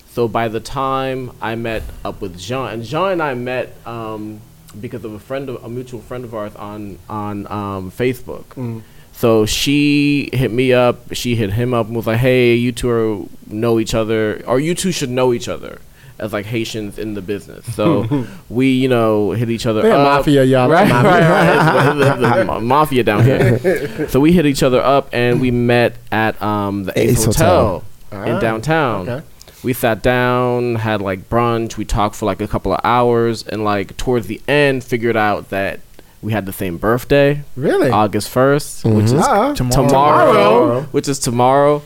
So 0.09 0.27
by 0.27 0.47
the 0.47 0.59
time 0.59 1.31
I 1.41 1.55
met 1.55 1.83
up 2.03 2.21
with 2.21 2.37
Jean, 2.37 2.69
and 2.69 2.83
Jean 2.83 3.13
and 3.13 3.23
I 3.23 3.33
met 3.33 3.73
um, 3.85 4.41
because 4.79 5.05
of 5.05 5.13
a 5.13 5.19
friend 5.19 5.49
of 5.49 5.63
a 5.63 5.69
mutual 5.69 6.01
friend 6.01 6.25
of 6.25 6.35
ours 6.35 6.55
on 6.55 6.99
on 7.09 7.47
um, 7.47 7.91
Facebook. 7.91 8.45
Mm. 8.55 8.81
So 9.13 9.45
she 9.45 10.29
hit 10.33 10.51
me 10.51 10.73
up. 10.73 11.13
She 11.13 11.35
hit 11.35 11.53
him 11.53 11.73
up 11.73 11.87
and 11.87 11.95
was 11.95 12.07
like, 12.07 12.19
"Hey, 12.19 12.55
you 12.55 12.71
two 12.71 12.89
are, 12.89 13.25
know 13.47 13.79
each 13.79 13.93
other, 13.93 14.43
or 14.45 14.59
you 14.59 14.75
two 14.75 14.91
should 14.91 15.09
know 15.09 15.31
each 15.31 15.47
other 15.47 15.79
as 16.21 16.31
like 16.31 16.45
Haitians 16.45 16.97
in 16.97 17.13
the 17.15 17.21
business." 17.21 17.65
So 17.75 18.25
we, 18.49 18.67
you 18.71 18.87
know, 18.87 19.31
hit 19.31 19.49
each 19.49 19.65
other 19.65 19.81
Yeah, 19.85 19.95
up. 19.97 20.19
mafia, 20.19 20.43
y'all. 20.45 20.69
Right, 20.69 20.89
right, 20.89 21.03
Mafia. 21.03 22.45
right. 22.45 22.61
Mafia 22.75 23.03
down 23.03 23.23
here. 23.25 24.07
so 24.09 24.19
we 24.19 24.31
hit 24.31 24.45
each 24.45 24.63
other 24.63 24.81
up 24.81 25.09
and 25.11 25.41
we 25.41 25.51
met 25.51 25.95
at 26.11 26.41
um, 26.41 26.85
the 26.85 26.97
Ace, 26.99 27.19
Ace 27.19 27.25
Hotel, 27.25 27.83
Ah, 28.11 28.23
in 28.23 28.39
downtown. 28.39 29.09
okay. 29.09 29.25
We 29.63 29.73
sat 29.73 30.01
down, 30.01 30.75
had 30.75 31.01
like 31.01 31.29
brunch. 31.29 31.77
We 31.77 31.85
talked 31.85 32.15
for 32.15 32.25
like 32.25 32.41
a 32.41 32.47
couple 32.47 32.73
of 32.73 32.79
hours, 32.83 33.45
and 33.47 33.63
like 33.63 33.95
towards 33.97 34.25
the 34.27 34.41
end, 34.47 34.83
figured 34.83 35.15
out 35.15 35.49
that 35.51 35.79
we 36.23 36.31
had 36.33 36.45
the 36.45 36.53
same 36.53 36.77
birthday, 36.77 37.41
Really? 37.55 37.89
August 37.89 38.31
1st 38.33 38.95
which 38.95 39.05
is 39.05 39.13
Ah, 39.13 39.53
Tomorrow. 39.53 39.87
tomorrow, 39.87 40.33
Tomorrow. 40.33 40.81
which 40.91 41.07
is 41.07 41.19
tomorrow. 41.19 41.81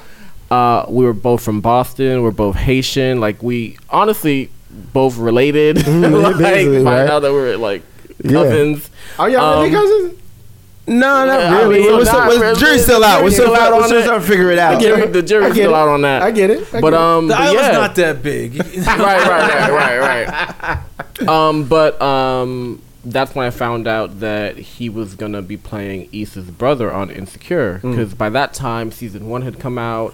Uh, 0.52 0.86
we 0.90 1.04
were 1.06 1.14
both 1.14 1.42
from 1.44 1.62
Boston. 1.62 2.22
We're 2.22 2.32
both 2.32 2.56
Haitian. 2.56 3.20
Like 3.20 3.42
we 3.42 3.78
honestly 3.90 4.50
both 4.94 5.18
related. 5.18 5.78
like 5.88 6.38
basically, 6.38 6.84
find 6.84 6.86
right? 6.86 7.10
out 7.10 7.20
that 7.24 7.32
we're 7.32 7.56
like 7.58 7.82
Yeah. 8.24 8.32
cousins. 8.32 8.90
Are 9.18 9.30
y'all 9.30 9.64
really 9.64 9.76
Um, 9.76 9.82
cousins? 9.84 10.22
No, 10.88 11.26
not 11.26 11.40
Yeah, 11.40 11.58
I 11.58 11.62
really. 11.64 11.80
mean, 11.80 11.88
We're 11.94 11.98
not 12.04 12.08
still, 12.08 12.28
we're- 12.28 12.40
really. 12.42 12.60
jury's 12.60 12.84
still 12.84 13.04
out. 13.04 13.24
We're 13.24 13.32
still 13.32 13.46
still 13.46 13.56
out 13.56 13.62
out. 13.62 13.72
We're 13.74 13.82
on 13.82 13.88
still 13.88 13.98
it. 14.02 14.06
trying 14.06 14.20
to 14.22 14.28
figure 14.28 14.52
it 14.52 14.56
The 14.58 14.62
out. 14.62 14.82
jury, 14.82 15.08
the 15.08 15.22
jury's 15.24 15.54
still 15.54 15.72
it. 15.72 15.76
out 15.76 15.88
on 15.88 16.02
that. 16.04 16.22
I 16.22 16.30
get 16.30 16.52
it. 16.52 16.60
I 16.74 16.80
but 16.82 16.92
get 16.92 16.94
it. 16.94 17.00
um, 17.00 17.28
The 17.28 17.34
but 17.34 17.42
island's 17.42 17.62
yeah. 17.64 17.72
not 17.72 17.96
that 17.96 18.22
big. 18.24 18.56
right, 18.86 18.98
right, 19.00 19.72
right, 19.72 20.00
right, 20.00 20.80
right. 21.20 21.28
Um, 21.28 21.64
but 21.64 22.00
um, 22.04 22.82
that's 23.04 23.34
when 23.34 23.48
I 23.48 23.50
found 23.50 23.88
out 23.88 24.20
that 24.20 24.58
he 24.58 24.90
was 24.90 25.16
gonna 25.16 25.42
be 25.42 25.58
playing 25.58 26.08
Issa's 26.12 26.52
brother 26.52 26.94
on 26.94 27.10
Insecure 27.10 27.80
because 27.82 28.14
by 28.14 28.30
that 28.30 28.54
time 28.54 28.92
season 28.92 29.28
one 29.28 29.42
had 29.42 29.60
come 29.60 29.80
out, 29.80 30.14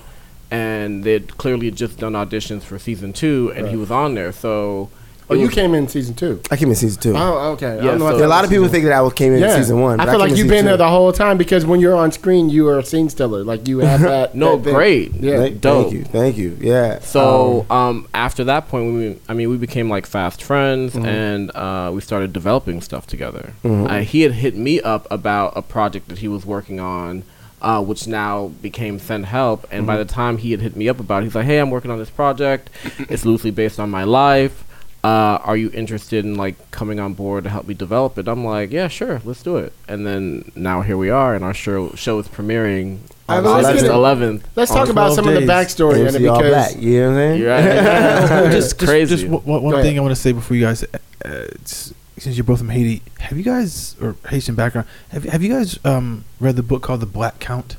and 0.51 1.03
they'd 1.03 1.37
clearly 1.37 1.71
just 1.71 1.97
done 1.97 2.13
auditions 2.13 2.61
for 2.63 2.77
season 2.77 3.13
two, 3.13 3.51
and 3.55 3.67
he 3.69 3.75
was 3.77 3.89
on 3.89 4.13
there. 4.15 4.31
So, 4.33 4.89
oh, 5.29 5.33
you 5.33 5.47
came 5.47 5.73
in 5.73 5.87
season 5.87 6.13
two. 6.13 6.41
I 6.51 6.57
came 6.57 6.67
in 6.67 6.75
season 6.75 7.01
two. 7.01 7.13
Oh, 7.15 7.51
okay. 7.53 7.67
I 7.67 7.75
Yeah, 7.75 7.81
don't 7.83 7.99
know 7.99 8.09
so- 8.11 8.17
Yeah, 8.17 8.25
a 8.25 8.27
lot 8.27 8.43
of 8.43 8.49
people 8.49 8.67
think 8.67 8.83
that 8.83 8.91
I 9.01 9.09
came 9.11 9.31
in 9.31 9.39
Yeah. 9.39 9.55
season 9.55 9.79
one. 9.79 10.01
I 10.01 10.05
but 10.05 10.11
feel 10.11 10.19
like 10.19 10.29
you've 10.31 10.39
season 10.39 10.49
been 10.49 10.65
there 10.65 10.75
the 10.75 10.89
whole 10.89 11.13
time 11.13 11.37
because 11.37 11.65
when 11.65 11.79
you're 11.79 11.95
on 11.95 12.11
screen, 12.11 12.49
you 12.49 12.67
are 12.67 12.79
a 12.79 12.83
scene 12.83 13.07
stiller. 13.07 13.45
Like 13.45 13.65
you 13.65 13.79
have 13.79 14.01
that. 14.13 14.35
No, 14.35 14.57
that 14.57 14.63
thing. 14.65 14.73
great. 14.73 15.13
Yeah. 15.15 15.37
Thank, 15.37 15.61
dope. 15.61 15.83
thank 15.85 15.93
you, 15.93 16.03
thank 16.03 16.37
you. 16.37 16.57
Yeah. 16.59 16.99
So 16.99 17.65
um, 17.69 18.09
after 18.13 18.43
that 18.43 18.67
point, 18.67 18.93
we, 18.93 19.17
I 19.29 19.33
mean, 19.33 19.49
we 19.49 19.55
became 19.55 19.89
like 19.89 20.05
fast 20.05 20.43
friends, 20.43 20.95
Mm-hmm. 20.95 21.05
and 21.05 21.51
uh, 21.55 21.91
we 21.93 22.01
started 22.01 22.33
developing 22.33 22.81
stuff 22.81 23.07
together. 23.07 23.53
Mhm. 23.63 23.89
Uh, 23.89 23.99
he 24.03 24.23
had 24.23 24.33
hit 24.33 24.57
me 24.57 24.81
up 24.81 25.07
about 25.09 25.53
a 25.55 25.61
project 25.61 26.09
that 26.09 26.17
he 26.17 26.27
was 26.27 26.45
working 26.45 26.81
on, 26.81 27.23
uh, 27.61 27.81
which 27.81 28.07
now 28.07 28.47
became 28.61 28.99
Send 28.99 29.25
Help. 29.27 29.63
And 29.71 29.81
Mm-hmm. 29.81 29.87
by 29.87 29.97
the 29.97 30.05
time 30.05 30.37
he 30.37 30.51
had 30.51 30.59
hit 30.61 30.75
me 30.75 30.89
up 30.89 30.99
about, 30.99 31.21
it, 31.23 31.25
he's 31.25 31.35
like, 31.35 31.45
"Hey, 31.45 31.59
I'm 31.59 31.69
working 31.69 31.91
on 31.91 31.99
this 31.99 32.09
project. 32.09 32.69
It's 33.09 33.25
loosely 33.25 33.51
based 33.51 33.79
on 33.79 33.89
my 33.89 34.03
life. 34.03 34.63
Uh, 35.03 35.39
are 35.43 35.57
you 35.57 35.71
interested 35.73 36.23
in 36.25 36.35
like 36.35 36.69
coming 36.69 36.99
on 36.99 37.13
board 37.15 37.43
to 37.45 37.49
help 37.49 37.67
me 37.67 37.73
develop 37.73 38.17
it?" 38.17 38.27
I'm 38.27 38.43
like, 38.45 38.71
"Yeah, 38.71 38.87
sure, 38.87 39.21
let's 39.25 39.41
do 39.43 39.57
it." 39.57 39.73
And 39.87 40.05
then 40.05 40.51
now 40.55 40.81
here 40.81 40.97
we 40.97 41.09
are, 41.09 41.33
and 41.35 41.43
our 41.43 41.53
show 41.53 41.91
show 41.95 42.19
is 42.19 42.27
premiering 42.27 42.99
on 43.29 43.43
let's 43.43 43.67
August 43.67 43.85
11th. 43.85 44.41
Let's 44.55 44.71
talk 44.71 44.89
about 44.89 45.13
12 45.13 45.15
some 45.15 45.27
of 45.27 45.33
the 45.33 45.39
days. 45.41 45.49
backstory 45.49 45.95
in 46.01 46.07
it 46.07 46.15
MC 46.15 46.27
all 46.27 46.37
because 46.37 46.51
black. 46.73 46.81
You 46.81 46.99
know 47.01 47.07
what 47.07 47.11
I'm 47.11 47.15
saying? 47.17 47.39
You're 47.41 47.49
right. 48.43 48.51
just, 48.51 48.79
just, 48.79 48.89
crazy. 48.89 49.15
Just 49.15 49.27
one, 49.27 49.43
one 49.43 49.61
Go 49.61 49.71
ahead. 49.73 49.85
thing 49.85 49.97
I 49.97 50.01
want 50.01 50.15
to 50.15 50.21
say 50.21 50.33
before 50.33 50.55
you 50.57 50.63
guys, 50.65 50.83
uh, 50.83 50.87
it's- 51.25 51.93
since 52.21 52.37
you're 52.37 52.43
both 52.43 52.59
from 52.59 52.69
Haiti, 52.69 53.01
have 53.19 53.37
you 53.37 53.43
guys 53.43 53.95
or 54.01 54.15
Haitian 54.29 54.55
background? 54.55 54.87
Have 55.09 55.23
Have 55.25 55.41
you 55.43 55.49
guys 55.51 55.79
um, 55.83 56.23
read 56.39 56.55
the 56.55 56.63
book 56.63 56.83
called 56.83 56.99
The 57.01 57.05
Black 57.07 57.39
Count? 57.39 57.77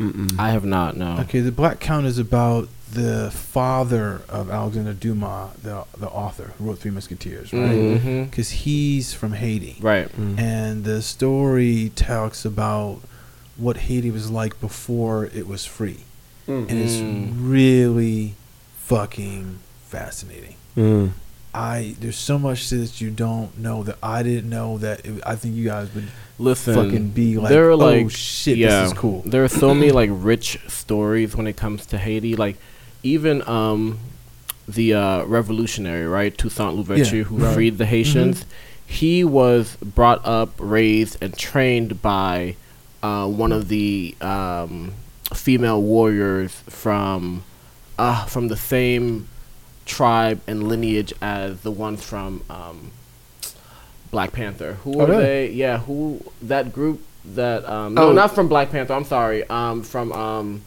Mm-mm. 0.00 0.36
I 0.38 0.50
have 0.50 0.64
not. 0.64 0.96
No. 0.96 1.18
Okay, 1.20 1.38
The 1.40 1.52
Black 1.52 1.78
Count 1.78 2.04
is 2.04 2.18
about 2.18 2.68
the 2.92 3.30
father 3.32 4.22
of 4.28 4.50
Alexander 4.50 4.92
Dumas, 4.92 5.52
the 5.62 5.84
the 5.96 6.08
author 6.08 6.52
who 6.58 6.64
wrote 6.64 6.78
Three 6.80 6.90
Musketeers, 6.90 7.52
right? 7.52 8.24
Because 8.28 8.50
he's 8.50 9.14
from 9.14 9.32
Haiti, 9.34 9.76
Right. 9.80 10.08
and 10.16 10.84
the 10.84 11.00
story 11.02 11.90
talks 11.94 12.44
about 12.44 13.00
what 13.56 13.76
Haiti 13.86 14.10
was 14.10 14.30
like 14.30 14.60
before 14.60 15.26
it 15.26 15.46
was 15.46 15.64
free, 15.64 16.00
and 16.48 16.70
it's 16.70 16.94
Mm. 16.96 17.32
really 17.38 18.34
fucking 18.82 19.58
fascinating. 19.88 20.56
Mm. 20.76 21.10
I 21.54 21.94
there's 22.00 22.16
so 22.18 22.38
much 22.38 22.68
that 22.70 23.00
you 23.00 23.10
don't 23.10 23.56
know 23.58 23.82
that 23.84 23.96
I 24.02 24.22
didn't 24.22 24.50
know 24.50 24.78
that 24.78 25.04
it, 25.06 25.22
I 25.24 25.36
think 25.36 25.54
you 25.54 25.64
guys 25.66 25.94
would 25.94 26.08
Listen, 26.38 26.74
fucking 26.74 27.08
be 27.10 27.38
like, 27.38 27.50
there 27.50 27.70
are 27.70 27.76
like 27.76 28.06
oh 28.06 28.08
shit, 28.08 28.58
yeah, 28.58 28.82
this 28.82 28.92
is 28.92 28.98
cool. 28.98 29.22
There 29.24 29.44
are 29.44 29.48
so 29.48 29.72
many 29.74 29.92
like 30.00 30.10
rich 30.12 30.58
stories 30.68 31.36
when 31.36 31.46
it 31.46 31.56
comes 31.56 31.86
to 31.86 31.98
Haiti. 31.98 32.34
Like 32.36 32.56
even 33.02 33.46
um 33.48 33.98
the 34.66 34.94
uh, 34.94 35.24
revolutionary, 35.24 36.06
right, 36.06 36.36
Toussaint 36.36 36.74
Louverture, 36.74 37.16
Yeah, 37.16 37.22
who 37.24 37.36
right. 37.36 37.54
freed 37.54 37.78
the 37.78 37.86
Haitians. 37.86 38.46
He 38.86 39.22
was 39.24 39.76
brought 39.76 40.24
up, 40.24 40.52
raised, 40.58 41.22
and 41.22 41.36
trained 41.36 42.00
by 42.02 42.56
uh, 43.02 43.28
one 43.28 43.52
of 43.52 43.68
the 43.68 44.14
um, 44.20 44.92
female 45.34 45.82
warriors 45.82 46.52
from 46.68 47.44
uh, 47.98 48.24
from 48.26 48.48
the 48.48 48.56
same 48.56 49.28
tribe 49.86 50.40
and 50.46 50.68
lineage 50.68 51.12
as 51.20 51.60
the 51.60 51.70
ones 51.70 52.02
from 52.02 52.42
um, 52.50 52.90
Black 54.10 54.32
Panther. 54.32 54.74
Who 54.84 54.94
Oh, 55.00 55.04
are 55.04 55.06
really? 55.08 55.22
they? 55.24 55.50
Yeah, 55.50 55.78
who 55.78 56.20
that 56.42 56.72
group 56.72 57.00
that 57.34 57.64
um, 57.68 57.94
no, 57.94 58.08
Oh. 58.08 58.12
not 58.12 58.34
from 58.34 58.48
Black 58.48 58.70
Panther. 58.70 58.94
I'm 58.94 59.04
sorry. 59.04 59.48
Um, 59.48 59.82
from 59.82 60.12
um, 60.12 60.62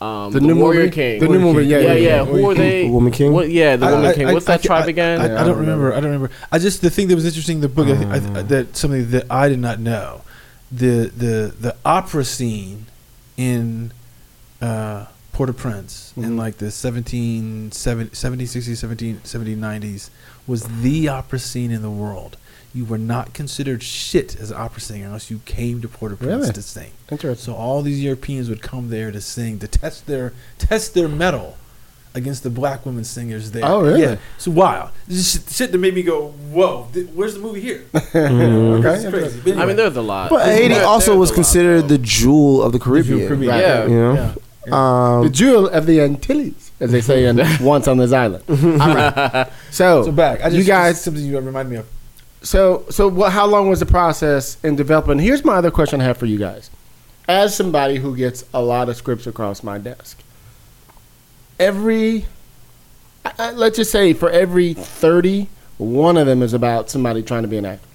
um, 0.00 0.32
The 0.32 0.40
the, 0.40 0.46
new 0.46 0.56
Warrior 0.58 0.80
movie? 0.84 0.92
King. 0.92 1.20
The 1.20 1.28
new 1.28 1.40
movie, 1.40 1.66
yeah, 1.66 1.78
yeah, 1.78 1.86
yeah, 1.86 1.92
yeah. 1.94 2.08
yeah. 2.18 2.24
Who 2.24 2.50
are 2.50 2.54
they? 2.54 2.82
The 2.84 2.90
Woman 2.90 3.12
King? 3.12 3.32
What, 3.32 3.50
yeah, 3.50 3.76
the 3.76 3.86
I- 3.86 3.90
Woman 3.92 4.06
I- 4.06 4.14
King. 4.14 4.32
What's 4.32 4.48
I 4.48 4.56
that 4.56 4.62
ca- 4.62 4.66
tribe 4.66 4.84
I- 4.84 4.88
again? 4.90 5.20
I, 5.20 5.24
I 5.24 5.28
don't 5.28 5.46
don't 5.48 5.58
remember. 5.58 5.92
I 5.92 5.96
don't 6.00 6.04
remember. 6.12 6.30
I 6.52 6.58
just 6.58 6.80
the 6.82 6.90
thing 6.90 7.08
that 7.08 7.14
was 7.16 7.24
interesting 7.26 7.56
in 7.56 7.60
the 7.62 7.68
book 7.68 7.88
I, 7.88 7.92
I, 7.92 8.18
Uh. 8.18 8.42
that 8.42 8.76
something 8.76 9.10
that 9.10 9.26
I 9.30 9.48
did 9.48 9.58
not 9.58 9.80
know 9.80 10.22
the 10.70 11.10
the 11.16 11.54
the 11.58 11.76
opera 11.84 12.24
scene 12.24 12.86
in 13.36 13.90
uh, 14.60 15.06
Port-au-Prince 15.38 16.12
in 16.16 16.32
Mhm. 16.34 16.36
like 16.36 16.58
the 16.58 16.68
17, 16.68 17.70
17, 17.70 18.48
60s, 18.48 18.76
17, 18.80 19.20
1790s 19.22 20.10
was 20.48 20.64
the 20.82 21.08
opera 21.08 21.38
scene 21.38 21.70
in 21.70 21.80
the 21.82 21.90
world. 21.90 22.36
you 22.74 22.84
were 22.84 22.98
not 22.98 23.32
considered 23.32 23.82
shit 23.82 24.36
as 24.38 24.50
an 24.50 24.56
opera 24.58 24.80
singer 24.80 25.06
unless 25.06 25.30
you 25.30 25.40
came 25.46 25.80
to 25.80 25.88
Port-au-Prince 25.88 26.30
Really? 26.42 26.52
to 26.52 26.60
sing. 26.62 26.90
Interesting. 27.10 27.42
So 27.54 27.58
all 27.58 27.80
these 27.80 28.00
Europeans 28.02 28.50
would 28.50 28.60
come 28.60 28.90
there 28.90 29.10
to 29.10 29.22
sing 29.22 29.58
to 29.60 29.66
test 29.66 30.06
their 30.06 30.34
test 30.58 30.92
their 30.92 31.08
metal 31.08 31.56
against 32.14 32.42
the 32.42 32.50
black 32.50 32.84
women 32.84 33.04
singers 33.04 33.52
there. 33.52 33.64
Oh, 33.64 33.80
really? 33.80 34.02
Yeah, 34.02 34.16
it's 34.36 34.46
wild. 34.46 34.90
This 35.08 35.18
is 35.18 35.30
shit, 35.32 35.42
shit 35.50 35.72
that 35.72 35.78
made 35.78 35.94
me 35.94 36.02
go, 36.02 36.34
"Whoa, 36.52 36.88
th- 36.92 37.08
where's 37.14 37.32
the 37.34 37.40
movie 37.40 37.62
here?" 37.62 37.84
Okay. 37.94 38.82
This 38.82 39.04
is 39.04 39.10
crazy. 39.14 39.40
But 39.42 39.52
I 39.52 39.54
mean, 39.54 39.60
anyway. 39.60 39.74
there's 39.74 39.96
a 39.96 40.02
lot. 40.02 40.28
But 40.30 40.44
Haiti 40.46 40.74
also 40.74 41.16
was 41.16 41.30
a 41.30 41.32
lot, 41.32 41.36
considered 41.36 41.88
the 41.88 41.98
jewel 41.98 42.62
of 42.62 42.72
the 42.72 42.78
Caribbean. 42.78 43.26
Caribbean. 43.26 43.50
Right. 43.50 43.60
Yeah. 43.62 43.82
You 43.86 43.94
know, 43.98 44.12
Yeah. 44.14 44.34
The 44.70 44.76
um, 44.76 45.32
jewel 45.32 45.68
of 45.68 45.86
the 45.86 46.00
Antilles, 46.00 46.70
as 46.80 46.90
they 46.92 47.00
say 47.00 47.26
in 47.26 47.40
Once 47.60 47.88
on 47.88 47.96
this 47.98 48.12
Island. 48.12 48.44
All 48.48 48.56
right. 48.94 49.48
So, 49.70 50.02
So 50.06 50.12
back, 50.12 50.40
I 50.40 50.44
just, 50.50 50.56
you 50.56 50.64
guys. 50.64 51.00
something 51.02 51.24
you 51.24 51.38
remind 51.40 51.70
me 51.70 51.76
of. 51.76 51.86
So, 52.42 52.84
so 52.90 53.08
what? 53.08 53.32
How 53.32 53.46
long 53.46 53.68
was 53.68 53.80
the 53.80 53.86
process 53.86 54.56
in 54.62 54.76
developing? 54.76 55.18
Here's 55.18 55.44
my 55.44 55.54
other 55.56 55.70
question 55.70 56.00
I 56.00 56.04
have 56.04 56.16
for 56.18 56.26
you 56.26 56.38
guys. 56.38 56.70
As 57.28 57.54
somebody 57.54 57.96
who 57.96 58.16
gets 58.16 58.44
a 58.54 58.62
lot 58.62 58.88
of 58.88 58.96
scripts 58.96 59.26
across 59.26 59.62
my 59.62 59.76
desk, 59.78 60.18
every, 61.58 62.26
I- 63.24 63.32
I- 63.38 63.52
let's 63.52 63.76
just 63.76 63.90
say 63.90 64.12
for 64.12 64.30
every 64.30 64.74
thirty, 64.74 65.48
one 65.78 66.16
of 66.16 66.26
them 66.26 66.42
is 66.42 66.54
about 66.54 66.90
somebody 66.90 67.22
trying 67.22 67.42
to 67.42 67.48
be 67.48 67.56
an 67.58 67.66
actor. 67.66 67.86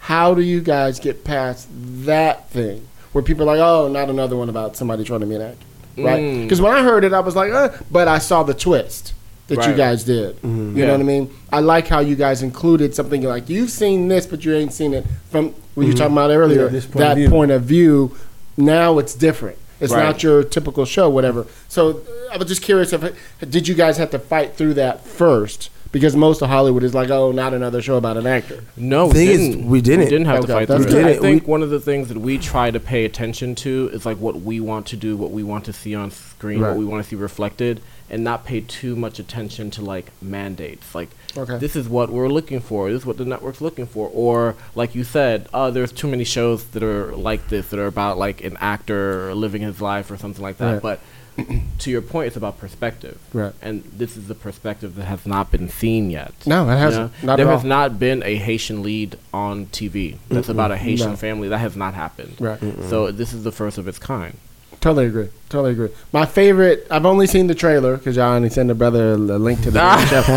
How 0.00 0.34
do 0.34 0.42
you 0.42 0.60
guys 0.60 1.00
get 1.00 1.24
past 1.24 1.68
that 2.04 2.50
thing 2.50 2.86
where 3.12 3.22
people 3.22 3.44
are 3.48 3.56
like, 3.56 3.60
oh, 3.60 3.88
not 3.88 4.10
another 4.10 4.36
one 4.36 4.48
about 4.48 4.76
somebody 4.76 5.04
trying 5.04 5.20
to 5.20 5.26
be 5.26 5.36
an 5.36 5.42
actor, 5.42 5.64
right? 5.96 6.20
Mm. 6.22 6.42
Because 6.42 6.60
when 6.60 6.72
I 6.72 6.82
heard 6.82 7.04
it, 7.04 7.12
I 7.12 7.20
was 7.20 7.36
like, 7.36 7.52
uh, 7.52 7.70
but 7.90 8.08
I 8.08 8.18
saw 8.18 8.42
the 8.42 8.54
twist 8.54 9.12
that 9.48 9.66
you 9.68 9.74
guys 9.74 10.04
did. 10.04 10.38
You 10.42 10.48
know 10.50 10.92
what 10.92 11.00
I 11.00 11.04
mean? 11.04 11.30
I 11.52 11.60
like 11.60 11.86
how 11.88 12.00
you 12.00 12.16
guys 12.16 12.42
included 12.42 12.94
something 12.94 13.22
like 13.22 13.48
you've 13.48 13.70
seen 13.70 14.08
this, 14.08 14.26
but 14.26 14.44
you 14.44 14.54
ain't 14.54 14.72
seen 14.72 14.94
it 14.94 15.04
from 15.30 15.50
what 15.74 15.84
you 15.84 15.92
were 15.92 15.98
talking 15.98 16.14
about 16.14 16.30
earlier. 16.30 16.68
Yeah, 16.70 16.80
point 16.80 16.92
that 16.94 17.18
of 17.18 17.30
point 17.30 17.50
of 17.50 17.62
view. 17.62 18.16
Now 18.56 18.98
it's 18.98 19.14
different. 19.14 19.58
It's 19.80 19.92
Right. 19.92 20.02
not 20.04 20.22
your 20.22 20.42
typical 20.44 20.84
show, 20.84 21.10
whatever. 21.10 21.46
So 21.68 22.00
I 22.32 22.36
was 22.38 22.46
just 22.48 22.62
curious 22.62 22.92
if 22.92 23.14
did 23.50 23.68
you 23.68 23.74
guys 23.74 23.98
have 23.98 24.10
to 24.12 24.18
fight 24.18 24.54
through 24.56 24.74
that 24.74 25.04
first? 25.04 25.68
Because 25.94 26.16
most 26.16 26.42
of 26.42 26.48
Hollywood 26.48 26.82
is 26.82 26.92
like, 26.92 27.08
oh, 27.10 27.30
not 27.30 27.54
another 27.54 27.80
show 27.80 27.94
about 27.96 28.16
an 28.16 28.26
actor. 28.26 28.64
No, 28.76 29.06
we 29.06 29.12
didn't. 29.12 29.66
we 29.66 29.80
didn't. 29.80 30.00
We 30.06 30.10
didn't 30.10 30.26
have 30.26 30.38
Okay, 30.40 30.46
to 30.48 30.52
fight 30.52 30.68
that's 30.68 30.82
through 30.82 30.92
good. 30.92 31.06
it. 31.06 31.18
I 31.18 31.20
think 31.20 31.42
didn't. 31.42 31.48
one 31.48 31.62
of 31.62 31.70
the 31.70 31.78
things 31.78 32.08
that 32.08 32.18
we 32.18 32.36
try 32.36 32.72
to 32.72 32.80
pay 32.80 33.04
attention 33.04 33.54
to 33.54 33.90
is 33.92 34.04
like 34.04 34.18
what 34.18 34.40
we 34.40 34.58
want 34.58 34.86
to 34.88 34.96
do, 34.96 35.16
what 35.16 35.30
we 35.30 35.44
want 35.44 35.64
to 35.66 35.72
see 35.72 35.94
on 35.94 36.10
screen, 36.10 36.60
Right. 36.60 36.70
what 36.70 36.78
we 36.78 36.84
want 36.84 37.04
to 37.04 37.08
see 37.08 37.14
reflected, 37.14 37.80
and 38.10 38.24
not 38.24 38.44
pay 38.44 38.60
too 38.60 38.96
much 38.96 39.20
attention 39.20 39.70
to 39.70 39.82
like 39.82 40.10
mandates. 40.20 40.96
Like 40.96 41.10
Okay. 41.36 41.58
this 41.58 41.76
is 41.76 41.88
what 41.88 42.10
we're 42.10 42.28
looking 42.28 42.58
for. 42.58 42.90
This 42.90 43.02
is 43.02 43.06
what 43.06 43.16
the 43.16 43.24
network's 43.24 43.60
looking 43.60 43.86
for. 43.86 44.10
Or 44.12 44.56
like 44.74 44.96
you 44.96 45.04
said, 45.04 45.46
uh, 45.54 45.70
there's 45.70 45.92
too 45.92 46.08
many 46.08 46.24
shows 46.24 46.64
that 46.72 46.82
are 46.82 47.14
like 47.14 47.48
this 47.50 47.68
that 47.68 47.78
are 47.78 47.86
about 47.86 48.18
like 48.18 48.42
an 48.42 48.56
actor 48.60 49.32
living 49.32 49.62
his 49.62 49.80
life 49.80 50.10
or 50.10 50.16
something 50.16 50.42
like 50.42 50.58
that. 50.58 50.72
Right. 50.74 50.82
But 50.82 51.00
to 51.80 51.90
your 51.90 52.02
point, 52.02 52.28
it's 52.28 52.36
about 52.36 52.58
perspective. 52.58 53.18
Right. 53.32 53.52
And 53.60 53.82
this 53.84 54.16
is 54.16 54.28
the 54.28 54.34
perspective 54.34 54.94
that 54.96 55.04
has 55.06 55.26
not 55.26 55.50
been 55.50 55.68
seen 55.68 56.10
yet. 56.10 56.32
No, 56.46 56.68
it 56.68 56.76
hasn't. 56.76 57.12
know? 57.22 57.26
Not 57.26 57.36
there 57.36 57.46
has 57.48 57.62
all. 57.62 57.68
not 57.68 57.98
been 57.98 58.22
a 58.22 58.36
Haitian 58.36 58.82
lead 58.82 59.18
on 59.32 59.66
TV 59.66 60.18
that's 60.28 60.48
about 60.48 60.70
a 60.70 60.76
Haitian 60.76 61.10
No. 61.10 61.16
family. 61.16 61.48
That 61.48 61.58
has 61.58 61.76
not 61.76 61.94
happened. 61.94 62.36
Right. 62.40 62.60
So 62.88 63.10
this 63.10 63.32
is 63.32 63.44
the 63.44 63.52
first 63.52 63.78
of 63.78 63.88
its 63.88 63.98
kind. 63.98 64.36
Totally 64.84 65.06
agree. 65.06 65.28
Totally 65.48 65.72
agree. 65.72 65.88
My 66.12 66.26
favorite. 66.26 66.86
I've 66.90 67.06
only 67.06 67.26
seen 67.26 67.46
the 67.46 67.54
trailer 67.54 67.96
because 67.96 68.16
y'all 68.16 68.34
only 68.34 68.50
send 68.50 68.70
a 68.70 68.74
brother 68.74 69.12
a 69.12 69.16
link 69.16 69.62
to 69.62 69.70
the 69.70 69.78
show. 70.08 70.22
I 70.28 70.36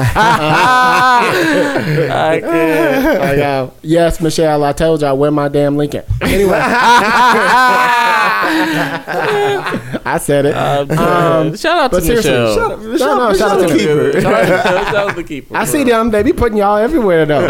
can't. 2.40 3.20
Like, 3.28 3.40
uh, 3.40 3.70
yes, 3.82 4.22
Michelle. 4.22 4.64
I 4.64 4.72
told 4.72 5.02
you 5.02 5.08
I 5.08 5.12
wear 5.12 5.32
my 5.32 5.50
damn 5.50 5.76
Lincoln. 5.76 6.04
Anyway, 6.22 6.58
I 10.06 10.18
said 10.22 10.46
it. 10.46 10.56
Um, 10.56 11.56
shout 11.58 11.78
out 11.78 11.88
to 11.92 11.98
but 11.98 12.04
seriously, 12.04 12.32
Michelle. 12.32 12.56
shut 12.56 12.72
up. 12.72 12.80
No, 12.80 12.96
no, 13.30 13.34
shout 13.34 13.52
out 13.62 13.68
to 13.68 13.78
Shout 13.78 13.78
Keeper. 13.80 14.22
shout 14.22 14.96
out 14.96 15.10
to 15.10 15.16
the 15.16 15.24
keeper. 15.24 15.58
I 15.58 15.66
see 15.66 15.84
them. 15.84 16.10
They 16.12 16.24
be 16.24 16.32
putting 16.34 16.58
y'all 16.58 16.78
everywhere 16.78 17.26
though. 17.26 17.48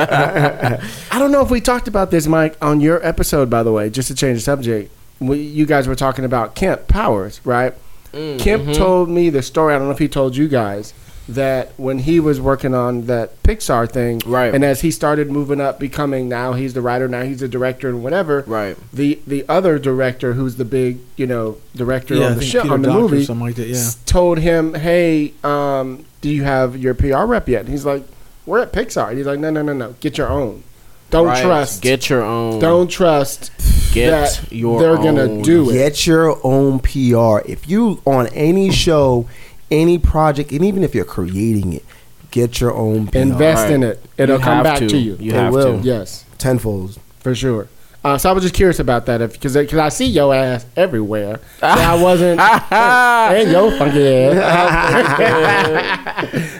I 1.11 1.19
don't 1.19 1.31
know 1.31 1.41
if 1.43 1.51
we 1.51 1.61
talked 1.61 1.87
about 1.87 2.09
this, 2.11 2.25
Mike, 2.27 2.57
on 2.61 2.81
your 2.81 3.05
episode. 3.05 3.49
By 3.51 3.61
the 3.63 3.71
way, 3.71 3.89
just 3.91 4.07
to 4.07 4.15
change 4.15 4.39
the 4.39 4.43
subject, 4.43 4.89
we, 4.89 4.96
you 5.19 5.65
guys 5.65 5.87
were 5.87 5.95
talking 5.95 6.25
about 6.25 6.55
Kemp 6.55 6.87
Powers, 6.87 7.41
right? 7.43 7.73
Mm, 8.13 8.39
Kemp 8.39 8.63
mm-hmm. 8.63 8.73
told 8.73 9.09
me 9.09 9.29
the 9.29 9.41
story. 9.41 9.73
I 9.73 9.77
don't 9.77 9.87
know 9.87 9.93
if 9.93 9.99
he 9.99 10.07
told 10.07 10.35
you 10.35 10.47
guys 10.47 10.93
that 11.29 11.73
when 11.77 11.99
he 11.99 12.19
was 12.19 12.39
working 12.39 12.73
on 12.73 13.05
that 13.07 13.41
Pixar 13.43 13.89
thing, 13.89 14.21
Right. 14.25 14.53
And 14.53 14.63
as 14.63 14.81
he 14.81 14.91
started 14.91 15.29
moving 15.29 15.59
up, 15.59 15.79
becoming 15.79 16.29
now 16.29 16.53
he's 16.53 16.73
the 16.73 16.81
writer, 16.81 17.07
now 17.07 17.23
he's 17.23 17.41
the 17.41 17.47
director, 17.47 17.89
and 17.89 18.03
whatever. 18.03 18.43
Right. 18.47 18.77
The 18.93 19.19
the 19.27 19.43
other 19.49 19.77
director, 19.77 20.33
who's 20.33 20.55
the 20.55 20.65
big 20.65 20.99
you 21.15 21.27
know 21.27 21.57
director 21.75 22.15
Yeah, 22.15 22.23
I 22.23 22.27
on 22.27 22.33
the 22.35 22.39
think 22.41 22.51
show 22.51 22.61
Peter 22.61 22.73
on 22.73 22.81
the 22.81 22.87
Docter 22.87 22.99
or 22.99 23.09
movie, 23.09 23.25
something 23.25 23.45
like 23.45 23.55
that, 23.55 23.67
yeah. 23.67 23.89
told 24.05 24.37
him, 24.39 24.73
"Hey, 24.75 25.33
um, 25.43 26.05
do 26.21 26.29
you 26.29 26.43
have 26.43 26.77
your 26.77 26.93
PR 26.93 27.25
rep 27.25 27.49
yet?" 27.49 27.61
And 27.61 27.69
he's 27.69 27.85
like, 27.85 28.03
"We're 28.45 28.59
at 28.59 28.71
Pixar." 28.71 29.09
And 29.09 29.17
he's 29.17 29.27
like, 29.27 29.39
"No, 29.39 29.49
no, 29.49 29.61
no, 29.61 29.73
no. 29.73 29.95
Get 29.99 30.17
your 30.17 30.29
own. 30.29 30.63
Don't 31.09 31.27
Right. 31.27 31.43
trust. 31.43 31.81
Get 31.81 32.09
your 32.09 32.23
own. 32.23 32.59
don't 32.59 32.87
trust 32.89 33.51
get 33.97 34.11
that 34.41 34.51
your. 34.51 34.79
they're 34.79 34.97
gonna 34.97 35.41
do 35.41 35.69
it." 35.69 35.73
Get 35.73 36.07
your 36.07 36.39
own 36.43 36.79
PR. 36.79 37.39
If 37.49 37.67
you 37.69 38.01
on 38.05 38.27
any 38.27 38.71
show, 38.71 39.27
any 39.69 39.97
project, 39.97 40.51
and 40.51 40.63
even 40.63 40.83
if 40.83 40.95
you're 40.95 41.03
creating 41.05 41.73
it, 41.73 41.83
get 42.31 42.61
your 42.61 42.73
own 42.73 43.07
PR. 43.07 43.17
Invest 43.17 43.63
Right. 43.65 43.73
in 43.73 43.83
it. 43.83 44.03
It'll 44.17 44.37
You 44.37 44.43
come 44.43 44.63
back 44.63 44.79
to. 44.79 44.87
to, 44.87 44.97
you. 44.97 45.17
You 45.19 45.31
It 45.31 45.35
have 45.35 45.53
will. 45.53 45.79
to. 45.81 45.85
Yes, 45.85 46.23
tenfold. 46.37 46.97
for 47.19 47.35
sure. 47.35 47.67
Uh, 48.05 48.17
so 48.17 48.29
I 48.29 48.31
was 48.31 48.43
just 48.43 48.55
curious 48.55 48.79
about 48.79 49.05
that, 49.07 49.17
because 49.33 49.55
because 49.55 49.79
I 49.79 49.89
see 49.89 50.05
your 50.05 50.33
ass 50.33 50.65
everywhere. 50.77 51.41
So 51.59 51.67
I 51.67 52.01
wasn't, 52.01 52.39
and 52.39 53.51
your 53.51 53.71
funky 53.71 54.07
ass. 54.07 54.37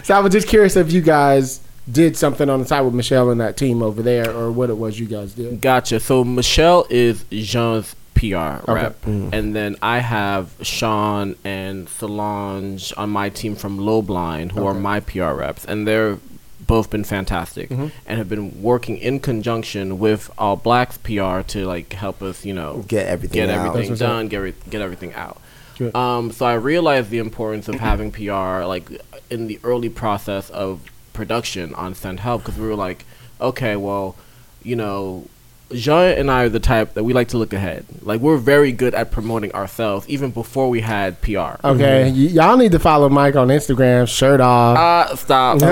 so 0.06 0.14
I 0.14 0.18
was 0.20 0.32
just 0.32 0.46
curious 0.48 0.76
if 0.76 0.92
you 0.92 1.00
guys 1.00 1.60
did 1.90 2.16
something 2.16 2.48
on 2.50 2.60
the 2.60 2.66
side 2.66 2.82
with 2.82 2.94
Michelle 2.94 3.30
and 3.30 3.40
that 3.40 3.56
team 3.56 3.82
over 3.82 4.02
there, 4.02 4.30
or 4.30 4.50
what 4.50 4.70
it 4.70 4.76
was 4.76 4.98
you 4.98 5.06
guys 5.06 5.32
did. 5.34 5.60
Gotcha. 5.60 6.00
So 6.00 6.24
Michelle 6.24 6.86
is 6.90 7.24
Jean's 7.30 7.94
PR 8.14 8.36
Okay. 8.36 8.72
rep, 8.72 9.06
and 9.06 9.54
then 9.54 9.76
I 9.80 9.98
have 10.00 10.50
Sean 10.62 11.36
and 11.44 11.88
Solange 11.88 12.92
on 12.96 13.10
my 13.10 13.28
team 13.28 13.54
from 13.54 13.78
Lowblind, 13.78 14.52
who 14.52 14.66
are 14.66 14.74
my 14.74 15.00
PR 15.00 15.32
reps, 15.34 15.64
and 15.64 15.86
they're 15.86 16.18
both 16.66 16.90
been 16.90 17.04
fantastic 17.04 17.70
Mhm. 17.70 17.90
and 18.06 18.18
have 18.18 18.28
been 18.28 18.60
working 18.60 18.98
in 18.98 19.20
conjunction 19.20 19.98
with 19.98 20.30
All 20.36 20.56
Blacks 20.56 20.98
PR 20.98 21.40
to 21.48 21.64
like 21.64 21.92
help 21.94 22.20
us, 22.20 22.44
you 22.44 22.52
know, 22.52 22.84
Get 22.88 23.06
everything 23.06 23.34
get 23.46 23.48
out. 23.50 23.68
everything 23.68 23.90
That's 23.90 24.00
done, 24.00 24.28
get 24.28 24.38
re- 24.38 24.54
get 24.68 24.82
everything 24.82 25.14
out. 25.14 25.38
Good. 25.78 25.94
Um, 25.96 26.30
so 26.32 26.44
I 26.44 26.54
realized 26.54 27.08
the 27.08 27.18
importance 27.18 27.68
of 27.68 27.76
having 27.80 28.10
PR 28.10 28.64
like 28.66 28.90
in 29.30 29.46
the 29.46 29.58
early 29.64 29.88
process 29.88 30.50
of 30.50 30.80
production 31.18 31.74
on 31.74 31.94
Send 31.94 32.20
Help 32.20 32.42
because 32.44 32.58
we 32.58 32.66
were 32.66 32.76
like, 32.76 33.04
okay, 33.40 33.74
well, 33.76 34.14
you 34.62 34.76
know, 34.76 35.26
Jean 35.72 36.16
and 36.16 36.30
I 36.30 36.44
are 36.44 36.48
the 36.48 36.60
type 36.60 36.94
that 36.94 37.04
we 37.04 37.12
like 37.12 37.28
to 37.28 37.36
look 37.38 37.52
ahead. 37.52 37.84
Like 38.00 38.22
we're 38.22 38.38
very 38.38 38.72
good 38.72 38.94
at 38.94 39.10
promoting 39.10 39.52
ourselves 39.52 40.08
even 40.08 40.30
before 40.30 40.70
we 40.70 40.80
had 40.80 41.20
PR. 41.20 41.56
Okay, 41.62 42.04
y- 42.10 42.32
y'all 42.38 42.56
need 42.56 42.72
to 42.72 42.78
follow 42.78 43.10
Mike 43.10 43.36
on 43.36 43.48
Instagram, 43.48 44.08
shirt 44.08 44.40
off. 44.40 44.78
Uh, 44.78 45.14
stop. 45.16 45.58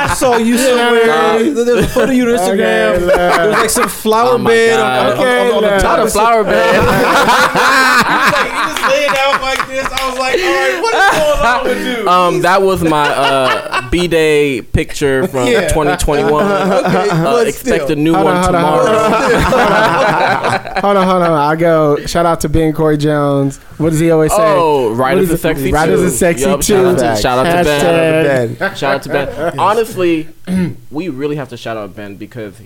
I 0.00 0.14
saw 0.16 0.36
you 0.36 0.56
somewhere. 0.58 1.42
There's 1.54 1.84
a 1.84 1.88
photo 1.88 2.12
of 2.12 2.16
you 2.16 2.22
on 2.30 2.38
Instagram. 2.38 2.94
Okay, 2.96 3.06
There's 3.16 3.52
like 3.52 3.70
some 3.70 3.88
flower 3.88 4.34
Oh 4.34 4.44
bed 4.44 4.78
on, 4.78 5.16
God. 5.16 5.18
on, 5.18 5.26
on, 5.26 5.50
on 5.56 5.62
the 5.62 5.68
top 5.78 5.82
Not 5.82 5.98
a 5.98 6.02
of 6.04 6.12
flower 6.12 6.44
bed. 6.44 6.78
like, 6.86 8.46
you 8.46 8.62
just 8.70 8.82
laid 8.88 9.10
out 9.18 9.37
like 9.56 9.66
this. 9.68 9.86
I 9.90 10.10
was 10.10 10.18
like, 10.18 10.34
all 10.40 10.54
right, 10.54 10.80
what 10.82 10.94
is 10.94 11.18
going 11.18 11.46
on 11.46 11.64
with 11.64 11.98
you? 11.98 12.08
Um, 12.08 12.42
that 12.42 12.62
was 12.62 12.82
my 12.82 13.08
uh, 13.08 13.88
B 13.90 14.08
day 14.08 14.62
picture 14.62 15.26
from 15.28 15.46
Yeah. 15.48 15.68
2021. 15.68 16.28
Okay, 16.78 17.08
Uh, 17.10 17.36
expect 17.38 17.84
still. 17.84 17.92
a 17.92 17.96
new 17.96 18.12
Hold 18.14 18.24
one 18.26 18.36
on, 18.36 18.42
hold 18.44 18.54
on, 18.56 18.62
hold 18.64 18.86
tomorrow. 18.86 20.80
hold 20.80 20.96
on, 20.96 21.06
hold 21.06 21.22
on. 21.22 21.32
I 21.32 21.56
go. 21.56 21.96
Shout 22.06 22.26
out 22.26 22.40
to 22.42 22.48
Ben 22.48 22.72
Cory 22.72 22.96
Jones. 22.96 23.58
What 23.78 23.90
does 23.90 24.00
he 24.00 24.10
always 24.10 24.30
say? 24.32 24.38
Oh, 24.40 24.94
right 24.94 25.14
What 25.14 25.22
as 25.24 25.30
is 25.30 25.30
a 25.30 25.34
it? 25.34 25.38
sexy 25.38 25.72
Right 25.72 25.86
too. 25.86 26.04
a 26.04 26.10
sexy 26.10 26.44
Yup, 26.44 26.60
too. 26.60 26.64
Shout 26.74 26.86
out 26.86 26.98
to, 27.16 27.22
shout 27.22 27.38
out 27.46 27.58
to 27.58 27.64
Ben. 27.64 28.54
Ben. 28.54 28.74
Shout 28.76 28.94
out 28.94 29.02
to 29.02 29.08
Ben. 29.08 29.58
Honestly, 29.58 30.28
we 30.90 31.08
really 31.08 31.36
have 31.36 31.48
to 31.50 31.56
shout 31.56 31.76
out 31.76 31.94
Ben 31.94 32.16
because 32.16 32.60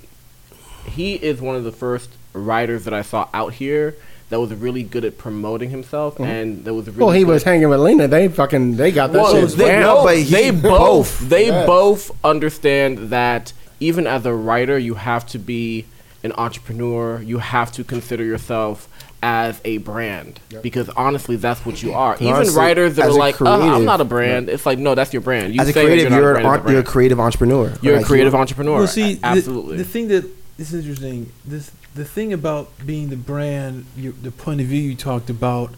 he 0.87 1.15
is 1.15 1.41
one 1.41 1.57
of 1.57 1.65
the 1.65 1.73
first 1.73 2.11
writers 2.33 2.85
that 2.85 2.95
I 2.95 3.03
saw 3.03 3.29
out 3.35 3.55
here 3.55 3.97
that 4.33 4.41
was 4.41 4.53
really 4.55 4.83
good 4.83 5.05
at 5.05 5.19
promoting 5.19 5.69
himself 5.69 6.15
mm-hmm. 6.15 6.25
and 6.25 6.65
that 6.65 6.73
was 6.73 6.87
really 6.87 6.99
Well, 6.99 7.11
he 7.11 7.25
good 7.25 7.33
was 7.33 7.43
hanging 7.43 7.69
with 7.69 7.81
Lena. 7.81 8.09
They 8.09 8.29
fucking 8.29 8.77
they 8.77 8.91
got 8.91 9.13
that 9.13 9.23
well, 9.23 9.47
shit. 9.49 9.59
they, 9.59 9.69
down. 9.69 9.81
no, 9.83 10.05
but 10.05 10.27
they 10.27 10.51
both, 10.51 10.63
both. 10.63 11.19
they 11.29 11.47
Yes. 11.49 11.67
both 11.67 12.11
understand 12.25 13.11
that 13.11 13.53
even 13.79 14.07
as 14.07 14.25
a 14.25 14.33
writer, 14.33 14.79
you 14.79 14.95
have 14.95 15.27
to 15.27 15.39
be 15.39 15.85
an 16.25 16.33
entrepreneur, 16.33 17.21
you 17.21 17.39
have 17.39 17.73
to 17.73 17.85
consider 17.85 18.25
yourself 18.25 18.89
as 19.23 19.61
a 19.65 19.79
brand 19.79 20.41
because 20.63 20.89
honestly, 20.91 21.37
that's 21.37 21.65
what 21.65 21.83
you 21.83 21.93
are. 21.93 22.17
Even 22.17 22.29
Honestly, 22.29 22.57
writers 22.57 22.97
that 22.97 23.07
are 23.07 23.11
a 23.11 23.15
like, 23.15 23.41
"Oh, 23.41 23.47
I'm 23.47 23.85
not 23.85 24.01
a 24.01 24.05
brand." 24.05 24.49
It's 24.49 24.67
like, 24.67 24.79
no, 24.79 24.95
that's 24.95 25.13
your 25.13 25.23
brand. 25.23 25.55
You 25.55 25.61
As 25.61 25.69
a 25.69 25.73
say 25.73 25.83
that 25.83 25.87
creative, 25.89 26.11
not 26.11 26.17
you're, 26.21 26.33
brand, 26.35 26.63
an, 26.63 26.67
a 26.67 26.71
you're 26.73 26.81
a 26.81 26.85
creative 26.85 27.21
entrepreneur. 27.21 27.73
You're 27.83 27.95
a 27.95 27.99
Like, 27.99 28.07
creative 28.07 28.35
entrepreneur. 28.35 28.79
Well, 28.79 28.87
see, 28.89 29.13
A- 29.13 29.17
the- 29.17 29.27
absolutely. 29.27 29.77
The, 29.77 29.85
thing 29.85 30.09
that 30.09 30.25
is 30.59 30.75
interesting, 30.75 31.31
this 31.45 31.71
the 31.95 32.05
thing 32.05 32.33
about 32.33 32.71
being 32.85 33.11
the 33.11 33.17
brand, 33.17 33.87
your, 33.97 34.13
the 34.13 34.31
point 34.31 34.61
of 34.61 34.67
view 34.67 34.81
you 34.81 34.95
talked 34.95 35.31
about. 35.31 35.75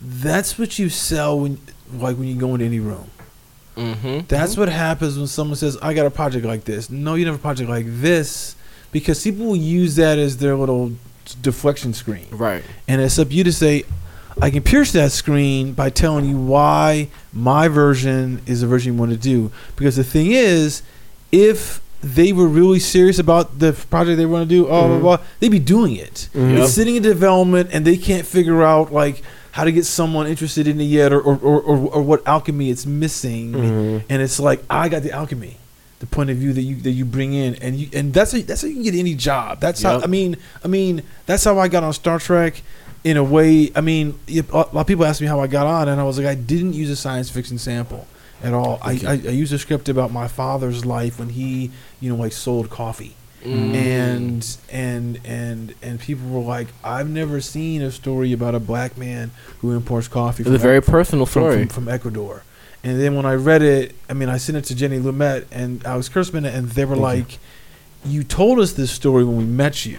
That's 0.00 0.58
what 0.58 0.78
you 0.78 0.88
sell 0.88 1.38
when, 1.38 1.58
like, 1.92 2.16
when 2.16 2.26
you 2.26 2.34
go 2.34 2.54
into 2.54 2.64
any 2.64 2.80
room. 2.80 3.10
mm-hmm. 3.76 4.26
That's 4.26 4.56
what 4.56 4.68
happens 4.68 5.16
when 5.16 5.28
someone 5.28 5.56
says, 5.56 5.78
"I 5.80 5.94
got 5.94 6.06
a 6.06 6.10
project 6.10 6.44
like 6.44 6.64
this." 6.64 6.90
No, 6.90 7.14
you 7.14 7.24
don't 7.24 7.34
have 7.34 7.40
a 7.40 7.42
project 7.42 7.70
like 7.70 7.86
this, 7.86 8.56
because 8.90 9.22
people 9.22 9.46
will 9.46 9.56
use 9.56 9.96
that 9.96 10.18
as 10.18 10.38
their 10.38 10.56
little 10.56 10.92
deflection 11.40 11.94
screen. 11.94 12.26
Right. 12.30 12.64
And 12.88 13.00
it's 13.00 13.18
up 13.18 13.28
to 13.28 13.34
you 13.34 13.44
to 13.44 13.52
say, 13.52 13.84
I 14.40 14.50
can 14.50 14.62
pierce 14.62 14.92
that 14.92 15.12
screen 15.12 15.72
by 15.72 15.90
telling 15.90 16.24
you 16.24 16.36
why 16.36 17.08
my 17.32 17.68
version 17.68 18.42
is 18.46 18.60
the 18.60 18.66
version 18.66 18.94
you 18.94 18.98
want 18.98 19.12
to 19.12 19.16
do. 19.16 19.52
Because 19.76 19.96
the 19.96 20.04
thing 20.04 20.32
is, 20.32 20.82
if 21.30 21.80
they 22.02 22.32
were 22.32 22.48
really 22.48 22.80
serious 22.80 23.18
about 23.18 23.58
the 23.60 23.72
project 23.72 24.16
they 24.16 24.26
want 24.26 24.48
to 24.48 24.48
do, 24.48 24.66
oh, 24.66 24.68
blah, 24.68 24.80
blah, 24.80 24.88
mm-hmm. 24.88 25.02
blah, 25.02 25.18
they'd 25.40 25.48
be 25.48 25.58
doing 25.58 25.96
it. 25.96 26.28
Mm-hmm. 26.34 26.50
Yep. 26.50 26.58
It's 26.64 26.72
sitting 26.74 26.96
in 26.96 27.02
development 27.02 27.70
and 27.72 27.86
they 27.86 27.96
can't 27.96 28.26
figure 28.26 28.62
out 28.62 28.92
like 28.92 29.22
how 29.52 29.64
to 29.64 29.72
get 29.72 29.86
someone 29.86 30.26
interested 30.26 30.66
in 30.66 30.80
it 30.80 30.84
yet 30.84 31.12
or, 31.12 31.20
or, 31.20 31.36
or, 31.36 31.60
or, 31.60 32.02
what 32.02 32.26
alchemy 32.26 32.70
it's 32.70 32.86
missing. 32.86 33.52
Mm-hmm. 33.52 34.06
And 34.08 34.22
it's 34.22 34.40
like, 34.40 34.62
I 34.68 34.88
got 34.88 35.02
the 35.02 35.12
alchemy. 35.12 35.58
The 36.00 36.06
point 36.06 36.30
of 36.30 36.36
view 36.36 36.52
that 36.52 36.62
you 36.62 36.74
that 36.78 36.90
you 36.90 37.04
bring 37.04 37.32
in, 37.32 37.54
and 37.62 37.76
you 37.76 37.88
and 37.92 38.12
that's 38.12 38.32
how, 38.32 38.38
that's 38.40 38.62
how 38.62 38.66
you 38.66 38.74
can 38.74 38.82
get 38.82 38.96
any 38.96 39.14
job. 39.14 39.60
That's 39.60 39.82
how 39.82 40.00
I 40.00 40.08
mean. 40.08 40.36
I 40.64 40.66
mean 40.66 41.04
that's 41.26 41.44
how 41.44 41.60
I 41.60 41.68
got 41.68 41.84
on 41.84 41.92
Star 41.92 42.18
Trek. 42.18 42.60
In 43.04 43.16
a 43.16 43.22
way, 43.22 43.70
I 43.76 43.82
mean, 43.82 44.18
a 44.28 44.42
lot 44.52 44.74
of 44.74 44.86
people 44.88 45.04
ask 45.04 45.20
me 45.20 45.28
how 45.28 45.38
I 45.38 45.46
got 45.46 45.68
on, 45.68 45.88
and 45.88 46.00
I 46.00 46.04
was 46.04 46.18
like, 46.18 46.26
I 46.26 46.34
didn't 46.34 46.72
use 46.72 46.90
a 46.90 46.96
science 46.96 47.30
fiction 47.30 47.56
sample 47.56 48.08
at 48.42 48.52
all. 48.52 48.78
I, 48.82 48.92
I, 49.06 49.12
I 49.12 49.14
used 49.30 49.52
a 49.52 49.58
script 49.58 49.88
about 49.88 50.10
my 50.12 50.28
father's 50.28 50.84
life 50.84 51.18
when 51.18 51.30
he, 51.30 51.70
you 52.00 52.10
know, 52.10 52.16
like 52.16 52.32
sold 52.32 52.70
coffee, 52.70 53.14
Mm. 53.44 53.74
and 53.74 54.56
and 54.70 55.20
and 55.24 55.74
and 55.82 55.98
people 55.98 56.28
were 56.28 56.42
like, 56.46 56.68
I've 56.84 57.10
never 57.10 57.40
seen 57.40 57.82
a 57.82 57.90
story 57.90 58.32
about 58.32 58.54
a 58.54 58.60
black 58.60 58.96
man 58.96 59.32
who 59.58 59.72
imports 59.72 60.06
coffee. 60.06 60.42
It's 60.44 60.50
a 60.50 60.58
very 60.58 60.80
personal 60.80 61.26
from, 61.26 61.42
story. 61.42 61.58
from, 61.64 61.68
from 61.68 61.88
Ecuador. 61.88 62.44
And 62.84 63.00
then 63.00 63.16
when 63.16 63.26
I 63.26 63.34
read 63.34 63.62
it, 63.62 63.96
I 64.08 64.12
mean, 64.12 64.28
I 64.28 64.36
sent 64.38 64.58
it 64.58 64.64
to 64.66 64.76
Jenny 64.76 64.98
Lumet 65.00 65.46
and 65.50 65.84
Alex 65.84 66.08
Kurtzman, 66.08 66.44
and 66.52 66.68
they 66.70 66.84
were 66.84 66.94
like, 66.96 67.38
you. 68.04 68.22
told 68.22 68.60
us 68.60 68.72
this 68.74 68.92
story 68.92 69.24
when 69.24 69.36
we 69.36 69.44
met 69.44 69.86
you, 69.86 69.98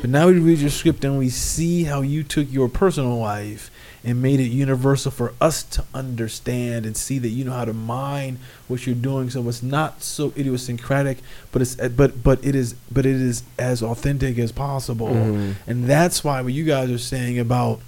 but 0.00 0.10
now 0.10 0.26
we 0.26 0.40
read 0.40 0.58
your 0.58 0.70
script 0.70 1.04
and 1.04 1.16
we 1.18 1.28
see 1.28 1.84
how 1.84 2.00
you 2.00 2.22
took 2.24 2.50
your 2.50 2.68
personal 2.68 3.18
life 3.18 3.69
and 4.02 4.22
made 4.22 4.40
it 4.40 4.44
universal 4.48 5.10
for 5.10 5.34
us 5.40 5.62
to 5.62 5.84
understand 5.94 6.86
and 6.86 6.96
see 6.96 7.18
that 7.18 7.28
you 7.28 7.44
know 7.44 7.52
how 7.52 7.64
to 7.64 7.72
mine 7.74 8.38
what 8.66 8.86
you're 8.86 8.94
doing. 8.94 9.28
So 9.30 9.46
it's 9.48 9.62
not 9.62 10.02
so 10.02 10.32
idiosyncratic, 10.36 11.18
but 11.52 11.62
it's 11.62 11.74
but 11.74 12.22
but 12.22 12.44
it 12.44 12.54
is 12.54 12.74
but 12.90 13.04
it 13.06 13.16
is 13.16 13.42
as 13.58 13.82
authentic 13.82 14.38
as 14.38 14.52
possible, 14.52 15.08
and 15.66 15.84
that's 15.84 16.24
why 16.24 16.40
what 16.40 16.52
you 16.52 16.64
guys 16.64 16.90
are 16.90 16.98
saying 16.98 17.38
about 17.38 17.80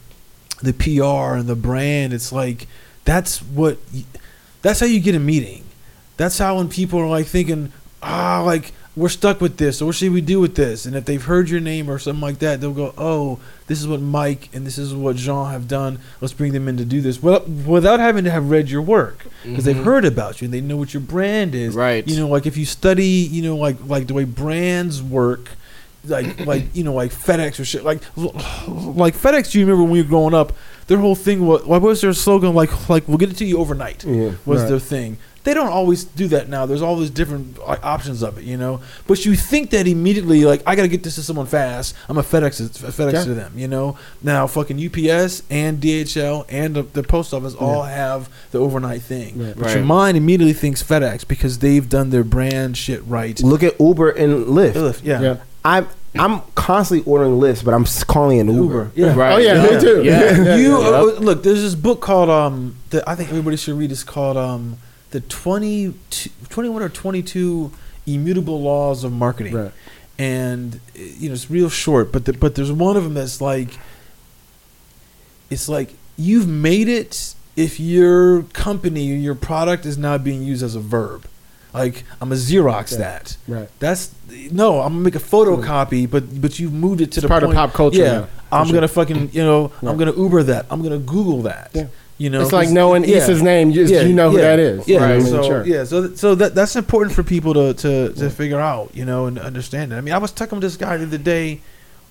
the 0.63 0.73
PR 0.73 1.37
and 1.37 1.47
the 1.49 1.57
brand, 1.57 2.13
it's 2.13 2.33
like 2.33 2.67
that's 3.05 3.43
what 3.43 3.79
that's 4.63 4.81
how 4.81 4.87
you 4.87 5.01
get 5.01 5.15
a 5.15 5.21
meeting. 5.21 5.65
That's 6.17 6.39
how 6.39 6.59
when 6.59 6.69
people 6.69 7.01
are 7.01 7.09
like 7.09 7.27
thinking, 7.27 7.73
ah, 8.03 8.43
like 8.45 8.73
we're 8.95 9.09
stuck 9.09 9.41
with 9.41 9.57
this, 9.57 9.81
or 9.81 9.87
what 9.87 9.95
should 9.95 10.13
we 10.13 10.21
do 10.21 10.39
with 10.39 10.55
this? 10.55 10.85
And 10.85 10.95
if 10.95 11.07
they've 11.07 11.23
heard 11.23 11.49
your 11.49 11.61
name 11.61 11.91
or 11.91 11.99
something 11.99 12.21
like 12.21 12.41
that, 12.41 12.61
they'll 12.61 12.73
go, 12.73 12.93
oh, 12.99 13.41
this 13.67 13.81
is 13.81 13.89
what 13.89 14.01
Mike 14.01 14.51
and 14.53 14.67
this 14.67 14.77
is 14.77 14.95
what 14.95 15.17
Jean 15.17 15.51
have 15.51 15.67
done. 15.67 15.99
Let's 16.21 16.35
bring 16.35 16.53
them 16.53 16.69
in 16.69 16.77
to 16.77 16.85
do 16.85 17.01
this, 17.01 17.23
well, 17.23 17.41
without 17.41 18.01
having 18.01 18.25
to 18.25 18.31
have 18.31 18.51
read 18.51 18.69
your 18.69 18.83
work, 18.83 19.27
because 19.45 19.65
they've 19.65 19.75
mm-hmm. 19.75 19.85
heard 19.85 20.05
about 20.05 20.41
you 20.41 20.47
and 20.47 20.55
they 20.55 20.61
know 20.61 20.77
what 20.77 20.93
your 20.93 21.01
brand 21.01 21.55
is. 21.55 21.75
Right. 21.75 22.07
You 22.07 22.17
know, 22.17 22.29
like 22.29 22.45
if 22.45 22.57
you 22.57 22.67
study, 22.67 23.07
you 23.07 23.43
know, 23.43 23.57
like 23.57 23.77
like 23.87 24.09
the 24.09 24.15
way 24.15 24.25
brands 24.25 25.03
work 25.03 25.51
like 26.05 26.41
like 26.47 26.75
you 26.75 26.85
know 26.85 26.95
like 26.95 27.13
FedEx 27.13 27.61
or 27.61 27.65
shit 27.65 27.85
like 27.85 28.03
like 28.17 29.15
FedEx. 29.15 29.53
Do 29.53 29.59
you 29.59 29.67
remember 29.67 29.85
when 29.85 29.93
we 29.93 30.03
were 30.03 30.09
growing 30.09 30.35
up? 30.35 30.53
Their 30.89 30.99
whole 30.99 31.15
thing 31.15 31.47
was 31.47 31.65
what 31.65 31.81
was 31.81 32.01
their 32.01 32.13
slogan? 32.13 32.55
Like 32.55 32.89
like 32.89 33.07
we'll 33.09 33.19
get 33.19 33.31
it 33.31 33.37
to 33.39 33.45
you 33.45 33.59
overnight. 33.59 34.05
Yeah, 34.05 34.33
was 34.45 34.63
right. 34.63 34.69
their 34.69 34.79
thing. 34.79 35.19
They 35.45 35.55
don't 35.55 35.69
always 35.69 36.05
do 36.05 36.29
that 36.29 36.49
now. 36.49 36.67
There's 36.67 36.83
all 36.83 36.97
these 36.97 37.11
different 37.11 37.59
like, 37.59 37.85
options 37.85 38.23
of 38.23 38.39
it, 38.39 38.45
you 38.45 38.57
know. 38.57 38.81
But 39.07 39.25
you 39.25 39.35
think 39.35 39.71
that 39.71 39.89
immediately, 39.89 40.45
like 40.45 40.63
I 40.67 40.77
got 40.77 40.83
to 40.83 40.89
get 40.89 41.03
this 41.03 41.17
to 41.17 41.23
someone 41.23 41.47
fast. 41.47 41.95
I'm 42.09 42.17
a 42.17 42.23
FedEx 42.23 42.61
a 42.61 42.93
FedEx 42.93 43.13
Yeah. 43.13 43.25
to 43.25 43.35
them, 43.35 43.53
you 43.57 43.67
know. 43.67 43.97
Now 44.23 44.47
fucking 44.47 44.77
UPS 44.79 45.43
and 45.51 45.81
DHL 45.81 46.47
and 46.49 46.77
the, 46.77 46.83
the 46.83 47.03
post 47.03 47.35
office 47.35 47.55
all 47.55 47.83
have 47.83 48.29
the 48.53 48.59
overnight 48.59 49.03
thing. 49.03 49.39
Right. 49.39 49.57
But 49.59 49.75
your 49.75 49.85
mind 49.85 50.17
immediately 50.17 50.55
thinks 50.55 50.83
FedEx 50.83 51.27
because 51.27 51.59
they've 51.59 51.89
done 51.89 52.11
their 52.11 52.25
brand 52.25 52.77
shit 52.77 53.05
right. 53.07 53.41
Look 53.43 53.63
at 53.63 53.81
Uber 53.81 54.11
and 54.11 54.47
Lyft. 54.47 55.03
Yeah. 55.03 55.21
Yeah. 55.21 55.37
I'm 55.65 55.89
I'm 56.15 56.43
constantly 56.55 57.11
ordering 57.11 57.41
Lyft, 57.41 57.65
but 57.65 57.75
I'm 57.75 57.85
calling 58.07 58.39
it 58.39 58.47
Uber. 58.47 58.63
Uber. 58.63 58.91
Yeah. 58.95 59.15
Right. 59.15 59.33
Oh, 59.33 59.39
yeah, 59.39 59.63
me 59.63 59.81
too. 59.81 60.03
Yeah. 60.05 60.57
you 60.57 60.77
uh, 60.77 61.03
look. 61.19 61.43
There's 61.43 61.63
this 61.63 61.75
book 61.75 62.01
called 62.01 62.29
um 62.31 62.77
that 62.91 63.09
I 63.09 63.15
think 63.15 63.31
everybody 63.31 63.57
should 63.57 63.77
read. 63.79 63.91
It's 63.91 64.05
called 64.05 64.37
um 64.37 64.79
the 65.13 65.21
20, 65.21 65.95
21 66.49 66.83
or 66.83 66.89
twenty 66.89 67.23
two 67.23 67.71
immutable 68.07 68.61
laws 68.61 69.05
of 69.05 69.13
marketing. 69.13 69.55
Right. 69.55 69.73
And 70.19 70.81
you 70.95 71.29
know 71.29 71.35
it's 71.35 71.51
real 71.51 71.69
short, 71.71 72.13
but 72.13 72.25
the, 72.27 72.33
but 72.33 72.55
there's 72.55 72.73
one 72.73 72.97
of 72.97 73.05
them 73.05 73.15
that's 73.15 73.41
like 73.41 73.79
it's 75.51 75.69
like 75.69 75.95
you've 76.17 76.49
made 76.49 76.89
it 76.89 77.35
if 77.57 77.79
your 77.81 78.43
company 78.45 79.05
your 79.17 79.35
product 79.35 79.85
is 79.87 79.99
now 79.99 80.19
being 80.19 80.43
used 80.43 80.63
as 80.63 80.75
a 80.75 80.81
verb. 80.81 81.27
Like 81.75 82.05
I'm 82.21 82.31
a 82.33 82.35
Xerox 82.35 82.93
Yeah. 82.93 82.99
that. 82.99 83.37
Right. 83.49 83.69
That's 83.79 84.15
no. 84.51 84.81
I'm 84.83 84.93
gonna 84.93 85.05
make 85.05 85.15
a 85.15 85.19
photocopy, 85.19 86.09
but 86.11 86.41
but 86.41 86.59
you've 86.59 86.73
moved 86.75 87.01
it 87.01 87.07
to 87.13 87.19
It's 87.19 87.23
the 87.23 87.29
part 87.29 87.43
of 87.43 87.53
pop 87.53 87.73
culture 87.73 87.99
Yeah, 87.99 88.13
now, 88.21 88.29
I'm 88.53 88.67
sure. 88.67 88.75
gonna 88.75 88.89
fucking 88.89 89.31
you 89.33 89.43
know 89.43 89.73
Yeah. 89.81 89.89
I'm 89.91 89.97
gonna 89.97 90.13
Uber 90.15 90.43
that. 90.45 90.67
I'm 90.71 90.83
gonna 90.83 90.99
Google 90.99 91.43
that. 91.43 91.71
Yeah. 91.73 91.87
You 92.23 92.31
know, 92.31 92.43
it's 92.43 92.53
like 92.53 92.69
knowing 92.69 93.03
yeah. 93.03 93.17
Issa's 93.17 93.43
name. 93.43 93.73
You, 93.73 93.85
you 93.85 94.13
know 94.13 94.31
who 94.31 94.37
yeah, 94.37 94.43
that 94.43 94.59
is. 94.61 94.87
Yeah, 94.87 95.05
I 95.05 95.19
mean, 95.19 95.27
so 95.27 95.43
sure. 95.43 95.67
yeah, 95.67 95.83
so 95.83 96.15
so 96.15 96.37
that 96.37 96.55
that's 96.55 96.77
important 96.77 97.17
for 97.17 97.25
people 97.25 97.53
to 97.55 97.75
to 97.75 98.13
to 98.13 98.31
figure 98.31 98.61
out, 98.61 98.95
you 98.95 99.05
know, 99.05 99.27
and 99.27 99.41
understand 99.41 99.93
it. 99.93 99.97
I 99.97 100.03
mean, 100.03 100.15
I 100.15 100.19
was 100.19 100.31
talking 100.31 100.55
with 100.55 100.63
this 100.63 100.77
guy 100.77 100.97
the 100.99 101.07
other 101.07 101.19
day 101.19 101.63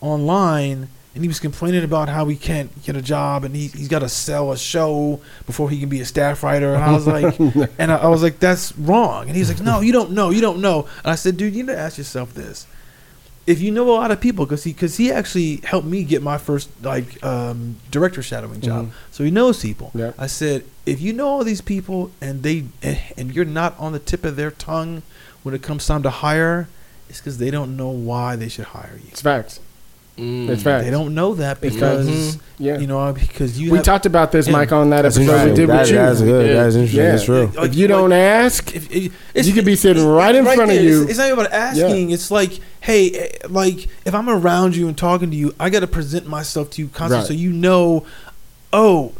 online, 0.01 0.89
and 1.15 1.23
he 1.23 1.29
was 1.29 1.39
complaining 1.39 1.85
about 1.85 2.09
how 2.09 2.25
he 2.25 2.35
can't 2.35 2.83
get 2.83 2.97
a 2.97 3.01
job, 3.01 3.45
and 3.45 3.55
he 3.55 3.67
he's 3.67 3.87
got 3.87 3.99
to 3.99 4.09
sell 4.09 4.51
a 4.51 4.57
show 4.57 5.21
before 5.45 5.69
he 5.69 5.79
can 5.79 5.87
be 5.87 6.01
a 6.01 6.05
staff 6.05 6.43
writer. 6.43 6.73
And 6.73 6.83
I 6.83 6.91
was 6.91 7.07
like, 7.07 7.39
and 7.79 7.89
I, 7.89 7.95
I 7.95 8.07
was 8.07 8.21
like, 8.21 8.37
that's 8.39 8.77
wrong. 8.77 9.29
And 9.29 9.37
he's 9.37 9.47
like, 9.47 9.61
no, 9.61 9.79
you 9.79 9.93
don't 9.93 10.11
know, 10.11 10.29
you 10.29 10.41
don't 10.41 10.59
know. 10.59 10.89
And 11.05 11.13
I 11.13 11.15
said, 11.15 11.37
dude, 11.37 11.55
you 11.55 11.63
need 11.63 11.71
to 11.71 11.79
ask 11.79 11.97
yourself 11.97 12.33
this. 12.33 12.67
If 13.47 13.59
you 13.59 13.71
know 13.71 13.89
a 13.89 13.93
lot 13.93 14.11
of 14.11 14.21
people, 14.21 14.45
because 14.45 14.63
he 14.63 14.71
because 14.73 14.97
he 14.97 15.11
actually 15.11 15.57
helped 15.63 15.87
me 15.87 16.03
get 16.03 16.21
my 16.21 16.37
first 16.37 16.69
like 16.83 17.21
um, 17.23 17.77
director 17.89 18.21
shadowing 18.21 18.61
job, 18.61 18.87
Mhm. 18.87 18.91
so 19.11 19.23
he 19.23 19.31
knows 19.31 19.61
people. 19.61 19.91
Yeah. 19.95 20.11
I 20.17 20.27
said, 20.27 20.63
if 20.85 21.01
you 21.01 21.11
know 21.11 21.27
all 21.27 21.43
these 21.43 21.61
people 21.61 22.11
and 22.21 22.43
they 22.43 22.65
and, 22.83 22.99
and 23.17 23.33
you're 23.33 23.45
not 23.45 23.77
on 23.79 23.93
the 23.93 23.99
tip 23.99 24.23
of 24.25 24.35
their 24.35 24.51
tongue 24.51 25.01
when 25.43 25.55
it 25.55 25.63
comes 25.63 25.85
time 25.87 26.03
to 26.03 26.09
hire, 26.11 26.67
it's 27.09 27.19
because 27.19 27.39
they 27.39 27.49
don't 27.49 27.75
know 27.75 27.89
why 27.89 28.35
they 28.35 28.47
should 28.47 28.65
hire 28.65 28.93
you. 29.03 29.09
It's 29.09 29.21
facts. 29.23 29.59
Mm. 30.17 30.49
It's 30.49 30.61
facts. 30.61 30.85
They 30.85 30.91
don't 30.91 31.15
know 31.15 31.35
that 31.35 31.63
It's 31.63 31.73
because 31.75 32.33
facts. 32.33 32.43
Yeah. 32.59 32.77
you 32.77 32.85
know 32.85 33.11
because 33.13 33.59
you 33.59 33.71
we 33.71 33.77
have, 33.77 33.85
talked 33.85 34.05
about 34.05 34.31
this, 34.31 34.47
Mike, 34.49 34.71
on 34.71 34.89
that 34.91 35.03
That's 35.03 35.17
episode 35.17 35.49
we 35.49 35.55
did 35.55 35.69
That- 35.69 35.79
with 35.81 35.89
you. 35.89 35.95
That's 35.95 36.21
good. 36.21 36.47
Yeah. 36.47 36.53
That's 36.63 36.75
interesting. 36.75 36.99
Yeah. 37.03 37.11
That's 37.11 37.23
true. 37.25 37.45
Like- 37.55 37.69
if 37.69 37.75
you 37.75 37.87
don't 37.87 38.11
ask, 38.11 38.75
If, 38.75 38.91
if, 38.91 39.47
you 39.47 39.53
could 39.53 39.65
be 39.65 39.75
sitting 39.75 40.05
right 40.05 40.35
in 40.35 40.43
front 40.43 40.69
of 40.69 40.81
you. 40.81 41.03
It's, 41.03 41.11
it's 41.11 41.17
not 41.19 41.27
even 41.27 41.39
about 41.39 41.51
asking. 41.53 42.11
It's 42.11 42.29
like, 42.29 42.59
hey, 42.81 43.11
eh, 43.11 43.47
like 43.49 43.87
if 44.05 44.13
I'm 44.13 44.29
around 44.29 44.75
you 44.75 44.87
and 44.87 44.97
talking 44.97 45.31
to 45.31 45.35
you, 45.37 45.55
I 45.59 45.69
got 45.69 45.79
to 45.79 45.87
present 45.87 46.27
myself 46.27 46.69
to 46.71 46.81
you 46.81 46.89
constantly, 46.89 47.17
Right. 47.17 47.27
so 47.27 47.33
you 47.33 47.51
know, 47.53 48.05
oh, 48.73 49.07
m- 49.07 49.15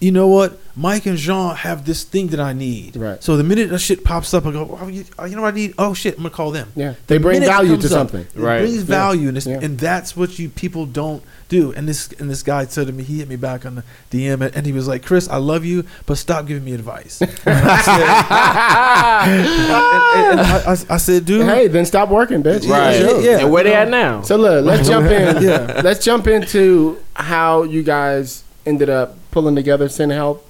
you 0.00 0.10
know 0.12 0.26
what, 0.28 0.58
Mike 0.76 1.06
and 1.06 1.18
Jean 1.18 1.54
have 1.56 1.84
this 1.84 2.04
thing 2.04 2.28
that 2.28 2.40
I 2.40 2.52
need. 2.52 2.96
Right. 2.96 3.22
So 3.22 3.36
the 3.36 3.44
minute 3.44 3.70
that 3.70 3.78
shit 3.80 4.04
pops 4.04 4.32
up, 4.32 4.46
I 4.46 4.52
go, 4.52 4.78
oh, 4.80 4.86
you, 4.88 5.04
oh, 5.18 5.24
you 5.24 5.36
know 5.36 5.42
what 5.42 5.54
I 5.54 5.56
need? 5.56 5.74
Oh 5.78 5.92
shit, 5.94 6.16
I'm 6.16 6.22
gonna 6.22 6.34
call 6.34 6.50
them. 6.52 6.68
Yeah. 6.76 6.94
They 7.06 7.16
The 7.18 7.22
bring 7.22 7.40
value 7.40 7.70
to 7.76 7.82
comes 7.82 7.84
up, 7.92 8.10
something. 8.10 8.20
It 8.20 8.36
Right. 8.40 8.60
brings 8.60 8.76
Yeah. 8.78 8.82
value, 8.84 9.28
and, 9.28 9.36
it's, 9.36 9.46
Yeah. 9.46 9.58
and 9.60 9.78
that's 9.78 10.16
what 10.16 10.38
you 10.38 10.48
people 10.48 10.86
don't 10.86 11.22
do. 11.48 11.72
And 11.72 11.88
this 11.88 12.10
and 12.18 12.30
this 12.30 12.42
guy 12.42 12.64
said 12.66 12.86
to 12.86 12.92
me, 12.92 13.02
he 13.02 13.18
hit 13.18 13.28
me 13.28 13.36
back 13.36 13.66
on 13.66 13.74
the 13.76 13.82
DM, 14.10 14.40
and, 14.44 14.54
and 14.54 14.66
he 14.66 14.72
was 14.72 14.86
like, 14.86 15.04
Chris, 15.04 15.28
I 15.28 15.36
love 15.38 15.64
you, 15.64 15.84
but 16.06 16.16
stop 16.18 16.46
giving 16.46 16.64
me 16.64 16.72
advice. 16.72 17.20
And 17.46 17.68
I 17.68 17.80
said, 17.82 18.00
and- 19.28 20.38
and 20.38 20.40
I, 20.40 20.72
I- 20.72 20.94
I 20.94 20.96
said, 20.98 21.24
dude, 21.24 21.46
Hey, 21.46 21.68
then 21.68 21.84
stop 21.86 22.08
working, 22.08 22.42
bitch. 22.42 22.68
Right. 22.68 22.96
Sure. 22.98 23.20
Yeah. 23.20 23.38
And 23.40 23.50
where 23.50 23.64
they 23.64 23.74
at 23.74 23.88
now? 23.88 24.22
So 24.22 24.36
look, 24.36 24.64
let's 24.64 24.88
jump 24.88 25.06
in. 25.10 25.42
Yeah. 25.42 25.80
Let's 25.84 26.04
jump 26.04 26.26
into 26.26 26.98
how 27.14 27.62
you 27.64 27.82
guys 27.82 28.42
ended 28.66 28.90
up 28.90 29.16
pulling 29.30 29.56
together 29.56 29.88
send 29.88 30.12
Help. 30.12 30.44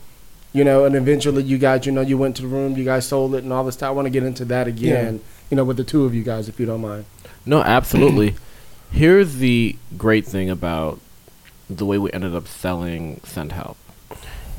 You 0.52 0.64
know, 0.64 0.86
and 0.86 0.96
eventually 0.96 1.42
you 1.42 1.58
guys, 1.58 1.84
you 1.84 1.92
know, 1.92 2.00
you 2.00 2.16
went 2.16 2.36
to 2.36 2.42
the 2.42 2.48
room, 2.48 2.76
you 2.76 2.84
guys 2.84 3.06
sold 3.06 3.34
it 3.34 3.44
and 3.44 3.52
all 3.52 3.64
this 3.64 3.74
stuff. 3.74 3.88
I 3.88 3.90
want 3.90 4.06
to 4.06 4.10
get 4.10 4.22
into 4.22 4.46
that 4.46 4.66
again. 4.66 5.20
You 5.50 5.56
know, 5.56 5.64
with 5.64 5.76
the 5.76 5.84
two 5.84 6.04
of 6.04 6.14
you 6.14 6.22
guys, 6.24 6.48
if 6.48 6.58
you 6.58 6.64
don't 6.66 6.80
mind. 6.80 7.04
No, 7.44 7.62
absolutely. 7.62 8.34
Here's 8.90 9.36
the 9.36 9.76
great 9.96 10.24
thing 10.24 10.48
about 10.48 11.00
the 11.68 11.84
way 11.84 11.98
we 11.98 12.10
ended 12.12 12.34
up 12.34 12.48
selling 12.48 13.20
Send 13.24 13.52
Help. 13.52 13.76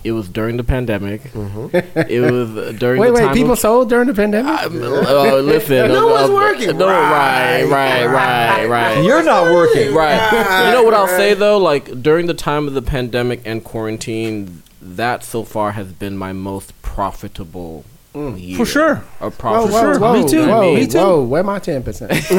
It 0.04 0.12
was 0.14 0.30
during 0.30 0.58
the 0.58 0.64
pandemic. 0.64 1.22
It 1.26 1.36
was 1.36 2.56
uh, 2.58 2.74
during 2.78 3.00
Wait, 3.02 3.08
the 3.14 3.14
wait. 3.28 3.34
People 3.34 3.52
of, 3.54 3.60
sold 3.60 3.90
during 3.90 4.08
the 4.08 4.14
pandemic. 4.14 4.72
Oh, 4.72 5.42
listen. 5.44 5.90
No 5.92 6.10
uh, 6.10 6.12
one's 6.14 6.30
uh, 6.30 6.34
working. 6.34 6.78
No, 6.78 6.88
Right, 6.88 7.64
right, 7.64 8.06
right, 8.06 8.06
right, 8.08 8.66
right. 8.70 9.04
You're 9.04 9.24
not 9.24 9.52
working. 9.54 9.94
Right. 9.94 10.68
You 10.68 10.72
know 10.74 10.84
what 10.84 10.94
I'll 10.94 11.08
say 11.08 11.34
though? 11.34 11.58
Like 11.58 12.02
during 12.02 12.28
the 12.28 12.34
time 12.34 12.68
of 12.68 12.74
the 12.74 12.82
pandemic 12.82 13.42
and 13.46 13.64
quarantine, 13.64 14.64
that 14.82 15.24
so 15.24 15.44
far 15.44 15.72
has 15.74 15.92
been 15.92 16.18
my 16.18 16.32
most 16.34 16.80
profitable 16.82 17.84
year. 18.16 18.58
For 18.58 18.66
sure. 18.66 19.04
Or 19.22 19.30
Whoa, 19.30 19.32
profitable. 19.32 19.74
whoa, 19.74 19.82
sure. 19.94 20.00
whoa, 20.00 20.14
Me 20.24 20.28
too. 20.30 20.48
Whoa, 20.48 20.74
Me 20.76 20.88
too. 20.88 20.98
Whoa, 20.98 21.24
where 21.24 21.44
my 21.44 21.60
ten 21.60 21.84
percent? 21.84 22.12
it's 22.12 22.30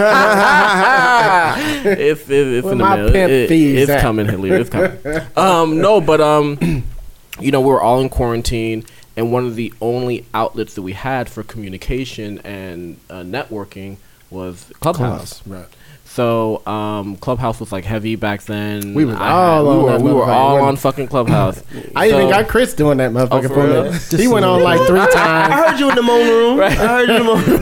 it's, 1.85 2.29
it's 2.31 2.67
in 2.67 2.79
the 2.79 2.85
my 2.85 2.97
mail. 2.97 3.11
pimp 3.13 3.31
It- 3.31 3.49
fees 3.49 3.79
it's 3.83 3.91
at? 3.91 4.01
coming, 4.01 4.27
Hilliard. 4.27 4.61
It's 4.63 4.71
coming. 4.71 4.99
um, 5.37 5.79
no, 5.81 6.01
but 6.01 6.21
um, 6.21 6.59
you 7.41 7.51
know, 7.51 7.61
we 7.61 7.69
were 7.69 7.81
all 7.81 8.01
in 8.01 8.09
quarantine, 8.09 8.85
and 9.17 9.33
one 9.33 9.47
of 9.47 9.57
the 9.57 9.73
only 9.81 10.25
outlets 10.35 10.75
that 10.75 10.83
we 10.83 10.93
had 10.93 11.29
for 11.29 11.43
communication 11.43 12.39
and 12.41 12.99
uh, 13.11 13.21
networking 13.23 13.97
was 14.31 14.71
Clubhouse. 14.81 15.45
Right. 15.47 15.67
So 16.05 16.67
um, 16.67 17.17
Clubhouse 17.19 17.61
was 17.61 17.71
like 17.71 17.85
heavy 17.85 18.17
back 18.17 18.43
then. 18.43 18.95
We 18.95 19.05
all 19.13 19.63
we 19.65 19.71
on 19.71 19.83
were, 19.85 19.91
that 19.91 20.01
we 20.01 20.13
were 20.13 20.25
all 20.25 20.61
on 20.61 20.75
fucking 20.77 21.07
Clubhouse. 21.07 21.63
I 21.97 22.09
even 22.09 22.29
got 22.29 22.49
Chris 22.49 22.75
doing 22.75 22.99
that 22.99 23.13
motherfucker 23.13 23.45
Oh, 23.45 23.49
for 23.49 23.67
real? 23.67 23.93
me. 23.93 23.99
He 24.23 24.27
went 24.29 24.45
on 24.45 24.61
like 24.63 24.81
three 24.89 24.99
times. 25.13 25.15
I 25.55 25.71
heard 25.71 25.79
you 25.79 25.89
in 25.89 25.95
the 25.95 26.03
moan 26.03 26.27
room. 26.59 26.61
I 26.61 26.71
heard 26.75 27.09
you 27.09 27.15
in 27.15 27.23
the 27.23 27.25
moan 27.25 27.45
room. 27.45 27.61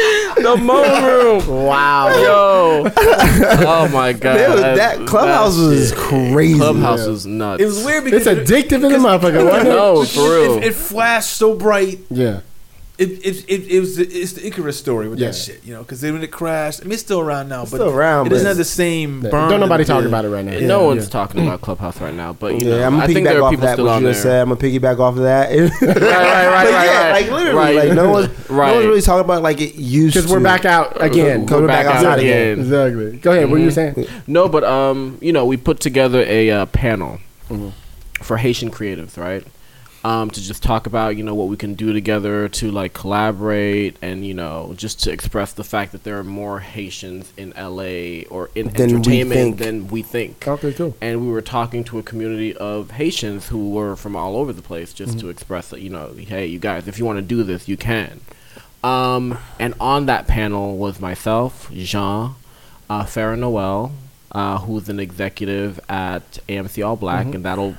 the 0.36 0.56
moan 0.62 1.04
room. 1.04 1.64
Wow. 1.66 2.08
Yo. 2.08 2.90
Oh 2.96 3.88
my 3.92 4.12
god. 4.14 4.36
It 4.40 4.48
was- 4.50 4.60
that 4.60 5.06
clubhouse 5.06 5.56
was 5.58 5.92
crazy. 5.92 6.58
Clubhouse 6.58 7.06
was 7.06 7.26
nuts. 7.26 7.62
It 7.62 7.66
was 7.66 7.84
weird 7.84 8.04
because 8.04 8.26
It's 8.26 8.50
addictive 8.50 8.84
in 8.84 8.92
the 8.92 8.98
motherfucker, 8.98 9.44
wasn't 9.44 9.68
it? 9.68 9.70
No, 9.70 10.04
for 10.04 10.20
real. 10.20 10.56
It, 10.58 10.64
it 10.64 10.74
flashed 10.74 11.32
so 11.36 11.54
bright. 11.54 11.98
Yeah. 12.10 12.40
It, 13.00 13.24
it, 13.24 13.44
it, 13.48 13.66
it 13.72 13.80
was 13.80 13.96
the, 13.96 14.04
it's 14.06 14.34
the 14.34 14.46
Icarus 14.46 14.76
story 14.78 15.08
with 15.08 15.18
Yeah. 15.18 15.28
that 15.28 15.34
shit, 15.34 15.64
you 15.64 15.72
know, 15.72 15.80
because 15.80 16.02
then 16.02 16.12
when 16.12 16.22
it 16.22 16.30
crashed, 16.30 16.80
I 16.80 16.84
mean, 16.84 16.92
it's 16.92 17.00
still 17.02 17.20
around 17.20 17.48
now, 17.48 17.62
but 17.62 17.68
still 17.68 17.88
around, 17.88 18.26
It 18.26 18.30
doesn't 18.30 18.44
but 18.44 18.48
have 18.48 18.56
the 18.58 18.64
same 18.64 19.22
Yeah. 19.24 19.30
burn. 19.30 19.48
Don't 19.50 19.60
nobody 19.60 19.84
that 19.84 19.92
talk 19.94 20.04
about 20.04 20.26
it 20.26 20.28
right 20.28 20.44
now. 20.44 20.52
no 20.60 20.80
Yeah. 20.82 20.86
one's 20.86 21.08
talking 21.08 21.40
about 21.46 21.62
Clubhouse 21.62 21.98
right 21.98 22.12
now, 22.14 22.34
but 22.34 22.60
you 22.60 22.68
Yeah, 22.68 22.76
know, 22.80 22.84
I'm 22.88 22.94
gonna 22.96 23.06
think 23.06 23.26
piggyback 23.26 23.42
off 23.42 23.50
people 23.52 23.66
that. 23.66 23.78
What 23.78 23.94
you 23.96 24.00
there. 24.04 24.12
just 24.12 24.22
said, 24.22 24.42
I'm 24.42 24.48
gonna 24.50 24.60
piggyback 24.60 24.98
off 25.00 25.16
of 25.16 25.22
that. 25.22 25.48
Right, 25.50 25.70
right, 25.80 25.80
right, 25.80 25.96
But 25.96 26.02
right, 26.02 26.84
yeah, 26.84 27.00
right. 27.00 27.10
like 27.12 27.30
literally, 27.30 27.56
Right. 27.56 27.76
like 27.76 27.92
no 27.94 28.10
one's, 28.10 28.28
no 28.50 28.56
one's 28.58 28.84
really 28.86 29.00
talking 29.00 29.24
about 29.24 29.42
like 29.42 29.60
it 29.62 29.76
used. 29.76 30.14
Because 30.16 30.30
we're 30.30 30.40
back 30.40 30.66
out 30.66 31.02
again. 31.02 31.46
Coming 31.46 31.68
back 31.68 31.86
outside 31.86 32.18
again. 32.18 32.60
Exactly. 32.60 33.16
Go 33.16 33.32
ahead. 33.32 33.44
What 33.44 33.52
were 33.52 33.58
you 33.60 33.70
saying? 33.70 34.04
No, 34.26 34.46
but 34.46 34.62
um, 34.64 35.16
you 35.22 35.32
know, 35.32 35.46
we 35.46 35.56
put 35.56 35.80
together 35.80 36.22
a 36.26 36.50
uh, 36.50 36.66
panel 36.66 37.18
Mm-hmm. 37.48 37.68
for 38.22 38.36
Haitian 38.36 38.70
creatives, 38.70 39.16
right? 39.16 39.42
Um, 40.02 40.30
to 40.30 40.40
just 40.40 40.62
talk 40.62 40.86
about 40.86 41.18
you 41.18 41.22
know 41.22 41.34
what 41.34 41.48
we 41.48 41.58
can 41.58 41.74
do 41.74 41.92
together 41.92 42.48
to 42.48 42.70
like 42.70 42.94
collaborate 42.94 43.96
and 44.00 44.24
you 44.24 44.32
know 44.32 44.72
just 44.74 45.00
to 45.04 45.12
express 45.12 45.52
the 45.52 45.62
fact 45.62 45.92
that 45.92 46.04
there 46.04 46.18
are 46.18 46.24
more 46.24 46.60
Haitians 46.60 47.34
in 47.36 47.50
LA 47.50 48.22
or 48.30 48.48
in 48.54 48.68
Than 48.68 48.90
entertainment 48.90 49.58
think. 49.58 49.58
than 49.58 49.88
we 49.88 50.00
think. 50.02 50.48
Okay, 50.48 50.72
cool. 50.72 50.96
And 51.02 51.20
we 51.20 51.30
were 51.30 51.42
talking 51.42 51.84
to 51.84 51.98
a 51.98 52.02
community 52.02 52.56
of 52.56 52.92
Haitians 52.92 53.48
who 53.48 53.70
were 53.72 53.94
from 53.94 54.16
all 54.16 54.36
over 54.36 54.54
the 54.54 54.62
place 54.62 54.94
just 54.94 55.18
to 55.18 55.28
express 55.28 55.68
that 55.68 55.82
you 55.82 55.90
know, 55.90 56.14
hey, 56.14 56.46
you 56.46 56.58
guys, 56.58 56.88
if 56.88 56.98
you 56.98 57.04
want 57.04 57.18
to 57.18 57.22
do 57.22 57.42
this, 57.42 57.68
you 57.68 57.76
can. 57.76 58.20
Um, 58.82 59.36
and 59.58 59.74
on 59.78 60.06
that 60.06 60.26
panel 60.26 60.78
was 60.78 60.98
myself, 61.00 61.70
Jean, 61.72 62.34
uh, 62.88 63.04
Farah 63.04 63.38
Noel, 63.38 63.92
uh, 64.32 64.58
who's 64.58 64.88
an 64.88 64.98
executive 64.98 65.78
at 65.88 66.38
AMC 66.48 66.86
All 66.86 66.96
Black, 66.96 67.26
and 67.34 67.44
that'll 67.44 67.76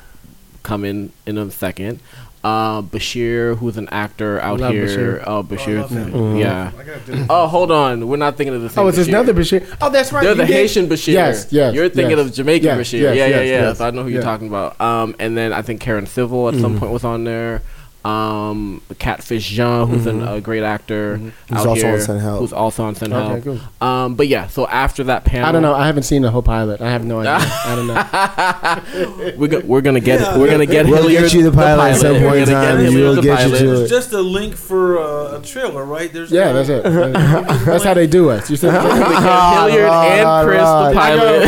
come 0.64 0.84
in 0.86 1.12
in 1.26 1.38
a 1.38 1.49
second. 1.51 1.99
Uh, 2.43 2.82
Bashir, 2.82 3.55
who's 3.57 3.78
an 3.78 3.88
actor 3.89 4.39
out 4.39 4.59
Love 4.59 4.74
here. 4.74 4.88
Bashir. 4.88 5.24
Oh, 5.28 5.43
Bashir. 5.43 5.82
love 5.82 5.91
him. 5.91 6.38
Yeah. 6.38 6.72
I 6.76 6.84
gotta 6.84 6.99
do 7.05 7.26
Oh, 7.30 7.47
hold 7.47 7.72
on. 7.72 8.07
We're 8.07 8.18
not 8.18 8.36
thinking 8.36 8.55
of 8.55 8.64
the 8.64 8.70
same. 8.70 8.84
Oh, 8.84 8.88
it's 8.88 8.97
Bashir. 8.97 9.07
another 9.09 9.34
Bashir. 9.36 9.78
Oh, 9.80 9.91
that's 9.91 10.12
right. 10.12 10.24
They're 10.24 10.34
the 10.34 10.47
did- 10.47 10.53
Haitian 10.55 10.89
Bashir. 10.89 11.14
Yes, 11.14 11.47
yes. 11.51 11.76
You're 11.76 11.89
thinking 11.89 12.18
yes. 12.18 12.28
of 12.30 12.34
Jamaican 12.34 12.66
Yes, 12.66 12.78
Bashir. 12.80 12.99
yes, 13.01 13.16
yeah, 13.16 13.26
yeah, 13.26 13.28
yes, 13.28 13.47
yeah. 13.47 13.62
yes. 13.68 13.78
So 13.78 13.86
I 13.86 13.91
know 13.91 14.01
who 14.01 14.09
you're 14.09 14.24
talking 14.24 14.47
about. 14.47 14.82
Um, 14.82 15.16
and 15.20 15.38
then 15.38 15.53
I 15.53 15.62
think 15.62 15.82
Karen 15.82 16.07
Civil 16.07 16.47
at 16.47 16.55
Mm-hmm. 16.55 16.64
some 16.64 16.80
point 16.80 16.91
was 16.91 17.03
on 17.03 17.26
there. 17.26 17.62
Um, 18.04 18.82
Catfish 18.97 19.47
Jean, 19.49 19.88
who's 19.88 20.08
an, 20.08 20.24
a 20.28 20.41
great 20.41 20.64
actor 20.64 21.18
Mm-hmm. 21.18 21.30
Who's 21.49 21.58
out 21.60 21.68
also 21.68 21.82
here, 21.86 21.93
on 21.93 22.02
Send 22.02 22.22
Help. 22.22 22.39
who's 22.39 22.54
also 22.54 22.84
on 22.84 22.95
Send 22.95 23.14
Okay, 23.14 23.28
Help. 23.28 23.43
cool. 23.80 23.88
Um, 23.88 24.16
but 24.16 24.28
yeah, 24.28 24.47
so 24.47 24.66
after 24.68 25.04
that 25.04 25.24
panel, 25.24 25.47
I 25.47 25.52
don't 25.52 25.62
know. 25.62 25.76
I 25.76 25.86
haven't 25.86 26.04
seen 26.04 26.24
the 26.24 26.32
whole 26.32 26.41
pilot. 26.41 26.82
I 26.82 26.89
have 26.89 27.06
no 27.06 27.20
idea. 27.20 27.38
I 27.39 27.76
don't 27.76 27.88
know. 27.88 29.36
We're, 29.38 29.47
go- 29.47 29.60
we're 29.66 29.82
gonna 29.82 29.99
get 29.99 30.22
it. 30.22 30.39
we're 30.39 30.49
gonna 30.49 30.66
get 30.66 30.86
We'll 30.88 31.04
Hilliard 31.04 31.24
get 31.26 31.34
you 31.34 31.43
the 31.43 31.52
pilot 31.52 31.91
at 31.91 31.97
some 31.97 32.14
We're 32.14 32.30
point 32.30 32.38
in 32.39 32.45
gonna 32.45 32.68
time. 32.68 32.78
get 32.80 32.86
and 32.88 32.95
We'll 32.95 33.16
the 33.16 33.22
get 33.22 33.39
you 33.45 33.45
pilot. 33.54 33.60
to 33.60 33.72
It's 33.84 33.91
it. 33.91 33.93
just 33.95 34.12
a 34.14 34.22
link 34.22 34.56
for 34.56 34.97
uh, 34.99 35.38
a 35.39 35.41
trailer, 35.43 35.86
right? 35.86 36.12
There's 36.12 36.32
Yeah, 36.32 36.52
that's 36.54 36.70
it. 36.70 36.84
That's 36.84 37.84
how 37.84 37.93
they 37.93 38.08
do 38.08 38.30
us. 38.32 38.49
You 38.49 38.56
said 38.58 38.74
We 38.84 38.89
get 38.89 39.22
Hilliard 39.54 39.89
and 39.91 40.47
Chris 40.47 40.62
the 40.62 40.91
pilot. 40.95 41.39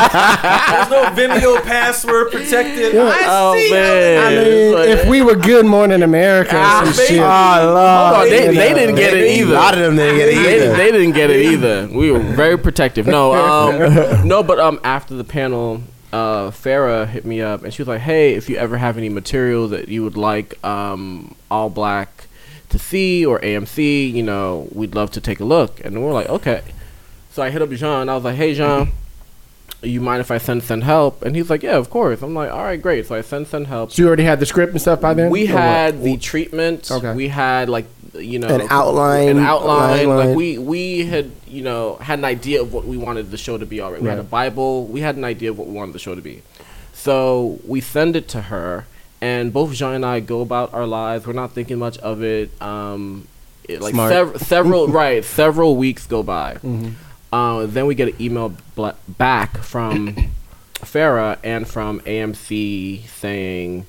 There's 0.00 0.90
no 0.90 1.04
Vimeo 1.16 1.62
password 1.64 2.30
protected. 2.32 2.94
I 2.96 3.24
oh 3.28 3.54
see. 3.54 3.70
man! 3.72 4.26
I 4.26 4.30
mean, 4.44 4.98
if 4.98 5.08
we 5.08 5.22
were 5.22 5.36
Good 5.36 5.66
Morning 5.70 6.02
America 6.02 6.52
Ah, 6.54 6.82
or 6.82 6.92
some 6.92 7.06
shit. 7.06 7.18
Oh, 7.20 7.22
Hold 7.24 8.22
on, 8.22 8.28
they, 8.28 8.48
they 8.54 8.74
didn't 8.74 8.96
get 8.96 9.14
it 9.14 9.38
either. 9.38 9.52
A 9.54 9.56
lot 9.56 9.74
of 9.74 9.80
them 9.80 9.96
didn't 9.96 10.16
get 10.16 10.28
it 10.28 10.34
they, 10.34 10.56
either. 10.56 10.76
they 10.76 10.90
didn't 10.92 11.12
get 11.12 11.30
it 11.30 11.46
either. 11.46 11.88
We 11.88 12.10
were 12.10 12.18
very 12.18 12.58
protective. 12.58 13.06
No, 13.06 13.32
um, 13.34 14.26
no, 14.28 14.42
but 14.42 14.58
um, 14.58 14.80
after 14.84 15.14
the 15.14 15.24
panel, 15.24 15.82
uh, 16.12 16.50
Farah 16.50 17.06
hit 17.06 17.24
me 17.24 17.40
up 17.40 17.62
and 17.62 17.72
she 17.72 17.82
was 17.82 17.88
like, 17.88 18.00
"Hey, 18.00 18.34
if 18.34 18.50
you 18.50 18.56
ever 18.56 18.76
have 18.78 18.98
any 18.98 19.08
material 19.08 19.68
that 19.68 19.88
you 19.88 20.02
would 20.02 20.16
like 20.16 20.62
um, 20.64 21.34
all 21.50 21.70
black 21.70 22.26
to 22.70 22.78
see 22.78 23.24
or 23.24 23.38
AMC, 23.40 24.12
you 24.12 24.22
know, 24.22 24.68
we'd 24.72 24.94
love 24.94 25.10
to 25.12 25.20
take 25.20 25.38
a 25.40 25.44
look." 25.44 25.84
And 25.84 26.02
we're 26.04 26.12
like, 26.12 26.28
"Okay." 26.28 26.62
So 27.30 27.42
I 27.42 27.50
hit 27.50 27.62
up 27.62 27.70
Jean. 27.70 28.08
I 28.08 28.14
was 28.16 28.24
like, 28.24 28.36
"Hey, 28.36 28.54
Jean." 28.54 28.90
You 29.82 30.00
mind 30.00 30.20
if 30.20 30.30
I 30.30 30.38
send 30.38 30.62
send 30.62 30.84
help? 30.84 31.22
And 31.22 31.34
he's 31.34 31.48
like, 31.48 31.62
yeah, 31.62 31.76
of 31.76 31.88
course. 31.90 32.20
I'm 32.22 32.34
like, 32.34 32.50
all 32.50 32.62
right, 32.62 32.80
great. 32.80 33.06
So 33.06 33.14
I 33.14 33.22
send 33.22 33.46
send 33.46 33.66
help. 33.66 33.92
So 33.92 34.02
you 34.02 34.08
already 34.08 34.24
had 34.24 34.38
the 34.40 34.46
script 34.46 34.72
and 34.72 34.80
stuff 34.80 35.00
by 35.00 35.14
then? 35.14 35.30
We 35.30 35.48
Or 35.50 35.54
what? 35.54 35.62
had 35.62 36.02
the 36.02 36.16
treatment. 36.18 36.90
Okay. 36.90 37.14
We 37.14 37.28
had 37.28 37.68
like 37.70 37.86
you 38.14 38.38
know 38.40 38.48
An 38.48 38.66
outline, 38.70 39.28
An 39.28 39.38
outline. 39.38 40.00
outline. 40.00 40.26
Like 40.28 40.36
we 40.36 40.58
we 40.58 41.06
had 41.06 41.30
you 41.46 41.62
know 41.62 41.96
had 41.96 42.18
an 42.18 42.24
idea 42.26 42.60
of 42.60 42.72
what 42.72 42.84
we 42.84 42.96
wanted 42.96 43.30
the 43.30 43.38
show 43.38 43.56
to 43.56 43.64
be 43.66 43.80
already. 43.80 44.02
We 44.02 44.08
had 44.10 44.18
a 44.18 44.22
Bible. 44.24 44.86
We 44.86 45.00
had 45.00 45.16
an 45.16 45.24
idea 45.24 45.50
of 45.50 45.58
what 45.58 45.66
we 45.68 45.72
wanted 45.74 45.92
the 45.94 45.98
show 46.00 46.14
to 46.14 46.20
be. 46.22 46.42
So 46.92 47.58
we 47.66 47.80
send 47.80 48.16
it 48.16 48.28
to 48.28 48.42
her, 48.42 48.84
and 49.22 49.52
both 49.52 49.72
Jean 49.72 49.94
and 49.94 50.04
I 50.04 50.20
go 50.20 50.42
about 50.42 50.74
our 50.74 50.86
lives. 50.86 51.26
We're 51.26 51.32
not 51.32 51.52
thinking 51.52 51.78
much 51.78 51.96
of 51.98 52.22
it. 52.22 52.50
Um, 52.60 53.26
it, 53.68 53.80
like 53.80 53.94
sev- 53.94 54.42
several 54.42 54.88
right, 55.02 55.24
several 55.24 55.76
weeks 55.76 56.06
go 56.06 56.22
by. 56.22 56.58
Uh, 57.32 57.66
then 57.66 57.86
we 57.86 57.94
get 57.94 58.08
an 58.08 58.20
email 58.20 58.54
bla- 58.74 58.96
back 59.08 59.58
from 59.58 60.14
Farah 60.74 61.38
and 61.44 61.66
from 61.68 62.00
AMC 62.00 63.06
saying, 63.06 63.86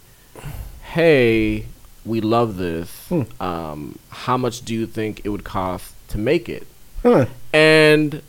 "Hey, 0.83 1.65
we 2.05 2.21
love 2.21 2.57
this. 2.57 3.07
Hmm. 3.09 3.21
Um, 3.39 3.99
how 4.09 4.37
much 4.37 4.63
do 4.63 4.73
you 4.73 4.85
think 4.85 5.21
it 5.23 5.29
would 5.29 5.43
cost 5.43 5.93
to 6.09 6.17
make 6.17 6.47
it?" 6.49 6.67
Huh. 7.03 7.25
And 7.53 8.21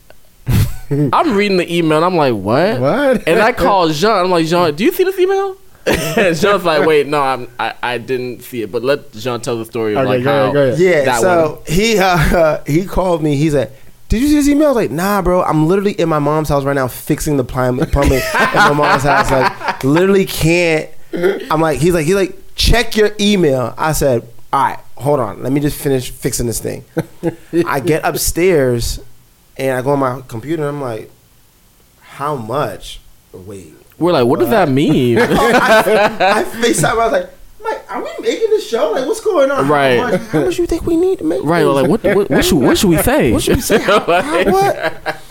I'm 0.89 1.35
reading 1.35 1.57
the 1.57 1.71
email 1.73 1.97
and 1.97 2.05
I'm 2.05 2.15
like, 2.15 2.33
"What?" 2.33 2.79
What? 2.79 3.27
And 3.27 3.39
I 3.39 3.51
call 3.51 3.89
Jean. 3.89 4.11
I'm 4.25 4.31
like, 4.31 4.45
"Jean, 4.47 4.73
do 4.75 4.83
you 4.83 4.91
see 4.91 5.03
this 5.03 5.19
email?" 5.19 5.57
and 5.85 6.35
Jean's 6.35 6.63
like, 6.63 6.85
"Wait, 6.87 7.07
no, 7.07 7.21
I'm, 7.21 7.49
I 7.59 7.73
I 7.83 7.97
didn't 7.97 8.41
see 8.41 8.61
it, 8.61 8.71
but 8.71 8.83
let 8.83 9.11
Jean 9.11 9.41
tell 9.41 9.57
the 9.57 9.65
story 9.65 9.93
of 9.93 9.99
Okay, 9.99 10.07
like 10.07 10.23
go 10.23 10.29
how 10.31 10.41
ahead, 10.43 10.53
go 10.53 10.67
ahead. 10.69 10.79
Yeah, 10.79 11.05
that 11.05 11.21
so 11.21 11.55
one. 11.55 11.63
he 11.67 11.97
uh, 11.99 12.63
he 12.67 12.85
called 12.85 13.21
me. 13.21 13.35
He's 13.35 13.53
like, 13.53 13.71
"Did 14.13 14.21
you 14.21 14.27
see 14.27 14.35
his 14.35 14.47
email?" 14.47 14.67
I 14.67 14.69
was 14.69 14.75
like, 14.75 14.91
"Nah, 14.91 15.23
bro. 15.23 15.41
I'm 15.41 15.65
literally 15.67 15.93
in 15.93 16.07
my 16.07 16.19
mom's 16.19 16.47
house 16.47 16.63
right 16.63 16.75
now 16.75 16.87
fixing 16.87 17.35
the 17.35 17.43
plumbing 17.43 17.87
plumbing 17.87 18.21
at 18.35 18.69
my 18.69 18.73
mom's 18.73 19.01
house. 19.01 19.31
Like, 19.31 19.83
literally 19.83 20.27
can't." 20.27 20.87
I'm 21.49 21.59
like, 21.59 21.79
he's 21.79 21.95
like, 21.95 22.05
he's 22.05 22.13
like, 22.13 22.37
check 22.53 22.95
your 22.95 23.09
email. 23.19 23.73
I 23.75 23.91
said, 23.93 24.21
"All 24.51 24.65
right, 24.65 24.77
hold 24.97 25.19
on. 25.19 25.41
Let 25.41 25.51
me 25.51 25.59
just 25.59 25.81
finish 25.81 26.11
fixing 26.11 26.45
this 26.45 26.59
thing." 26.59 26.85
I 27.65 27.79
get 27.79 28.05
upstairs 28.05 28.99
and 29.57 29.75
I 29.75 29.81
go 29.81 29.89
on 29.89 29.99
my 29.99 30.21
computer. 30.27 30.61
and 30.61 30.75
I'm 30.77 30.81
like, 30.81 31.09
"How 32.01 32.35
much?" 32.35 32.99
Wait. 33.31 33.73
We're 33.97 34.11
like, 34.11 34.27
"What 34.27 34.39
does 34.39 34.49
that 34.49 34.69
mean?" 34.69 35.17
I 35.21 36.43
FaceTime. 36.43 36.83
I 36.83 36.93
was 36.93 37.11
like. 37.13 37.29
Like, 37.63 37.91
are 37.91 38.03
we 38.03 38.09
making 38.21 38.49
the 38.49 38.59
show? 38.61 38.91
Like, 38.91 39.05
what's 39.07 39.21
going 39.21 39.49
on? 39.51 39.67
Right. 39.67 39.97
How 39.97 40.09
much, 40.11 40.21
how 40.27 40.45
much 40.45 40.57
you 40.59 40.65
think 40.67 40.85
we 40.85 40.95
need 40.97 41.19
to 41.19 41.23
make? 41.23 41.43
right? 41.43 41.59
this? 41.59 41.67
We're 41.67 41.81
like, 41.81 41.89
"What 41.89 42.03
what, 42.15 42.29
what, 42.29 42.45
should, 42.45 42.57
what 42.57 42.77
should 42.77 42.89
we 42.89 42.97
say?" 43.11 43.31
What 43.31 43.41
should 43.43 43.55
we 43.57 43.61
say? 43.61 43.77
How- 43.81 43.99
how- 43.99 44.51
what? 44.51 45.29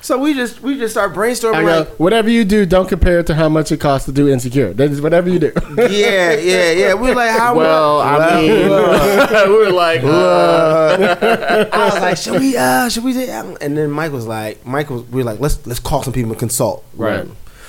So 0.00 0.18
we 0.18 0.34
just 0.34 0.60
we 0.60 0.76
just 0.76 0.94
start 0.94 1.12
brainstorming 1.14 1.54
I 1.54 1.62
go, 1.62 1.78
like, 1.78 1.88
whatever 2.00 2.28
you 2.28 2.44
do, 2.44 2.66
don't 2.66 2.88
compare 2.88 3.20
it 3.20 3.28
to 3.28 3.36
how 3.36 3.48
much 3.48 3.70
it 3.70 3.78
costs 3.78 4.06
to 4.06 4.12
do 4.12 4.28
Insecure. 4.28 4.72
That 4.72 4.90
is 4.90 5.00
whatever 5.00 5.30
you 5.30 5.38
do. 5.38 5.52
yeah, 5.78 6.32
yeah, 6.32 6.72
yeah. 6.72 6.94
We're 6.94 7.14
like, 7.14 7.30
how 7.30 7.54
Well, 7.56 7.98
much? 8.02 8.20
I 8.32 8.40
mean, 8.40 9.48
we 9.52 9.56
were 9.58 9.70
like, 9.70 10.02
uh, 10.02 11.68
I 11.72 11.84
was 11.84 12.00
like, 12.00 12.16
should 12.16 12.40
we? 12.40 12.56
Uh, 12.56 12.88
should 12.88 13.04
we? 13.04 13.12
do- 13.12 13.20
And 13.60 13.76
then 13.78 13.92
Mike 13.92 14.10
was 14.10 14.26
like, 14.26 14.66
Mike 14.66 14.90
was. 14.90 15.02
We 15.04 15.20
are 15.22 15.24
like, 15.24 15.38
let's 15.38 15.64
let's 15.68 15.78
call 15.78 16.02
some 16.02 16.12
people 16.12 16.30
and 16.32 16.38
consult. 16.40 16.84
Right. 16.96 17.24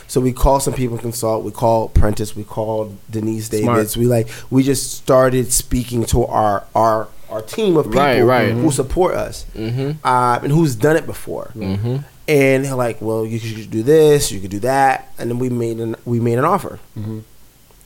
So 0.08 0.22
we 0.22 0.32
called 0.34 0.62
some 0.64 0.74
people 0.74 0.96
and 0.96 1.02
consult. 1.02 1.44
We 1.44 1.52
called 1.52 1.94
Prentice. 1.94 2.36
We 2.36 2.44
called 2.44 2.98
Denise 3.10 3.50
Smart. 3.50 3.96
We 3.98 4.06
like 4.06 4.30
we 4.50 4.64
just 4.64 4.92
started 4.94 5.52
speaking 5.52 6.06
to 6.08 6.26
our 6.26 6.66
our 6.76 7.08
our 7.30 7.42
team 7.42 7.78
of 7.78 7.86
people 7.86 8.00
Right, 8.02 8.22
right. 8.22 8.52
who 8.52 8.70
support 8.72 9.16
us 9.16 9.46
mm-hmm, 9.56 10.06
uh, 10.06 10.40
and 10.44 10.52
who's 10.52 10.76
done 10.76 10.96
it 10.96 11.06
before. 11.08 11.52
mm-hmm. 11.56 11.98
And 12.28 12.64
they're 12.64 12.76
like, 12.76 13.02
well, 13.02 13.26
you 13.26 13.40
could 13.40 13.70
do 13.72 13.82
this, 13.84 14.32
you 14.32 14.40
could 14.40 14.52
do 14.52 14.60
that, 14.60 15.12
and 15.18 15.30
then 15.30 15.40
we 15.40 15.50
made 15.50 15.80
an 15.80 15.96
we 16.06 16.20
made 16.20 16.38
an 16.38 16.46
offer. 16.46 16.80
Mhm. 16.98 17.24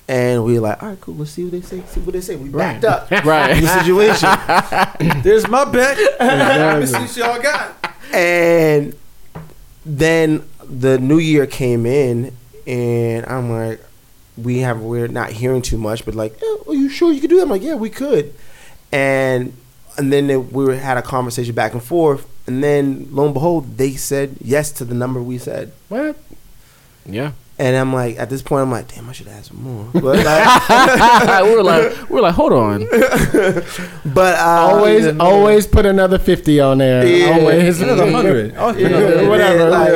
And 0.10 0.44
we 0.45 0.53
were 0.53 0.61
like, 0.61 0.81
all 0.84 0.89
right, 0.89 1.02
cool. 1.02 1.15
Let's 1.15 1.31
see 1.31 1.44
what 1.44 1.52
they 1.53 1.61
say. 1.61 1.81
See 1.88 1.99
what 2.02 2.14
they 2.14 2.22
say. 2.22 2.35
We 2.38 2.48
backed 2.49 2.85
up 2.85 3.10
Right. 3.26 3.57
in 3.57 3.64
the 3.64 3.80
situation. 3.80 5.22
There's 5.23 5.48
my 5.49 5.65
bet. 5.65 5.98
Let 6.19 6.80
me 6.80 6.85
see 6.85 7.22
what 7.22 7.34
y'all 7.35 7.41
got. 7.41 7.94
And 8.14 8.95
then 9.85 10.48
the 10.69 10.98
new 10.98 11.18
year 11.18 11.45
came 11.48 11.85
in, 11.85 12.35
and 12.65 13.26
I'm 13.26 13.49
like, 13.52 13.84
we 14.38 14.60
have 14.60 14.81
we're 14.81 15.07
not 15.07 15.31
hearing 15.31 15.61
too 15.61 15.77
much, 15.77 16.06
but 16.06 16.14
like, 16.15 16.38
oh, 16.41 16.64
are 16.68 16.73
you 16.73 16.89
sure 16.89 17.11
you 17.11 17.22
could 17.22 17.30
do 17.30 17.38
that? 17.38 17.44
I'm 17.44 17.49
like, 17.49 17.64
yeah, 17.64 17.76
we 17.76 17.89
could. 17.89 18.34
And 18.91 19.53
and 19.98 20.14
then 20.14 20.30
it, 20.30 20.52
we 20.53 20.77
had 20.77 20.98
a 20.98 21.02
conversation 21.02 21.56
back 21.56 21.73
and 21.73 21.84
forth, 21.84 22.27
and 22.45 22.64
then 22.64 23.07
lo 23.11 23.26
and 23.26 23.34
behold, 23.34 23.77
they 23.77 23.94
said 23.94 24.38
yes 24.41 24.72
to 24.73 24.85
the 24.85 24.94
number 24.94 25.22
we 25.22 25.38
said. 25.38 25.72
what? 25.89 26.15
Yeah. 27.06 27.31
And 27.59 27.75
I'm 27.75 27.91
like, 27.91 28.19
at 28.19 28.29
this 28.29 28.43
point, 28.43 28.61
I'm 28.61 28.71
like, 28.71 28.93
damn, 28.93 29.09
I 29.09 29.13
should 29.13 29.27
ask 29.27 29.49
for 29.49 29.55
more. 29.55 29.85
But 29.93 30.23
like, 30.23 31.43
we 31.45 31.55
were 31.55 31.63
like, 31.63 32.09
we 32.09 32.15
were 32.15 32.21
like, 32.21 32.35
hold 32.35 32.53
on. 32.53 32.85
but 34.05 34.35
uh, 34.39 34.67
always, 34.71 35.07
always 35.19 35.65
put 35.67 35.85
another 35.85 36.19
fifty 36.19 36.59
on 36.59 36.77
there. 36.77 37.05
Yeah. 37.05 37.39
Always 37.39 37.81
Another 37.81 38.11
hundred. 38.11 38.53
Oh, 38.57 38.75
Yeah, 38.75 38.88
another- 38.88 39.29
whatever. 39.29 39.69
like- 39.69 39.89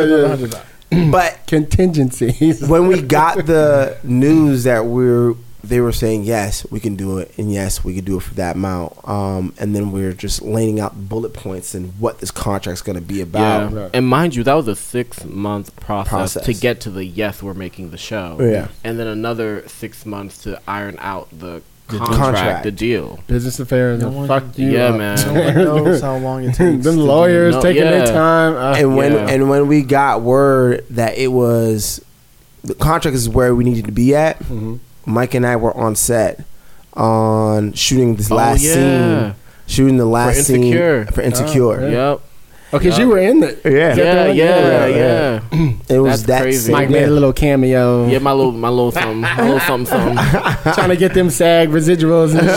Yeah, 0.50 0.60
yeah. 0.92 1.12
but 1.12 1.40
Contingencies. 1.48 2.68
when 2.68 2.88
we 2.88 3.02
got 3.02 3.46
the 3.46 3.98
news 4.04 4.64
that 4.66 4.86
we're 4.86 5.36
they 5.64 5.80
were 5.80 5.92
saying 5.92 6.24
yes 6.24 6.66
we 6.72 6.80
can 6.80 6.96
do 6.96 7.18
it 7.20 7.32
and 7.38 7.52
yes 7.54 7.84
we 7.84 7.94
could 7.94 8.06
do 8.06 8.18
it 8.18 8.24
for 8.24 8.34
that 8.34 8.56
amount 8.56 8.98
um, 9.08 9.54
and 9.60 9.76
then 9.76 9.92
we 9.92 10.04
are 10.04 10.14
just 10.14 10.42
laying 10.42 10.80
out 10.80 11.08
bullet 11.08 11.34
points 11.34 11.76
and 11.76 11.94
what 12.00 12.20
this 12.20 12.32
contract's 12.32 12.82
going 12.82 12.96
to 12.96 13.02
be 13.02 13.22
about 13.22 13.72
Yeah. 13.72 13.90
And 13.94 14.08
mind 14.08 14.36
you, 14.36 14.44
that 14.44 14.54
was 14.56 14.68
a 14.68 14.76
six 14.76 15.24
month 15.26 15.76
process, 15.76 16.10
Process. 16.34 16.46
to 16.46 16.54
get 16.54 16.82
to 16.82 16.90
the 16.90 17.06
yes, 17.06 17.44
we're 17.44 17.54
making 17.54 17.92
the 17.92 17.98
show. 17.98 18.38
Yeah. 18.40 18.70
And 18.84 18.98
then 19.00 19.08
another 19.08 19.68
six 19.68 20.06
months 20.06 20.42
to 20.44 20.60
iron 20.68 20.96
out 21.00 21.30
the 21.32 21.62
The 21.90 21.98
contract, 21.98 22.18
contract. 22.18 22.64
the 22.64 22.72
deal. 22.72 23.20
Business 23.28 23.60
affairs. 23.60 24.02
No 24.02 24.08
and 24.08 24.16
one- 24.16 24.28
fuck 24.28 24.58
you. 24.58 24.70
Yeah, 24.72 24.86
up. 24.88 24.98
man. 24.98 25.18
No 25.34 25.44
one 25.44 25.54
knows 25.86 26.02
how 26.02 26.18
long 26.18 26.44
it 26.46 26.56
takes. 26.56 26.84
Them 26.84 26.98
lawyers 26.98 27.56
No, 27.56 27.62
taking 27.62 27.84
their 27.84 28.08
time. 28.08 28.56
Uh, 28.56 28.76
and 28.80 28.96
when 28.96 29.12
Yeah. 29.12 29.28
and 29.30 29.50
when 29.50 29.68
we 29.68 29.84
got 29.84 30.22
word 30.22 30.86
that 30.92 31.18
it 31.18 31.28
was 31.32 32.02
the 32.64 32.74
contract 32.76 33.16
is 33.16 33.28
where 33.30 33.54
we 33.54 33.64
needed 33.64 33.86
to 33.86 33.92
be 33.92 34.16
at 34.16 34.40
mhm. 34.40 34.80
Mike 35.06 35.34
and 35.34 35.46
i 35.46 35.56
were 35.56 35.76
on 35.76 35.96
set 35.96 36.44
on 36.94 37.74
shooting 37.74 38.16
this 38.16 38.30
last 38.30 38.64
oh, 38.64 38.68
yeah. 38.68 38.74
scene 39.34 39.36
shooting 39.68 39.98
the 39.98 40.06
last 40.06 40.50
Insecure. 40.50 41.06
scene 41.06 41.14
for 41.14 41.22
insecure 41.22 41.82
yeah. 41.90 42.12
Yep. 42.12 42.22
Oh, 42.74 42.80
because 42.80 42.98
you 42.98 43.10
were 43.10 43.18
in 43.18 43.44
it. 43.44 43.60
yeah, 43.66 43.72
Yeah, 43.72 43.96
that 43.96 44.36
yeah, 44.36 44.86
the 44.86 45.46
yeah. 45.52 45.74
it 45.90 46.00
was 46.00 46.24
That's 46.24 46.28
that 46.28 46.42
crazy. 46.44 46.72
Mike 46.72 46.90
made 46.90 47.04
a 47.04 47.12
little 47.12 47.34
cameo. 47.34 48.08
Yeah, 48.08 48.20
my 48.20 48.32
little, 48.32 48.54
my 48.54 48.70
little 48.70 48.94
something, 48.94 49.20
my 49.20 49.42
little 49.42 49.60
something, 49.68 49.88
something. 49.88 50.74
trying 50.74 50.88
to 50.90 50.96
get 50.96 51.14
them 51.14 51.30
SAG 51.30 51.68
residuals 51.68 52.32
and 52.38 52.48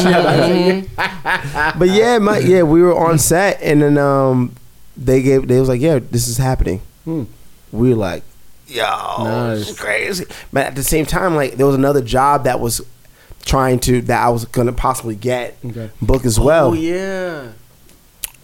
shit. 0.86 0.88
But 1.78 1.88
yeah, 1.88 2.18
my, 2.18 2.38
yeah, 2.38 2.62
we 2.62 2.80
were 2.80 2.96
on 2.96 3.18
set, 3.18 3.60
and 3.60 3.82
then 3.82 3.98
um, 3.98 4.54
they 4.96 5.20
gave 5.20 5.48
they 5.48 5.58
was 5.58 5.68
like, 5.68 5.80
yeah, 5.80 5.98
this 5.98 6.28
is 6.28 6.38
happening. 6.38 6.80
Hmm. 7.04 7.24
We 7.72 7.90
were 7.90 7.96
like, 7.96 8.22
yo, 8.74 9.24
Nice. 9.24 9.58
this 9.60 9.70
is 9.70 9.78
crazy. 9.78 10.24
But 10.52 10.66
at 10.66 10.74
the 10.74 10.82
same 10.82 11.06
time, 11.06 11.34
like 11.36 11.54
there 11.54 11.66
was 11.66 11.74
another 11.74 12.02
job 12.02 12.44
that 12.44 12.60
was 12.60 12.80
trying 13.44 13.78
to 13.80 14.00
that 14.02 14.22
I 14.24 14.28
was 14.30 14.44
gonna 14.46 14.72
possibly 14.72 15.14
get 15.14 15.56
Okay. 15.64 15.90
book 16.02 16.24
as 16.24 16.40
well, 16.40 16.68
Oh 16.68 16.72
yeah. 16.72 17.48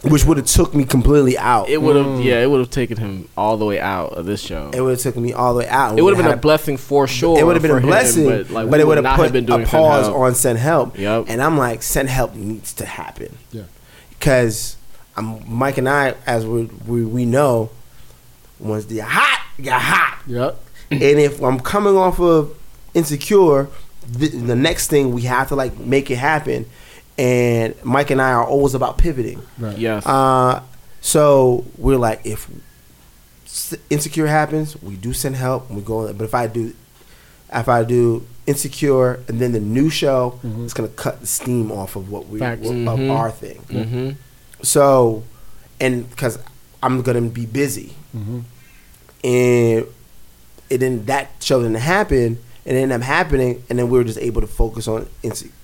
which 0.03 0.25
would 0.25 0.37
have 0.37 0.45
took 0.47 0.73
me 0.75 0.83
completely 0.83 1.37
out. 1.37 1.69
It 1.69 1.81
would 1.81 1.95
have, 1.95 2.05
Mm. 2.05 2.23
yeah, 2.23 2.41
it 2.41 2.49
would 2.49 2.59
have 2.59 2.69
taken 2.71 2.97
him 2.97 3.27
all 3.37 3.57
the 3.57 3.65
way 3.65 3.79
out 3.79 4.13
of 4.13 4.25
this 4.25 4.41
show. 4.41 4.69
It 4.73 4.81
would 4.81 4.91
have 4.91 4.99
taken 5.01 5.21
me 5.21 5.33
all 5.33 5.53
the 5.53 5.59
way 5.59 5.67
out. 5.67 5.97
It 5.97 6.01
would 6.03 6.15
have 6.15 6.23
been 6.23 6.33
a 6.33 6.37
blessing 6.37 6.77
for 6.77 7.07
sure. 7.07 7.37
It 7.37 7.45
would 7.45 7.55
have 7.55 7.61
been 7.61 7.71
a 7.71 7.79
blessing, 7.81 8.25
but, 8.25 8.47
but, 8.47 8.53
like, 8.53 8.71
we 8.71 8.79
it 8.79 8.87
would 8.87 9.03
have 9.03 9.15
put 9.15 9.31
been 9.31 9.45
doing 9.45 9.63
a 9.63 9.67
pause 9.67 10.05
Send 10.05 10.15
on 10.15 10.35
send 10.35 10.59
help. 10.59 10.97
Yep. 10.97 11.25
And 11.27 11.41
I'm 11.41 11.57
like, 11.57 11.81
send 11.83 12.09
help 12.09 12.33
needs 12.35 12.73
to 12.73 12.85
happen. 12.85 13.37
Yeah. 13.51 13.63
Because 14.17 14.75
I'm 15.17 15.41
Mike 15.47 15.77
and 15.77 15.89
I, 15.89 16.13
as 16.25 16.45
we 16.45 16.69
we, 16.87 17.03
we 17.05 17.25
know, 17.25 17.69
once 18.59 18.85
you're 18.91 19.03
hot, 19.69 20.19
you're 20.27 20.41
hot. 20.41 20.57
Yep. 20.91 21.01
and 21.01 21.19
if 21.19 21.41
I'm 21.41 21.59
coming 21.59 21.95
off 21.95 22.19
of 22.19 22.55
insecure, 22.93 23.67
the, 24.07 24.27
the 24.27 24.55
next 24.55 24.87
thing 24.89 25.11
we 25.13 25.21
have 25.23 25.47
to 25.49 25.55
like 25.55 25.77
make 25.77 26.09
it 26.11 26.17
happen. 26.17 26.65
And 27.17 27.75
Mike 27.83 28.09
and 28.09 28.21
I 28.21 28.31
are 28.31 28.43
always 28.45 28.73
about 28.73 28.97
pivoting. 28.97 29.41
Right. 29.59 29.77
Yes. 29.77 30.05
Uh, 30.05 30.63
so 31.01 31.65
we're 31.77 31.97
like, 31.97 32.21
if 32.25 32.49
insecure 33.89 34.27
happens, 34.27 34.81
we 34.81 34.95
do 34.95 35.13
send 35.13 35.35
help. 35.35 35.67
And 35.69 35.77
we 35.77 35.83
go. 35.83 36.11
But 36.13 36.23
if 36.23 36.33
I 36.33 36.47
do, 36.47 36.73
if 37.53 37.67
I 37.69 37.83
do 37.83 38.25
insecure, 38.47 39.19
and 39.27 39.39
then 39.39 39.51
the 39.51 39.59
new 39.59 39.89
show, 39.89 40.39
Mhm. 40.43 40.63
it's 40.65 40.73
gonna 40.73 40.89
cut 40.89 41.21
the 41.21 41.27
steam 41.27 41.71
off 41.71 41.95
of 41.95 42.09
what 42.09 42.27
we 42.27 42.39
Facts. 42.39 42.67
of 42.67 42.73
Mhm. 42.75 43.11
our 43.11 43.29
thing. 43.29 43.61
mm-hmm. 43.69 44.09
So, 44.63 45.23
and 45.79 46.09
because 46.09 46.39
I'm 46.81 47.01
gonna 47.01 47.21
be 47.21 47.45
busy, 47.45 47.93
hmm 48.13 48.39
and 49.23 49.85
it 50.69 50.77
then 50.79 51.05
that 51.05 51.31
show 51.41 51.61
didn't 51.61 51.75
happen. 51.77 52.39
It 52.63 52.75
ended 52.75 52.91
up 52.91 53.01
happening, 53.01 53.63
and 53.71 53.79
then 53.79 53.89
we 53.89 53.97
were 53.97 54.03
just 54.03 54.19
able 54.19 54.39
to 54.41 54.45
focus 54.47 54.87
on 54.87 55.07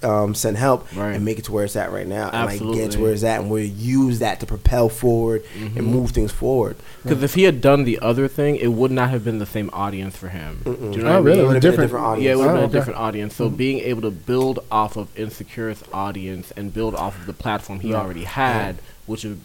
um, 0.02 0.34
send 0.34 0.58
help 0.58 0.88
Right. 0.96 1.12
and 1.14 1.24
make 1.24 1.38
it 1.38 1.46
to 1.46 1.52
where 1.52 1.64
it's 1.64 1.76
at 1.76 1.92
right 1.92 2.08
now, 2.08 2.32
and 2.32 2.46
like 2.48 2.76
get 2.76 2.92
to 2.94 3.00
where 3.00 3.14
it's 3.14 3.24
at, 3.24 3.40
and 3.42 3.52
we 3.52 3.66
use 3.66 4.18
that 4.18 4.40
to 4.40 4.48
propel 4.48 4.90
forward 4.90 5.44
Mhm. 5.60 5.76
and 5.78 5.86
move 5.86 6.10
things 6.10 6.32
forward. 6.32 6.76
Because 7.04 7.22
if 7.22 7.36
he 7.36 7.44
had 7.44 7.62
done 7.62 7.84
the 7.84 8.00
other 8.00 8.28
thing, 8.28 8.56
it 8.56 8.70
would 8.74 8.90
not 8.90 9.12
have 9.12 9.24
been 9.24 9.38
the 9.38 9.46
same 9.46 9.70
audience 9.74 10.18
for 10.18 10.30
him. 10.30 10.62
Mm-mm. 10.66 10.92
Do 10.92 10.98
you 10.98 11.04
know 11.04 11.10
Oh, 11.10 11.14
what 11.14 11.16
I 11.18 11.18
really? 11.20 11.40
It 11.40 11.44
would 11.46 11.54
have 11.54 11.62
been 11.62 11.70
a 11.70 11.72
Different- 11.72 11.88
different 11.92 12.06
audience. 12.08 12.26
Yeah, 12.26 12.32
it 12.32 12.36
would 12.38 12.44
have 12.48 12.52
Oh, 12.52 12.56
been 12.56 12.64
okay. 12.66 12.78
a 12.78 12.80
different 12.80 13.00
audience. 13.00 13.36
So 13.36 13.50
being 13.50 13.80
able 13.82 14.02
to 14.02 14.12
build 14.12 14.60
off 14.72 14.98
of 14.98 15.08
Insecure's 15.16 15.84
audience 15.94 16.52
and 16.58 16.74
build 16.74 16.96
off 16.96 17.16
of 17.20 17.28
the 17.28 17.34
platform 17.34 17.82
he 17.82 17.94
Right. 17.94 18.02
already 18.04 18.24
had, 18.24 18.78
which 19.06 19.24
is 19.24 19.38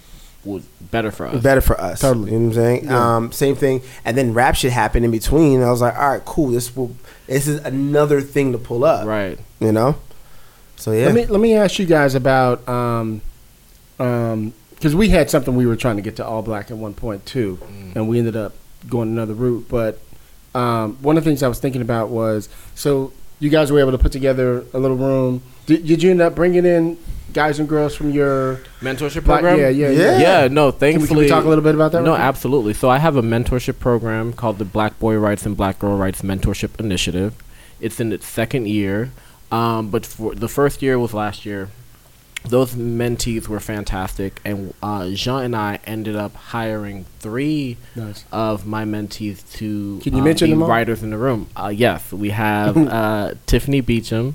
was 0.45 0.65
better 0.91 1.11
for 1.11 1.27
us. 1.27 1.43
better 1.43 1.61
for 1.61 1.81
us. 1.81 2.01
Totally. 2.01 2.33
You 2.33 2.39
know 2.39 2.47
what 2.47 2.57
I'm 2.57 2.63
saying? 2.63 2.85
Yeah. 2.85 3.17
Um, 3.17 3.33
same 3.33 3.55
thing. 3.55 3.83
And 4.05 4.17
then 4.17 4.35
rap 4.35 4.57
shit 4.57 4.73
happened 4.73 5.05
in 5.05 5.11
between. 5.11 5.63
I 5.63 5.71
was 5.71 5.81
like, 5.81 5.95
all 5.97 6.11
right, 6.11 6.25
cool. 6.25 6.49
This 6.49 6.75
will. 6.75 6.97
This 7.27 7.47
is 7.47 7.61
another 7.65 8.21
thing 8.21 8.53
to 8.53 8.59
pull 8.59 8.85
up. 8.85 9.07
Right. 9.07 9.39
You 9.61 9.73
know. 9.73 9.97
So 10.77 10.93
yeah. 10.93 11.07
Let 11.07 11.15
me 11.15 11.27
let 11.27 11.41
me 11.41 11.55
ask 11.55 11.79
you 11.79 11.87
guys 11.87 12.15
about 12.15 12.69
um, 12.69 13.21
um, 14.01 14.53
because 14.71 14.97
we 14.97 15.11
had 15.11 15.31
something 15.31 15.55
we 15.55 15.67
were 15.67 15.77
trying 15.77 15.97
to 15.97 16.03
get 16.03 16.17
to 16.17 16.27
all 16.27 16.43
black 16.43 16.71
at 16.73 16.77
one 16.77 16.93
point 16.93 17.25
too, 17.25 17.59
and 17.95 18.09
we 18.09 18.19
ended 18.19 18.35
up 18.35 18.55
going 18.89 19.09
another 19.11 19.35
route. 19.35 19.67
But 19.69 20.01
um, 20.57 20.97
one 21.01 21.17
of 21.17 21.23
the 21.23 21.31
things 21.31 21.45
I 21.45 21.49
was 21.49 21.61
thinking 21.61 21.83
about 21.83 22.09
was 22.09 22.49
so 22.75 23.13
you 23.39 23.49
guys 23.49 23.71
were 23.71 23.79
able 23.79 23.93
to 23.93 23.99
put 23.99 24.11
together 24.11 24.65
a 24.73 24.79
little 24.79 24.97
room. 24.97 25.43
Did, 25.67 25.87
did 25.87 26.03
you 26.03 26.11
end 26.11 26.21
up 26.21 26.35
bringing 26.35 26.67
in 26.67 26.99
guys 27.33 27.59
and 27.59 27.69
girls 27.69 27.95
from 27.95 28.11
your 28.11 28.61
Mentorship 28.81 29.25
program. 29.25 29.59
Yeah, 29.59 29.69
yeah, 29.69 29.91
Yeah. 29.91 30.01
yeah. 30.19 30.19
Yeah, 30.43 30.49
no, 30.49 30.71
Can 30.73 30.77
we, 30.77 30.79
thankfully. 30.93 31.09
can 31.09 31.17
we 31.19 31.29
talk 31.29 31.45
a 31.45 31.49
little 31.49 31.65
bit 31.65 31.75
about 31.75 31.93
that? 31.93 32.03
No, 32.03 32.13
real 32.13 32.21
absolutely. 32.21 32.75
So 32.75 32.89
I 32.91 32.99
have 32.99 33.17
a 33.17 33.23
mentorship 33.23 33.79
program 33.79 34.33
called 34.33 34.59
the 34.59 34.65
Black 34.65 34.99
Boy 34.99 35.17
Writes 35.17 35.47
and 35.47 35.57
Black 35.57 35.79
Girl 35.79 35.97
Writes 35.97 36.23
Mentorship 36.23 36.79
Initiative. 36.79 37.35
It's 37.81 37.99
in 38.01 38.13
its 38.13 38.27
second 38.27 38.69
year, 38.69 39.11
um, 39.51 39.91
but 39.91 40.07
for 40.07 40.35
the 40.35 40.49
first 40.49 40.83
year 40.83 40.99
was 40.99 41.13
last 41.15 41.45
year. 41.45 41.69
Those 42.45 42.75
mentees 42.75 43.47
were 43.47 43.61
fantastic, 43.61 44.41
and 44.45 44.75
uh, 44.83 45.11
Jean 45.11 45.45
and 45.45 45.57
I 45.57 45.79
ended 45.85 46.17
up 46.17 46.35
hiring 46.35 47.05
three 47.21 47.77
Nice. 47.95 48.25
of 48.33 48.67
my 48.67 48.85
mentees 48.85 49.49
to 49.59 50.01
Can 50.03 50.15
you 50.15 50.21
uh, 50.21 50.25
mention 50.25 50.49
be 50.49 50.53
them 50.53 50.63
all? 50.65 50.69
writers 50.69 51.03
in 51.05 51.11
the 51.11 51.19
room. 51.19 51.49
Uh, 51.57 51.69
yes, 51.69 52.13
we 52.13 52.31
have 52.31 52.77
uh, 52.89 53.35
Tiffany 53.47 53.81
Beecham. 53.81 54.35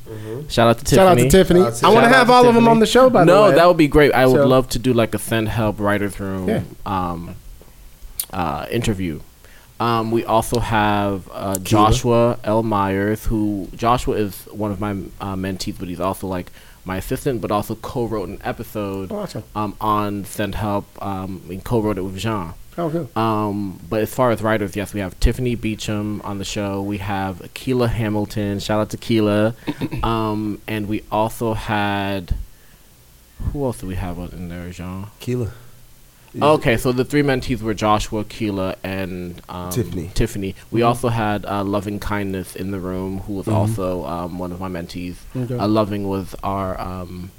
Shout 0.49 0.69
out 0.69 0.85
to 0.85 0.95
Shout 0.95 1.07
out 1.07 1.15
Tiffany. 1.15 1.29
to 1.29 1.38
Tiffany. 1.38 1.59
Shout 1.59 1.67
out 1.67 1.73
to- 1.73 1.79
Tiffany. 1.81 1.91
I 1.91 1.93
want 1.93 2.05
to 2.11 2.17
have 2.17 2.27
to 2.27 2.34
all 2.34 2.47
of 2.47 2.55
them 2.55 2.67
on 2.69 2.79
the 2.79 2.85
show. 2.85 3.09
By 3.09 3.21
the 3.21 3.25
no, 3.25 3.43
way, 3.49 3.55
that 3.55 3.67
would 3.67 3.77
be 3.77 3.89
great. 3.89 4.13
I 4.13 4.25
would 4.25 4.35
So- 4.35 4.47
love 4.47 4.69
to 4.69 4.79
do 4.79 4.93
like 4.93 5.13
a 5.13 5.19
send 5.19 5.49
help 5.49 5.77
writers 5.79 6.17
room 6.19 6.47
Yeah. 6.47 6.63
um, 6.85 7.35
uh, 8.31 8.67
interview. 8.71 9.19
Um, 9.79 10.09
we 10.11 10.25
also 10.25 10.59
have 10.59 11.29
uh, 11.31 11.59
Joshua 11.59 12.39
L. 12.43 12.63
Myers, 12.63 13.25
who 13.25 13.67
Joshua 13.75 14.15
is 14.15 14.45
one 14.45 14.71
of 14.71 14.79
my 14.79 14.91
uh, 15.21 15.35
mentees, 15.35 15.77
but 15.77 15.88
he's 15.88 15.99
also 15.99 16.25
like 16.25 16.51
my 16.88 16.97
assistant, 16.97 17.41
but 17.41 17.51
also 17.51 17.76
co-wrote 17.76 18.30
an 18.30 18.39
episode 18.43 19.11
Awesome. 19.11 19.43
um, 19.55 19.76
on 19.80 20.26
Send 20.26 20.55
Help 20.55 20.85
um, 21.03 21.43
and 21.49 21.64
co-wrote 21.64 21.97
it 21.97 22.01
with 22.01 22.18
Jean. 22.18 22.53
Oh, 22.80 22.89
cool. 22.89 23.22
Um, 23.22 23.80
but 23.89 24.01
as 24.01 24.14
far 24.14 24.31
as 24.31 24.41
writers, 24.41 24.76
yes, 24.76 24.93
we 24.93 24.99
have 24.99 25.19
Tiffany 25.19 25.55
Beecham 25.55 26.22
on 26.22 26.38
the 26.38 26.45
show. 26.45 26.81
We 26.81 26.99
have 26.99 27.49
Keela 27.53 27.88
Hamilton. 27.88 28.59
Shout 28.59 28.80
out 28.80 28.89
to 28.91 28.97
Keela. 28.97 29.55
um, 30.03 30.61
and 30.68 30.88
we 30.88 31.03
also 31.11 31.53
had 31.53 32.35
who 33.51 33.64
else 33.65 33.80
do 33.80 33.88
we 33.88 33.95
have 33.95 34.18
in 34.34 34.49
there, 34.49 34.69
Jean? 34.72 35.07
Keela. 35.19 35.51
Okay, 36.40 36.78
so 36.78 36.91
the 36.91 37.06
three 37.06 37.24
mentees 37.24 37.62
were 37.62 37.74
Joshua, 37.74 38.24
Keela, 38.24 38.76
and 38.84 39.41
um, 39.49 39.72
Tiffany. 39.72 40.12
Tiffany. 40.14 40.56
We 40.72 40.82
also 40.82 41.10
had 41.10 41.45
uh, 41.45 41.64
Loving 41.64 41.99
Kindness 41.99 42.56
in 42.56 42.72
the 42.72 42.80
room, 42.80 43.20
who 43.20 43.34
was 43.34 43.48
also 43.48 44.06
um, 44.06 44.38
one 44.38 44.52
of 44.52 44.60
my 44.60 44.70
mentees. 44.70 45.16
Okay. 45.36 45.58
Uh, 45.58 45.68
Loving 45.68 46.08
was 46.08 46.36
our 46.44 46.80
um, 46.80 47.32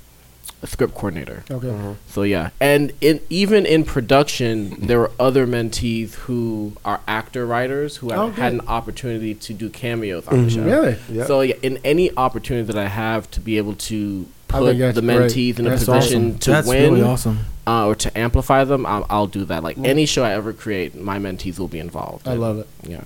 script 0.65 0.95
coordinator. 0.95 1.45
Okay. 1.51 1.95
So 2.09 2.23
yeah, 2.23 2.51
and 2.61 2.93
in 3.01 3.21
even 3.31 3.67
in 3.67 3.85
production, 3.85 4.71
there 4.87 4.99
were 4.99 5.13
other 5.21 5.47
mentees 5.47 6.15
who 6.15 6.73
are 6.85 7.01
actor 7.07 7.47
writers 7.47 7.97
who 7.97 8.11
have 8.11 8.19
Okay. 8.31 8.43
had 8.43 8.53
an 8.53 8.63
opportunity 8.63 9.35
to 9.35 9.55
do 9.55 9.69
cameos 9.69 10.27
on 10.27 10.45
the 10.45 10.51
show. 10.51 10.63
Really? 10.65 10.97
Yep. 11.11 11.27
So 11.27 11.41
yeah, 11.43 11.55
in 11.63 11.79
any 11.85 12.11
opportunity 12.17 12.67
that 12.73 12.79
I 12.79 12.89
have 12.89 13.31
to 13.33 13.41
be 13.41 13.59
able 13.59 13.75
to 13.75 14.27
I 14.27 14.38
put 14.49 14.65
the 14.65 14.75
great. 14.75 14.95
mentees 14.95 15.59
in 15.59 15.67
a 15.67 15.71
position 15.73 15.95
awesome. 16.31 16.39
to 16.39 16.51
That's 16.51 16.69
win 16.69 16.83
really 16.95 17.03
awesome. 17.03 17.39
uh, 17.67 17.87
or 17.87 17.95
to 17.95 18.19
amplify 18.19 18.65
them, 18.65 18.87
I'll, 18.87 19.07
I'll 19.09 19.27
do 19.27 19.45
that. 19.45 19.61
Mm. 19.61 19.65
Like 19.65 19.79
any 19.79 20.07
show 20.07 20.25
I 20.25 20.33
ever 20.33 20.53
create, 20.53 20.95
my 20.95 21.19
mentees 21.19 21.59
will 21.59 21.69
be 21.69 21.79
involved. 21.79 22.27
I 22.27 22.35
love 22.35 22.59
it. 22.59 22.69
Yeah. 22.83 23.05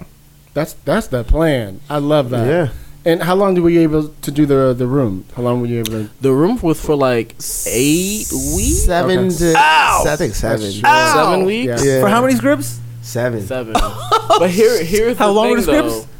That's 0.54 0.74
that's 0.84 1.06
the 1.08 1.24
plan. 1.24 1.80
I 1.90 1.98
love 1.98 2.30
that. 2.30 2.46
Yeah. 2.46 2.68
And 3.04 3.22
how 3.24 3.34
long 3.34 3.60
were 3.60 3.70
you 3.70 3.80
able 3.80 4.08
to 4.08 4.30
do 4.30 4.46
the 4.46 4.72
the 4.72 4.86
room? 4.86 5.24
How 5.34 5.42
long 5.42 5.60
were 5.60 5.66
you 5.66 5.80
able 5.80 5.90
to? 5.92 6.10
The 6.20 6.32
room 6.32 6.60
was 6.60 6.80
for 6.80 6.94
like 6.94 7.34
eight 7.66 8.30
weeks, 8.30 8.84
Seven 8.84 9.26
Okay. 9.26 9.36
to 9.38 9.54
I 9.56 10.14
think 10.16 10.34
seven. 10.34 10.60
That's 10.82 11.12
seven 11.14 11.44
weeks, 11.44 11.84
Yeah. 11.84 11.94
Yeah. 11.94 12.00
For 12.00 12.08
how 12.08 12.20
many 12.22 12.34
scripts? 12.36 12.78
Seven. 13.00 13.42
seven. 13.42 13.72
but 14.38 14.50
here, 14.50 14.82
here's 14.84 15.16
How 15.18 15.26
the 15.28 15.32
long 15.32 15.46
thing, 15.46 15.50
were 15.56 15.56
the 15.56 15.62
scripts? 15.62 16.00
though. 16.04 16.11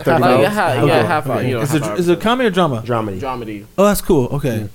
Thirty 0.00 0.10
Like, 0.20 0.20
minutes. 0.20 0.42
yeah, 0.42 0.50
ha- 0.80 0.84
yeah, 0.86 1.02
half 1.06 1.26
hour. 1.28 1.42
You 1.42 1.54
know, 1.54 1.60
is, 1.62 1.70
half 1.72 1.76
it, 1.82 1.86
hour 1.88 1.96
is 1.96 2.08
it 2.08 2.18
a 2.18 2.20
comedy 2.20 2.46
or 2.48 2.50
drama? 2.50 2.82
Dramedy. 2.84 3.20
dramedy? 3.20 3.66
Oh, 3.78 3.84
that's 3.86 4.00
cool. 4.00 4.26
Okay. 4.26 4.68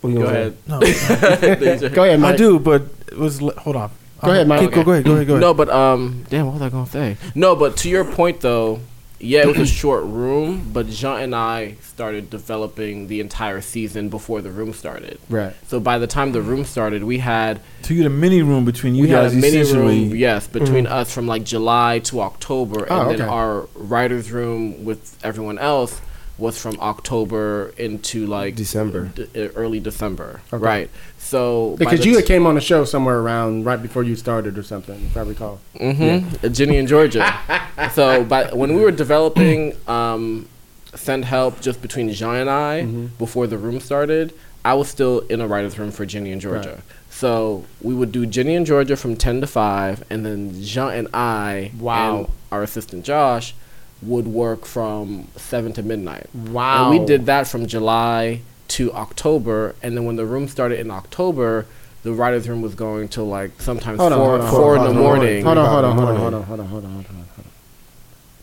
What 0.00 0.10
you 0.10 0.18
Go 0.20 0.24
ahead. 0.26 0.56
say? 0.66 1.78
No, 1.80 1.88
Go 1.94 2.04
ahead, 2.04 2.20
Mike. 2.20 2.34
I 2.34 2.36
do, 2.36 2.58
but 2.58 2.82
it 3.08 3.16
was. 3.18 3.38
Hold 3.38 3.76
on. 3.76 3.90
Go 4.24 4.30
ahead, 4.30 4.46
Mike. 4.48 4.60
Keep- 4.60 4.72
Go, 4.72 4.84
go 4.84 4.92
ahead. 4.92 5.04
Go 5.04 5.12
ahead. 5.14 5.26
Go 5.26 5.32
ahead. 5.34 5.40
No, 5.40 5.54
but 5.54 5.68
um, 5.70 6.24
damn, 6.28 6.46
what 6.46 6.54
was 6.54 6.62
I 6.62 6.68
gonna 6.68 6.86
say? 6.86 7.16
No, 7.34 7.56
but 7.56 7.76
to 7.78 7.88
your 7.88 8.04
point 8.04 8.40
though, 8.40 8.80
yeah, 9.20 9.40
it 9.40 9.46
was 9.46 9.58
a 9.58 9.66
short 9.82 10.04
room, 10.04 10.70
but 10.72 10.88
Jean 10.88 11.20
and 11.20 11.34
I 11.34 11.74
started 11.80 12.30
developing 12.30 13.08
the 13.08 13.20
entire 13.20 13.60
season 13.60 14.08
before 14.08 14.40
the 14.40 14.50
room 14.50 14.72
started. 14.72 15.18
Right. 15.28 15.54
So 15.66 15.80
by 15.80 15.98
the 15.98 16.06
time 16.06 16.32
the 16.32 16.42
room 16.42 16.64
started, 16.64 17.04
we 17.04 17.18
had 17.18 17.60
So 17.82 17.94
you 17.94 18.02
get 18.02 18.06
a 18.06 18.10
mini 18.10 18.42
room 18.42 18.64
between 18.64 18.94
you 18.94 19.04
we 19.04 19.10
had 19.10 19.32
a 19.32 19.34
mini 19.34 19.62
room, 19.72 20.14
yes, 20.14 20.46
mm-hmm. 20.46 20.58
between 20.58 20.86
us 20.86 21.12
from 21.12 21.26
like 21.26 21.44
July 21.44 21.98
to 22.00 22.20
October, 22.20 22.84
and 22.84 22.92
Oh, 22.92 23.16
then 23.16 23.28
our 23.28 23.68
writers' 23.74 24.30
room 24.30 24.84
with 24.84 25.16
everyone 25.24 25.58
else 25.58 26.00
was 26.38 26.56
from 26.56 26.78
October 26.80 27.72
into 27.76 28.26
like 28.26 28.54
December. 28.54 29.10
d- 29.14 29.26
uh, 29.36 29.48
early 29.56 29.80
December, 29.80 30.40
Okay. 30.52 30.64
right? 30.64 30.90
So 31.18 31.74
Because 31.78 32.06
you 32.06 32.16
t- 32.20 32.26
came 32.26 32.46
on 32.46 32.54
the 32.54 32.60
show 32.60 32.84
somewhere 32.84 33.18
around 33.18 33.64
right 33.64 33.80
before 33.82 34.04
you 34.04 34.14
started 34.16 34.56
or 34.56 34.62
something, 34.62 35.00
if 35.06 35.16
I 35.16 35.22
recall. 35.22 35.58
Mm-hmm. 35.78 36.52
Ginny 36.52 36.76
and 36.78 36.86
Georgia. 36.88 37.34
so, 37.92 38.24
but 38.24 38.56
when 38.56 38.74
we 38.74 38.80
were 38.82 38.92
developing 38.92 39.74
um, 39.88 40.48
Send 40.94 41.24
Help 41.24 41.60
just 41.60 41.82
between 41.82 42.10
Jean 42.12 42.36
and 42.36 42.50
I 42.50 42.82
Mm-hmm. 42.82 43.06
before 43.18 43.46
the 43.48 43.58
room 43.58 43.80
started, 43.80 44.32
I 44.64 44.74
was 44.74 44.88
still 44.88 45.20
in 45.28 45.40
a 45.40 45.46
writer's 45.48 45.78
room 45.78 45.90
for 45.90 46.06
Ginny 46.06 46.30
and 46.32 46.40
Georgia. 46.40 46.70
Right. 46.70 46.80
So 47.10 47.64
we 47.82 47.94
would 47.94 48.12
do 48.12 48.26
Ginny 48.26 48.54
and 48.54 48.64
Georgia 48.64 48.96
from 48.96 49.16
10 49.16 49.40
to 49.40 49.46
5, 49.48 50.04
and 50.08 50.24
then 50.24 50.62
Jean 50.62 50.92
and 50.92 51.08
I 51.12 51.72
Wow. 51.80 52.16
and 52.18 52.28
our 52.52 52.62
assistant 52.62 53.04
Josh 53.04 53.54
would 54.02 54.26
work 54.28 54.64
from 54.64 55.28
7 55.36 55.72
to 55.74 55.82
midnight. 55.82 56.26
Wow. 56.34 56.90
And 56.90 57.00
we 57.00 57.06
did 57.06 57.26
that 57.26 57.48
from 57.48 57.66
July 57.66 58.42
to 58.68 58.92
October, 58.92 59.74
and 59.82 59.96
then 59.96 60.04
when 60.04 60.16
the 60.16 60.26
room 60.26 60.46
started 60.46 60.78
in 60.78 60.90
October, 60.90 61.66
the 62.02 62.12
writer's 62.12 62.48
room 62.48 62.62
was 62.62 62.74
going 62.74 63.08
till 63.08 63.26
like 63.26 63.60
sometimes 63.60 63.98
Hold 63.98 64.12
four, 64.12 64.20
hold 64.20 64.40
on, 64.40 64.50
four 64.50 64.76
hold 64.76 64.88
in 64.88 64.94
the 64.94 64.98
on, 65.00 65.06
morning. 65.06 65.44
Hold 65.44 65.58
on, 65.58 65.66
hold 65.68 65.84
on, 65.84 65.96
hold 65.96 66.08
on, 66.08 66.16
hold 66.16 66.34
on, 66.34 66.42
hold 66.42 66.60
on, 66.60 66.66
hold 66.66 66.84
on, 66.84 66.90
hold 66.92 67.06
on, 67.06 67.14
hold 67.14 67.20
on. 67.38 67.44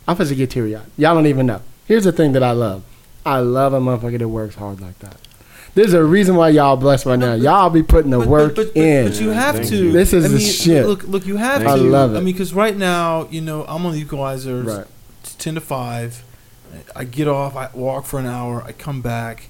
I'm 0.07 0.15
supposed 0.15 0.29
to 0.29 0.35
get 0.35 0.49
teary 0.49 0.75
eyed. 0.75 0.83
Y'all 0.97 1.15
don't 1.15 1.27
even 1.27 1.45
know. 1.45 1.61
Here's 1.85 2.03
the 2.03 2.11
thing 2.11 2.33
that 2.33 2.43
I 2.43 2.51
love. 2.51 2.83
I 3.25 3.39
love 3.39 3.73
a 3.73 3.79
motherfucker 3.79 4.19
that 4.19 4.27
works 4.27 4.55
hard 4.55 4.81
like 4.81 4.99
that. 4.99 5.17
There's 5.73 5.93
a 5.93 6.03
reason 6.03 6.35
why 6.35 6.49
y'all 6.49 6.77
blessed 6.77 7.05
right 7.05 7.19
now. 7.19 7.33
Y'all 7.33 7.69
be 7.69 7.83
putting 7.83 8.11
the 8.11 8.19
But- 8.19 8.27
work 8.27 8.55
but, 8.55 8.73
but, 8.73 8.77
in. 8.81 9.07
But 9.09 9.19
you 9.19 9.29
have 9.29 9.55
Thank 9.55 9.67
to. 9.69 9.75
you. 9.75 9.91
This 9.91 10.13
is 10.13 10.25
I 10.25 10.27
the 10.29 10.35
mean, 10.37 10.47
shit. 10.47 10.85
Look, 10.85 11.03
look, 11.03 11.25
you 11.25 11.37
have 11.37 11.61
I 11.61 11.65
to. 11.65 11.69
I 11.71 11.75
love 11.75 12.13
it. 12.15 12.17
I 12.17 12.21
mean, 12.21 12.33
because 12.33 12.53
right 12.53 12.75
now, 12.75 13.27
you 13.29 13.41
know, 13.41 13.65
I'm 13.67 13.85
on 13.85 13.93
the 13.93 14.03
equalizers. 14.03 14.65
right. 14.77 14.87
It's 15.45 15.51
ten 15.51 15.53
to 15.53 15.61
five. 15.61 16.23
I 16.95 17.03
get 17.03 17.27
off. 17.27 17.55
I 17.55 17.69
walk 17.75 18.05
for 18.05 18.19
an 18.19 18.25
hour. 18.25 18.63
I 18.63 18.71
come 18.71 19.01
back. 19.03 19.49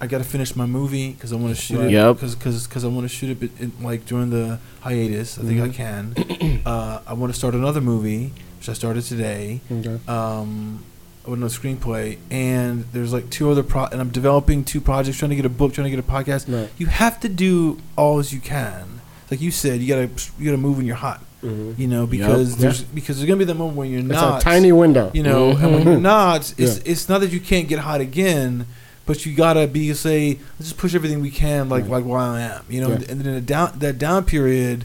I 0.00 0.08
got 0.08 0.18
to 0.18 0.24
finish 0.24 0.56
my 0.56 0.66
movie 0.66 1.12
because 1.12 1.32
I 1.32 1.36
want 1.36 1.54
to 1.54 1.62
shoot 1.62 1.78
Right. 1.78 1.86
it. 1.86 1.92
Yep. 1.92 2.16
Because 2.16 2.34
because 2.66 2.84
I 2.84 2.88
want 2.88 3.08
to 3.08 3.08
shoot 3.08 3.40
it 3.40 3.50
in, 3.60 3.70
like 3.80 4.06
during 4.06 4.30
the 4.30 4.58
hiatus. 4.80 5.38
I 5.38 5.42
think 5.42 5.60
I 5.60 5.68
can. 5.68 6.62
uh, 6.66 7.02
I 7.06 7.12
want 7.12 7.32
to 7.32 7.38
start 7.38 7.54
another 7.54 7.80
movie, 7.80 8.32
which 8.58 8.68
I 8.68 8.72
started 8.72 9.02
today. 9.04 9.60
Okay. 9.70 10.00
Um, 10.08 10.82
with 11.24 11.38
no 11.38 11.46
screenplay, 11.46 12.18
and 12.32 12.86
there's 12.92 13.12
like 13.12 13.30
two 13.30 13.50
other 13.52 13.62
pro, 13.62 13.84
and 13.84 14.00
I'm 14.00 14.10
developing 14.10 14.64
two 14.64 14.80
projects, 14.80 15.16
trying 15.18 15.28
to 15.30 15.36
get 15.36 15.44
a 15.44 15.48
book, 15.48 15.74
trying 15.74 15.84
to 15.88 15.90
get 15.96 16.00
a 16.00 16.02
podcast. 16.10 16.52
Right. 16.52 16.68
You 16.76 16.86
have 16.86 17.20
to 17.20 17.28
do 17.28 17.78
all 17.96 18.18
as 18.18 18.32
you 18.34 18.40
can. 18.40 19.00
Like 19.30 19.40
you 19.40 19.52
said, 19.52 19.80
you 19.80 19.86
gotta 19.86 20.10
you 20.40 20.46
gotta 20.46 20.56
move 20.56 20.78
when 20.78 20.86
you're 20.86 20.96
hot. 20.96 21.22
Mm-hmm. 21.42 21.80
You 21.80 21.88
know, 21.88 22.06
because 22.06 22.50
Yep. 22.50 22.58
there's 22.58 22.82
because 22.82 23.16
there's 23.16 23.26
gonna 23.26 23.38
be 23.38 23.44
that 23.46 23.54
moment 23.54 23.76
when 23.78 23.90
you're 23.90 24.02
not. 24.02 24.12
It's 24.12 24.22
not 24.22 24.40
a 24.42 24.44
tiny 24.44 24.72
window. 24.72 25.10
you 25.14 25.22
know, 25.22 25.52
mm-hmm. 25.52 25.64
and 25.64 25.74
when 25.74 25.82
you're 25.84 25.94
mm-hmm. 25.94 26.02
not, 26.02 26.52
it's 26.58 26.76
Yeah. 26.76 26.82
it's 26.92 27.08
not 27.08 27.20
that 27.22 27.32
you 27.32 27.40
can't 27.40 27.66
get 27.66 27.78
hot 27.78 28.00
again, 28.02 28.66
but 29.06 29.24
you 29.24 29.34
gotta 29.34 29.66
be 29.66 29.92
say, 29.94 30.38
let's 30.58 30.68
just 30.70 30.76
push 30.76 30.94
everything 30.94 31.20
we 31.22 31.30
can, 31.30 31.68
like 31.70 31.84
Right. 31.84 31.92
like 31.92 32.04
while 32.04 32.32
I 32.34 32.42
am, 32.42 32.62
you 32.68 32.80
know, 32.82 32.88
Yeah. 32.90 33.06
and 33.08 33.20
then 33.20 33.26
in 33.26 33.34
a 33.36 33.40
down 33.40 33.72
that 33.78 33.98
down 33.98 34.24
period, 34.24 34.84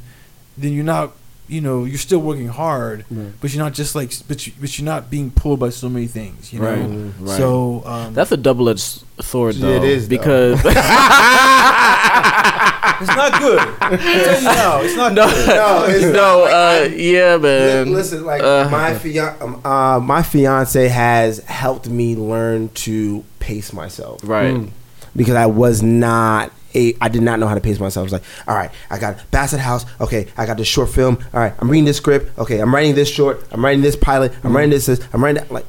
then 0.58 0.72
you're 0.72 0.86
not, 0.86 1.12
you 1.50 1.60
know, 1.60 1.84
you're 1.84 1.98
still 1.98 2.20
working 2.20 2.48
hard, 2.48 3.04
Right. 3.12 3.34
but 3.42 3.54
you're 3.54 3.62
not 3.64 3.74
just 3.74 3.94
like, 3.94 4.14
but 4.28 4.48
you, 4.48 4.54
but 4.60 4.80
you're 4.80 4.86
not 4.86 5.10
being 5.12 5.32
pulled 5.32 5.60
by 5.60 5.70
so 5.72 5.90
many 5.90 6.08
things, 6.08 6.54
you 6.54 6.60
know. 6.60 6.72
Right, 6.72 7.12
right. 7.20 7.38
So 7.38 7.84
um, 7.86 8.14
That's 8.14 8.32
a 8.32 8.38
double 8.38 8.70
edged 8.70 9.04
sword, 9.22 9.56
Yeah, 9.56 9.68
though. 9.68 9.76
it 9.76 9.84
is, 9.84 10.08
though. 10.08 10.18
Because 10.18 10.64
it's 13.02 13.16
not 13.16 13.40
good. 13.42 13.60
I 13.82 13.98
tell 13.98 14.38
you 14.40 14.46
now, 14.46 14.82
it's 14.82 14.96
not 14.96 15.14
no, 15.14 15.28
good. 15.28 15.48
No, 15.56 15.86
it's 15.88 16.06
no, 16.06 16.44
uh, 16.46 16.90
yeah, 16.96 17.38
man. 17.38 17.92
Listen, 17.94 18.26
like 18.26 18.42
Uh. 18.42 18.68
my 18.72 18.94
fian- 18.98 19.36
um, 19.42 19.62
uh, 19.66 20.00
my 20.00 20.22
fiance 20.24 20.88
has 20.88 21.40
helped 21.40 21.88
me 21.90 22.16
learn 22.16 22.70
to 22.70 23.24
pace 23.40 23.74
myself 23.74 24.22
right. 24.24 24.54
Mm. 24.56 24.70
because 25.16 25.36
I 25.36 25.46
was 25.46 25.82
not. 25.82 26.52
A, 26.78 26.94
I 27.00 27.08
did 27.08 27.22
not 27.22 27.40
know 27.40 27.48
how 27.48 27.56
to 27.56 27.62
pace 27.62 27.80
myself. 27.80 28.02
I 28.02 28.04
was 28.04 28.12
like, 28.12 28.24
all 28.50 28.56
right, 28.56 28.70
I 28.90 29.00
got 29.00 29.32
Bassett 29.32 29.62
House. 29.62 29.86
Okay, 30.02 30.28
I 30.36 30.46
got 30.46 30.58
this 30.58 30.68
short 30.68 30.90
film. 30.90 31.18
All 31.34 31.40
right, 31.40 31.54
I'm 31.60 31.72
reading 31.72 31.86
this 31.86 31.96
script. 31.96 32.38
Okay, 32.38 32.60
I'm 32.60 32.74
writing 32.76 32.96
this 32.96 33.10
short. 33.10 33.46
I'm 33.52 33.64
writing 33.64 33.82
this 33.82 33.96
pilot. 33.96 34.34
I'm 34.44 34.54
writing 34.54 34.72
this. 34.72 34.88
this 34.88 35.00
I'm 35.14 35.24
writing 35.24 35.42
that. 35.42 35.50
Like, 35.52 35.66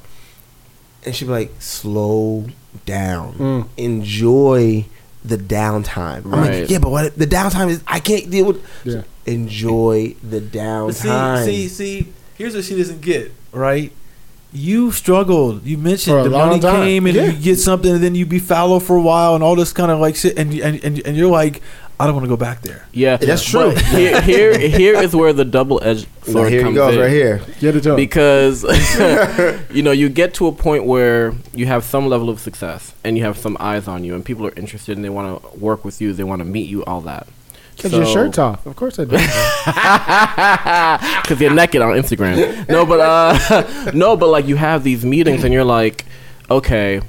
and 1.04 1.14
she'd 1.14 1.26
be 1.26 1.30
like, 1.30 1.52
slow 1.60 2.46
down. 2.86 3.34
Mm. 3.34 3.68
Enjoy 3.76 4.84
the 5.26 5.36
downtime. 5.38 6.24
I'm 6.24 6.30
Right. 6.30 6.60
like, 6.62 6.70
yeah, 6.70 6.78
but 6.78 6.90
what 6.90 7.16
the 7.18 7.26
downtime 7.26 7.68
is? 7.70 7.80
I 7.86 8.00
can't 8.00 8.30
deal 8.30 8.46
with. 8.46 8.62
Yeah. 8.84 9.02
Enjoy 9.26 10.14
the 10.22 10.40
But 10.40 10.52
downtime. 10.52 11.44
see, 11.44 11.68
see, 11.68 12.02
see. 12.02 12.08
Here's 12.38 12.54
what 12.54 12.64
she 12.64 12.76
doesn't 12.76 13.00
get. 13.00 13.32
Right. 13.52 13.92
You 14.52 14.92
struggled. 14.92 15.64
You 15.66 15.76
mentioned 15.76 16.24
the 16.24 16.30
money 16.30 16.60
time. 16.60 16.82
came 16.82 17.06
and 17.06 17.14
Yeah. 17.16 17.24
you 17.26 17.32
get 17.32 17.58
something, 17.58 17.90
and 17.92 18.02
then 18.02 18.14
you 18.14 18.24
be 18.24 18.38
fallow 18.38 18.78
for 18.78 18.96
a 18.96 19.00
while, 19.02 19.34
and 19.34 19.42
all 19.44 19.56
this 19.56 19.72
kind 19.72 19.90
of 19.90 19.98
like 19.98 20.16
shit, 20.16 20.38
and 20.38 20.52
and 20.54 20.82
and, 20.84 21.00
and 21.04 21.16
you're 21.16 21.30
like, 21.30 21.60
I 21.98 22.04
don't 22.04 22.14
want 22.14 22.24
to 22.24 22.28
go 22.28 22.36
back 22.36 22.60
there. 22.60 22.86
Yeah, 22.92 23.16
That's 23.16 23.42
true. 23.42 23.70
Here, 23.70 24.20
here, 24.20 24.58
here 24.58 24.94
is 24.96 25.16
where 25.16 25.32
the 25.32 25.46
double 25.46 25.80
edged 25.82 26.06
No, 26.26 26.32
sword 26.34 26.52
here 26.52 26.62
comes 26.62 26.76
goes, 26.76 26.94
in. 26.94 27.00
right 27.00 27.10
here. 27.10 27.40
Get 27.58 27.74
it 27.76 27.80
to 27.84 27.96
because 27.96 28.64
you 29.74 29.82
know 29.82 29.92
you 29.92 30.10
get 30.10 30.34
to 30.34 30.46
a 30.46 30.52
point 30.52 30.84
where 30.84 31.32
you 31.54 31.64
have 31.66 31.84
some 31.84 32.06
level 32.08 32.28
of 32.28 32.38
success 32.38 32.94
and 33.02 33.16
you 33.16 33.24
have 33.24 33.38
some 33.38 33.56
eyes 33.60 33.88
on 33.88 34.04
you 34.04 34.14
and 34.14 34.24
people 34.24 34.46
are 34.46 34.52
interested 34.56 34.96
and 34.96 35.04
they 35.04 35.08
want 35.08 35.42
to 35.42 35.58
work 35.58 35.84
with 35.86 36.00
you 36.02 36.12
they 36.12 36.24
want 36.24 36.40
to 36.40 36.44
meet 36.44 36.68
you 36.68 36.84
all 36.84 37.00
that 37.00 37.26
Because 37.76 37.92
your 37.92 38.04
shirt's 38.04 38.38
off. 38.38 38.66
Of 38.66 38.76
course 38.76 38.98
I 38.98 39.04
do. 39.04 39.16
because 41.22 41.40
you're 41.40 41.54
naked 41.54 41.82
on 41.82 41.92
instagram 41.96 42.68
no 42.68 42.86
but 42.86 43.00
uh 43.00 43.90
no 43.92 44.16
but 44.16 44.28
like 44.28 44.46
you 44.46 44.56
have 44.56 44.84
these 44.84 45.04
meetings 45.04 45.44
and 45.44 45.52
you're 45.52 45.64
like 45.64 46.04
okay 46.50 47.00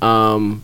um 0.00 0.62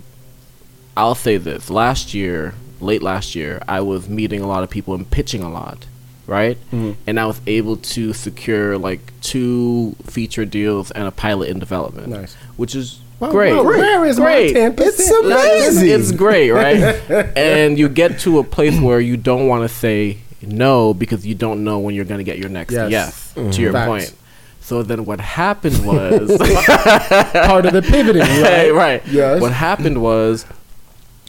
i'll 0.96 1.14
say 1.14 1.36
this 1.36 1.70
last 1.70 2.14
year 2.14 2.54
late 2.80 3.02
last 3.02 3.34
year 3.34 3.60
i 3.68 3.80
was 3.80 4.08
meeting 4.08 4.40
a 4.40 4.46
lot 4.46 4.62
of 4.62 4.70
people 4.70 4.94
and 4.94 5.10
pitching 5.10 5.42
a 5.42 5.50
lot 5.50 5.86
right 6.26 6.58
Mhm. 6.72 6.96
and 7.06 7.18
i 7.20 7.26
was 7.26 7.40
able 7.46 7.76
to 7.76 8.12
secure 8.12 8.76
like 8.78 9.00
two 9.22 9.96
feature 10.04 10.44
deals 10.44 10.90
and 10.92 11.06
a 11.08 11.10
pilot 11.10 11.48
in 11.48 11.58
development 11.58 12.08
Nice. 12.08 12.34
which 12.56 12.74
is 12.74 12.98
Well, 13.20 13.30
great 13.32 13.52
well, 13.52 13.64
where 13.64 14.04
is 14.04 14.16
Great. 14.18 14.54
my 14.54 14.60
10%? 14.60 14.80
It's 14.86 15.00
it's, 15.00 15.10
amazing. 15.10 15.88
it's 15.90 16.12
great, 16.12 16.50
right? 16.52 16.78
and 17.36 17.76
you 17.78 17.88
get 17.88 18.20
to 18.20 18.38
a 18.38 18.44
place 18.44 18.78
where 18.78 19.00
you 19.00 19.16
don't 19.16 19.48
want 19.48 19.68
to 19.68 19.74
say 19.74 20.18
no 20.40 20.94
because 20.94 21.26
you 21.26 21.34
don't 21.34 21.64
know 21.64 21.80
when 21.80 21.96
you're 21.96 22.04
going 22.04 22.18
to 22.18 22.24
get 22.24 22.38
your 22.38 22.48
next 22.48 22.72
Yes. 22.74 22.92
yes, 22.92 23.34
to 23.56 23.60
your 23.60 23.72
Facts. 23.72 23.88
point. 23.88 24.12
So 24.60 24.82
then 24.84 25.04
what 25.04 25.18
happened 25.20 25.84
was 25.84 26.30
Part 26.38 27.66
of 27.66 27.72
the 27.72 27.82
pivoting, 27.82 28.22
right? 28.42 28.42
right, 28.42 28.74
right. 28.74 29.02
Yes. 29.10 29.40
What 29.40 29.50
happened 29.52 30.00
was 30.00 30.44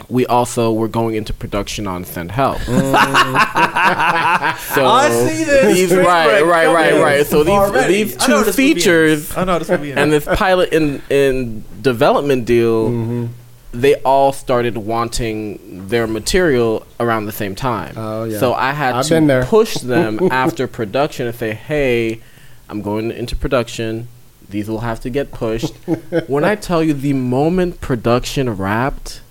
we 0.10 0.26
also 0.26 0.74
were 0.74 0.88
going 0.88 1.16
into 1.16 1.34
production 1.34 1.88
on 1.88 2.04
Send 2.04 2.32
Help. 2.32 2.58
Mm. 2.60 2.74
so 4.74 4.86
I 4.86 5.10
see 5.10 5.44
this 5.44 5.76
These, 5.76 5.96
right, 5.96 6.42
right, 6.44 6.68
right, 6.68 7.02
right. 7.02 7.26
So 7.26 7.44
these 7.44 7.54
already. 7.54 8.04
these 8.04 8.18
two 8.18 8.44
this 8.44 8.56
features 8.56 9.36
I 9.38 9.44
know 9.44 9.60
this 9.60 9.70
and 9.70 10.12
this 10.12 10.26
pilot 10.26 10.74
in 10.74 11.02
in 11.10 11.64
development 11.82 12.46
deal, 12.46 12.90
Mm-hmm. 12.90 13.26
they 13.74 13.96
all 14.02 14.32
started 14.34 14.78
wanting 14.78 15.88
their 15.88 16.08
material 16.08 16.86
around 17.00 17.26
the 17.26 17.32
same 17.32 17.56
time. 17.56 17.94
Oh, 17.98 18.24
yeah. 18.24 18.40
So 18.40 18.54
I 18.54 18.72
had 18.72 18.96
I've 18.96 19.08
to 19.08 19.46
push 19.48 19.76
them 19.76 20.20
after 20.32 20.68
production 20.68 21.28
and 21.28 21.36
say, 21.36 21.54
"Hey, 21.54 22.22
I'm 22.68 22.82
going 22.82 23.12
into 23.12 23.36
production. 23.36 24.08
These 24.50 24.68
will 24.70 24.80
have 24.82 25.00
to 25.02 25.10
get 25.12 25.32
pushed." 25.32 25.74
when 26.28 26.44
I 26.44 26.56
tell 26.56 26.84
you, 26.84 26.94
the 26.94 27.14
moment 27.14 27.80
production 27.82 28.50
wrapped, 28.50 29.22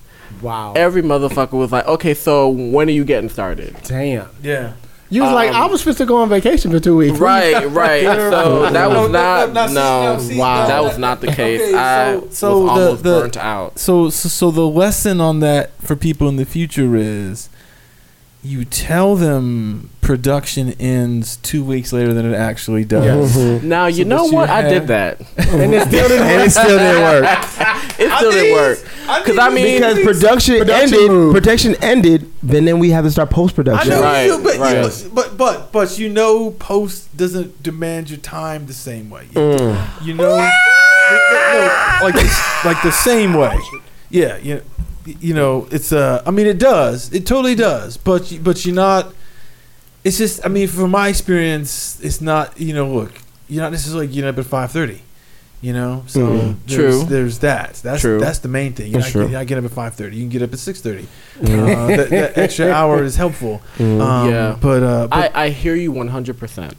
Wow. 0.43 0.74
every 0.77 1.02
motherfucker 1.02 1.52
was 1.52 1.73
like, 1.73 1.86
"Okay, 1.86 2.15
so 2.15 2.48
when 2.48 2.89
are 2.89 2.93
you 2.93 3.05
getting 3.05 3.28
started?" 3.31 3.77
Damn. 3.85 4.28
yeah. 4.43 4.73
You 5.10 5.23
was 5.23 5.32
like, 5.32 5.48
Um, 5.55 5.62
I 5.62 5.66
was 5.66 5.81
supposed 5.81 5.97
to 5.98 6.05
go 6.05 6.16
on 6.19 6.28
vacation 6.28 6.70
for 6.70 6.78
two 6.81 6.94
weeks. 6.94 7.19
Right, 7.19 7.66
right. 7.70 8.02
So 8.05 8.69
that 8.70 8.90
was 8.90 9.10
not 9.10 9.55
no, 9.55 9.66
no, 9.66 9.73
no. 9.73 10.19
no, 10.19 10.36
Wow. 10.39 10.66
That 10.66 10.82
was 10.85 10.98
not 10.98 11.23
the 11.23 11.28
case. 11.28 11.62
Okay, 11.62 11.74
I 11.74 12.12
so- 12.20 12.28
so 12.31 12.59
was 12.60 12.65
the- 12.66 12.82
almost 12.85 13.02
the- 13.05 13.20
burnt 13.20 13.36
out. 13.39 13.78
So, 13.78 14.10
so, 14.10 14.28
so 14.28 14.51
the 14.51 14.66
lesson 14.69 15.19
on 15.23 15.40
that 15.40 15.70
for 15.81 15.97
people 15.97 16.28
in 16.28 16.36
the 16.36 16.44
future 16.44 16.94
is 16.94 17.48
you 18.43 18.65
tell 18.65 19.16
them 19.16 19.90
production 20.01 20.73
ends 20.81 21.36
two 21.39 21.62
weeks 21.65 21.93
later 21.93 22.15
than 22.15 22.24
it 22.24 22.35
actually 22.36 22.85
does. 22.85 23.36
Now 23.62 23.86
you 23.86 24.05
So 24.05 24.09
know 24.09 24.23
that 24.24 24.31
you 24.31 24.35
what 24.36 24.48
I 24.51 24.62
did 24.69 24.86
that. 24.89 25.20
and 25.36 25.74
it 25.74 25.86
still 25.89 26.09
didn't 26.09 26.27
and 26.27 26.43
it 26.43 26.51
still 26.51 26.78
didn't 26.78 27.02
work 27.02 27.24
It 28.01 28.16
still 28.16 28.31
didn't 28.31 28.52
work. 28.55 28.78
Because 29.24 29.39
I 29.39 29.48
mean, 29.51 29.81
because 29.81 29.98
production, 30.05 30.59
Production 30.59 30.94
ended. 30.98 31.10
moved. 31.10 31.35
Production 31.35 31.74
ended. 31.82 32.32
Then 32.43 32.65
then 32.65 32.78
we 32.78 32.90
have 32.90 33.05
to 33.05 33.10
start 33.10 33.31
post 33.31 33.56
production. 33.56 33.93
I 33.93 33.97
production. 33.97 34.28
know 34.31 34.39
Right, 34.39 34.55
you 34.55 34.59
but, 34.59 34.59
right. 34.59 35.02
you, 35.05 35.10
but 35.10 35.36
but 35.36 35.73
but 35.73 35.98
you 35.98 36.09
know, 36.09 36.52
post 36.52 37.15
doesn't 37.16 37.60
demand 37.62 38.09
your 38.09 38.20
time 38.20 38.66
the 38.66 38.73
same 38.73 39.10
way. 39.10 39.24
You, 39.32 39.40
Mm. 39.40 40.06
you 40.06 40.15
know, 40.15 40.36
like 42.02 42.15
the, 42.15 42.60
like 42.65 42.82
the 42.82 42.93
same 42.93 43.35
way. 43.35 43.59
Yeah, 44.10 44.36
you 44.39 44.62
you 45.20 45.35
know, 45.35 45.66
it's 45.70 45.93
uh, 45.93 46.22
I 46.26 46.30
mean, 46.30 46.47
it 46.47 46.59
does, 46.59 47.12
it 47.12 47.26
totally 47.26 47.55
does, 47.55 47.97
but 47.97 48.30
you- 48.32 48.40
but 48.40 48.64
you're 48.66 48.74
not. 48.74 49.12
It's 50.05 50.16
just, 50.18 50.44
I 50.44 50.48
mean, 50.48 50.68
from 50.68 50.90
my 50.90 51.09
experience, 51.09 51.98
it's 52.02 52.20
not. 52.20 52.59
You 52.60 52.72
know, 52.74 52.89
look, 52.93 53.12
you're 53.48 53.62
not 53.62 53.72
necessarily 53.72 54.06
getting 54.06 54.24
up 54.28 54.39
at 54.39 54.47
five 54.47 54.70
thirty. 54.72 55.02
You 55.60 55.72
know, 55.72 56.05
so 56.06 56.20
Mhm. 56.20 56.56
there's, 56.68 56.94
True. 57.01 57.05
There's 57.09 57.39
that. 57.40 57.74
That's 57.82 58.01
True. 58.02 58.20
that's 58.20 58.39
the 58.39 58.48
main 58.48 58.74
thing. 58.74 58.93
You're 58.93 59.01
That's 59.01 59.12
not, 59.12 59.20
true. 59.22 59.28
you're 59.30 59.39
not 59.40 59.47
getting 59.48 59.64
up 59.64 59.70
at 59.72 59.74
five 59.74 59.94
thirty. 59.94 60.14
You 60.16 60.22
can 60.22 60.28
get 60.30 60.43
up 60.43 60.52
at 60.52 60.59
six 60.60 60.80
thirty. 60.80 61.09
Uh, 61.43 61.86
that, 61.89 62.10
that 62.10 62.39
extra 62.39 62.70
hour 62.78 63.02
is 63.02 63.16
helpful. 63.16 63.60
Mhm. 63.76 64.01
Um, 64.01 64.30
Yeah. 64.30 64.56
but 64.60 64.82
uh, 64.85 65.06
but 65.09 65.35
I, 65.36 65.47
I 65.47 65.48
hear 65.51 65.74
you 65.74 65.93
100%. 65.93 66.74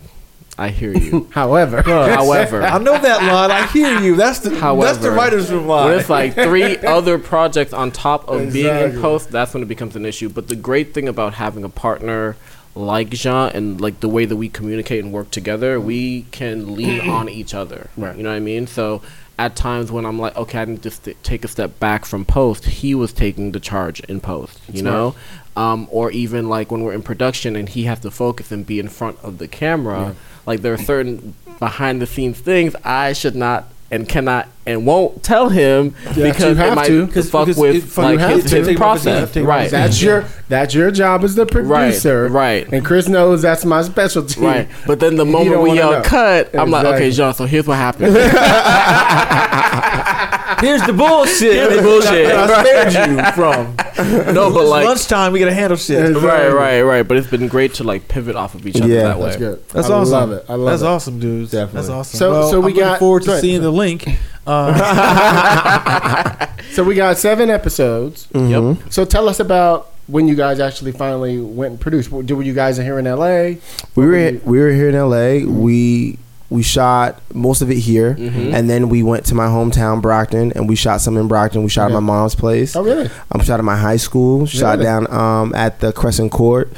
I 0.60 0.70
hear 0.70 0.92
you. 0.92 1.30
However, 1.32 1.82
However, 1.86 2.64
I 2.64 2.78
know 2.80 3.00
that 3.00 3.22
line. 3.24 3.50
I 3.50 3.66
hear 3.68 4.00
you. 4.02 4.16
That's 4.18 4.40
the 4.40 4.50
that's 4.50 4.60
the 4.60 4.66
However, 4.66 5.12
writers' 5.12 5.50
room 5.50 5.68
when 5.68 5.78
line. 5.78 6.00
it's 6.00 6.10
like 6.10 6.34
three 6.34 6.78
other 6.80 7.18
projects 7.18 7.72
on 7.72 7.92
top 7.92 8.28
of 8.28 8.52
being 8.52 8.76
in 8.76 9.02
post, 9.02 9.32
that's 9.32 9.54
when 9.54 9.64
it 9.64 9.68
becomes 9.68 9.96
an 9.96 10.06
issue. 10.06 10.28
But 10.28 10.50
the 10.50 10.58
great 10.58 10.94
thing 10.94 11.08
about 11.08 11.36
having 11.36 11.64
a 11.64 11.70
partner 11.70 12.36
like 12.76 13.10
Jean 13.10 13.52
and 13.54 13.80
like 13.80 14.02
the 14.02 14.10
way 14.10 14.26
that 14.26 14.36
we 14.36 14.50
communicate 14.50 15.04
and 15.04 15.14
work 15.14 15.32
together, 15.32 15.80
we 15.80 16.24
can 16.32 16.76
lean 16.76 17.10
on 17.10 17.30
each 17.30 17.54
other. 17.54 17.90
Right. 17.96 18.16
You 18.18 18.24
know 18.24 18.30
what 18.30 18.36
I 18.36 18.40
mean? 18.40 18.68
So 18.68 19.02
at 19.40 19.56
times 19.56 19.90
when 19.90 20.06
I'm 20.06 20.20
like, 20.20 20.36
okay, 20.36 20.60
I 20.60 20.66
need 20.66 20.84
to 20.84 20.92
st- 20.92 21.24
take 21.24 21.46
a 21.46 21.48
step 21.48 21.80
back 21.80 22.06
from 22.06 22.26
post, 22.26 22.66
he 22.66 22.94
was 22.94 23.14
taking 23.14 23.54
the 23.54 23.60
charge 23.60 24.02
in 24.02 24.20
post. 24.20 24.60
You 24.72 24.84
know. 24.84 25.16
Um, 25.56 25.88
or 25.92 26.12
even 26.12 26.48
like 26.50 26.72
when 26.72 26.84
we're 26.84 26.94
in 26.94 27.02
production 27.02 27.56
and 27.56 27.68
he 27.68 27.84
has 27.84 28.00
to 28.02 28.12
focus 28.12 28.52
and 28.52 28.66
be 28.66 28.80
in 28.80 28.90
front 28.90 29.18
of 29.24 29.38
the 29.40 29.48
camera, 29.48 30.16
like 30.46 30.62
there 30.62 30.74
are 30.74 30.78
certain 30.78 31.36
behind 31.58 32.02
the 32.02 32.06
scenes 32.06 32.40
things 32.40 32.76
I 32.84 33.14
should 33.14 33.36
not 33.36 33.66
and 33.92 34.08
cannot 34.08 34.48
and 34.68 34.86
won't 34.86 35.24
tell 35.24 35.50
him 35.50 35.96
you 36.16 36.24
because 36.24 36.58
have 36.58 36.74
it 36.74 36.76
might 36.76 36.88
to. 36.88 37.08
fuck 37.08 37.48
because 37.48 37.58
with 37.58 37.76
it- 37.76 37.84
fuck- 37.84 38.04
like 38.06 38.14
you 38.14 38.20
have 38.20 38.30
his, 38.32 38.50
to. 38.52 38.56
his 38.58 38.68
Take 38.68 38.78
him 38.78 38.84
off 38.84 38.98
his 38.98 39.04
process. 39.04 39.22
leave, 39.22 39.28
take 39.34 39.42
him 39.44 39.48
Right. 39.48 39.72
that's 39.72 39.98
mm-hmm. 39.98 40.06
your 40.08 40.26
that's 40.48 40.74
your 40.76 40.92
job 40.92 41.24
as 41.24 41.36
the 41.36 41.46
producer, 41.46 42.28
right. 42.28 42.68
And 42.72 42.86
Chris 42.86 43.08
knows 43.08 43.42
that's 43.42 43.66
my 43.66 43.82
specialty. 43.82 44.42
Right, 44.42 44.68
but 44.86 45.00
then 45.00 45.16
the 45.16 45.26
moment 45.26 45.62
we 45.62 45.70
wanna 45.70 45.80
yell 45.80 45.92
know. 45.94 46.02
cut, 46.04 46.56
I'm 46.56 46.70
like, 46.72 46.86
okay, 46.86 47.12
John. 47.12 47.34
So 47.34 47.46
here's 47.46 47.68
what 47.68 47.78
happened. 47.78 48.16
Here's 50.62 50.82
the 50.84 50.94
bullshit. 50.94 51.54
Here's 51.54 51.76
the 51.78 51.82
bullshit. 51.82 52.28
that 52.28 52.50
I 52.50 52.64
spared 52.92 53.10
you 53.10 53.32
from. 53.34 54.34
no, 54.34 54.54
but 54.54 54.66
like, 54.66 54.86
lunchtime, 54.86 55.32
we 55.34 55.40
gotta 55.40 55.54
handle 55.54 55.78
shit. 55.78 56.16
right, 56.18 56.50
right, 56.50 56.82
right. 56.82 57.04
But 57.08 57.18
it's 57.18 57.28
been 57.28 57.48
great 57.48 57.76
to 57.76 57.84
like 57.84 58.08
pivot 58.08 58.36
off 58.36 58.56
of 58.56 58.66
each 58.68 58.78
other 58.82 58.88
Yeah. 58.94 59.04
that 59.04 59.18
way. 59.20 59.26
That's 59.26 59.38
good. 59.38 59.70
That's 59.70 59.90
I 59.90 59.94
awesome. 59.94 60.12
love 60.12 60.32
it. 60.32 60.46
I 60.50 60.54
love 60.56 60.70
That's 60.72 60.82
it. 60.84 60.86
awesome, 60.88 61.20
dudes. 61.20 61.52
Definitely. 61.52 61.82
That's 61.82 61.90
awesome. 61.90 62.18
So- 62.18 62.32
well, 62.32 62.50
so 62.50 62.60
we 62.62 62.72
I'm 62.74 62.78
got- 62.78 63.00
forward 63.00 63.24
to 63.24 63.32
ahead. 63.32 63.42
seeing 63.42 63.62
the 63.62 63.72
link. 63.72 64.06
Uh, 64.48 66.46
So 66.72 66.84
we 66.84 66.96
got 66.96 67.18
seven 67.18 67.50
episodes. 67.50 68.28
Yep. 68.34 68.78
So 68.90 69.06
tell 69.06 69.30
us 69.30 69.40
about 69.40 69.92
when 70.08 70.28
you 70.28 70.34
guys 70.36 70.60
actually 70.60 70.92
finally 70.92 71.40
went 71.40 71.72
and 71.72 71.80
produced. 71.80 72.12
Were 72.12 72.24
were 72.24 72.42
you 72.42 72.54
guys 72.54 72.80
are 72.80 72.84
here 72.84 72.98
in 73.00 73.06
L.A.? 73.06 73.60
We 73.96 74.06
were 74.06 74.16
in, 74.16 74.42
we 74.46 74.60
were 74.60 74.72
here 74.72 74.90
in 74.90 74.96
LA. 74.96 75.46
We 75.52 76.18
we 76.50 76.64
shot 76.64 77.22
most 77.34 77.62
of 77.62 77.70
it 77.70 77.78
here, 77.78 78.16
Mhm. 78.20 78.54
and 78.54 78.70
then 78.70 78.90
we 78.90 79.04
went 79.04 79.26
to 79.26 79.36
my 79.36 79.46
hometown 79.48 80.02
Brockton, 80.02 80.52
and 80.56 80.68
we 80.68 80.76
shot 80.76 81.00
some 81.02 81.16
in 81.18 81.28
Brockton. 81.28 81.62
We 81.64 81.70
shot 81.70 81.86
Okay. 81.86 81.96
at 81.96 82.02
my 82.02 82.14
mom's 82.14 82.34
place. 82.36 82.76
Oh, 82.76 82.84
really? 82.84 83.10
I'm 83.32 83.42
shot 83.42 83.60
at 83.60 83.66
my 83.66 83.78
high 83.78 83.98
school. 83.98 84.46
Shot 84.48 84.80
Really? 84.80 84.84
down 84.86 85.14
um, 85.14 85.54
at 85.56 85.80
the 85.80 85.92
Crescent 85.92 86.32
Court. 86.32 86.72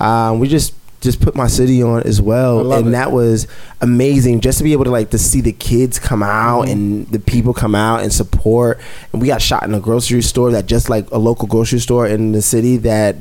Um, 0.00 0.38
we 0.38 0.48
just 0.48 0.72
just 1.02 1.20
put 1.20 1.36
my 1.36 1.46
city 1.46 1.82
on 1.82 2.02
as 2.04 2.20
well, 2.20 2.72
and 2.72 2.88
it. 2.88 2.90
that 2.92 3.12
was 3.12 3.46
amazing. 3.80 4.40
Just 4.40 4.58
to 4.58 4.64
be 4.64 4.72
able 4.72 4.84
to 4.84 4.90
like 4.90 5.10
to 5.10 5.18
see 5.18 5.40
the 5.40 5.52
kids 5.52 5.98
come 5.98 6.22
out 6.22 6.62
Mm-hmm. 6.62 6.72
and 6.72 7.06
the 7.12 7.18
people 7.20 7.52
come 7.52 7.74
out 7.74 8.02
and 8.02 8.12
support. 8.12 8.78
And 9.12 9.20
we 9.22 9.28
got 9.28 9.40
shot 9.42 9.62
in 9.64 9.74
a 9.74 9.78
grocery 9.78 10.22
store 10.22 10.50
that 10.52 10.66
just 10.66 10.88
like 10.88 11.06
a 11.12 11.18
local 11.18 11.46
grocery 11.46 11.78
store 11.80 12.06
in 12.06 12.32
the 12.32 12.42
city 12.42 12.76
that 12.78 13.16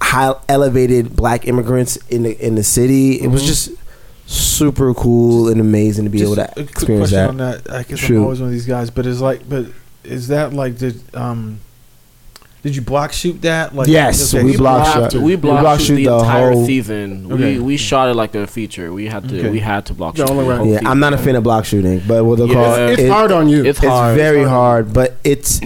high 0.00 0.34
elevated 0.48 1.14
black 1.14 1.46
immigrants 1.46 1.96
in 2.10 2.22
the 2.24 2.44
in 2.44 2.54
the 2.54 2.64
city. 2.64 3.20
It 3.20 3.28
was 3.30 3.42
Mhm. 3.42 3.46
just 3.46 3.70
super 4.26 4.92
cool 4.94 5.48
and 5.48 5.60
amazing 5.60 6.04
to 6.04 6.10
be 6.10 6.18
just 6.18 6.32
able 6.32 6.42
a 6.42 6.46
to 6.46 6.52
quick 6.54 6.70
experience 6.70 7.10
question 7.10 7.36
that. 7.36 7.56
on 7.56 7.62
that. 7.64 7.70
I 7.72 7.82
guess 7.84 7.98
Shoot. 7.98 8.16
I'm 8.18 8.24
always 8.24 8.40
one 8.40 8.48
of 8.48 8.52
these 8.52 8.66
guys, 8.66 8.90
but 8.90 9.06
is 9.06 9.20
like, 9.20 9.48
but 9.48 9.66
is 10.04 10.28
that 10.28 10.52
like 10.52 10.78
did 10.78 11.00
um, 11.14 11.60
did 12.62 12.74
you 12.74 12.82
block 12.82 13.12
shoot 13.12 13.40
that? 13.42 13.74
Like 13.74 13.86
Yes, 13.86 14.34
okay, 14.34 14.42
we 14.44 14.56
block 14.56 14.82
blocked 14.84 15.12
shot. 15.12 15.14
it. 15.20 15.24
We 15.24 15.36
block, 15.36 15.60
block 15.60 15.78
shoot 15.78 15.86
shoot 15.86 15.96
the, 15.96 16.04
the 16.06 16.18
entire 16.18 16.52
whole- 16.52 16.66
season. 16.66 17.32
Okay. 17.32 17.58
We 17.58 17.60
we 17.60 17.76
shot 17.76 18.08
it 18.08 18.14
like 18.14 18.34
a 18.34 18.46
feature. 18.48 18.92
We 18.92 19.06
had 19.06 19.28
to 19.28 19.38
Okay. 19.38 19.50
we 19.50 19.60
had 19.60 19.86
to 19.86 19.94
block 19.94 20.16
The 20.16 20.26
shoot. 20.26 20.30
only 20.32 20.44
the 20.44 20.64
Yeah, 20.64 20.70
season. 20.78 20.86
I'm 20.88 20.98
not 20.98 21.12
a 21.12 21.18
fan 21.18 21.36
of 21.36 21.44
block 21.44 21.64
shooting, 21.64 22.02
but 22.08 22.24
what 22.24 22.38
they 22.38 22.46
Yeah. 22.46 22.54
call 22.54 22.74
It's 22.74 22.92
It's 22.94 23.02
it- 23.02 23.10
hard 23.10 23.30
on 23.30 23.48
you. 23.48 23.60
It's 23.64 23.78
it's 23.78 23.86
hard. 23.86 24.16
very 24.16 24.40
It's 24.40 24.48
hard. 24.48 24.86
hard, 24.86 24.92
but 24.94 25.16
it's 25.22 25.60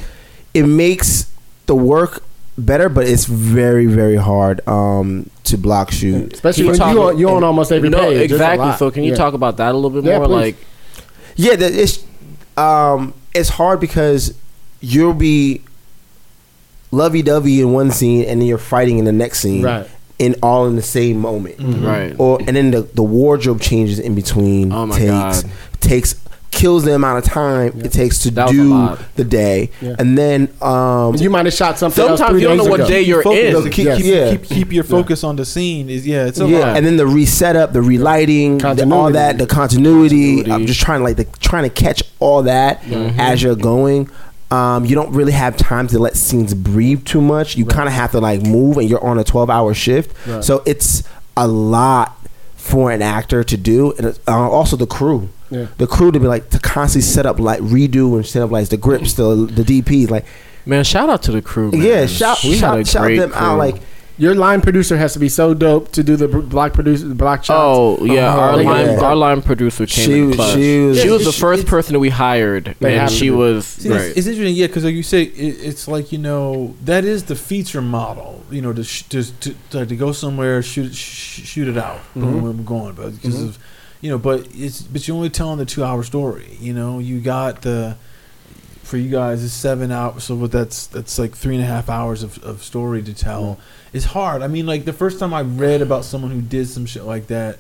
it 0.53 0.65
makes 0.67 1.31
the 1.67 1.75
work 1.75 2.23
better, 2.67 2.89
but 2.89 3.07
it's 3.09 3.25
very 3.25 3.87
very 3.87 4.17
hard 4.17 4.67
um, 4.69 5.29
to 5.45 5.57
block 5.59 5.91
shoot. 5.91 6.33
Especially 6.33 6.65
when 6.65 6.75
you 6.75 6.79
talk- 6.79 6.95
you 6.95 7.03
on, 7.03 7.19
you 7.19 7.29
on 7.31 7.45
almost 7.45 7.73
every 7.73 7.89
no, 7.89 7.99
page. 8.01 8.31
Exactly. 8.31 8.73
So 8.77 8.91
can 8.91 9.03
you 9.05 9.11
Yeah. 9.13 9.17
talk 9.17 9.35
about 9.35 9.57
that 9.59 9.73
a 9.73 9.77
little 9.79 9.91
bit 9.91 10.05
Yeah, 10.05 10.19
more? 10.19 10.27
please. 10.27 10.35
Like 10.35 10.57
Yeah, 11.37 11.57
that 11.57 11.73
it's 11.75 12.05
um, 12.57 13.15
it's 13.35 13.49
hard 13.51 13.81
because 13.81 14.35
you'll 14.81 15.15
be 15.15 15.63
lovey 16.91 17.23
dovey 17.23 17.61
in 17.61 17.73
one 17.73 17.91
scene 17.91 18.25
and 18.25 18.41
then 18.41 18.49
you're 18.49 18.59
fighting 18.59 18.99
in 18.99 19.05
the 19.05 19.13
next 19.13 19.41
scene, 19.41 19.63
Right. 19.63 19.87
in 20.19 20.35
all 20.43 20.67
in 20.67 20.77
the 20.77 20.83
same 20.83 21.19
moment. 21.19 21.57
right. 21.85 22.15
Or 22.19 22.39
and 22.47 22.57
then 22.57 22.71
the, 22.73 22.83
the 22.83 23.03
wardrobe 23.03 23.61
changes 23.61 23.99
in 23.99 24.15
between 24.15 24.73
Oh 24.73 24.87
my 24.87 24.99
takes 24.99 25.11
God. 25.43 25.45
takes 25.81 26.15
kills 26.51 26.85
the 26.85 26.95
amount 26.95 27.19
of 27.19 27.25
time 27.25 27.73
Yeah. 27.77 27.85
it 27.85 27.93
takes 27.93 28.19
to 28.21 28.31
That 28.33 28.49
do 28.51 28.97
the 29.17 29.25
day, 29.25 29.71
Yeah. 29.81 29.95
and 29.99 30.19
then 30.19 30.49
um, 30.61 31.15
You 31.17 31.31
might 31.31 31.47
have 31.47 31.55
shot 31.55 31.79
something. 31.79 32.03
else 32.05 32.19
Sometimes 32.19 32.33
three 32.35 32.43
you 32.43 32.49
don't 32.49 32.57
days 32.59 32.65
know 32.67 32.71
what 32.71 32.81
ago. 32.81 32.89
day 32.89 33.03
you're 33.03 33.23
Focus- 33.23 33.39
in. 33.45 33.53
no, 33.53 33.63
keep, 33.71 33.85
Yes. 33.87 33.97
keep, 33.99 34.07
Yeah. 34.07 34.31
keep, 34.33 34.43
keep 34.45 34.73
your 34.73 34.85
focus 34.85 35.23
on 35.25 35.37
the 35.37 35.45
scene. 35.45 35.89
Is 35.89 36.07
yeah, 36.07 36.27
it's 36.27 36.41
a 36.41 36.47
yeah, 36.49 36.59
lot. 36.59 36.77
and 36.77 36.85
then 36.85 36.97
the 36.97 37.07
reset 37.07 37.57
up, 37.57 37.73
the 37.73 37.83
relighting, 37.83 38.59
the, 38.59 38.89
all 38.93 39.11
that, 39.13 39.39
the 39.39 39.47
continuity. 39.47 40.37
Continuity. 40.43 40.51
I'm 40.53 40.67
just 40.67 40.81
trying 40.81 41.01
to 41.01 41.05
like 41.05 41.17
the, 41.17 41.25
trying 41.41 41.63
to 41.65 41.71
catch 41.71 42.03
all 42.19 42.43
that 42.43 42.83
as 43.19 43.43
you're 43.43 43.55
going. 43.57 44.09
Um, 44.51 44.85
you 44.85 44.97
don't 44.97 45.13
really 45.13 45.31
have 45.33 45.57
time 45.57 45.87
to 45.89 45.99
let 46.01 46.17
scenes 46.17 46.55
breathe 46.55 47.05
too 47.05 47.21
much. 47.21 47.57
You 47.57 47.65
kind 47.65 47.87
of 47.89 47.95
have 47.95 48.11
to 48.11 48.19
like 48.21 48.43
move, 48.43 48.79
and 48.79 48.91
you're 48.91 49.05
on 49.05 49.17
a 49.19 49.23
12 49.25 49.49
hour 49.49 49.73
shift, 49.75 50.11
Right. 50.27 50.43
so 50.43 50.63
it's 50.67 51.05
a 51.37 51.47
lot 51.47 52.17
for 52.57 52.91
an 52.91 53.01
actor 53.01 53.45
to 53.45 53.57
do, 53.57 53.93
and 53.97 54.09
it's, 54.09 54.19
uh, 54.27 54.33
also 54.51 54.77
the 54.77 54.87
crew. 54.89 55.29
Yeah. 55.51 55.67
The 55.79 55.87
crew 55.87 56.13
to 56.13 56.21
be 56.21 56.27
like 56.27 56.51
to 56.51 56.59
constantly 56.59 57.03
set 57.07 57.27
up 57.27 57.39
like 57.41 57.61
redo 57.61 58.15
and 58.17 58.25
set 58.27 58.43
up 58.43 58.51
like 58.51 58.69
the 58.69 58.77
grips, 58.77 59.15
the 59.15 59.35
the 59.35 59.63
DPs, 59.63 60.11
like 60.11 60.25
Man, 60.67 60.85
shout 60.85 61.09
out 61.09 61.23
to 61.25 61.33
the 61.33 61.43
crew. 61.43 61.71
Man. 61.73 61.83
yeah, 61.83 62.07
shout 62.07 62.39
We 62.45 62.51
had 62.53 62.59
shout, 62.61 62.79
a 62.81 62.85
shout 62.85 63.03
great 63.03 63.19
them 63.19 63.33
out. 63.35 63.59
Like 63.59 63.83
Your 64.19 64.35
line 64.35 64.61
producer 64.61 64.99
has 64.99 65.15
to 65.15 65.19
be 65.19 65.31
so 65.31 65.55
dope 65.55 65.91
to 65.93 66.03
do 66.05 66.15
the 66.15 66.29
block 66.29 66.75
producer, 66.75 67.09
the 67.09 67.15
block 67.15 67.43
shots. 67.45 67.51
Oh, 67.59 67.97
oh 68.01 68.05
yeah, 68.05 68.35
Oh, 68.35 68.39
our 68.41 68.63
yeah. 68.63 68.71
line 68.71 68.99
our 69.01 69.17
line 69.17 69.41
producer 69.43 69.87
came 69.87 70.05
She 70.05 70.19
in 70.19 70.27
was- 70.29 70.37
clutch. 70.37 70.55
she 70.55 70.79
was- 70.81 71.01
She 71.01 71.09
was 71.09 71.25
the 71.25 71.33
first 71.33 71.67
person 71.67 71.95
that 71.95 72.01
we 72.01 72.11
hired, 72.11 72.77
and 72.83 73.11
she 73.11 73.31
be. 73.31 73.31
was 73.31 73.65
See, 73.67 73.89
great. 73.89 74.11
it's, 74.11 74.19
it's 74.19 74.27
interesting, 74.27 74.55
yeah, 74.55 74.67
because 74.67 74.85
like 74.85 74.95
you 74.95 75.03
say, 75.03 75.23
it, 75.23 75.57
it's 75.69 75.89
like 75.89 76.13
you 76.13 76.19
know 76.19 76.75
that 76.85 77.05
is 77.05 77.25
the 77.25 77.35
feature 77.37 77.81
model. 77.83 78.45
You 78.51 78.61
know, 78.63 78.73
to 78.75 78.85
sh- 78.85 79.05
to, 79.05 79.23
to, 79.41 79.55
to 79.71 79.87
to 79.87 79.97
go 79.97 80.13
somewhere, 80.13 80.63
shoot 80.63 80.95
sh- 80.95 81.43
shoot 81.47 81.67
it 81.69 81.79
out, 81.79 81.97
mm-hmm. 81.99 82.21
boom, 82.21 82.45
I'm 82.45 82.65
going, 82.65 82.95
but 82.95 83.15
because 83.15 83.37
mm-hmm. 83.37 83.49
of 83.49 83.59
you 84.01 84.11
know, 84.11 84.19
but 84.19 84.49
it's 84.55 84.83
but 84.83 85.07
you're 85.07 85.17
only 85.17 85.31
telling 85.31 85.59
the 85.59 85.67
two 85.67 85.85
hour 85.85 86.03
story. 86.03 86.57
You 86.61 86.73
know, 86.73 86.99
you 86.99 87.21
got 87.21 87.63
the 87.63 87.97
for 88.83 88.97
you 88.97 89.11
guys 89.11 89.45
it's 89.45 89.53
seven 89.53 89.93
hours, 89.93 90.25
so 90.25 90.35
what 90.35 90.53
that's 90.53 90.87
that's 90.89 91.19
like 91.19 91.37
three 91.37 91.55
and 91.55 91.63
a 91.63 91.67
half 91.67 91.89
hours 91.89 92.23
of, 92.23 92.43
of 92.43 92.63
story 92.63 93.03
to 93.03 93.15
tell. 93.15 93.59
It's 93.93 94.07
hard. 94.07 94.43
I 94.43 94.49
mean, 94.49 94.67
like 94.67 94.85
the 94.85 94.93
first 94.93 95.19
time 95.19 95.33
I 95.35 95.43
read 95.43 95.83
about 95.83 96.05
someone 96.05 96.31
who 96.31 96.41
did 96.41 96.69
some 96.69 96.87
shit 96.87 97.05
like 97.05 97.29
that 97.29 97.59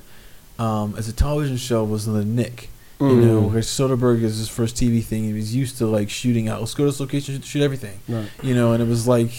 um, 0.59 0.95
as 0.97 1.09
a 1.09 1.12
television 1.12 1.57
show 1.57 1.85
was 1.85 2.07
the 2.07 2.25
Knick. 2.25 2.71
You 3.01 3.17
know, 3.17 3.41
because 3.49 3.67
Soderbergh 3.67 4.23
is 4.23 4.37
his 4.37 4.51
first 4.51 4.77
TV 4.77 5.03
thing. 5.03 5.25
He 5.25 5.33
was 5.33 5.57
used 5.57 5.79
to 5.79 5.87
like 5.87 6.11
shooting 6.11 6.49
out. 6.49 6.61
Let's 6.61 6.75
go 6.75 6.85
to 6.85 6.91
this 6.91 7.01
location, 7.01 7.41
shoot 7.41 7.62
everything. 7.62 7.99
Right. 8.07 8.29
You 8.43 8.55
know, 8.55 8.75
and 8.75 8.83
it 8.83 8.87
was 8.87 9.09
like, 9.09 9.31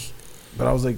but 0.58 0.66
I 0.66 0.72
was 0.72 0.84
like, 0.84 0.96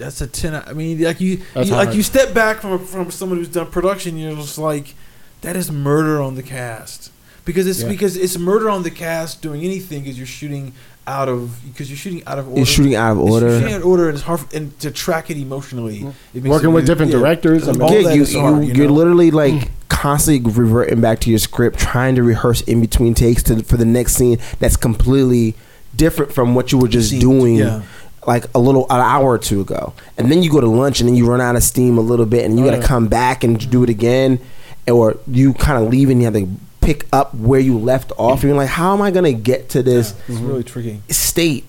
that's 0.00 0.20
a 0.20 0.26
ten. 0.26 0.54
I 0.54 0.72
mean, 0.72 1.00
like 1.00 1.20
you, 1.20 1.42
you 1.56 1.64
like 1.72 1.94
you 1.94 2.02
step 2.02 2.34
back 2.34 2.58
from 2.60 2.84
from 2.84 3.10
someone 3.10 3.38
who's 3.38 3.48
done 3.48 3.66
production. 3.70 4.18
You're 4.18 4.34
just 4.34 4.58
like, 4.58 4.94
that 5.42 5.54
is 5.54 5.70
murder 5.70 6.20
on 6.20 6.34
the 6.34 6.42
cast 6.42 7.12
because 7.44 7.66
it's 7.66 7.82
Yeah. 7.82 7.88
because 7.88 8.16
it's 8.16 8.36
murder 8.38 8.68
on 8.68 8.82
the 8.82 8.90
cast 8.90 9.42
doing 9.42 9.62
anything 9.62 10.00
because 10.02 10.18
you're 10.18 10.26
shooting 10.26 10.72
out 11.06 11.28
of 11.28 11.60
because 11.66 11.88
you're 11.90 11.96
shooting 11.96 12.22
out 12.26 12.38
of 12.38 12.46
order. 12.48 12.58
You're 12.58 12.66
shooting 12.66 12.94
out 12.94 13.12
of 13.12 13.18
order. 13.20 13.46
You're 13.48 13.58
shooting 13.60 13.74
out 13.74 13.80
of 13.80 13.86
order, 13.86 14.08
and 14.08 14.14
it's 14.16 14.24
hard 14.24 14.40
for, 14.40 14.56
and 14.56 14.78
to 14.80 14.90
track 14.90 15.30
it 15.30 15.36
emotionally. 15.36 16.00
Mm-hmm. 16.00 16.08
It 16.38 16.42
makes 16.44 16.50
Working 16.50 16.70
it 16.70 16.72
with 16.72 16.82
really- 16.82 16.86
different 16.86 17.12
yeah. 17.12 17.18
directors, 17.18 17.68
I 17.68 17.72
mean- 17.72 17.82
All 17.82 17.92
yeah, 17.92 18.08
that 18.08 18.16
you, 18.16 18.22
is 18.22 18.34
hard, 18.34 18.64
you, 18.64 18.72
you 18.74 18.84
are 18.84 18.86
know? 18.88 18.92
literally 18.94 19.30
mm. 19.30 19.34
like 19.34 19.70
constantly 19.88 20.52
reverting 20.52 21.00
back 21.00 21.20
to 21.20 21.30
your 21.30 21.38
script, 21.38 21.78
trying 21.78 22.14
to 22.14 22.22
rehearse 22.22 22.60
in 22.62 22.80
between 22.80 23.14
takes 23.14 23.42
to 23.44 23.62
for 23.64 23.76
the 23.76 23.84
next 23.84 24.14
scene 24.14 24.38
that's 24.60 24.76
completely 24.76 25.54
different 25.96 26.32
from 26.32 26.54
what 26.54 26.70
you 26.70 26.78
were 26.78 26.86
just 26.88 27.10
Scene, 27.10 27.20
doing. 27.20 27.56
yeah. 27.56 27.82
Like 28.26 28.44
a 28.54 28.58
little 28.58 28.84
an 28.90 29.00
hour 29.00 29.24
or 29.24 29.38
two 29.38 29.62
ago, 29.62 29.94
and 30.18 30.30
then 30.30 30.42
you 30.42 30.50
go 30.50 30.60
to 30.60 30.66
lunch, 30.66 31.00
and 31.00 31.08
then 31.08 31.16
you 31.16 31.26
run 31.26 31.40
out 31.40 31.56
of 31.56 31.62
steam 31.62 31.96
a 31.96 32.02
little 32.02 32.26
bit, 32.26 32.44
and 32.44 32.58
you 32.58 32.66
got 32.66 32.78
to 32.78 32.86
come 32.86 33.08
back 33.08 33.44
and 33.44 33.70
do 33.70 33.82
it 33.82 33.88
again, 33.88 34.38
or 34.86 35.16
you 35.26 35.54
kind 35.54 35.82
of 35.82 35.90
leave 35.90 36.10
and 36.10 36.20
you 36.20 36.26
have 36.26 36.34
to 36.34 36.46
pick 36.80 37.06
up 37.12 37.34
where 37.34 37.60
you 37.60 37.78
left 37.78 38.12
off. 38.18 38.42
And 38.42 38.50
you're 38.50 38.56
like, 38.56 38.68
how 38.68 38.92
am 38.92 39.02
I 39.02 39.10
gonna 39.10 39.32
get 39.32 39.70
to 39.70 39.82
this 39.82 40.14
It's 40.28 40.38
really 40.38 40.64
tricky. 40.64 41.02
state 41.08 41.64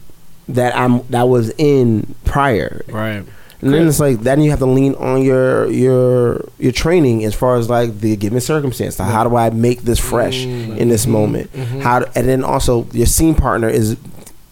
that 0.50 0.76
I'm 0.76 1.06
that 1.08 1.30
was 1.30 1.52
in 1.58 2.16
prior? 2.26 2.84
right. 2.90 3.24
And 3.64 3.72
then 3.72 3.88
it's 3.88 4.00
like 4.00 4.22
then 4.22 4.42
you 4.42 4.50
have 4.50 4.60
to 4.60 4.66
lean 4.66 4.96
on 4.96 5.22
your 5.22 5.70
your 5.70 6.50
your 6.58 6.72
training 6.72 7.24
as 7.26 7.36
far 7.36 7.58
as 7.58 7.70
like 7.70 8.00
the 8.00 8.16
given 8.16 8.42
circumstance. 8.42 8.98
Like, 8.98 9.12
how 9.12 9.24
do 9.24 9.36
I 9.36 9.52
make 9.52 9.82
this 9.82 10.00
fresh 10.00 10.46
mm. 10.46 10.78
in 10.78 10.90
this 10.90 11.06
moment? 11.06 11.54
Mm-hmm. 11.54 11.82
How 11.82 12.00
do, 12.00 12.06
and 12.16 12.28
then 12.28 12.44
also 12.44 12.88
your 12.92 13.06
scene 13.06 13.36
partner 13.36 13.70
is 13.70 13.98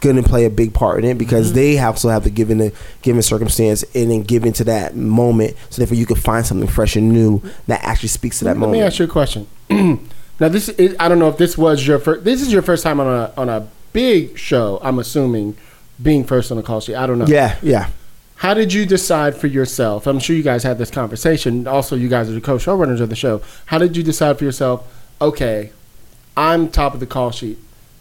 going 0.01 0.15
to 0.15 0.23
play 0.23 0.45
a 0.45 0.49
big 0.49 0.73
part 0.73 1.03
in 1.03 1.09
it 1.09 1.17
because 1.17 1.47
mm-hmm. 1.47 1.55
they 1.55 1.79
also 1.79 2.09
have 2.09 2.23
to 2.23 2.29
give 2.29 2.49
in 2.49 2.57
the 2.57 2.73
given 3.01 3.21
circumstance 3.21 3.83
and 3.93 4.11
then 4.11 4.23
give 4.23 4.45
into 4.45 4.63
that 4.63 4.95
moment. 4.95 5.55
So 5.69 5.81
therefore, 5.81 5.97
you 5.97 6.05
can 6.05 6.15
find 6.15 6.45
something 6.45 6.67
fresh 6.67 6.95
and 6.95 7.11
new 7.11 7.41
that 7.67 7.83
actually 7.83 8.09
speaks 8.09 8.39
to 8.39 8.45
that 8.45 8.51
Let 8.51 8.57
me 8.57 8.61
moment. 8.61 8.83
ask 8.83 8.99
you 8.99 9.05
a 9.05 9.07
question. 9.09 9.47
now, 9.69 10.49
this 10.49 10.69
is, 10.69 10.95
I 10.99 11.09
don't 11.09 11.19
know 11.19 11.29
if 11.29 11.37
this 11.37 11.57
was 11.57 11.85
your 11.85 11.99
first. 11.99 12.23
This 12.23 12.41
is 12.41 12.51
your 12.51 12.61
first 12.61 12.83
time 12.83 12.99
on 12.99 13.07
a 13.07 13.33
on 13.37 13.49
a 13.49 13.67
big 13.93 14.37
show. 14.37 14.79
I'm 14.81 14.99
assuming 14.99 15.57
being 16.01 16.23
first 16.23 16.51
on 16.51 16.57
the 16.57 16.63
call 16.63 16.79
sheet. 16.79 16.95
I 16.95 17.05
don't 17.05 17.19
know. 17.19 17.27
Yeah, 17.27 17.57
yeah. 17.61 17.89
How 18.35 18.53
did 18.53 18.71
you 18.71 18.85
decide 18.85 19.35
for 19.35 19.47
yourself? 19.47 20.07
I'm 20.07 20.17
sure 20.17 20.33
you 20.33 20.43
guys 20.43 20.63
had 20.63 20.77
this 20.77 20.89
conversation. 20.89 21.67
Also, 21.67 21.97
you 21.97 22.07
guys 22.07 22.29
are 22.29 22.33
the 22.33 22.39
co-showrunners 22.39 23.01
of 23.01 23.09
the 23.09 23.15
show. 23.15 23.41
How 23.65 23.77
did 23.77 23.97
you 23.97 24.03
decide 24.03 24.37
for 24.37 24.45
yourself? 24.45 24.87
Okay, 25.19 25.73
I'm 26.37 26.69
top 26.69 26.93
of 26.93 27.01
the 27.01 27.05
call 27.05 27.31
sheet. 27.31 27.57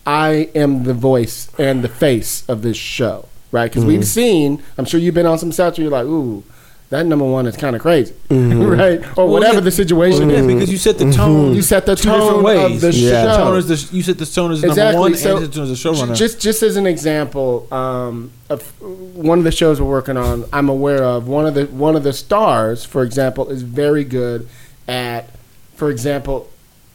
I 0.06 0.50
am 0.54 0.84
the 0.84 0.94
voice 0.94 1.50
and 1.58 1.84
the 1.84 1.88
face 1.88 2.48
of 2.48 2.62
this 2.62 2.76
show, 2.76 3.28
right? 3.52 3.70
Because 3.70 3.84
we've 3.84 4.00
mm-hmm. 4.00 4.04
seen. 4.04 4.62
I'm 4.76 4.84
sure 4.84 4.98
you've 5.00 5.14
been 5.14 5.26
on 5.26 5.38
some 5.38 5.52
sets 5.52 5.78
where 5.78 5.84
you're 5.84 5.92
like, 5.92 6.06
ooh, 6.06 6.42
that 6.90 7.04
number 7.04 7.26
one 7.26 7.46
is 7.46 7.54
kind 7.56 7.76
of 7.76 7.82
crazy, 7.82 8.14
mm-hmm. 8.30 8.62
right? 8.80 9.00
Or 9.18 9.24
Well, 9.24 9.28
whatever 9.28 9.56
yeah. 9.56 9.60
the 9.60 9.70
situation 9.70 10.30
Yeah, 10.30 10.36
is. 10.36 10.46
because 10.46 10.72
you 10.72 10.78
set 10.78 10.96
the 10.96 11.04
mm-hmm. 11.04 11.20
tone. 11.20 11.54
You 11.54 11.60
set 11.60 11.84
the 11.84 11.94
two 11.94 12.08
different 12.08 12.30
tone 12.30 12.42
ways. 12.42 12.74
of 12.76 12.80
the 12.80 12.98
Yeah. 12.98 13.10
The 13.24 13.36
show. 13.36 13.44
tone 13.44 13.56
is 13.58 13.90
the, 13.90 13.96
you 13.96 14.02
set 14.02 14.18
the 14.18 14.26
tone 14.26 14.52
as 14.52 14.62
number 14.62 14.98
one 14.98 15.14
So, 15.14 15.36
and 15.36 15.46
the 15.46 15.50
tone 15.50 15.70
as 15.70 15.84
a 15.84 15.88
showrunner. 15.88 16.16
Just 16.16 16.40
just 16.40 16.62
as 16.62 16.76
an 16.76 16.86
example, 16.86 17.68
um, 17.70 18.30
of 18.48 18.62
one 18.80 19.36
of 19.36 19.44
the 19.44 19.52
shows 19.52 19.82
we're 19.82 19.90
working 19.90 20.16
on, 20.16 20.46
I'm 20.50 20.70
aware 20.70 21.04
of 21.04 21.28
one 21.28 21.44
of 21.44 21.52
the 21.52 21.66
one 21.66 21.94
of 21.94 22.04
the 22.04 22.14
stars, 22.14 22.86
for 22.86 23.02
example, 23.02 23.50
is 23.50 23.60
very 23.62 24.04
good 24.04 24.48
at, 24.86 25.28
for 25.74 25.90
example, 25.90 26.48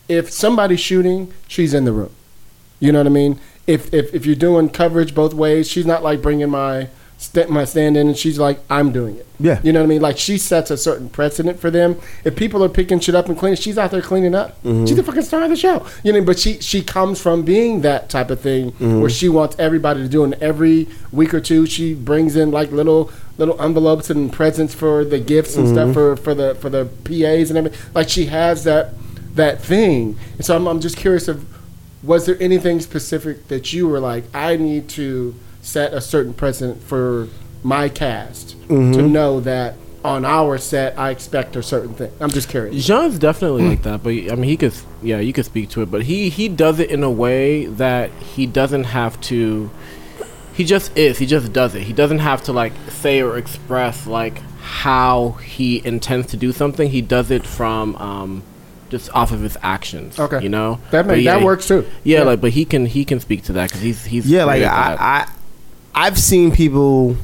if 0.10 0.32
somebody's 0.32 0.80
shooting, 0.80 1.32
she's 1.48 1.76
in 1.76 1.86
the 1.86 1.92
room. 1.92 2.10
You 2.84 2.92
know 2.92 3.00
what 3.00 3.08
I 3.08 3.12
mean? 3.12 3.40
If 3.66 3.94
if 3.94 4.14
if 4.14 4.26
you're 4.26 4.36
doing 4.36 4.70
coverage 4.70 5.16
both 5.16 5.34
ways, 5.34 5.70
she's 5.70 5.86
not 5.86 6.04
like 6.04 6.22
bringing 6.22 6.50
my 6.50 6.90
st- 7.18 7.50
my 7.50 7.64
stand 7.64 7.96
in, 7.96 8.08
and 8.08 8.18
she's 8.18 8.38
like, 8.38 8.60
I'm 8.70 8.92
doing 8.92 9.16
it. 9.16 9.26
Yeah. 9.40 9.60
You 9.64 9.72
know 9.72 9.80
what 9.80 9.86
I 9.86 9.90
mean? 9.90 10.02
Like 10.02 10.18
she 10.18 10.38
sets 10.38 10.70
a 10.70 10.78
certain 10.78 11.10
precedent 11.10 11.60
for 11.60 11.72
them. 11.72 12.00
If 12.24 12.36
people 12.36 12.64
are 12.64 12.70
picking 12.70 13.00
shit 13.00 13.16
up 13.16 13.28
and 13.28 13.38
cleaning, 13.38 13.58
she's 13.58 13.78
out 13.78 13.92
there 13.92 14.02
cleaning 14.02 14.36
up. 14.36 14.62
Mm-hmm. 14.64 14.86
She's 14.86 14.98
the 14.98 15.04
fucking 15.04 15.24
star 15.24 15.44
of 15.44 15.50
the 15.50 15.56
show. 15.56 15.86
You 16.04 16.14
know, 16.14 16.22
but 16.24 16.40
she 16.40 16.60
she 16.60 16.82
comes 16.82 17.22
from 17.22 17.44
being 17.44 17.82
that 17.82 18.10
type 18.10 18.30
of 18.30 18.42
thing 18.42 18.72
mm-hmm. 18.74 19.00
where 19.00 19.10
she 19.10 19.30
wants 19.30 19.56
everybody 19.58 20.02
to 20.02 20.10
do. 20.10 20.24
And 20.24 20.34
every 20.36 20.88
week 21.12 21.34
or 21.34 21.42
two, 21.42 21.66
she 21.66 21.94
brings 21.94 22.36
in 22.36 22.52
like 22.52 22.72
little 22.72 23.12
little 23.38 23.60
envelopes 23.62 24.10
and 24.10 24.32
presents 24.32 24.76
for 24.76 25.04
the 25.04 25.20
gifts 25.20 25.56
and 25.56 25.68
stuff 25.68 25.86
mm-hmm. 25.86 25.94
for 25.94 26.16
for 26.18 26.36
the 26.36 26.56
for 26.56 26.70
the 26.70 26.86
PAs 27.06 27.50
and 27.50 27.58
everything. 27.58 27.80
Like 27.94 28.10
she 28.10 28.26
has 28.26 28.66
that 28.66 28.94
that 29.36 29.62
thing. 29.62 30.18
And 30.36 30.46
so 30.46 30.56
I'm 30.56 30.68
I'm 30.68 30.80
just 30.80 30.98
curious 30.98 31.28
of 31.28 31.46
was 32.04 32.26
there 32.26 32.38
anything 32.42 32.80
specific 32.80 33.48
that 33.48 33.74
you 33.74 33.88
were 33.88 34.00
like, 34.00 34.24
I 34.34 34.58
need 34.58 34.90
to 34.90 35.36
set 35.62 35.94
a 35.94 36.02
certain 36.02 36.34
precedent 36.34 36.84
for 36.84 37.30
my 37.64 37.88
cast 37.88 38.58
to 38.68 39.02
know 39.02 39.40
that 39.40 39.76
on 40.04 40.26
our 40.26 40.58
set 40.58 41.00
I 41.00 41.12
expect 41.12 41.56
a 41.56 41.64
certain 41.64 41.94
thing. 41.94 42.12
I'm 42.20 42.30
just 42.30 42.50
curious. 42.50 42.86
Jean's 42.86 43.18
definitely 43.18 43.64
like 43.70 43.84
that, 43.84 44.04
but 44.04 44.10
I 44.10 44.36
mean, 44.36 44.44
he 44.44 44.58
could, 44.58 44.74
yeah, 45.02 45.20
you 45.20 45.32
could 45.32 45.46
speak 45.46 45.70
to 45.70 45.82
it, 45.82 45.90
but 45.90 46.04
he 46.04 46.30
he 46.30 46.50
does 46.50 46.80
it 46.80 46.92
in 46.92 47.04
a 47.04 47.12
way 47.12 47.66
that 47.66 48.12
he 48.12 48.46
doesn't 48.46 48.86
have 48.86 49.20
to. 49.22 49.72
He 50.54 50.66
just 50.66 50.96
is. 50.98 51.18
He 51.18 51.26
just 51.26 51.54
does 51.54 51.74
it. 51.74 51.84
He 51.84 51.94
doesn't 51.94 52.20
have 52.20 52.44
to 52.44 52.54
like 52.54 52.74
say 52.90 53.22
or 53.22 53.38
express 53.38 54.06
like 54.06 54.40
how 54.62 55.32
he 55.44 55.86
intends 55.86 56.28
to 56.28 56.38
do 56.38 56.52
something. 56.52 56.90
He 56.90 57.02
does 57.02 57.32
it 57.32 57.46
from 57.46 57.96
um, 57.96 58.44
just 58.94 59.10
off 59.14 59.32
of 59.32 59.42
his 59.42 59.58
actions. 59.64 60.20
Okay. 60.20 60.42
you 60.44 60.50
know 60.50 60.80
That 60.92 61.08
may, 61.08 61.20
yeah, 61.20 61.40
that 61.40 61.44
works 61.44 61.68
too. 61.68 61.86
Yeah, 62.04 62.22
like, 62.22 62.40
but 62.40 62.52
he 62.52 62.64
can 62.64 62.86
he 62.86 63.04
can 63.06 63.20
speak 63.20 63.44
to 63.46 63.54
that 63.54 63.70
because 63.70 63.82
he's 63.82 64.06
he's 64.06 64.30
Yeah, 64.30 64.46
like 64.46 64.60
great 64.60 64.68
at 64.68 64.98
that. 64.98 65.02
I, 65.02 65.28
I, 65.96 66.08
I've 66.08 66.18
seen 66.20 66.52
people 66.52 67.18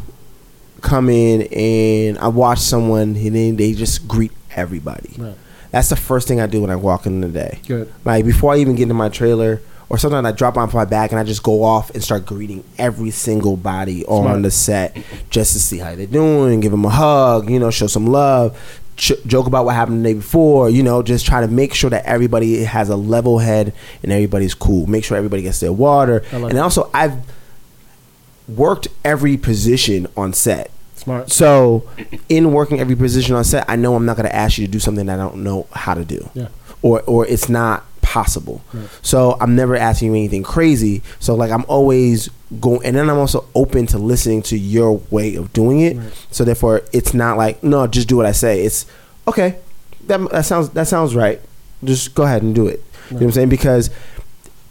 come 0.81 1.09
in 1.09 1.43
and 1.53 2.17
I 2.17 2.27
watch 2.29 2.59
someone 2.59 3.15
and 3.15 3.35
then 3.35 3.55
they 3.55 3.73
just 3.73 4.07
greet 4.07 4.31
everybody. 4.55 5.13
Right. 5.17 5.35
That's 5.71 5.89
the 5.89 5.95
first 5.95 6.27
thing 6.27 6.41
I 6.41 6.47
do 6.47 6.61
when 6.61 6.71
I 6.71 6.75
walk 6.75 7.05
in 7.05 7.21
the 7.21 7.27
day. 7.27 7.59
Good. 7.67 7.93
Like 8.03 8.25
before 8.25 8.53
I 8.53 8.57
even 8.57 8.75
get 8.75 8.83
into 8.83 8.95
my 8.95 9.09
trailer, 9.09 9.61
or 9.89 9.97
sometimes 9.97 10.25
I 10.25 10.31
drop 10.31 10.55
off 10.55 10.73
my 10.73 10.85
back 10.85 11.11
and 11.11 11.19
I 11.19 11.23
just 11.23 11.41
go 11.41 11.63
off 11.63 11.89
and 11.91 12.03
start 12.03 12.25
greeting 12.25 12.63
every 12.77 13.09
single 13.09 13.57
body 13.57 14.05
on 14.05 14.43
the 14.43 14.51
set 14.51 14.95
just 15.31 15.53
to 15.53 15.59
see 15.59 15.79
how 15.79 15.95
they're 15.95 16.05
doing, 16.05 16.59
give 16.59 16.71
them 16.71 16.85
a 16.85 16.89
hug, 16.89 17.49
you 17.49 17.59
know, 17.59 17.71
show 17.71 17.87
some 17.87 18.05
love, 18.05 18.57
ch- 18.99 19.13
joke 19.25 19.47
about 19.47 19.65
what 19.65 19.73
happened 19.73 20.05
the 20.05 20.09
day 20.09 20.13
before, 20.13 20.69
you 20.69 20.83
know, 20.83 21.01
just 21.01 21.25
try 21.25 21.41
to 21.41 21.47
make 21.47 21.73
sure 21.73 21.89
that 21.89 22.05
everybody 22.05 22.63
has 22.63 22.89
a 22.89 22.95
level 22.95 23.39
head 23.39 23.73
and 24.03 24.11
everybody's 24.11 24.53
cool. 24.53 24.85
Make 24.85 25.03
sure 25.03 25.17
everybody 25.17 25.41
gets 25.41 25.59
their 25.59 25.73
water, 25.73 26.23
and 26.31 26.57
also 26.59 26.91
I've 26.93 27.17
worked 28.47 28.87
every 29.03 29.37
position 29.37 30.07
on 30.17 30.33
set. 30.33 30.71
Smart. 30.95 31.31
So, 31.31 31.87
in 32.27 32.51
working 32.51 32.79
every 32.79 32.95
position 32.95 33.35
on 33.35 33.43
set, 33.45 33.65
I 33.69 33.75
know 33.77 33.95
I'm 33.95 34.05
not 34.05 34.17
going 34.17 34.27
to 34.27 34.35
ask 34.35 34.57
you 34.57 34.65
to 34.65 34.71
do 34.71 34.79
something 34.79 35.05
that 35.05 35.17
I 35.19 35.23
don't 35.23 35.43
know 35.43 35.65
how 35.71 35.93
to 35.93 36.03
do, 36.03 36.29
Yeah. 36.33 36.49
or 36.81 37.01
or 37.03 37.25
it's 37.25 37.47
not 37.47 37.85
possible. 38.09 38.59
So 39.03 39.37
I'm 39.39 39.55
never 39.55 39.75
asking 39.75 40.07
you 40.07 40.15
anything 40.15 40.41
crazy. 40.41 41.03
So 41.19 41.35
like 41.35 41.51
I'm 41.51 41.63
always 41.67 42.27
going, 42.59 42.83
and 42.83 42.95
then 42.95 43.07
I'm 43.07 43.19
also 43.19 43.45
open 43.53 43.85
to 43.87 43.99
listening 43.99 44.41
to 44.43 44.57
your 44.57 44.93
way 45.11 45.35
of 45.35 45.53
doing 45.53 45.81
it. 45.81 45.95
So 46.31 46.43
therefore, 46.43 46.81
it's 46.91 47.13
not 47.13 47.37
like 47.37 47.61
no, 47.63 47.85
just 47.85 48.07
do 48.07 48.17
what 48.17 48.25
I 48.25 48.31
say. 48.31 48.65
It's 48.65 48.87
okay. 49.27 49.59
That 50.07 50.27
that 50.31 50.45
sounds 50.45 50.69
that 50.71 50.87
sounds 50.87 51.13
right. 51.15 51.39
Just 51.83 52.15
go 52.15 52.23
ahead 52.23 52.41
and 52.41 52.55
do 52.55 52.65
it. 52.67 52.83
You 53.09 53.15
know 53.15 53.17
what 53.17 53.25
I'm 53.25 53.31
saying? 53.31 53.49
Because 53.49 53.91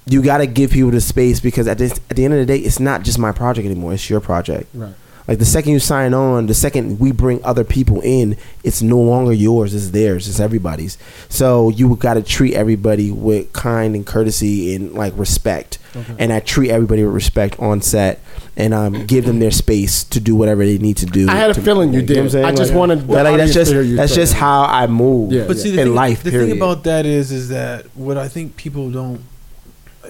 you 0.06 0.20
got 0.20 0.38
to 0.38 0.46
give 0.46 0.72
people 0.72 0.90
the 0.90 1.00
space 1.00 1.38
because 1.38 1.68
at 1.68 1.78
this, 1.78 1.92
at 2.10 2.16
the 2.16 2.24
end 2.24 2.34
of 2.34 2.40
the 2.40 2.46
day, 2.46 2.58
it's 2.58 2.80
not 2.80 3.02
just 3.04 3.18
my 3.18 3.30
project 3.30 3.66
anymore. 3.66 3.92
It's 3.94 4.10
your 4.10 4.20
project. 4.20 4.68
Right. 4.74 4.94
Like 5.28 5.38
the 5.38 5.44
second 5.44 5.72
you 5.72 5.78
sign 5.78 6.14
on, 6.14 6.46
the 6.46 6.54
second 6.54 6.98
we 6.98 7.12
bring 7.12 7.44
other 7.44 7.62
people 7.62 8.00
in, 8.00 8.36
it's 8.64 8.80
no 8.80 8.98
longer 8.98 9.32
yours, 9.34 9.74
it's 9.74 9.90
theirs, 9.90 10.26
it's 10.26 10.40
everybody's. 10.40 10.96
So 11.28 11.68
you 11.68 11.94
got 11.96 12.14
to 12.14 12.22
treat 12.22 12.54
everybody 12.54 13.10
with 13.10 13.52
kind 13.52 13.94
and 13.94 14.06
courtesy 14.06 14.74
and 14.74 14.94
like 14.94 15.12
respect. 15.18 15.78
Okay. 15.94 16.14
And 16.18 16.32
I 16.32 16.40
treat 16.40 16.70
everybody 16.70 17.04
with 17.04 17.12
respect 17.14 17.60
on 17.60 17.82
set 17.82 18.20
and 18.56 18.72
um, 18.72 19.04
give 19.06 19.26
them 19.26 19.38
their 19.38 19.50
space 19.50 20.02
to 20.04 20.18
do 20.18 20.34
whatever 20.34 20.64
they 20.64 20.78
need 20.78 20.96
to 20.98 21.06
do. 21.06 21.28
I 21.28 21.34
had 21.36 21.50
a 21.50 21.54
to- 21.54 21.60
feeling 21.62 21.92
you 21.92 22.00
know 22.00 22.06
did. 22.06 22.24
what 22.24 22.34
I'm? 22.34 22.44
I 22.46 22.52
just 22.54 22.70
Like- 22.70 22.78
wanted 22.78 23.00
the 23.02 23.06
But 23.06 23.24
like 23.24 23.24
that's 23.24 23.32
audience 23.34 23.52
to 23.52 23.58
just 23.60 23.72
hear 23.72 23.82
you 23.82 23.96
that's 23.96 24.12
say 24.14 24.20
just 24.22 24.32
that. 24.32 24.38
how 24.38 24.62
I 24.62 24.86
move 24.86 25.32
Yeah. 25.32 25.44
But 25.46 25.58
see, 25.58 25.70
the 25.72 25.82
in 25.82 25.88
thing, 25.88 25.94
life. 25.94 26.22
the 26.22 26.30
period. 26.30 26.48
thing 26.48 26.56
about 26.56 26.84
that 26.84 27.04
is, 27.04 27.30
is 27.32 27.50
that 27.50 27.84
what 27.94 28.16
I 28.16 28.28
think 28.28 28.56
people 28.56 28.90
don't. 28.90 29.20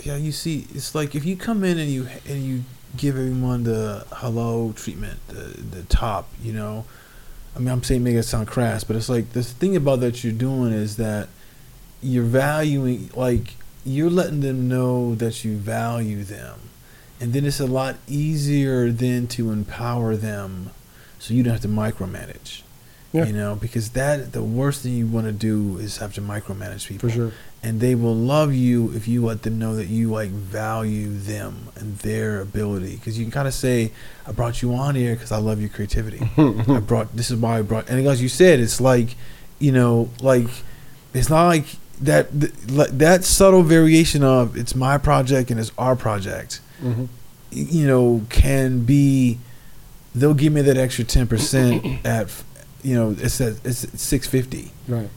Yeah, 0.04 0.16
you 0.16 0.30
see, 0.30 0.66
it's 0.74 0.94
like 0.94 1.16
if 1.16 1.24
you 1.24 1.34
come 1.36 1.64
in 1.64 1.76
and 1.78 1.90
you 1.90 2.06
and 2.28 2.40
you 2.44 2.62
give 2.96 3.16
everyone 3.16 3.64
the 3.64 4.06
hello 4.12 4.72
treatment, 4.76 5.18
the 5.28 5.60
the 5.60 5.82
top, 5.84 6.28
you 6.42 6.52
know. 6.52 6.84
I 7.56 7.60
mean, 7.60 7.68
I'm 7.68 7.82
saying 7.82 8.04
make 8.04 8.14
it 8.14 8.22
sound 8.22 8.46
crass, 8.46 8.84
but 8.84 8.94
it's 8.96 9.08
like 9.08 9.32
the 9.32 9.42
thing 9.42 9.74
about 9.74 10.00
that 10.00 10.22
you're 10.22 10.32
doing 10.32 10.72
is 10.72 10.96
that 10.96 11.28
you're 12.00 12.24
valuing, 12.24 13.10
like 13.14 13.54
you're 13.84 14.10
letting 14.10 14.40
them 14.40 14.68
know 14.68 15.14
that 15.16 15.44
you 15.44 15.56
value 15.56 16.22
them, 16.22 16.60
and 17.20 17.32
then 17.32 17.44
it's 17.44 17.60
a 17.60 17.66
lot 17.66 17.96
easier 18.06 18.90
then 18.90 19.26
to 19.28 19.50
empower 19.50 20.14
them, 20.16 20.70
so 21.18 21.34
you 21.34 21.42
don't 21.42 21.52
have 21.52 21.62
to 21.62 21.68
micromanage. 21.68 22.62
Yeah. 23.12 23.24
You 23.24 23.32
know, 23.32 23.56
because 23.56 23.90
that 23.90 24.32
the 24.32 24.42
worst 24.42 24.82
thing 24.82 24.92
you 24.92 25.06
want 25.06 25.26
to 25.26 25.32
do 25.32 25.78
is 25.78 25.96
have 25.96 26.12
to 26.14 26.20
micromanage 26.20 26.86
people 26.86 27.08
For 27.08 27.14
sure. 27.14 27.32
And 27.62 27.80
they 27.80 27.94
will 27.94 28.14
love 28.14 28.54
you 28.54 28.92
if 28.94 29.08
you 29.08 29.24
let 29.24 29.42
them 29.42 29.58
know 29.58 29.74
that 29.76 29.86
you 29.88 30.08
like 30.10 30.30
value 30.30 31.08
them 31.18 31.68
and 31.76 31.98
their 31.98 32.40
ability 32.40 32.94
because 32.96 33.18
you 33.18 33.24
can 33.24 33.32
kind 33.32 33.48
of 33.48 33.54
say 33.54 33.90
i 34.26 34.32
brought 34.32 34.62
you 34.62 34.72
on 34.74 34.94
here 34.94 35.14
because 35.14 35.32
i 35.32 35.36
love 35.38 35.60
your 35.60 35.68
creativity 35.68 36.20
i 36.72 36.78
brought 36.80 37.14
this 37.16 37.30
is 37.30 37.36
why 37.36 37.58
i 37.58 37.62
brought 37.62 37.88
and 37.90 38.06
as 38.06 38.22
you 38.22 38.28
said 38.28 38.60
it's 38.60 38.80
like 38.80 39.16
you 39.58 39.72
know 39.72 40.08
like 40.20 40.46
it's 41.14 41.28
not 41.28 41.46
like 41.46 41.64
that 42.00 42.30
th- 42.40 42.52
that 42.92 43.24
subtle 43.24 43.64
variation 43.64 44.22
of 44.22 44.56
it's 44.56 44.74
my 44.76 44.96
project 44.96 45.50
and 45.50 45.58
it's 45.58 45.72
our 45.76 45.96
project 45.96 46.60
Mhm. 46.82 47.08
you 47.50 47.86
know 47.88 48.22
can 48.28 48.84
be 48.84 49.38
they'll 50.14 50.32
give 50.34 50.52
me 50.52 50.62
that 50.62 50.76
extra 50.76 51.04
10% 51.04 51.98
at 52.04 52.28
you 52.84 52.94
know 52.94 53.16
it's 53.18 53.40
at 53.40 53.54
it's 53.64 53.78
650 54.00 54.70
Right. 54.86 55.08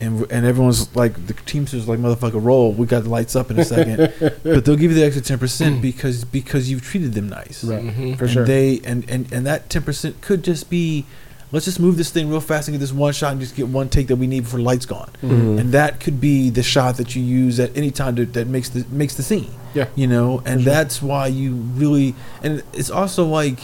And 0.00 0.30
and 0.30 0.46
everyone's 0.46 0.94
like 0.94 1.26
the 1.26 1.34
teamsters 1.34 1.88
like 1.88 1.98
motherfucker 1.98 2.42
roll. 2.42 2.72
We 2.72 2.86
got 2.86 3.04
the 3.04 3.10
lights 3.10 3.34
up 3.34 3.50
in 3.50 3.58
a 3.58 3.64
second, 3.64 4.12
but 4.42 4.64
they'll 4.64 4.76
give 4.76 4.90
you 4.90 4.94
the 4.94 5.04
extra 5.04 5.22
ten 5.22 5.38
percent 5.38 5.82
because 5.82 6.24
because 6.24 6.70
you've 6.70 6.82
treated 6.82 7.14
them 7.14 7.28
nice. 7.28 7.64
Right. 7.64 7.82
Mhm. 7.82 8.16
For 8.18 8.24
and 8.24 8.32
sure. 8.32 8.44
They 8.44 8.80
and 8.84 9.08
and 9.10 9.32
and 9.32 9.46
that 9.46 9.68
ten 9.70 9.82
percent 9.82 10.20
could 10.20 10.44
just 10.44 10.70
be, 10.70 11.04
let's 11.50 11.64
just 11.64 11.80
move 11.80 11.96
this 11.96 12.10
thing 12.10 12.28
real 12.30 12.40
fast 12.40 12.68
and 12.68 12.74
get 12.74 12.80
this 12.80 12.92
one 12.92 13.12
shot 13.12 13.32
and 13.32 13.40
just 13.40 13.56
get 13.56 13.68
one 13.68 13.88
take 13.88 14.06
that 14.06 14.16
we 14.16 14.26
need 14.28 14.44
before 14.44 14.58
the 14.58 14.64
lights 14.64 14.86
gone. 14.86 15.10
Mm-hmm. 15.22 15.58
And 15.58 15.72
that 15.72 15.98
could 15.98 16.20
be 16.20 16.50
the 16.50 16.62
shot 16.62 16.96
that 16.98 17.16
you 17.16 17.22
use 17.22 17.58
at 17.58 17.76
any 17.76 17.90
time 17.90 18.14
to, 18.16 18.26
that 18.26 18.46
makes 18.46 18.68
the 18.68 18.84
makes 18.90 19.14
the 19.14 19.22
scene. 19.24 19.50
Yeah. 19.74 19.88
You 19.96 20.06
know, 20.06 20.42
and 20.44 20.62
that's 20.62 21.02
why 21.02 21.26
you 21.26 21.54
really 21.54 22.14
and 22.42 22.62
it's 22.72 22.90
also 22.90 23.24
like 23.24 23.60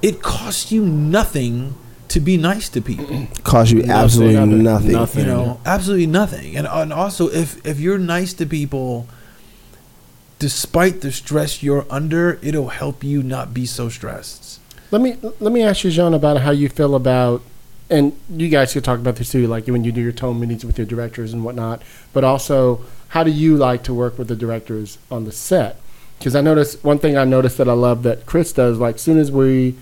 it 0.00 0.22
costs 0.22 0.72
you 0.72 0.84
nothing 0.84 1.74
to 2.08 2.20
be 2.20 2.36
nice 2.36 2.68
to 2.70 2.80
people. 2.80 3.26
cost 3.44 3.72
you 3.72 3.82
absolutely 3.84 4.34
Nothing. 4.34 4.62
nothing. 4.62 4.92
Nothing. 4.92 5.20
You 5.22 5.30
know, 5.30 5.60
absolutely 5.64 6.06
nothing. 6.06 6.56
And 6.56 6.66
and 6.66 6.92
also, 6.92 7.28
if 7.28 7.64
if 7.66 7.80
you're 7.80 7.98
nice 7.98 8.32
to 8.34 8.46
people, 8.46 9.06
despite 10.38 11.00
the 11.00 11.12
stress 11.12 11.62
you're 11.62 11.86
under, 11.90 12.38
it'll 12.42 12.68
help 12.68 13.02
you 13.04 13.22
not 13.22 13.54
be 13.54 13.66
so 13.66 13.88
stressed. 13.88 14.60
Let 14.90 15.00
me 15.02 15.16
let 15.40 15.52
me 15.52 15.62
ask 15.62 15.84
you, 15.84 15.90
John 15.90 16.14
about 16.14 16.40
how 16.42 16.50
you 16.50 16.68
feel 16.68 16.94
about, 16.94 17.42
and 17.90 18.12
you 18.30 18.48
guys 18.48 18.72
could 18.72 18.84
talk 18.84 18.98
about 18.98 19.16
this 19.16 19.32
too, 19.32 19.46
like 19.46 19.66
when 19.66 19.84
you 19.84 19.92
do 19.92 20.00
your 20.00 20.12
tone 20.12 20.38
meetings 20.38 20.64
with 20.64 20.78
your 20.78 20.86
directors 20.86 21.32
and 21.32 21.44
whatnot. 21.44 21.82
But 22.12 22.22
also, 22.24 22.84
how 23.08 23.24
do 23.24 23.30
you 23.30 23.56
like 23.56 23.82
to 23.84 23.94
work 23.94 24.18
with 24.18 24.28
the 24.28 24.36
directors 24.36 24.98
on 25.10 25.24
the 25.24 25.32
set? 25.32 25.80
Because 26.18 26.36
I 26.36 26.40
noticed 26.42 26.84
one 26.84 26.98
thing 26.98 27.16
I 27.16 27.24
noticed 27.24 27.58
that 27.58 27.68
I 27.68 27.72
love 27.72 28.04
that 28.04 28.24
Chris 28.24 28.52
does. 28.52 28.78
Like, 28.78 28.98
soon 29.00 29.18
as 29.18 29.32
we 29.32 29.74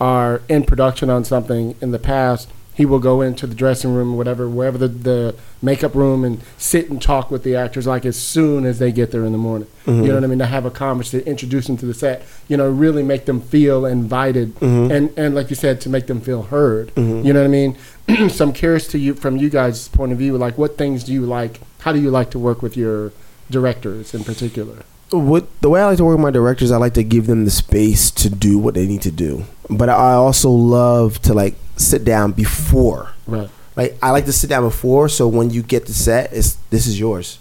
are 0.00 0.42
in 0.48 0.64
production 0.64 1.10
on 1.10 1.24
something 1.24 1.74
in 1.80 1.90
the 1.90 1.98
past, 1.98 2.48
he 2.76 2.84
will 2.84 2.98
go 2.98 3.22
into 3.22 3.46
the 3.46 3.54
dressing 3.54 3.94
room, 3.94 4.18
whatever, 4.18 4.50
wherever 4.50 4.76
the, 4.76 4.88
the 4.88 5.34
makeup 5.62 5.94
room, 5.94 6.24
and 6.24 6.42
sit 6.58 6.90
and 6.90 7.00
talk 7.00 7.30
with 7.30 7.42
the 7.42 7.56
actors 7.56 7.86
like 7.86 8.04
as 8.04 8.20
soon 8.20 8.66
as 8.66 8.78
they 8.78 8.92
get 8.92 9.12
there 9.12 9.24
in 9.24 9.32
the 9.32 9.38
morning. 9.38 9.66
You 9.86 9.92
mm-hmm. 9.92 10.06
know 10.08 10.14
what 10.16 10.24
I 10.24 10.26
mean? 10.26 10.38
To 10.40 10.46
have 10.46 10.66
a 10.66 10.70
conversation, 10.70 11.26
introduce 11.26 11.68
them 11.68 11.78
to 11.78 11.86
the 11.86 11.94
set. 11.94 12.22
You 12.48 12.58
know, 12.58 12.68
really 12.68 13.02
make 13.02 13.24
them 13.24 13.40
feel 13.40 13.86
invited, 13.86 14.54
mm-hmm. 14.56 14.92
and 14.92 15.18
and 15.18 15.34
like 15.34 15.48
you 15.48 15.56
said, 15.56 15.80
to 15.82 15.88
make 15.88 16.06
them 16.06 16.20
feel 16.20 16.42
heard. 16.42 16.94
Mm-hmm. 16.96 17.26
You 17.26 17.32
know 17.32 17.40
what 17.40 17.46
I 17.46 17.48
mean? 17.48 17.78
so 18.28 18.44
I'm 18.44 18.52
curious 18.52 18.86
to 18.88 18.98
you 18.98 19.14
from 19.14 19.38
you 19.38 19.48
guys' 19.48 19.88
point 19.88 20.12
of 20.12 20.18
view, 20.18 20.36
like 20.36 20.58
what 20.58 20.76
things 20.76 21.02
do 21.02 21.14
you 21.14 21.24
like? 21.24 21.60
How 21.78 21.92
do 21.92 22.00
you 22.00 22.10
like 22.10 22.30
to 22.32 22.38
work 22.38 22.60
with 22.60 22.76
your 22.76 23.12
directors 23.50 24.12
in 24.12 24.22
particular? 24.22 24.82
What 25.10 25.46
the 25.60 25.70
way 25.70 25.80
I 25.80 25.86
like 25.86 25.98
to 25.98 26.04
work 26.04 26.16
with 26.16 26.22
my 26.24 26.30
directors, 26.30 26.70
I 26.72 26.76
like 26.78 26.94
to 26.94 27.04
give 27.04 27.26
them 27.26 27.44
the 27.44 27.50
space 27.50 28.10
to 28.12 28.28
do 28.30 28.58
what 28.58 28.74
they 28.74 28.86
need 28.86 29.02
to 29.02 29.10
do. 29.10 29.44
But 29.70 29.88
I 29.88 30.12
also 30.14 30.50
love 30.50 31.20
to 31.22 31.34
like 31.34 31.54
sit 31.76 32.04
down 32.04 32.32
before. 32.32 33.10
Right. 33.26 33.48
Like 33.76 33.96
I 34.02 34.10
like 34.10 34.24
to 34.26 34.32
sit 34.32 34.48
down 34.48 34.62
before, 34.64 35.08
so 35.08 35.28
when 35.28 35.50
you 35.50 35.62
get 35.62 35.86
the 35.86 35.92
set, 35.92 36.32
it's 36.32 36.54
this 36.70 36.86
is 36.86 36.98
yours. 36.98 37.38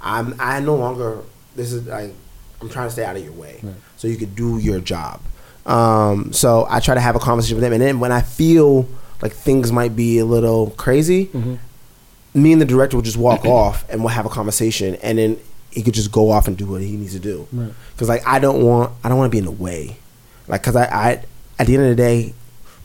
I'm 0.00 0.34
I 0.38 0.60
no 0.60 0.74
longer 0.76 1.18
this 1.54 1.72
is 1.72 1.86
like 1.86 2.12
I'm 2.60 2.68
trying 2.70 2.86
to 2.88 2.92
stay 2.92 3.04
out 3.04 3.16
of 3.16 3.22
your 3.22 3.32
way, 3.34 3.60
Right. 3.62 3.74
so 3.96 4.08
you 4.08 4.16
could 4.16 4.34
do 4.34 4.58
your 4.58 4.80
job. 4.80 5.20
Um, 5.66 6.32
so 6.32 6.66
I 6.70 6.80
try 6.80 6.94
to 6.94 7.00
have 7.00 7.16
a 7.16 7.18
conversation 7.18 7.56
with 7.56 7.62
them, 7.62 7.72
and 7.72 7.82
then 7.82 8.00
when 8.00 8.12
I 8.12 8.22
feel 8.22 8.88
like 9.20 9.32
things 9.32 9.70
might 9.72 9.94
be 9.96 10.18
a 10.18 10.24
little 10.24 10.70
crazy, 10.70 11.26
Mhm. 11.26 11.58
me 12.34 12.52
and 12.52 12.60
the 12.60 12.64
director 12.66 12.96
will 12.96 13.02
just 13.02 13.16
walk 13.16 13.44
off, 13.44 13.84
and 13.90 14.00
we'll 14.00 14.10
have 14.14 14.24
a 14.26 14.30
conversation, 14.30 14.94
and 15.02 15.18
then 15.18 15.36
he 15.76 15.82
could 15.82 15.94
just 15.94 16.10
go 16.10 16.30
off 16.30 16.48
and 16.48 16.56
do 16.56 16.66
what 16.66 16.80
he 16.80 16.96
needs 16.96 17.12
to 17.12 17.18
do. 17.18 17.46
Right. 17.52 17.70
Because 17.92 18.08
like 18.08 18.26
I 18.26 18.38
don't 18.38 18.64
want 18.64 18.92
I 19.04 19.10
don't 19.10 19.18
want 19.18 19.30
to 19.30 19.34
be 19.34 19.38
in 19.38 19.44
the 19.44 19.50
way, 19.50 19.98
like 20.48 20.62
because 20.62 20.74
I, 20.74 20.84
I 20.86 21.24
at 21.58 21.66
the 21.66 21.74
end 21.74 21.84
of 21.84 21.90
the 21.90 21.94
day, 21.94 22.34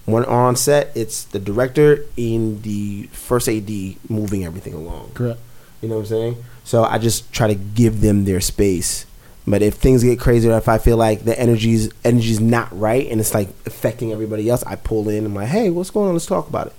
when 0.06 0.26
on 0.26 0.58
set, 0.58 0.92
it's 0.94 1.24
the 1.24 1.40
director 1.40 2.06
in 2.18 2.62
the 2.64 3.04
first 3.14 3.48
AD 3.48 3.72
moving 4.10 4.44
everything 4.44 4.74
along. 4.74 5.12
Correct. 5.14 5.40
You 5.82 5.88
know 5.88 5.96
what 5.96 6.02
I'm 6.02 6.08
saying? 6.08 6.44
So 6.66 6.84
I 6.84 6.98
just 6.98 7.32
try 7.32 7.48
to 7.48 7.56
give 7.56 8.02
them 8.02 8.26
their 8.26 8.42
space. 8.42 9.06
But 9.48 9.62
if 9.62 9.76
things 9.76 10.04
get 10.04 10.20
crazy, 10.20 10.48
or 10.50 10.58
if 10.58 10.68
I 10.70 10.78
feel 10.78 10.98
like 10.98 11.24
the 11.24 11.40
energy's 11.40 11.90
energy's 12.04 12.40
not 12.40 12.78
right 12.78 13.08
and 13.10 13.20
it's 13.20 13.34
like 13.34 13.50
affecting 13.66 14.12
everybody 14.12 14.50
else, 14.50 14.64
I 14.64 14.76
pull 14.76 15.08
in. 15.10 15.20
And 15.20 15.28
I'm 15.28 15.36
like, 15.36 15.48
hey, 15.48 15.70
what's 15.70 15.90
going 15.90 16.10
on? 16.10 16.14
Let's 16.14 16.26
talk 16.26 16.48
about 16.50 16.68
it. 16.68 16.74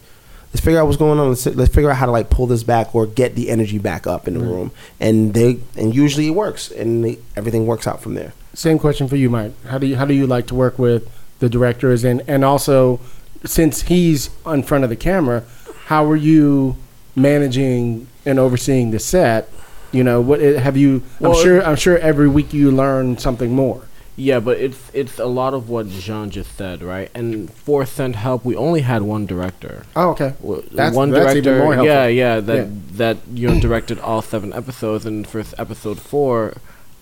Let's 0.52 0.60
figure 0.64 0.78
out 0.80 0.86
what's 0.86 0.98
going 0.98 1.18
on. 1.18 1.28
Let's, 1.30 1.46
let's 1.46 1.74
figure 1.74 1.90
out 1.90 1.96
how 1.96 2.06
to 2.06 2.12
like 2.12 2.28
pull 2.28 2.46
this 2.46 2.62
back 2.62 2.94
or 2.94 3.06
get 3.06 3.34
the 3.34 3.48
energy 3.48 3.78
back 3.78 4.06
up 4.06 4.28
in 4.28 4.34
the 4.34 4.40
Right. 4.40 4.48
room. 4.50 4.70
And 5.00 5.32
they 5.32 5.60
and 5.76 5.94
usually 5.94 6.26
it 6.26 6.32
works, 6.32 6.70
and 6.70 7.04
they, 7.04 7.18
everything 7.36 7.66
works 7.66 7.86
out 7.86 8.02
from 8.02 8.14
there. 8.14 8.32
Same 8.54 8.78
question 8.78 9.08
for 9.08 9.16
you, 9.16 9.30
Mike. 9.30 9.52
How 9.66 9.78
do 9.78 9.86
you 9.86 9.96
how 9.96 10.04
do 10.04 10.12
you 10.14 10.26
like 10.26 10.46
to 10.48 10.54
work 10.54 10.78
with 10.78 11.10
the 11.38 11.48
directors 11.48 12.04
and 12.04 12.22
and 12.28 12.44
also 12.44 13.00
since 13.44 13.82
he's 13.82 14.28
in 14.46 14.62
front 14.62 14.84
of 14.84 14.90
the 14.90 14.96
camera, 14.96 15.42
how 15.86 16.04
are 16.08 16.16
you 16.16 16.76
managing 17.16 18.06
and 18.26 18.38
overseeing 18.38 18.90
the 18.90 18.98
set? 18.98 19.48
You 19.90 20.04
know, 20.04 20.20
what 20.20 20.40
have 20.40 20.76
you? 20.76 21.02
Well, 21.20 21.32
I'm 21.36 21.42
sure 21.42 21.62
I'm 21.64 21.76
sure 21.76 21.98
every 21.98 22.28
week 22.28 22.52
you 22.52 22.70
learn 22.70 23.18
something 23.18 23.52
more. 23.54 23.82
Yeah, 24.14 24.40
but 24.40 24.58
it's 24.58 24.78
it's 24.92 25.18
a 25.18 25.24
lot 25.26 25.54
of 25.54 25.70
what 25.70 25.88
Jean 25.88 26.28
just 26.30 26.54
said, 26.56 26.82
right? 26.82 27.10
And 27.14 27.50
for 27.50 27.86
Send 27.86 28.16
Help, 28.16 28.44
we 28.44 28.54
only 28.54 28.82
had 28.82 29.02
one 29.02 29.24
director. 29.24 29.86
Oh, 29.96 30.10
okay. 30.10 30.34
That's- 30.72 30.94
one 30.94 31.10
that's 31.10 31.30
even 31.30 31.42
director, 31.44 31.58
more 31.64 31.74
helpful. 31.74 31.86
yeah, 31.94 32.06
yeah, 32.08 32.40
that 32.40 32.56
Yeah. 32.56 32.66
that 32.92 33.16
you 33.32 33.48
know 33.48 33.58
directed 33.60 33.98
all 34.00 34.20
seven 34.20 34.52
episodes, 34.52 35.06
and 35.06 35.26
for 35.26 35.42
episode 35.56 35.98
four, 35.98 36.54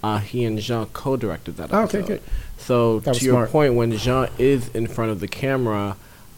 uh, 0.04 0.18
he 0.18 0.44
and 0.44 0.58
Jean 0.60 0.86
co-directed 0.92 1.56
that 1.56 1.70
Oh, 1.72 1.82
episode. 1.82 1.98
okay, 1.98 2.06
good. 2.14 2.22
So 2.58 3.00
to 3.00 3.10
your 3.24 3.34
smart. 3.34 3.50
point, 3.50 3.74
when 3.74 3.90
Jean 3.96 4.28
is 4.38 4.68
in 4.68 4.86
front 4.86 5.10
of 5.10 5.18
the 5.18 5.28
camera, 5.28 5.96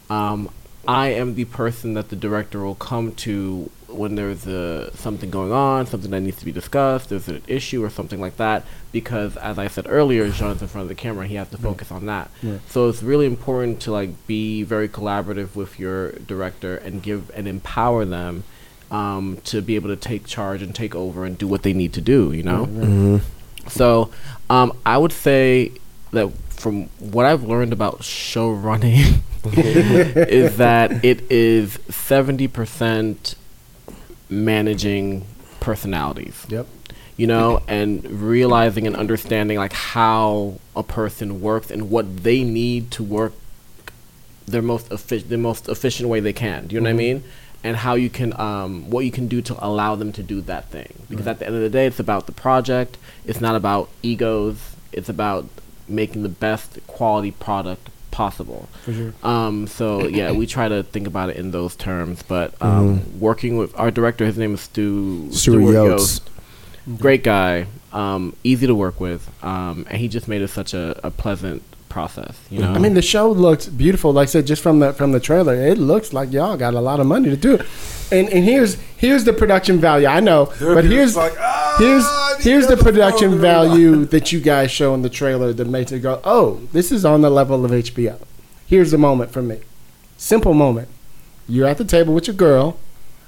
um, 0.09 0.49
I 0.89 1.09
am 1.09 1.35
the 1.35 1.45
person 1.45 1.93
that 1.95 2.09
the 2.09 2.17
director 2.17 2.61
will 2.61 2.75
come 2.77 3.13
to 3.27 3.71
when 3.95 4.15
there's 4.15 4.47
a, 4.47 4.95
something 4.97 5.31
going 5.31 5.53
on, 5.53 5.87
something 5.87 6.11
that 6.11 6.21
needs 6.21 6.39
to 6.39 6.45
be 6.45 6.53
discussed, 6.53 7.09
there's 7.09 7.29
an 7.29 7.43
issue 7.47 7.85
or 7.85 7.91
something 7.91 8.21
like 8.21 8.37
that. 8.37 8.65
Because 8.91 9.37
as 9.37 9.59
I 9.59 9.69
said 9.69 9.87
earlier, 9.89 10.29
Jean's 10.31 10.63
in 10.63 10.69
front 10.69 10.83
of 10.85 10.89
the 10.89 10.95
camera, 10.95 11.27
he 11.27 11.37
has 11.37 11.49
to 11.51 11.59
focus 11.59 11.91
on 11.91 12.07
that. 12.07 12.31
Right. 12.43 12.61
So 12.69 12.89
it's 12.89 13.03
really 13.03 13.27
important 13.27 13.81
to 13.83 13.93
like 13.93 14.27
be 14.27 14.63
very 14.63 14.89
collaborative 14.89 15.55
with 15.55 15.79
your 15.79 16.13
director 16.13 16.77
and 16.77 17.03
give 17.03 17.31
and 17.35 17.49
empower 17.49 18.05
them 18.05 18.45
um, 18.91 19.39
to 19.45 19.63
be 19.63 19.75
able 19.77 19.89
to 19.89 19.97
take 19.97 20.27
charge 20.27 20.63
and 20.63 20.75
take 20.75 20.95
over 20.95 21.25
and 21.25 21.39
do 21.39 21.49
what 21.49 21.63
they 21.63 21.73
need 21.73 21.93
to 21.95 22.01
do. 22.01 22.33
You 22.33 22.43
know. 22.43 23.21
So 23.69 24.11
um, 24.51 24.77
I 24.85 24.99
would 24.99 25.13
say 25.13 25.73
that 26.11 26.31
from 26.51 26.85
what 26.99 27.27
I've 27.27 27.45
learned 27.45 27.73
about 27.73 28.05
show 28.05 28.51
running 28.51 29.23
is 29.45 30.59
that 30.59 31.05
it 31.05 31.31
is 31.31 31.79
seventy 31.89 32.47
percent 32.47 33.35
managing 34.33 35.25
personalities 35.61 36.45
Yep. 36.49 36.67
you 37.17 37.27
know, 37.27 37.63
and 37.69 38.05
realizing 38.11 38.87
and 38.87 38.97
understanding 38.97 39.59
like 39.59 39.73
how 39.73 40.59
a 40.75 40.83
person 40.83 41.41
works 41.41 41.71
and 41.71 41.91
what 41.91 42.25
they 42.25 42.43
need 42.43 42.91
to 42.93 43.03
work 43.03 43.33
their 44.47 44.63
most 44.63 44.91
efficient 44.91 45.31
the 45.31 45.39
most 45.39 45.69
efficient 45.69 46.09
way 46.09 46.19
they 46.21 46.33
can. 46.33 46.67
Do 46.67 46.75
you 46.75 46.81
know 46.81 46.91
what 46.91 46.95
I 46.95 47.07
mean? 47.07 47.25
And 47.63 47.77
how 47.77 47.95
you 47.95 48.11
can 48.11 48.39
um, 48.41 48.91
what 48.91 49.05
you 49.05 49.13
can 49.13 49.29
do 49.29 49.41
to 49.43 49.55
allow 49.65 49.95
them 49.95 50.11
to 50.15 50.23
do 50.23 50.41
that 50.43 50.69
thing. 50.71 50.93
Because 51.09 51.29
at 51.29 51.39
the 51.39 51.47
end 51.47 51.55
of 51.55 51.63
the 51.63 51.69
day, 51.71 51.87
it's 51.87 52.01
about 52.01 52.27
the 52.27 52.33
project. 52.33 52.99
It's 53.25 53.41
not 53.41 53.55
about 53.55 53.89
egos. 54.03 54.57
It's 54.91 55.09
about 55.09 55.47
making 55.89 56.23
the 56.25 56.29
best 56.29 56.79
quality 56.89 57.31
product 57.31 57.89
possible. 58.13 58.69
For 58.85 58.93
sure. 58.93 59.13
Um, 59.25 59.67
so 59.67 60.07
yeah, 60.07 60.31
we 60.31 60.47
try 60.57 60.69
to 60.69 60.85
think 60.85 61.09
about 61.09 61.31
it 61.31 61.37
in 61.37 61.51
those 61.51 61.75
terms. 61.75 62.23
But 62.23 62.55
um, 62.63 63.19
working 63.19 63.57
with 63.57 63.77
our 63.77 63.91
director, 63.91 64.25
his 64.25 64.39
name 64.39 64.55
is 64.55 64.61
Stu 64.61 65.33
Stuart 65.33 65.73
Yost. 65.73 66.31
Great 66.99 67.23
guy, 67.25 67.67
um, 67.93 68.35
easy 68.43 68.67
to 68.67 68.75
work 68.75 69.01
with, 69.01 69.29
um, 69.45 69.87
and 69.89 69.99
he 69.99 70.09
just 70.09 70.27
made 70.27 70.43
it 70.43 70.49
such 70.49 70.75
a, 70.75 70.99
a 71.05 71.11
pleasant 71.13 71.63
process. 71.89 72.37
You 72.51 72.61
know, 72.61 72.73
I 72.73 72.79
mean, 72.79 72.95
the 72.95 73.03
show 73.03 73.31
looks 73.31 73.67
beautiful. 73.67 74.13
Like 74.13 74.29
I 74.29 74.31
said, 74.31 74.47
just 74.49 74.63
from 74.63 74.81
the 74.81 74.93
from 74.93 75.13
the 75.13 75.21
trailer, 75.21 75.55
it 75.55 75.79
looks 75.79 76.13
like 76.13 76.33
y'all 76.33 76.57
got 76.57 76.75
a 76.75 76.81
lot 76.81 76.99
of 77.01 77.07
money 77.07 77.31
to 77.31 77.37
do 77.37 77.55
it. 77.55 77.67
And 78.11 78.29
and 78.31 78.45
here's 78.45 78.75
here's 78.97 79.25
the 79.25 79.33
production 79.33 79.79
value. 79.79 80.07
I 80.09 80.21
know, 80.21 80.53
but 80.59 80.85
here's 80.85 81.17
"Ah, 81.17 81.31
here's 81.83 82.05
ah, 82.07 82.37
here's 82.41 82.67
the 82.67 82.77
production 82.77 83.39
value 83.39 84.05
that 84.07 84.33
you 84.33 84.41
guys 84.41 84.71
show 84.71 84.95
in 84.95 85.03
the 85.03 85.11
trailer 85.11 85.53
that 85.53 85.67
makes 85.67 85.93
it 85.93 86.01
go, 86.01 86.21
oh, 86.25 86.61
this 86.73 86.93
is 86.93 87.05
on 87.05 87.21
the 87.21 87.31
level 87.31 87.65
of 87.65 87.71
HBO. 87.71 88.19
Here's 88.67 88.91
the 88.91 88.99
moment 88.99 89.31
for 89.31 89.43
me. 89.43 89.61
Simple 90.17 90.55
moment. 90.55 90.89
You're 91.49 91.67
at 91.67 91.79
the 91.79 91.85
table 91.85 92.15
with 92.15 92.27
your 92.27 92.37
girl, 92.37 92.79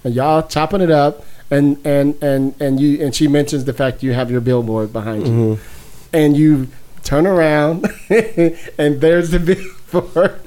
and 0.05 0.15
y'all 0.15 0.47
chopping 0.47 0.81
it 0.81 0.91
up, 0.91 1.25
and 1.51 1.85
and 1.85 2.17
and 2.23 2.55
and 2.61 2.81
you 2.81 3.05
and 3.05 3.15
she 3.15 3.27
mentions 3.29 3.65
the 3.65 3.73
fact 3.73 4.03
you 4.03 4.13
have 4.13 4.31
your 4.31 4.41
billboard 4.41 4.93
behind 4.93 5.27
you, 5.27 5.33
mm-hmm. 5.33 6.17
and 6.17 6.37
you 6.37 6.69
turn 7.03 7.27
around, 7.27 7.87
and 8.09 9.01
there's 9.01 9.31
the 9.31 9.39
billboard. 9.93 10.41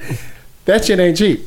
that 0.66 0.86
shit 0.86 1.00
ain't 1.00 1.18
cheap, 1.18 1.42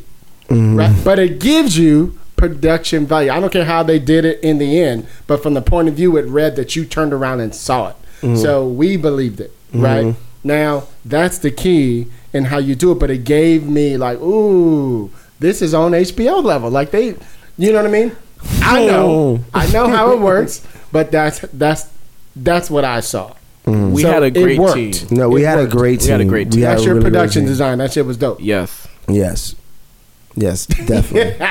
mm-hmm. 0.49 0.77
right? 0.77 1.05
But 1.05 1.19
it 1.19 1.41
gives 1.41 1.77
you 1.77 2.20
production 2.41 3.07
value. 3.07 3.31
I 3.31 3.39
don't 3.39 3.53
care 3.53 3.67
how 3.67 3.83
they 3.83 3.99
did 3.99 4.25
it 4.25 4.41
in 4.43 4.57
the 4.57 4.81
end, 4.81 5.07
but 5.27 5.43
from 5.43 5.53
the 5.53 5.61
point 5.61 5.89
of 5.89 5.95
view, 5.95 6.17
it 6.17 6.23
read 6.23 6.57
that 6.57 6.75
you 6.75 6.87
turned 6.87 7.13
around 7.13 7.41
and 7.41 7.55
saw 7.55 7.91
it. 7.91 7.97
Mm-hmm. 8.23 8.37
So 8.37 8.67
we 8.67 8.97
believed 8.97 9.41
it, 9.41 9.53
mm-hmm. 9.69 9.83
right? 9.83 10.17
Now 10.43 10.85
that's 11.05 11.39
the 11.39 11.51
key 11.51 12.07
in 12.33 12.47
how 12.47 12.57
you 12.57 12.75
do 12.75 12.93
it. 12.93 12.99
But 12.99 13.11
it 13.11 13.25
gave 13.25 13.69
me 13.69 13.99
like, 13.99 14.19
ooh, 14.21 15.11
this 15.39 15.61
is 15.61 15.75
on 15.75 15.93
HBO 15.93 16.43
level. 16.43 16.71
Like 16.71 16.91
they, 16.91 17.15
you 17.59 17.73
know 17.73 17.83
what 17.83 17.87
I 17.87 17.91
mean? 17.91 18.17
I 18.63 18.87
know, 18.91 19.45
I 19.55 19.71
know 19.71 19.89
how 19.89 20.13
it 20.13 20.21
works, 20.21 20.67
but 20.91 21.13
that's 21.13 21.41
that's 21.53 21.91
that's 22.35 22.71
what 22.71 22.87
I 22.87 23.01
saw. 23.01 23.35
Mm-hmm. 23.67 23.93
we 23.93 24.03
So 24.03 24.11
had 24.11 24.23
a 24.23 24.31
great 24.31 24.59
team. 24.73 25.09
No, 25.11 25.29
we 25.29 25.45
It 25.45 25.47
had 25.47 25.59
a 25.59 25.67
great 25.67 26.01
team. 26.01 26.07
We 26.07 26.13
had 26.13 26.21
a 26.23 26.25
great 26.25 26.51
team. 26.51 26.63
That's 26.63 26.83
your 26.83 26.95
really 26.95 27.03
great 27.05 27.13
production 27.13 27.43
team. 27.43 27.49
design. 27.49 27.79
That 27.79 27.93
shit 27.93 28.07
was 28.07 28.17
dope. 28.17 28.39
Yes. 28.41 28.89
Yes. 29.09 29.55
Yes, 30.37 30.67
definitely. 30.67 31.37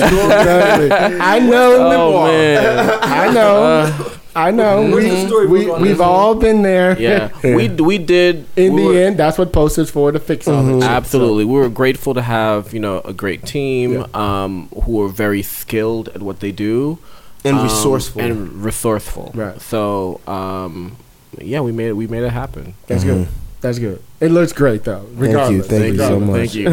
I 0.00 1.38
know. 1.42 1.90
Oh 1.92 2.26
man. 2.26 2.98
I 3.02 3.32
know. 3.32 4.12
I 4.34 4.50
know. 4.52 4.82
We, 4.94 5.08
the 5.08 5.26
story 5.26 5.46
we, 5.48 5.64
book 5.64 5.74
on 5.76 5.82
we've 5.82 6.00
all 6.00 6.34
been 6.36 6.62
there. 6.62 6.98
Yeah. 6.98 7.30
We 7.42 7.68
we 7.68 7.98
did 7.98 8.46
In 8.56 8.74
we 8.74 8.82
the 8.82 8.88
were- 8.88 8.94
end, 8.96 9.16
that's 9.18 9.36
what 9.38 9.52
posters 9.52 9.90
for 9.90 10.12
to 10.12 10.20
fix 10.20 10.46
all 10.46 10.62
this. 10.62 10.82
shit. 10.82 10.90
Absolutely, 10.90 11.44
we 11.44 11.54
were 11.54 11.68
grateful 11.68 12.14
to 12.14 12.22
have 12.22 12.72
you 12.72 12.80
know 12.80 13.00
a 13.00 13.12
great 13.12 13.44
team 13.44 14.04
um, 14.14 14.68
who 14.84 14.92
were 14.92 15.08
very 15.08 15.42
skilled 15.42 16.08
at 16.10 16.22
what 16.22 16.38
they 16.40 16.52
do 16.52 16.98
And 17.44 17.56
um, 17.56 17.64
resourceful. 17.64 18.20
and 18.22 18.64
resourceful. 18.64 19.32
Right. 19.34 19.60
So 19.60 20.20
um, 20.28 20.96
yeah, 21.38 21.60
we 21.60 21.72
made 21.72 21.88
it. 21.88 21.94
We 21.94 22.06
made 22.06 22.22
it 22.22 22.30
happen. 22.30 22.74
That's 22.86 23.02
good. 23.04 23.26
That's 23.60 23.78
good. 23.78 24.02
It 24.20 24.30
looks 24.30 24.52
great 24.52 24.84
though. 24.84 25.06
Regardless. 25.14 25.66
Thank 25.66 25.92
you 25.92 25.98
so 25.98 26.18
Regardless. 26.18 26.28
much. 26.28 26.36
Thank 26.36 26.54
you. 26.54 26.70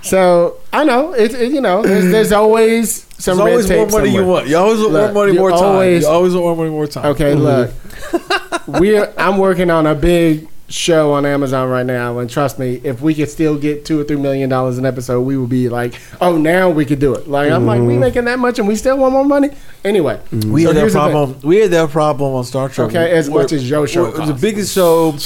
so, 0.02 0.02
so 0.02 0.56
I 0.72 0.84
know 0.84 1.12
it's 1.12 1.34
it, 1.34 1.52
you 1.52 1.60
know 1.60 1.82
there's, 1.82 2.10
there's 2.10 2.32
always 2.32 3.06
some 3.18 3.36
There's 3.38 3.50
always 3.50 3.68
red 3.70 3.76
more 3.76 3.84
tape 3.86 3.92
money 3.92 4.10
you 4.10 4.24
want. 4.24 4.48
You 4.48 4.56
always 4.56 4.80
want 4.80 4.92
Look, 4.92 5.12
more 5.12 5.22
money, 5.24 5.32
you 5.34 5.38
more 5.38 5.50
time. 5.50 5.62
always- 5.64 6.02
you 6.02 6.08
always 6.08 6.34
want 6.34 6.44
more 6.44 6.56
money, 6.56 6.70
more 6.70 6.86
time. 6.86 7.06
Okay, 7.06 7.34
mm-hmm. 7.34 8.18
look, 8.66 8.66
we're 8.80 9.12
I'm 9.18 9.38
working 9.38 9.70
on 9.70 9.86
a 9.86 9.94
big 9.94 10.48
show 10.68 11.12
on 11.14 11.24
Amazon 11.24 11.68
right 11.68 11.86
now, 11.86 12.18
and 12.18 12.28
trust 12.28 12.58
me, 12.58 12.80
if 12.84 13.00
we 13.00 13.14
could 13.14 13.30
still 13.30 13.58
get 13.58 13.84
two 13.84 14.00
or 14.00 14.04
three 14.04 14.16
million 14.16 14.50
dollars 14.50 14.78
an 14.78 14.84
episode, 14.84 15.22
we 15.22 15.36
would 15.36 15.48
be 15.48 15.68
like, 15.68 15.94
oh, 16.20 16.36
now 16.36 16.70
we 16.70 16.84
could 16.84 16.98
do 16.98 17.14
it. 17.14 17.26
Like 17.26 17.50
I'm 17.50 17.66
like, 17.66 17.80
we 17.80 17.88
mm-hmm. 17.88 18.00
making 18.00 18.24
that 18.26 18.38
much, 18.38 18.58
and 18.58 18.68
we 18.68 18.76
still 18.76 18.98
want 18.98 19.12
more 19.12 19.24
money. 19.24 19.50
Anyway, 19.84 20.20
mm-hmm. 20.30 20.52
We 20.52 20.62
so 20.62 20.68
had 20.68 20.76
that 20.76 20.80
here's 20.80 20.92
the 20.92 20.98
problem. 20.98 21.40
We 21.42 21.56
had 21.58 21.70
that 21.70 21.90
problem 21.90 22.34
on 22.34 22.44
Star 22.44 22.68
Trek. 22.68 22.88
Okay, 22.88 23.10
as 23.10 23.30
Where- 23.30 23.42
much 23.42 23.52
as 23.52 23.68
your 23.68 23.86
show 23.86 24.02
where 24.02 24.12
it 24.12 24.18
was 24.18 24.28
the 24.28 24.34
biggest 24.34 24.74
show, 24.74 25.16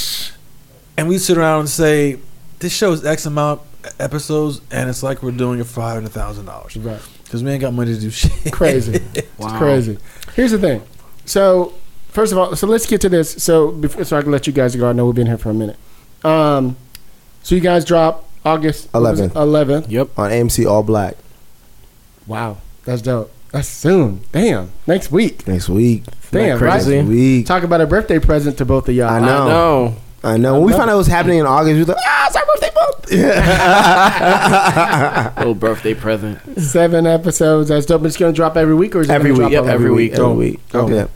and 0.97 1.07
we 1.07 1.17
sit 1.17 1.37
around 1.37 1.61
and 1.61 1.69
say, 1.69 2.19
"This 2.59 2.73
show 2.73 2.91
is 2.93 3.05
X 3.05 3.25
amount 3.25 3.61
episodes," 3.99 4.61
and 4.71 4.89
it's 4.89 5.03
like 5.03 5.21
we're 5.21 5.31
doing 5.31 5.59
it 5.59 5.65
for 5.65 5.73
five 5.73 5.95
hundred 5.95 6.11
thousand 6.11 6.45
dollars 6.45 6.77
Right. 6.77 7.01
because 7.25 7.43
we 7.43 7.51
ain't 7.51 7.61
got 7.61 7.73
money 7.73 7.93
to 7.93 7.99
do 7.99 8.09
shit. 8.09 8.53
crazy. 8.53 8.99
Wow. 9.37 9.47
It's 9.49 9.57
crazy. 9.57 9.97
Here's 10.35 10.51
the 10.51 10.59
thing. 10.59 10.81
So 11.25 11.73
first 12.13 12.31
of 12.31 12.37
all, 12.37 12.55
so 12.55 12.65
let's 12.67 12.85
get 12.85 13.01
to 13.01 13.09
this. 13.09 13.31
So 13.43 13.71
before, 13.71 14.03
so 14.05 14.17
I 14.17 14.21
can 14.21 14.31
let 14.31 14.47
you 14.47 14.53
guys 14.53 14.73
go. 14.75 14.89
I 14.89 14.93
know 14.93 15.05
we've 15.05 15.15
been 15.15 15.27
here 15.27 15.37
for 15.37 15.49
a 15.49 15.53
minute. 15.53 15.77
Um, 16.23 16.77
so 17.43 17.55
you 17.55 17.61
guys 17.61 17.83
drop 17.83 18.29
August 18.45 18.89
11th. 18.93 19.31
11th. 19.31 19.89
Yep. 19.89 20.17
On 20.17 20.29
AMC 20.31 20.65
All 20.69 20.83
Black 20.83 21.17
Wow, 22.27 22.57
that's 22.85 23.01
dope. 23.01 23.31
That's 23.51 23.67
soon. 23.67 24.21
Damn, 24.31 24.71
next 24.87 25.11
week. 25.11 25.45
next 25.47 25.67
week. 25.69 26.03
Damn, 26.31 26.57
crazy? 26.57 26.91
right? 26.91 26.97
Next 27.01 27.09
week. 27.09 27.45
Talk 27.45 27.63
about 27.63 27.81
a 27.81 27.85
birthday 27.85 28.17
present 28.19 28.57
to 28.59 28.65
both 28.65 28.87
of 28.89 28.95
y'all. 28.95 29.09
I 29.09 29.17
I 29.17 29.19
know. 29.19 29.47
know. 29.47 29.95
I 30.23 30.37
know. 30.37 30.53
When 30.55 30.63
we 30.63 30.71
found 30.71 30.89
out 30.89 30.93
it 30.93 30.97
was 30.97 31.07
happening 31.07 31.39
in 31.39 31.45
August, 31.45 31.73
we 31.73 31.79
was 31.79 31.87
like, 31.89 31.97
ah, 32.03 32.27
it's 32.27 32.35
our 32.37 32.45
birthday 32.45 32.69
month. 32.73 33.11
Yeah. 33.11 33.23
Little 35.37 35.53
birthday 35.53 35.93
present. 35.93 36.39
Seven 36.61 37.05
episodes. 37.05 37.67
That's 37.69 37.85
dope. 37.85 38.03
It's 38.05 38.17
gonna 38.17 38.31
drop 38.33 38.55
every 38.57 38.73
week, 38.73 38.95
or 38.95 39.01
is 39.01 39.09
it 39.09 39.13
every 39.13 39.31
week. 39.31 39.39
drop 39.41 39.51
Yep, 39.51 39.63
all 39.63 39.69
every 39.69 39.85
over? 39.87 39.95
week. 39.95 40.13
Every 40.13 40.33
week. 40.33 40.67
Dope. 40.69 40.89
Yeah. 40.89 41.07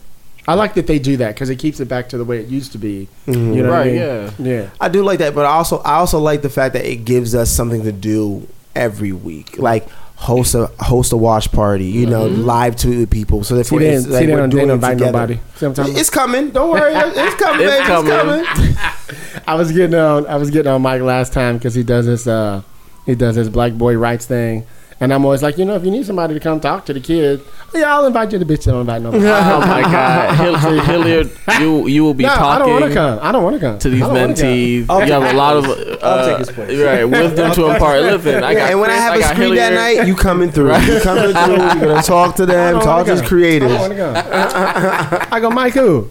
I 0.48 0.54
like 0.54 0.74
that 0.74 0.86
they 0.86 0.98
do 0.98 1.18
that 1.18 1.34
because 1.34 1.50
it 1.50 1.56
keeps 1.56 1.78
it 1.78 1.88
back 1.88 2.08
to 2.08 2.18
the 2.18 2.24
way 2.24 2.38
it 2.40 2.48
used 2.48 2.72
to 2.72 2.78
be. 2.78 3.06
You 3.26 3.34
know 3.36 3.62
what 3.70 3.72
I 3.72 3.78
Right, 3.78 3.86
mean? 3.86 3.96
yeah. 3.96 4.30
Yeah. 4.38 4.70
I 4.80 4.88
do 4.88 5.02
like 5.04 5.18
that, 5.20 5.34
but 5.34 5.44
I 5.44 5.50
also 5.50 5.78
I 5.80 5.94
also 5.96 6.18
like 6.18 6.42
the 6.42 6.48
fact 6.50 6.72
that 6.72 6.84
it 6.90 7.04
gives 7.04 7.34
us 7.34 7.50
something 7.50 7.82
to 7.84 7.92
do 7.92 8.48
every 8.74 9.12
week, 9.12 9.58
like 9.58 9.88
host 10.16 10.54
a 10.56 10.66
host 10.80 11.12
a 11.12 11.16
watch 11.16 11.52
party, 11.52 11.84
you 11.84 12.06
know, 12.06 12.26
live 12.26 12.74
to 12.76 12.88
the 12.88 13.06
people. 13.06 13.44
So 13.44 13.54
if 13.54 13.68
therefore, 13.68 13.80
they 13.80 13.90
it's 13.94 14.04
didn't, 14.06 14.30
like 14.30 14.40
we're 14.40 14.48
doing 14.48 14.70
it 14.70 14.72
invite 14.72 14.98
together. 14.98 15.12
nobody. 15.12 15.34
See 15.34 15.40
what 15.40 15.62
I'm 15.62 15.74
talking 15.74 15.90
about? 15.92 16.00
It's 16.00 16.10
coming. 16.10 16.50
Don't 16.50 16.70
worry. 16.70 16.94
It's 16.96 17.34
coming. 17.36 17.66
It's 17.66 17.76
baby. 17.76 17.86
coming. 17.86 18.44
It's 18.46 18.48
coming. 18.78 19.42
I 19.46 19.54
was 19.54 19.70
getting 19.70 19.94
on. 19.98 20.26
I 20.26 20.36
was 20.36 20.50
getting 20.50 20.72
on 20.72 20.80
Mike 20.82 21.02
last 21.02 21.32
time 21.34 21.58
because 21.58 21.74
he 21.74 21.82
does 21.82 22.06
this. 22.06 22.26
Uh, 22.26 22.62
he 23.06 23.14
does 23.14 23.36
his 23.36 23.48
Black 23.50 23.72
Boy 23.74 23.96
Writes 23.96 24.26
thing, 24.26 24.66
and 25.00 25.12
I'm 25.14 25.24
always 25.24 25.42
like, 25.42 25.58
you 25.58 25.64
know, 25.64 25.74
if 25.76 25.84
you 25.84 25.90
need 25.90 26.04
somebody 26.06 26.34
to 26.34 26.40
come 26.40 26.58
talk 26.60 26.84
to 26.86 26.92
the 26.92 27.00
kid, 27.00 27.40
yeah, 27.74 27.94
I'll 27.94 28.06
invite 28.06 28.32
you. 28.32 28.38
To 28.38 28.44
the 28.44 28.54
bitch 28.54 28.64
don't 28.64 28.80
invite 28.80 29.02
nobody. 29.02 29.24
Oh 29.28 29.60
my 29.60 29.82
God, 29.82 30.34
Hill- 30.62 30.80
Hilliard, 30.80 31.30
you 31.60 31.86
you 31.86 32.02
will 32.04 32.14
be 32.14 32.24
no, 32.24 32.30
I 32.32 32.36
talking. 32.36 32.66
don't 32.66 32.80
want 32.80 32.84
to 32.92 32.94
come. 32.94 33.18
I 33.22 33.32
don't 33.32 33.42
want 33.44 33.54
to 33.56 33.60
come 33.60 33.78
to 33.78 33.88
these 33.90 34.02
I 34.02 34.06
don't 34.06 34.14
wanna 34.14 34.34
mentees. 34.34 34.86
I'll 34.88 35.06
you 35.06 35.12
have 35.12 35.22
take 35.22 35.32
a 35.32 35.36
lot 35.36 35.56
of 35.56 35.64
his- 35.66 35.76
uh, 35.76 35.98
I'll 36.02 36.26
take 36.28 36.38
his 36.38 36.50
place. 36.50 36.78
right 36.80 37.04
wisdom 37.04 37.52
to 37.52 37.66
impart. 37.72 38.00
Listen, 38.02 38.42
I 38.44 38.54
got 38.54 38.70
and 38.70 38.80
when 38.80 38.90
I 38.90 38.94
have 38.94 39.14
a 39.16 39.20
got 39.20 39.34
screen 39.34 39.54
that 39.56 39.72
night, 39.72 40.06
you 40.06 40.14
coming 40.16 40.50
through. 40.50 40.76
You 40.78 41.00
coming 41.00 41.32
through. 41.32 41.56
You're 41.56 41.74
gonna 41.88 42.02
talk 42.02 42.34
to 42.36 42.46
them, 42.46 42.80
talk 42.80 43.06
to 43.06 43.12
wanna 43.12 43.20
his 43.20 43.20
come. 43.20 43.26
I 43.26 43.28
don't 43.28 43.28
creators. 43.28 43.78
want 43.78 43.92
to 43.92 43.98
come. 43.98 45.26
I 45.32 45.40
go, 45.40 45.50
Mike, 45.50 45.74
who? 45.74 46.10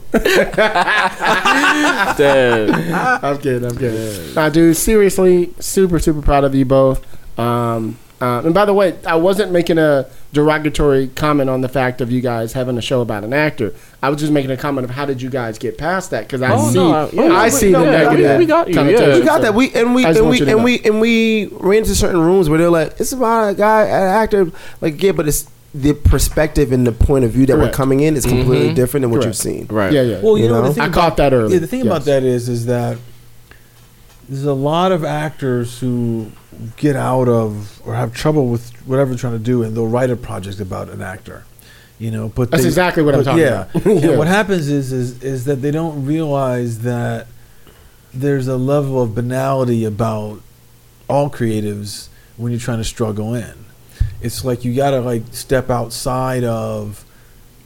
Dead. 2.18 2.69
I'm 3.23 3.38
kidding. 3.39 3.65
I'm 3.69 3.77
kidding. 3.77 4.34
Nah, 4.35 4.49
dude, 4.49 4.76
seriously, 4.77 5.53
super, 5.59 5.99
super 5.99 6.22
proud 6.22 6.43
of 6.43 6.55
you 6.55 6.65
both. 6.65 7.03
Um, 7.39 7.97
uh, 8.19 8.41
and 8.44 8.53
by 8.53 8.65
the 8.65 8.73
way, 8.73 8.95
I 9.06 9.15
wasn't 9.15 9.52
making 9.52 9.77
a 9.77 10.07
derogatory 10.34 11.07
comment 11.10 11.49
on 11.49 11.61
the 11.61 11.69
fact 11.69 12.02
of 12.02 12.11
you 12.11 12.19
guys 12.22 12.53
having 12.53 12.77
a 12.77 12.81
show 12.81 13.02
about 13.02 13.23
an 13.23 13.34
actor. 13.34 13.73
I 14.02 14.10
was 14.10 14.19
just 14.19 14.31
making 14.31 14.52
a 14.52 14.57
comment 14.57 14.85
of 14.85 14.91
how 14.91 15.06
did 15.06 15.22
you 15.22 15.30
guys 15.30 15.57
get 15.57 15.77
past 15.77 16.11
that? 16.11 16.23
Because 16.23 16.41
I 16.41 16.52
Oh, 16.53 16.69
see, 16.69 16.76
no, 16.80 16.91
I- 16.94 17.10
yeah, 17.11 17.34
I 17.34 17.44
we- 17.45 17.49
see 17.52 17.72
no, 17.72 17.80
the 17.85 17.91
yeah, 17.91 17.98
negative. 18.03 18.38
we 18.39 18.45
got 18.45 18.68
you, 18.68 18.73
yeah. 18.76 19.19
We 19.19 19.26
got 19.26 19.41
that. 19.41 19.53
We 19.53 19.72
and 19.73 19.94
we 19.95 20.03
I 20.06 20.10
just 20.10 20.19
and 20.22 20.30
we 20.30 20.38
to 20.39 20.44
and 20.48 20.57
know. 20.57 20.64
we 20.64 20.80
and 20.84 20.99
we 21.02 21.45
ran 21.52 21.80
into 21.80 21.95
certain 21.95 22.19
rooms 22.22 22.49
where 22.49 22.57
they're 22.57 22.69
like, 22.69 22.95
"It's 22.99 23.11
about 23.11 23.49
a 23.49 23.53
guy, 23.56 23.84
an 23.84 23.91
actor." 24.23 24.52
Like, 24.81 25.02
yeah, 25.02 25.11
but 25.11 25.27
it's 25.27 25.48
the 25.76 25.94
perspective 25.94 26.72
and 26.72 26.88
the 26.88 26.91
point 26.91 27.23
of 27.23 27.31
view 27.31 27.45
that 27.45 27.53
Correct. 27.53 27.72
we're 27.73 27.76
coming 27.76 27.99
in 27.99 28.15
is 28.15 28.26
completely 28.26 28.69
Mhm. 28.69 28.76
different 28.76 29.03
than 29.03 29.11
what 29.11 29.18
Correct. 29.22 29.27
you've 29.27 29.35
seen. 29.35 29.68
Right. 29.69 29.91
Yeah, 29.94 30.02
yeah. 30.02 30.19
Well, 30.23 30.38
you, 30.38 30.45
You 30.45 30.49
know, 30.49 30.61
know? 30.61 30.68
the 30.69 30.73
thing 30.73 30.84
I 30.84 30.88
about- 30.88 30.95
caught 31.02 31.18
that 31.18 31.34
early. 31.34 31.53
Yeah, 31.53 31.60
the 31.60 31.68
thing 31.68 31.81
about 31.85 32.06
that 32.06 32.23
is, 32.23 32.49
is 32.49 32.65
that 32.65 32.98
there's 34.30 34.45
a 34.45 34.53
lot 34.53 34.91
of 34.91 35.03
actors 35.06 35.80
who 35.80 36.27
get 36.77 36.95
out 36.95 37.27
of 37.27 37.81
or 37.85 37.95
have 37.95 38.13
trouble 38.13 38.47
with 38.47 38.69
whatever 38.88 39.11
they're 39.11 39.19
trying 39.19 39.34
to 39.38 39.39
do, 39.43 39.63
and 39.63 39.75
they'll 39.75 39.88
write 39.88 40.09
a 40.09 40.15
project 40.15 40.59
about 40.59 40.89
an 40.89 41.01
actor. 41.01 41.43
You 41.99 42.11
know, 42.11 42.29
but 42.29 42.51
That's 42.51 42.63
they- 42.63 42.69
exactly 42.69 43.01
what 43.03 43.15
I'm 43.15 43.23
talking 43.23 43.41
yeah. 43.41 43.67
about. 43.73 43.85
Yeah. 44.03 44.17
what 44.17 44.27
happens 44.27 44.69
is, 44.69 44.91
is, 44.93 45.23
is 45.23 45.45
that 45.45 45.57
they 45.63 45.71
don't 45.71 46.05
realize 46.05 46.79
that 46.79 47.25
there's 48.13 48.47
a 48.47 48.57
level 48.57 49.01
of 49.01 49.15
banality 49.15 49.84
about 49.84 50.41
all 51.09 51.29
creatives 51.29 52.09
when 52.35 52.51
you're 52.51 52.61
trying 52.61 52.77
to 52.77 52.84
struggle 52.84 53.34
in. 53.34 53.65
It's 54.21 54.45
like 54.45 54.63
you 54.63 54.75
gotta 54.75 54.99
like 55.01 55.23
step 55.31 55.69
outside 55.71 56.43
of 56.43 57.03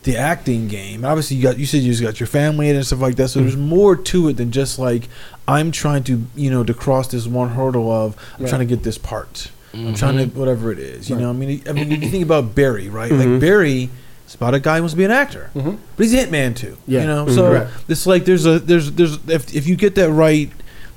the 0.03 0.17
acting 0.17 0.67
game. 0.67 1.05
Obviously, 1.05 1.37
you 1.37 1.43
got 1.43 1.57
you 1.59 1.65
said 1.65 1.81
you 1.81 1.91
just 1.91 2.01
got 2.01 2.19
your 2.19 2.27
family 2.27 2.69
and 2.69 2.85
stuff 2.85 3.01
like 3.01 3.15
that. 3.17 3.27
So 3.29 3.39
there's 3.41 3.57
more 3.57 3.95
to 3.95 4.29
it 4.29 4.37
than 4.37 4.51
just 4.51 4.79
like 4.79 5.07
I'm 5.47 5.71
trying 5.71 6.03
to 6.05 6.25
you 6.35 6.49
know 6.49 6.63
to 6.63 6.73
cross 6.73 7.07
this 7.09 7.27
one 7.27 7.49
hurdle 7.49 7.91
of 7.91 8.15
I'm 8.37 8.43
Right. 8.43 8.49
trying 8.49 8.59
to 8.61 8.65
get 8.65 8.83
this 8.83 8.97
part. 8.97 9.51
I'm 9.73 9.93
trying 9.95 10.17
to 10.17 10.25
whatever 10.37 10.71
it 10.71 10.79
is. 10.79 11.09
You 11.09 11.15
Right. 11.15 11.21
know, 11.21 11.29
I 11.29 11.33
mean, 11.33 11.61
I 11.69 11.71
mean, 11.71 11.91
you 12.01 12.09
think 12.09 12.23
about 12.23 12.55
Barry, 12.55 12.89
right? 12.89 13.11
Mhm. 13.11 13.31
Like 13.33 13.39
Barry. 13.41 13.89
It's 14.25 14.35
about 14.35 14.53
a 14.53 14.59
guy 14.59 14.77
who 14.77 14.83
wants 14.83 14.93
to 14.93 14.97
be 14.97 15.03
an 15.03 15.11
actor, 15.11 15.49
Mhm. 15.55 15.77
but 15.97 16.05
he's 16.05 16.13
a 16.13 16.17
hitman 16.25 16.55
too. 16.55 16.77
Yeah. 16.87 17.01
You 17.01 17.07
know, 17.07 17.25
Mhm. 17.25 17.35
so 17.35 17.49
Correct. 17.49 17.71
it's 17.89 18.05
like 18.07 18.25
there's 18.25 18.45
a 18.45 18.59
there's 18.59 18.91
there's 18.91 19.19
if 19.27 19.53
if 19.53 19.67
you 19.67 19.75
get 19.75 19.95
that 19.95 20.09
right 20.09 20.49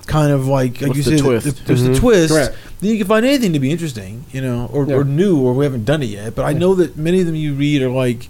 kind 0.07 0.31
of 0.33 0.47
like 0.47 0.81
like 0.81 0.95
you 0.97 1.03
the 1.03 1.11
said, 1.17 1.19
twist? 1.19 1.47
if 1.47 1.65
there's 1.67 1.83
the 1.83 1.95
twist, 1.95 2.33
Correct. 2.33 2.55
then 2.81 2.91
you 2.91 2.99
can 2.99 3.07
find 3.07 3.25
anything 3.27 3.53
to 3.53 3.59
be 3.59 3.71
interesting, 3.71 4.25
you 4.33 4.41
know, 4.41 4.69
or, 4.73 4.87
Yeah. 4.87 4.97
or 4.97 5.05
new, 5.05 5.37
or 5.39 5.53
we 5.55 5.65
haven't 5.65 5.85
done 5.85 6.03
it 6.03 6.07
yet. 6.11 6.35
But 6.35 6.45
I 6.45 6.53
know 6.53 6.75
that 6.77 6.97
many 6.97 7.21
of 7.21 7.27
them 7.27 7.35
you 7.37 7.55
read 7.55 7.83
are 7.83 7.91
like, 7.91 8.29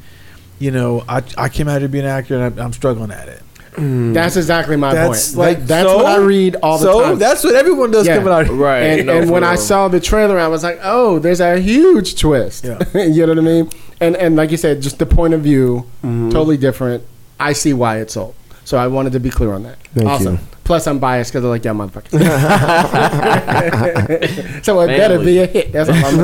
you 0.59 0.71
know, 0.71 1.05
I, 1.09 1.23
I 1.37 1.49
came 1.49 1.69
out 1.69 1.81
here 1.81 1.89
to 1.89 1.93
be 1.93 1.99
an 2.01 2.07
actor 2.07 2.35
and 2.35 2.45
I'm, 2.45 2.67
I'm 2.67 2.73
struggling 2.73 3.11
at 3.11 3.29
it. 3.29 3.41
That's 3.77 4.37
exactly 4.37 4.77
my 4.77 4.95
That's 4.95 5.33
point. 5.33 5.39
like- 5.39 5.59
Like 5.59 5.67
that's 5.67 5.89
so- 5.89 5.97
what 5.97 6.07
I 6.07 6.17
read 6.19 6.55
all 6.63 6.79
the 6.79 6.85
so 6.85 7.01
time. 7.03 7.19
that's 7.19 7.43
what 7.43 7.57
everyone 7.57 7.91
does 7.91 8.07
Yeah. 8.07 8.19
coming 8.19 8.33
out 8.33 8.47
here. 8.47 8.55
Right. 8.55 8.83
and, 9.01 9.07
no, 9.09 9.17
and 9.19 9.27
for 9.27 9.33
when 9.33 9.43
I 9.45 9.57
saw 9.57 9.89
the 9.89 9.99
trailer, 9.99 10.39
I 10.39 10.47
was 10.47 10.63
like, 10.63 10.79
"Oh, 10.85 11.19
there's 11.19 11.41
a 11.41 11.59
huge 11.59 12.15
twist." 12.21 12.65
Yeah. 12.65 12.79
you 12.95 13.27
know 13.27 13.33
what 13.33 13.39
I 13.39 13.41
mean? 13.43 13.71
And 14.01 14.15
and 14.17 14.37
like 14.37 14.53
you 14.53 14.57
said, 14.59 14.81
just 14.81 15.01
the 15.01 15.07
point 15.07 15.35
of 15.35 15.41
view, 15.41 15.87
Mm-hmm. 16.05 16.31
totally 16.31 16.57
different. 16.57 17.03
I 17.41 17.53
see 17.53 17.73
why 17.73 17.99
it's 17.99 18.15
sold. 18.15 18.37
So 18.65 18.79
I 18.79 18.87
wanted 18.87 19.13
to 19.15 19.19
be 19.21 19.29
clear 19.31 19.53
on 19.53 19.65
that. 19.65 19.79
Thank 19.93 20.09
awesome. 20.09 20.35
you. 20.35 20.41
Plus, 20.65 20.87
I'm 20.87 20.99
biased 20.99 21.31
because 21.33 21.45
I 21.45 21.49
like 21.49 21.63
that 21.63 21.75
motherfucker. 21.75 22.11
so 24.65 24.81
it 24.81 24.87
better 24.89 25.19
be 25.19 25.39
a 25.41 25.47
hit. 25.47 25.73
That's 25.73 25.91
all 25.91 25.97
I'm. 25.97 26.21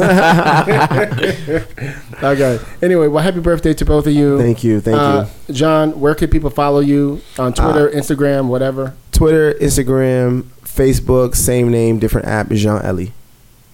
okay. 2.34 2.58
Anyway, 2.82 3.06
well, 3.08 3.22
happy 3.22 3.40
birthday 3.40 3.74
to 3.74 3.84
both 3.84 4.06
of 4.06 4.12
you. 4.14 4.38
Thank 4.38 4.64
you, 4.64 4.80
thank 4.80 4.96
Uh, 4.98 5.26
you. 5.48 5.54
John. 5.54 6.00
Where 6.00 6.14
can 6.14 6.28
people 6.30 6.48
follow 6.50 6.80
you 6.80 7.20
on 7.38 7.52
Twitter, 7.52 7.88
Instagram, 7.90 8.46
whatever? 8.48 8.94
Twitter, 9.12 9.52
Instagram, 9.60 10.44
Facebook, 10.64 11.34
same 11.34 11.70
name, 11.70 11.98
different 11.98 12.26
app. 12.26 12.48
Jean 12.48 12.80
Elie. 12.82 13.12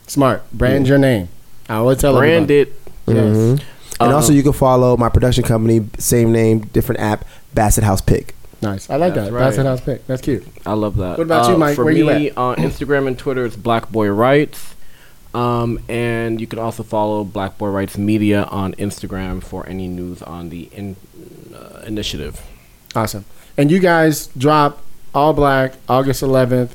Smart. 0.08 0.42
Brand 0.52 0.88
your 0.88 0.98
name. 0.98 1.28
I 1.68 1.74
always 1.76 1.98
tell 1.98 2.12
them. 2.14 2.20
brand 2.20 2.50
everybody. 2.50 2.70
it. 2.72 2.80
Yes. 3.06 3.36
Mhm. 3.36 3.60
And 3.98 4.12
Uh, 4.12 4.16
also, 4.16 4.32
you 4.32 4.42
can 4.42 4.52
follow 4.52 4.96
my 4.96 5.08
production 5.08 5.42
company, 5.42 5.86
same 5.98 6.30
name, 6.30 6.60
different 6.72 7.00
app, 7.00 7.24
Bassett 7.54 7.82
House 7.82 8.00
Pick. 8.00 8.35
Nice. 8.62 8.88
I 8.88 8.96
like 8.96 9.14
That's 9.14 9.28
that. 9.28 9.32
right. 9.34 9.44
That's 9.44 9.58
a 9.58 9.64
nice 9.64 9.80
pick. 9.80 10.06
That's 10.06 10.22
cute. 10.22 10.46
I 10.64 10.72
love 10.72 10.96
that. 10.96 11.18
What 11.18 11.24
about 11.24 11.48
you, 11.48 11.54
Uh, 11.54 11.58
Mike? 11.58 11.76
For 11.76 11.84
Where 11.84 11.92
me, 11.94 12.00
you 12.00 12.10
at? 12.30 12.36
on 12.38 12.56
Instagram 12.56 13.06
and 13.06 13.18
Twitter, 13.18 13.44
it's 13.44 13.56
Black 13.56 13.90
Boy 13.92 14.08
Writes. 14.08 14.74
Um, 15.34 15.78
and 15.88 16.40
you 16.40 16.46
can 16.46 16.58
also 16.58 16.82
follow 16.82 17.22
Black 17.22 17.58
Boy 17.58 17.68
Writes 17.68 17.98
Media 17.98 18.44
on 18.44 18.72
Instagram 18.74 19.42
for 19.42 19.66
any 19.68 19.86
news 19.88 20.22
on 20.22 20.48
the 20.48 20.70
in, 20.72 20.96
uh, 21.54 21.80
initiative. 21.86 22.40
Awesome. 22.94 23.26
And 23.58 23.70
you 23.70 23.78
guys 23.78 24.28
drop 24.28 24.82
All 25.14 25.34
Black 25.34 25.74
August 25.88 26.22
11th 26.22 26.70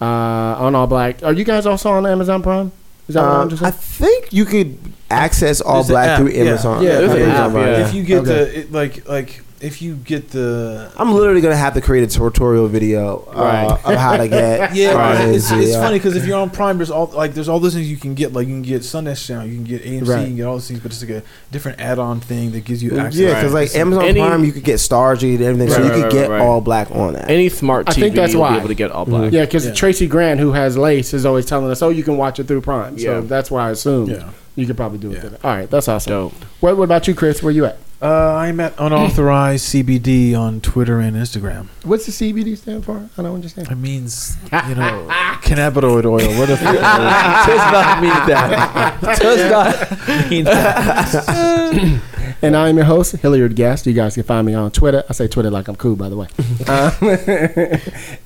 uh, 0.00 0.04
on 0.04 0.74
All 0.74 0.86
Black. 0.86 1.22
Are 1.22 1.32
you 1.34 1.44
guys 1.44 1.66
also 1.66 1.90
on 1.90 2.06
Amazon 2.06 2.42
Prime? 2.42 2.72
Is 3.08 3.14
that 3.14 3.22
what 3.22 3.30
I'm 3.30 3.40
Um, 3.42 3.48
just 3.50 3.62
I 3.62 3.70
saying? 3.70 3.82
think 4.22 4.32
you 4.32 4.44
could 4.46 4.78
access 5.10 5.60
All 5.60 5.74
There's 5.82 5.88
an 5.90 5.92
Black 5.92 6.08
app, 6.08 6.18
through 6.20 6.30
yeah. 6.30 6.40
Amazon. 6.44 6.82
Yeah, 6.82 6.88
there's 6.98 7.10
through 7.12 7.22
an 7.22 7.30
Amazon 7.30 7.46
app, 7.46 7.52
Prime. 7.52 7.66
yeah. 7.66 7.86
If 7.88 7.94
you 7.94 8.02
get 8.02 8.18
Okay. 8.20 8.28
the 8.30 8.58
it, 8.60 8.72
like 8.72 9.08
like 9.08 9.42
if 9.66 9.82
you 9.82 9.96
get 9.96 10.30
the 10.30 10.90
I'm 10.96 11.12
literally 11.12 11.40
gonna 11.40 11.56
have 11.56 11.74
to 11.74 11.80
create 11.80 12.04
a 12.04 12.06
tutorial 12.06 12.68
video 12.68 13.28
uh, 13.34 13.40
Right. 13.42 13.70
of 13.84 13.98
how 13.98 14.16
to 14.16 14.28
get. 14.28 14.74
yeah, 14.74 14.92
Prime, 14.92 15.30
it's, 15.30 15.50
it's 15.50 15.72
yeah. 15.72 15.80
funny 15.82 15.98
because 15.98 16.14
if 16.14 16.24
you're 16.24 16.38
on 16.38 16.50
Prime, 16.50 16.76
there's 16.78 16.90
all 16.90 17.06
like 17.08 17.34
there's 17.34 17.48
all 17.48 17.58
those 17.58 17.74
things 17.74 17.90
you 17.90 17.96
can 17.96 18.14
get. 18.14 18.32
Like 18.32 18.46
you 18.46 18.54
can 18.54 18.62
get 18.62 18.82
Sundance 18.82 19.26
Channel, 19.26 19.46
you 19.46 19.54
can 19.56 19.64
get 19.64 19.82
AMC, 19.84 20.08
Right. 20.08 20.20
you 20.20 20.26
can 20.28 20.36
get 20.36 20.44
all 20.44 20.54
those 20.54 20.68
things, 20.68 20.80
but 20.80 20.92
it's 20.92 21.00
like 21.02 21.10
a 21.10 21.22
different 21.50 21.80
add-on 21.80 22.20
thing 22.20 22.52
that 22.52 22.64
gives 22.64 22.82
you 22.82 22.96
access. 22.98 23.16
Yeah, 23.20 23.34
because 23.34 23.52
Right. 23.52 23.68
like 23.70 23.74
Amazon 23.76 24.04
Any- 24.04 24.20
Prime, 24.20 24.44
you 24.44 24.52
could 24.52 24.64
get 24.64 24.78
Stars, 24.78 25.22
you 25.22 25.32
could 25.32 25.38
get 25.40 25.48
everything, 25.48 25.70
so 25.70 25.78
you 25.78 25.84
right, 25.84 25.94
could 25.94 26.02
right, 26.04 26.12
get 26.12 26.30
right. 26.30 26.40
All 26.42 26.60
Black 26.60 26.90
on 26.92 27.14
that. 27.14 27.28
Any 27.28 27.48
smart 27.48 27.86
TV, 27.86 27.90
I 27.90 27.94
think 27.94 28.14
that's 28.14 28.32
you'll 28.32 28.42
why. 28.42 28.52
be 28.52 28.58
able 28.58 28.68
to 28.68 28.74
get 28.74 28.92
all 28.92 29.04
black. 29.04 29.32
Yeah, 29.32 29.44
because 29.44 29.66
Yeah. 29.66 29.72
Tracy 29.74 30.06
Grant, 30.06 30.38
who 30.40 30.52
has 30.52 30.76
Lace, 30.78 31.12
is 31.12 31.26
always 31.26 31.44
telling 31.46 31.70
us, 31.70 31.82
oh, 31.82 31.88
you 31.88 32.04
can 32.04 32.16
watch 32.16 32.38
it 32.38 32.46
through 32.46 32.60
Prime. 32.60 32.94
Yeah. 32.98 33.04
So 33.04 33.20
that's 33.22 33.50
why 33.50 33.66
I 33.68 33.70
assume 33.72 34.10
Yeah. 34.10 34.28
you 34.54 34.66
could 34.66 34.76
probably 34.76 34.98
do 34.98 35.10
it 35.12 35.22
Yeah. 35.24 35.30
All 35.42 35.56
right, 35.56 35.68
that's 35.70 35.88
awesome. 35.88 36.10
Dope. 36.10 36.32
What, 36.60 36.76
what 36.76 36.84
about 36.84 37.08
you, 37.08 37.14
Chris? 37.14 37.42
Where 37.42 37.52
you 37.52 37.64
at? 37.66 37.78
Uh, 38.00 38.34
I'm 38.34 38.60
at 38.60 38.74
unauthorized 38.78 39.72
CBD 39.72 40.38
on 40.38 40.60
Twitter 40.60 41.00
and 41.00 41.16
Instagram. 41.16 41.68
What's 41.82 42.04
the 42.04 42.12
CBD 42.12 42.56
stand 42.58 42.84
for? 42.84 43.08
I 43.16 43.22
don't 43.22 43.34
understand. 43.34 43.70
It 43.70 43.76
means 43.76 44.36
you 44.44 44.74
know 44.74 45.06
cannabinoid 45.42 46.04
oil. 46.04 46.38
What 46.38 46.48
the 46.48 46.58
fuck? 46.58 46.74
does 47.46 47.72
not 47.72 48.02
mean 48.02 48.10
that. 48.10 49.00
Does 49.18 49.50
not 49.50 50.30
mean 50.30 50.44
that. 50.44 52.02
And 52.42 52.54
I'm 52.54 52.76
your 52.76 52.84
host, 52.84 53.12
Hilliard 53.16 53.56
Guess. 53.56 53.86
You 53.86 53.94
guys 53.94 54.14
can 54.14 54.24
find 54.24 54.46
me 54.46 54.52
on 54.52 54.70
Twitter. 54.72 55.02
I 55.08 55.14
say 55.14 55.26
Twitter 55.26 55.50
like 55.50 55.66
I'm 55.68 55.76
cool, 55.76 55.96
by 55.96 56.10
the 56.10 56.16
way. 56.16 56.26
Uh, 56.68 56.90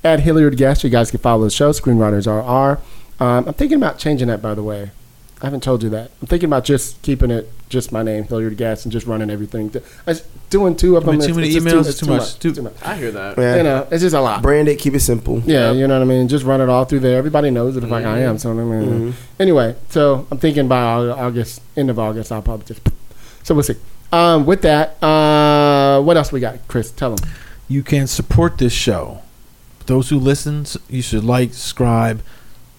at 0.03 0.19
Hilliard 0.19 0.57
Guess, 0.57 0.83
you 0.83 0.89
guys 0.89 1.11
can 1.11 1.21
follow 1.21 1.45
the 1.45 1.49
show, 1.49 1.71
Screenwriters 1.71 2.27
RR. 2.27 2.81
Um, 3.23 3.47
I'm 3.47 3.53
thinking 3.53 3.77
about 3.77 3.99
changing 3.99 4.27
that, 4.27 4.41
by 4.41 4.53
the 4.53 4.63
way. 4.63 4.91
I 5.41 5.45
haven't 5.45 5.63
told 5.63 5.81
you 5.81 5.89
that. 5.89 6.11
I'm 6.21 6.27
thinking 6.27 6.47
about 6.49 6.63
just 6.65 7.01
keeping 7.01 7.31
it 7.31 7.51
just 7.67 7.91
my 7.91 8.03
name, 8.03 8.25
Hilliard 8.25 8.57
Guess, 8.57 8.85
and 8.85 8.91
just 8.91 9.07
running 9.07 9.29
everything. 9.31 9.71
I 10.05 10.11
was 10.11 10.21
doing 10.51 10.75
two 10.75 10.97
of 10.97 11.03
I 11.03 11.05
them. 11.07 11.17
mean, 11.17 11.27
too 11.27 11.39
it's- 11.39 11.63
many 11.63 11.71
emails, 11.71 11.87
it's 11.89 11.99
too 11.99 12.05
much. 12.05 12.37
Too- 12.37 12.53
too 12.53 12.61
much. 12.61 12.73
I 12.83 12.95
hear 12.95 13.11
that. 13.11 13.37
Yeah. 13.37 13.55
You 13.55 13.63
know, 13.63 13.87
it's 13.89 14.01
just 14.03 14.15
a 14.15 14.21
lot. 14.21 14.41
Brand 14.43 14.67
it, 14.67 14.77
keep 14.77 14.93
it 14.93 14.99
simple. 14.99 15.41
Yeah, 15.45 15.71
Yep. 15.71 15.75
you 15.77 15.87
know 15.87 15.95
what 15.95 16.01
I 16.03 16.05
mean. 16.05 16.27
Just 16.27 16.45
run 16.45 16.61
it 16.61 16.69
all 16.69 16.85
through 16.85 16.99
there. 16.99 17.17
Everybody 17.17 17.49
knows 17.49 17.75
it 17.75 17.83
if 17.83 17.89
like 17.89 18.05
I 18.05 18.19
am. 18.19 18.37
So 18.37 18.51
I 18.51 18.53
mean, 18.53 19.15
anyway, 19.39 19.75
so 19.89 20.27
I'm 20.29 20.37
thinking 20.37 20.67
by 20.67 20.79
August, 20.81 21.61
end 21.75 21.89
of 21.89 21.97
August, 21.97 22.31
I'll 22.31 22.41
probably 22.43 22.65
just. 22.67 22.81
So 23.43 23.55
we'll 23.55 23.63
see. 23.63 23.75
Um, 24.11 24.45
with 24.45 24.61
that, 24.61 25.01
uh, 25.03 26.01
what 26.01 26.17
else 26.17 26.31
we 26.31 26.39
got, 26.39 26.67
Chris? 26.67 26.91
Tell 26.91 27.15
them. 27.15 27.29
You 27.67 27.81
can 27.81 28.05
support 28.05 28.57
this 28.59 28.73
show. 28.73 29.21
Those 29.87 30.09
who 30.09 30.19
listen, 30.19 30.65
you 30.89 31.01
should 31.01 31.23
like, 31.23 31.53
subscribe, 31.53 32.21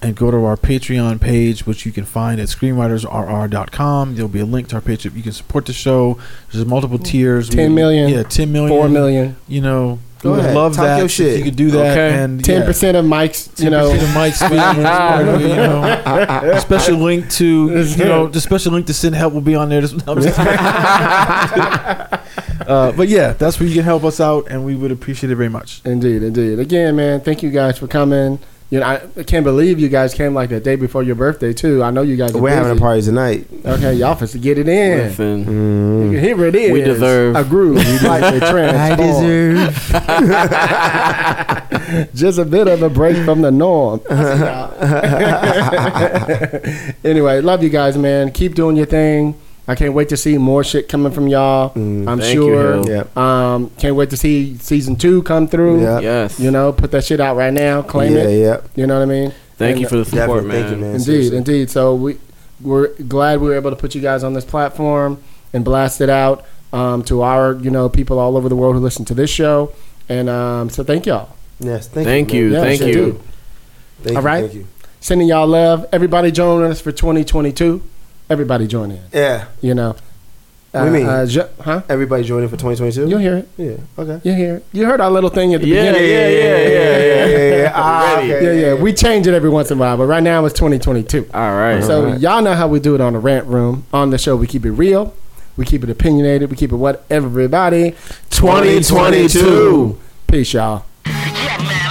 and 0.03 0.16
go 0.16 0.31
to 0.31 0.45
our 0.45 0.57
Patreon 0.57 1.20
page, 1.20 1.65
which 1.66 1.87
you 1.87 1.93
can 1.93 2.05
find 2.05 2.41
at 2.41 2.49
screenwritersrr.com. 2.49 4.15
There'll 4.15 4.29
be 4.29 4.41
a 4.41 4.45
link 4.45 4.69
to 4.69 4.77
our 4.77 4.81
Patreon. 4.83 5.15
You 5.16 5.23
can 5.23 5.33
support 5.33 5.66
the 5.66 5.73
show. 5.73 6.19
There's 6.51 6.66
multiple 6.66 6.99
tiers. 6.99 7.49
10 7.49 7.70
We- 7.70 7.74
million, 7.77 8.09
Yeah, 8.11 8.23
10 8.24 8.51
million. 8.53 8.69
Four 8.70 8.89
million, 8.89 9.37
You 9.49 9.61
know, 9.61 9.99
Go 10.20 10.31
we 10.31 10.37
would 10.37 10.45
ahead. 10.45 10.55
love 10.57 10.74
Talk 10.77 10.85
that. 10.85 10.97
your 10.99 11.07
if 11.07 11.11
shit. 11.12 11.39
You 11.39 11.45
could 11.45 11.57
do 11.57 11.70
that. 11.73 11.99
Okay. 11.99 12.15
And 12.23 12.45
ten 12.45 12.61
yeah. 12.61 12.66
percent 12.66 12.97
of 12.97 13.05
Mike's. 13.05 13.49
You 13.59 13.70
10% 13.70 13.70
know, 13.70 13.93
of 13.93 14.15
Mike's 14.15 14.39
speech, 14.39 14.51
you 14.53 15.57
know, 15.57 16.59
special 16.61 16.97
link 16.99 17.29
to 17.31 17.83
you 17.83 18.05
know 18.05 18.29
the 18.29 18.41
special 18.41 18.73
link 18.73 18.87
to 18.87 18.95
send 18.95 19.15
help 19.16 19.35
will 19.35 19.41
be 19.41 19.55
on 19.57 19.69
there. 19.69 19.81
This- 19.83 19.93
I'm 20.07 20.23
just- 20.23 20.39
uh, 22.69 22.93
but 22.97 23.09
yeah, 23.09 23.33
that's 23.33 23.59
where 23.59 23.69
you 23.69 23.74
can 23.74 23.83
help 23.85 24.05
us 24.05 24.20
out, 24.20 24.47
and 24.49 24.65
we 24.65 24.77
would 24.77 24.93
appreciate 24.93 25.31
it 25.33 25.35
very 25.37 25.49
much. 25.49 25.81
indeed, 25.85 26.23
indeed. 26.23 26.59
Again, 26.61 26.95
man, 26.97 27.20
thank 27.20 27.43
you 27.43 27.51
guys 27.51 27.79
for 27.79 27.89
coming. 27.89 28.39
You 28.73 28.81
know, 28.81 28.86
I, 28.86 29.03
I 29.19 29.23
can't 29.24 29.44
believe 29.44 29.78
you 29.78 29.90
guys 29.90 30.15
came 30.15 30.32
like 30.32 30.49
the 30.49 30.59
day 30.59 30.77
before 30.77 31.03
your 31.03 31.15
birthday 31.15 31.53
too. 31.53 31.82
I 31.82 31.90
know 31.90 32.01
you 32.01 32.16
guys. 32.16 32.35
Are 32.35 32.40
We're 32.40 32.55
having 32.55 32.74
a 32.74 32.81
party 32.81 33.03
tonight. 33.03 33.47
Okay, 33.66 33.93
y'all 33.93 34.15
supposed 34.15 34.32
to 34.32 34.39
get 34.39 34.57
it 34.57 34.66
in. 34.66 34.99
Listen, 34.99 35.44
Mm. 35.44 36.19
Here 36.19 36.43
it 36.47 36.55
is. 36.55 36.73
We 36.73 36.81
deserve- 36.81 37.36
a 37.36 37.44
groove. 37.44 37.77
We 37.77 37.99
like 37.99 38.32
the 38.32 38.40
transform. 38.51 39.57
Just 42.15 42.39
a 42.39 42.47
bit 42.47 42.66
of 42.66 42.82
a 42.82 42.89
break 42.89 43.23
from 43.27 43.43
the 43.43 43.51
norm. 43.51 44.01
anyway, 47.05 47.43
love 47.43 47.62
you 47.62 47.69
guys, 47.69 47.99
man. 47.99 48.32
Keep 48.32 48.55
doing 48.55 48.77
your 48.77 48.86
thing. 48.86 49.35
I 49.68 49.74
can't 49.76 49.94
wait 49.94 50.09
to 50.09 50.16
see 50.16 50.36
more 50.39 50.64
shit 50.64 50.89
coming 50.89 51.12
from 51.12 51.28
y'all. 51.28 51.70
Mm. 51.70 52.09
I'm 52.09 52.18
Thank 52.18 52.34
you, 52.34 52.43
sure. 52.43 52.72
Hill. 52.74 52.89
Yep. 52.89 53.16
Um, 53.16 53.70
can't 53.78 53.94
wait 53.94 54.10
to 54.10 54.16
see 54.16 54.56
season 54.59 54.97
two 54.97 55.22
come 55.22 55.47
through. 55.47 55.82
Yeah. 55.82 56.01
yes. 56.01 56.40
You 56.40 56.51
know, 56.51 56.72
put 56.72 56.90
that 56.90 57.05
shit 57.05 57.20
out 57.20 57.36
right 57.36 57.52
now. 57.52 57.82
Claim 57.82 58.12
yeah, 58.12 58.22
it. 58.24 58.40
yep. 58.40 58.68
You 58.74 58.86
know 58.89 58.97
what 58.98 59.02
I 59.02 59.06
mean? 59.06 59.32
Thank 59.59 59.72
And- 59.72 59.80
you 59.82 59.89
for 59.89 59.97
the 59.98 60.05
support, 60.05 60.44
man. 60.44 60.62
Thank 60.62 60.70
you, 60.72 60.76
man. 60.78 60.90
Indeed, 60.93 61.05
Seriously. 61.05 61.36
indeed. 61.36 61.70
So 61.70 61.94
we 61.94 62.18
we're 62.60 62.89
glad 63.09 63.40
we 63.40 63.48
were 63.48 63.55
able 63.56 63.70
to 63.70 63.76
put 63.76 63.94
you 63.94 64.01
guys 64.01 64.24
on 64.24 64.34
this 64.34 64.44
platform 64.44 65.22
and 65.52 65.64
blast 65.64 66.01
it 66.01 66.10
out 66.10 66.44
um, 66.72 67.02
to 67.05 67.22
our 67.22 67.55
you 67.55 67.70
know 67.70 67.89
people 67.89 68.18
all 68.18 68.36
over 68.36 68.48
the 68.48 68.56
world 68.56 68.74
who 68.74 68.80
listen 68.80 69.05
to 69.06 69.14
this 69.14 69.30
show. 69.30 69.72
And 70.09 70.28
um, 70.28 70.70
so 70.70 70.82
thank 70.82 71.06
y'all. 71.06 71.36
Yes. 71.60 71.86
Thank, 71.86 72.06
Thank 72.06 72.32
you. 72.32 72.47
you. 72.47 72.52
Yeah, 72.55 72.60
Thank 72.62 72.78
sure 72.80 72.89
you. 72.89 72.94
do. 72.94 73.20
Thank 74.02 74.16
All 74.16 74.22
you, 74.22 74.26
right. 74.26 74.40
Thank 74.43 74.55
you. 74.55 74.66
Sending 75.01 75.28
y'all 75.28 75.47
love. 75.47 75.86
Everybody 75.93 76.32
join 76.32 76.64
us 76.68 76.80
for 76.80 76.90
2022. 76.90 77.82
Everybody 78.33 78.67
join 78.67 78.91
in. 78.93 79.01
Yeah. 79.13 79.45
You 79.61 79.75
know. 79.75 79.95
What 80.71 80.81
do 80.81 80.87
you 80.87 80.93
mean? 80.93 81.07
Uh, 81.07 81.27
jo- 81.27 81.51
huh? 81.61 81.83
Everybody 81.87 82.25
joining 82.25 82.49
for 82.49 82.57
2022. 82.57 83.07
You'll 83.07 83.19
hear 83.19 83.37
it. 83.37 83.49
Yeah. 83.59 83.77
Okay. 84.03 84.21
You 84.27 84.35
hear 84.35 84.55
it. 84.57 84.65
You 84.73 84.87
heard 84.87 85.03
our 85.03 85.11
little 85.11 85.29
thing 85.29 85.53
at 85.53 85.61
the 85.61 85.67
Yeah, 85.67 85.93
beginning. 85.93 86.11
yeah, 86.11 86.29
yeah, 86.29 86.29
yeah, 86.29 86.67
yeah. 86.69 87.27
yeah, 87.27 87.57
yeah. 87.57 87.73
Ah, 87.77 88.17
okay. 88.17 88.43
Yeah, 88.63 88.69
yeah. 88.69 88.75
We 88.83 88.95
change 88.95 89.27
it 89.27 89.35
every 89.35 89.51
once 89.51 89.71
in 89.71 89.77
a 89.77 89.81
while, 89.83 89.99
but 89.99 90.07
right 90.07 90.23
now 90.23 90.47
it's 90.47 90.55
2022. 90.59 91.29
All 91.35 91.41
right. 91.57 91.85
So 91.85 92.05
Alright. 92.07 92.21
y'all 92.21 92.41
know 92.41 92.55
how 92.55 92.69
we 92.69 92.81
do 92.81 92.95
it 92.95 93.03
on 93.03 93.13
the 93.13 93.19
rant 93.19 93.47
room. 93.49 93.85
On 93.93 94.09
the 94.09 94.17
show, 94.17 94.35
we 94.35 94.47
keep 94.47 94.65
it 94.65 94.71
real, 94.71 95.15
we 95.59 95.67
keep 95.67 95.85
it 95.85 95.91
opinionated, 95.91 96.49
we 96.51 96.57
keep 96.57 96.73
it 96.73 96.77
what 96.77 97.05
everybody. 97.11 97.95
2022. 98.31 99.99
Peace, 100.27 100.55
y'all. 100.55 100.87
Yeah, 101.05 101.59
man, 101.59 101.82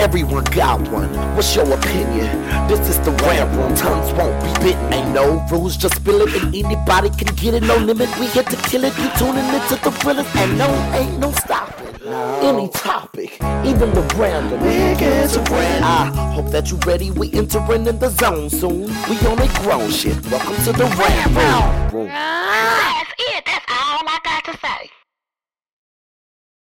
Everyone 0.00 0.44
got 0.44 0.80
one. 0.88 1.12
What's 1.36 1.54
your 1.54 1.70
opinion? 1.74 2.26
This 2.68 2.88
is 2.88 2.98
the 3.00 3.10
rap 3.22 3.54
room. 3.54 3.74
Tongues 3.74 4.10
won't 4.14 4.42
be 4.42 4.50
bitten. 4.64 4.92
Ain't 4.94 5.14
no 5.14 5.46
rules, 5.50 5.76
just 5.76 5.96
spill 5.96 6.22
it, 6.22 6.42
and 6.42 6.54
anybody 6.54 7.10
can 7.10 7.34
get 7.36 7.52
it. 7.52 7.62
No 7.64 7.76
limit. 7.76 8.08
We 8.18 8.26
here 8.28 8.42
to 8.42 8.56
kill 8.56 8.84
it. 8.84 8.96
You 8.96 9.10
tuning 9.18 9.44
into 9.44 9.76
the 9.76 9.90
realest, 10.02 10.34
and 10.36 10.56
no, 10.56 10.68
ain't 10.94 11.18
no 11.18 11.30
stopping. 11.32 11.94
Any 12.42 12.70
topic, 12.70 13.34
even 13.62 13.92
the 13.92 14.00
random. 14.16 14.58
Big 14.62 15.02
as 15.02 15.36
a 15.36 15.42
brand. 15.42 15.84
I 15.84 16.06
hope 16.32 16.50
that 16.50 16.70
you 16.70 16.78
ready. 16.86 17.10
We 17.10 17.30
entering 17.34 17.86
in 17.86 17.98
the 17.98 18.08
zone 18.08 18.48
soon. 18.48 18.86
We 19.06 19.18
on 19.28 19.38
a 19.38 19.48
grown 19.60 19.90
shit. 19.90 20.16
Welcome 20.30 20.56
to 20.64 20.72
the 20.72 20.86
rap 20.96 21.92
room. 21.92 22.06
That's 22.06 23.12
it. 23.18 23.44
That's 23.44 23.66
all 23.68 24.00
I 24.08 24.18
got 24.24 24.44
to 24.46 24.58
say. 24.66 24.90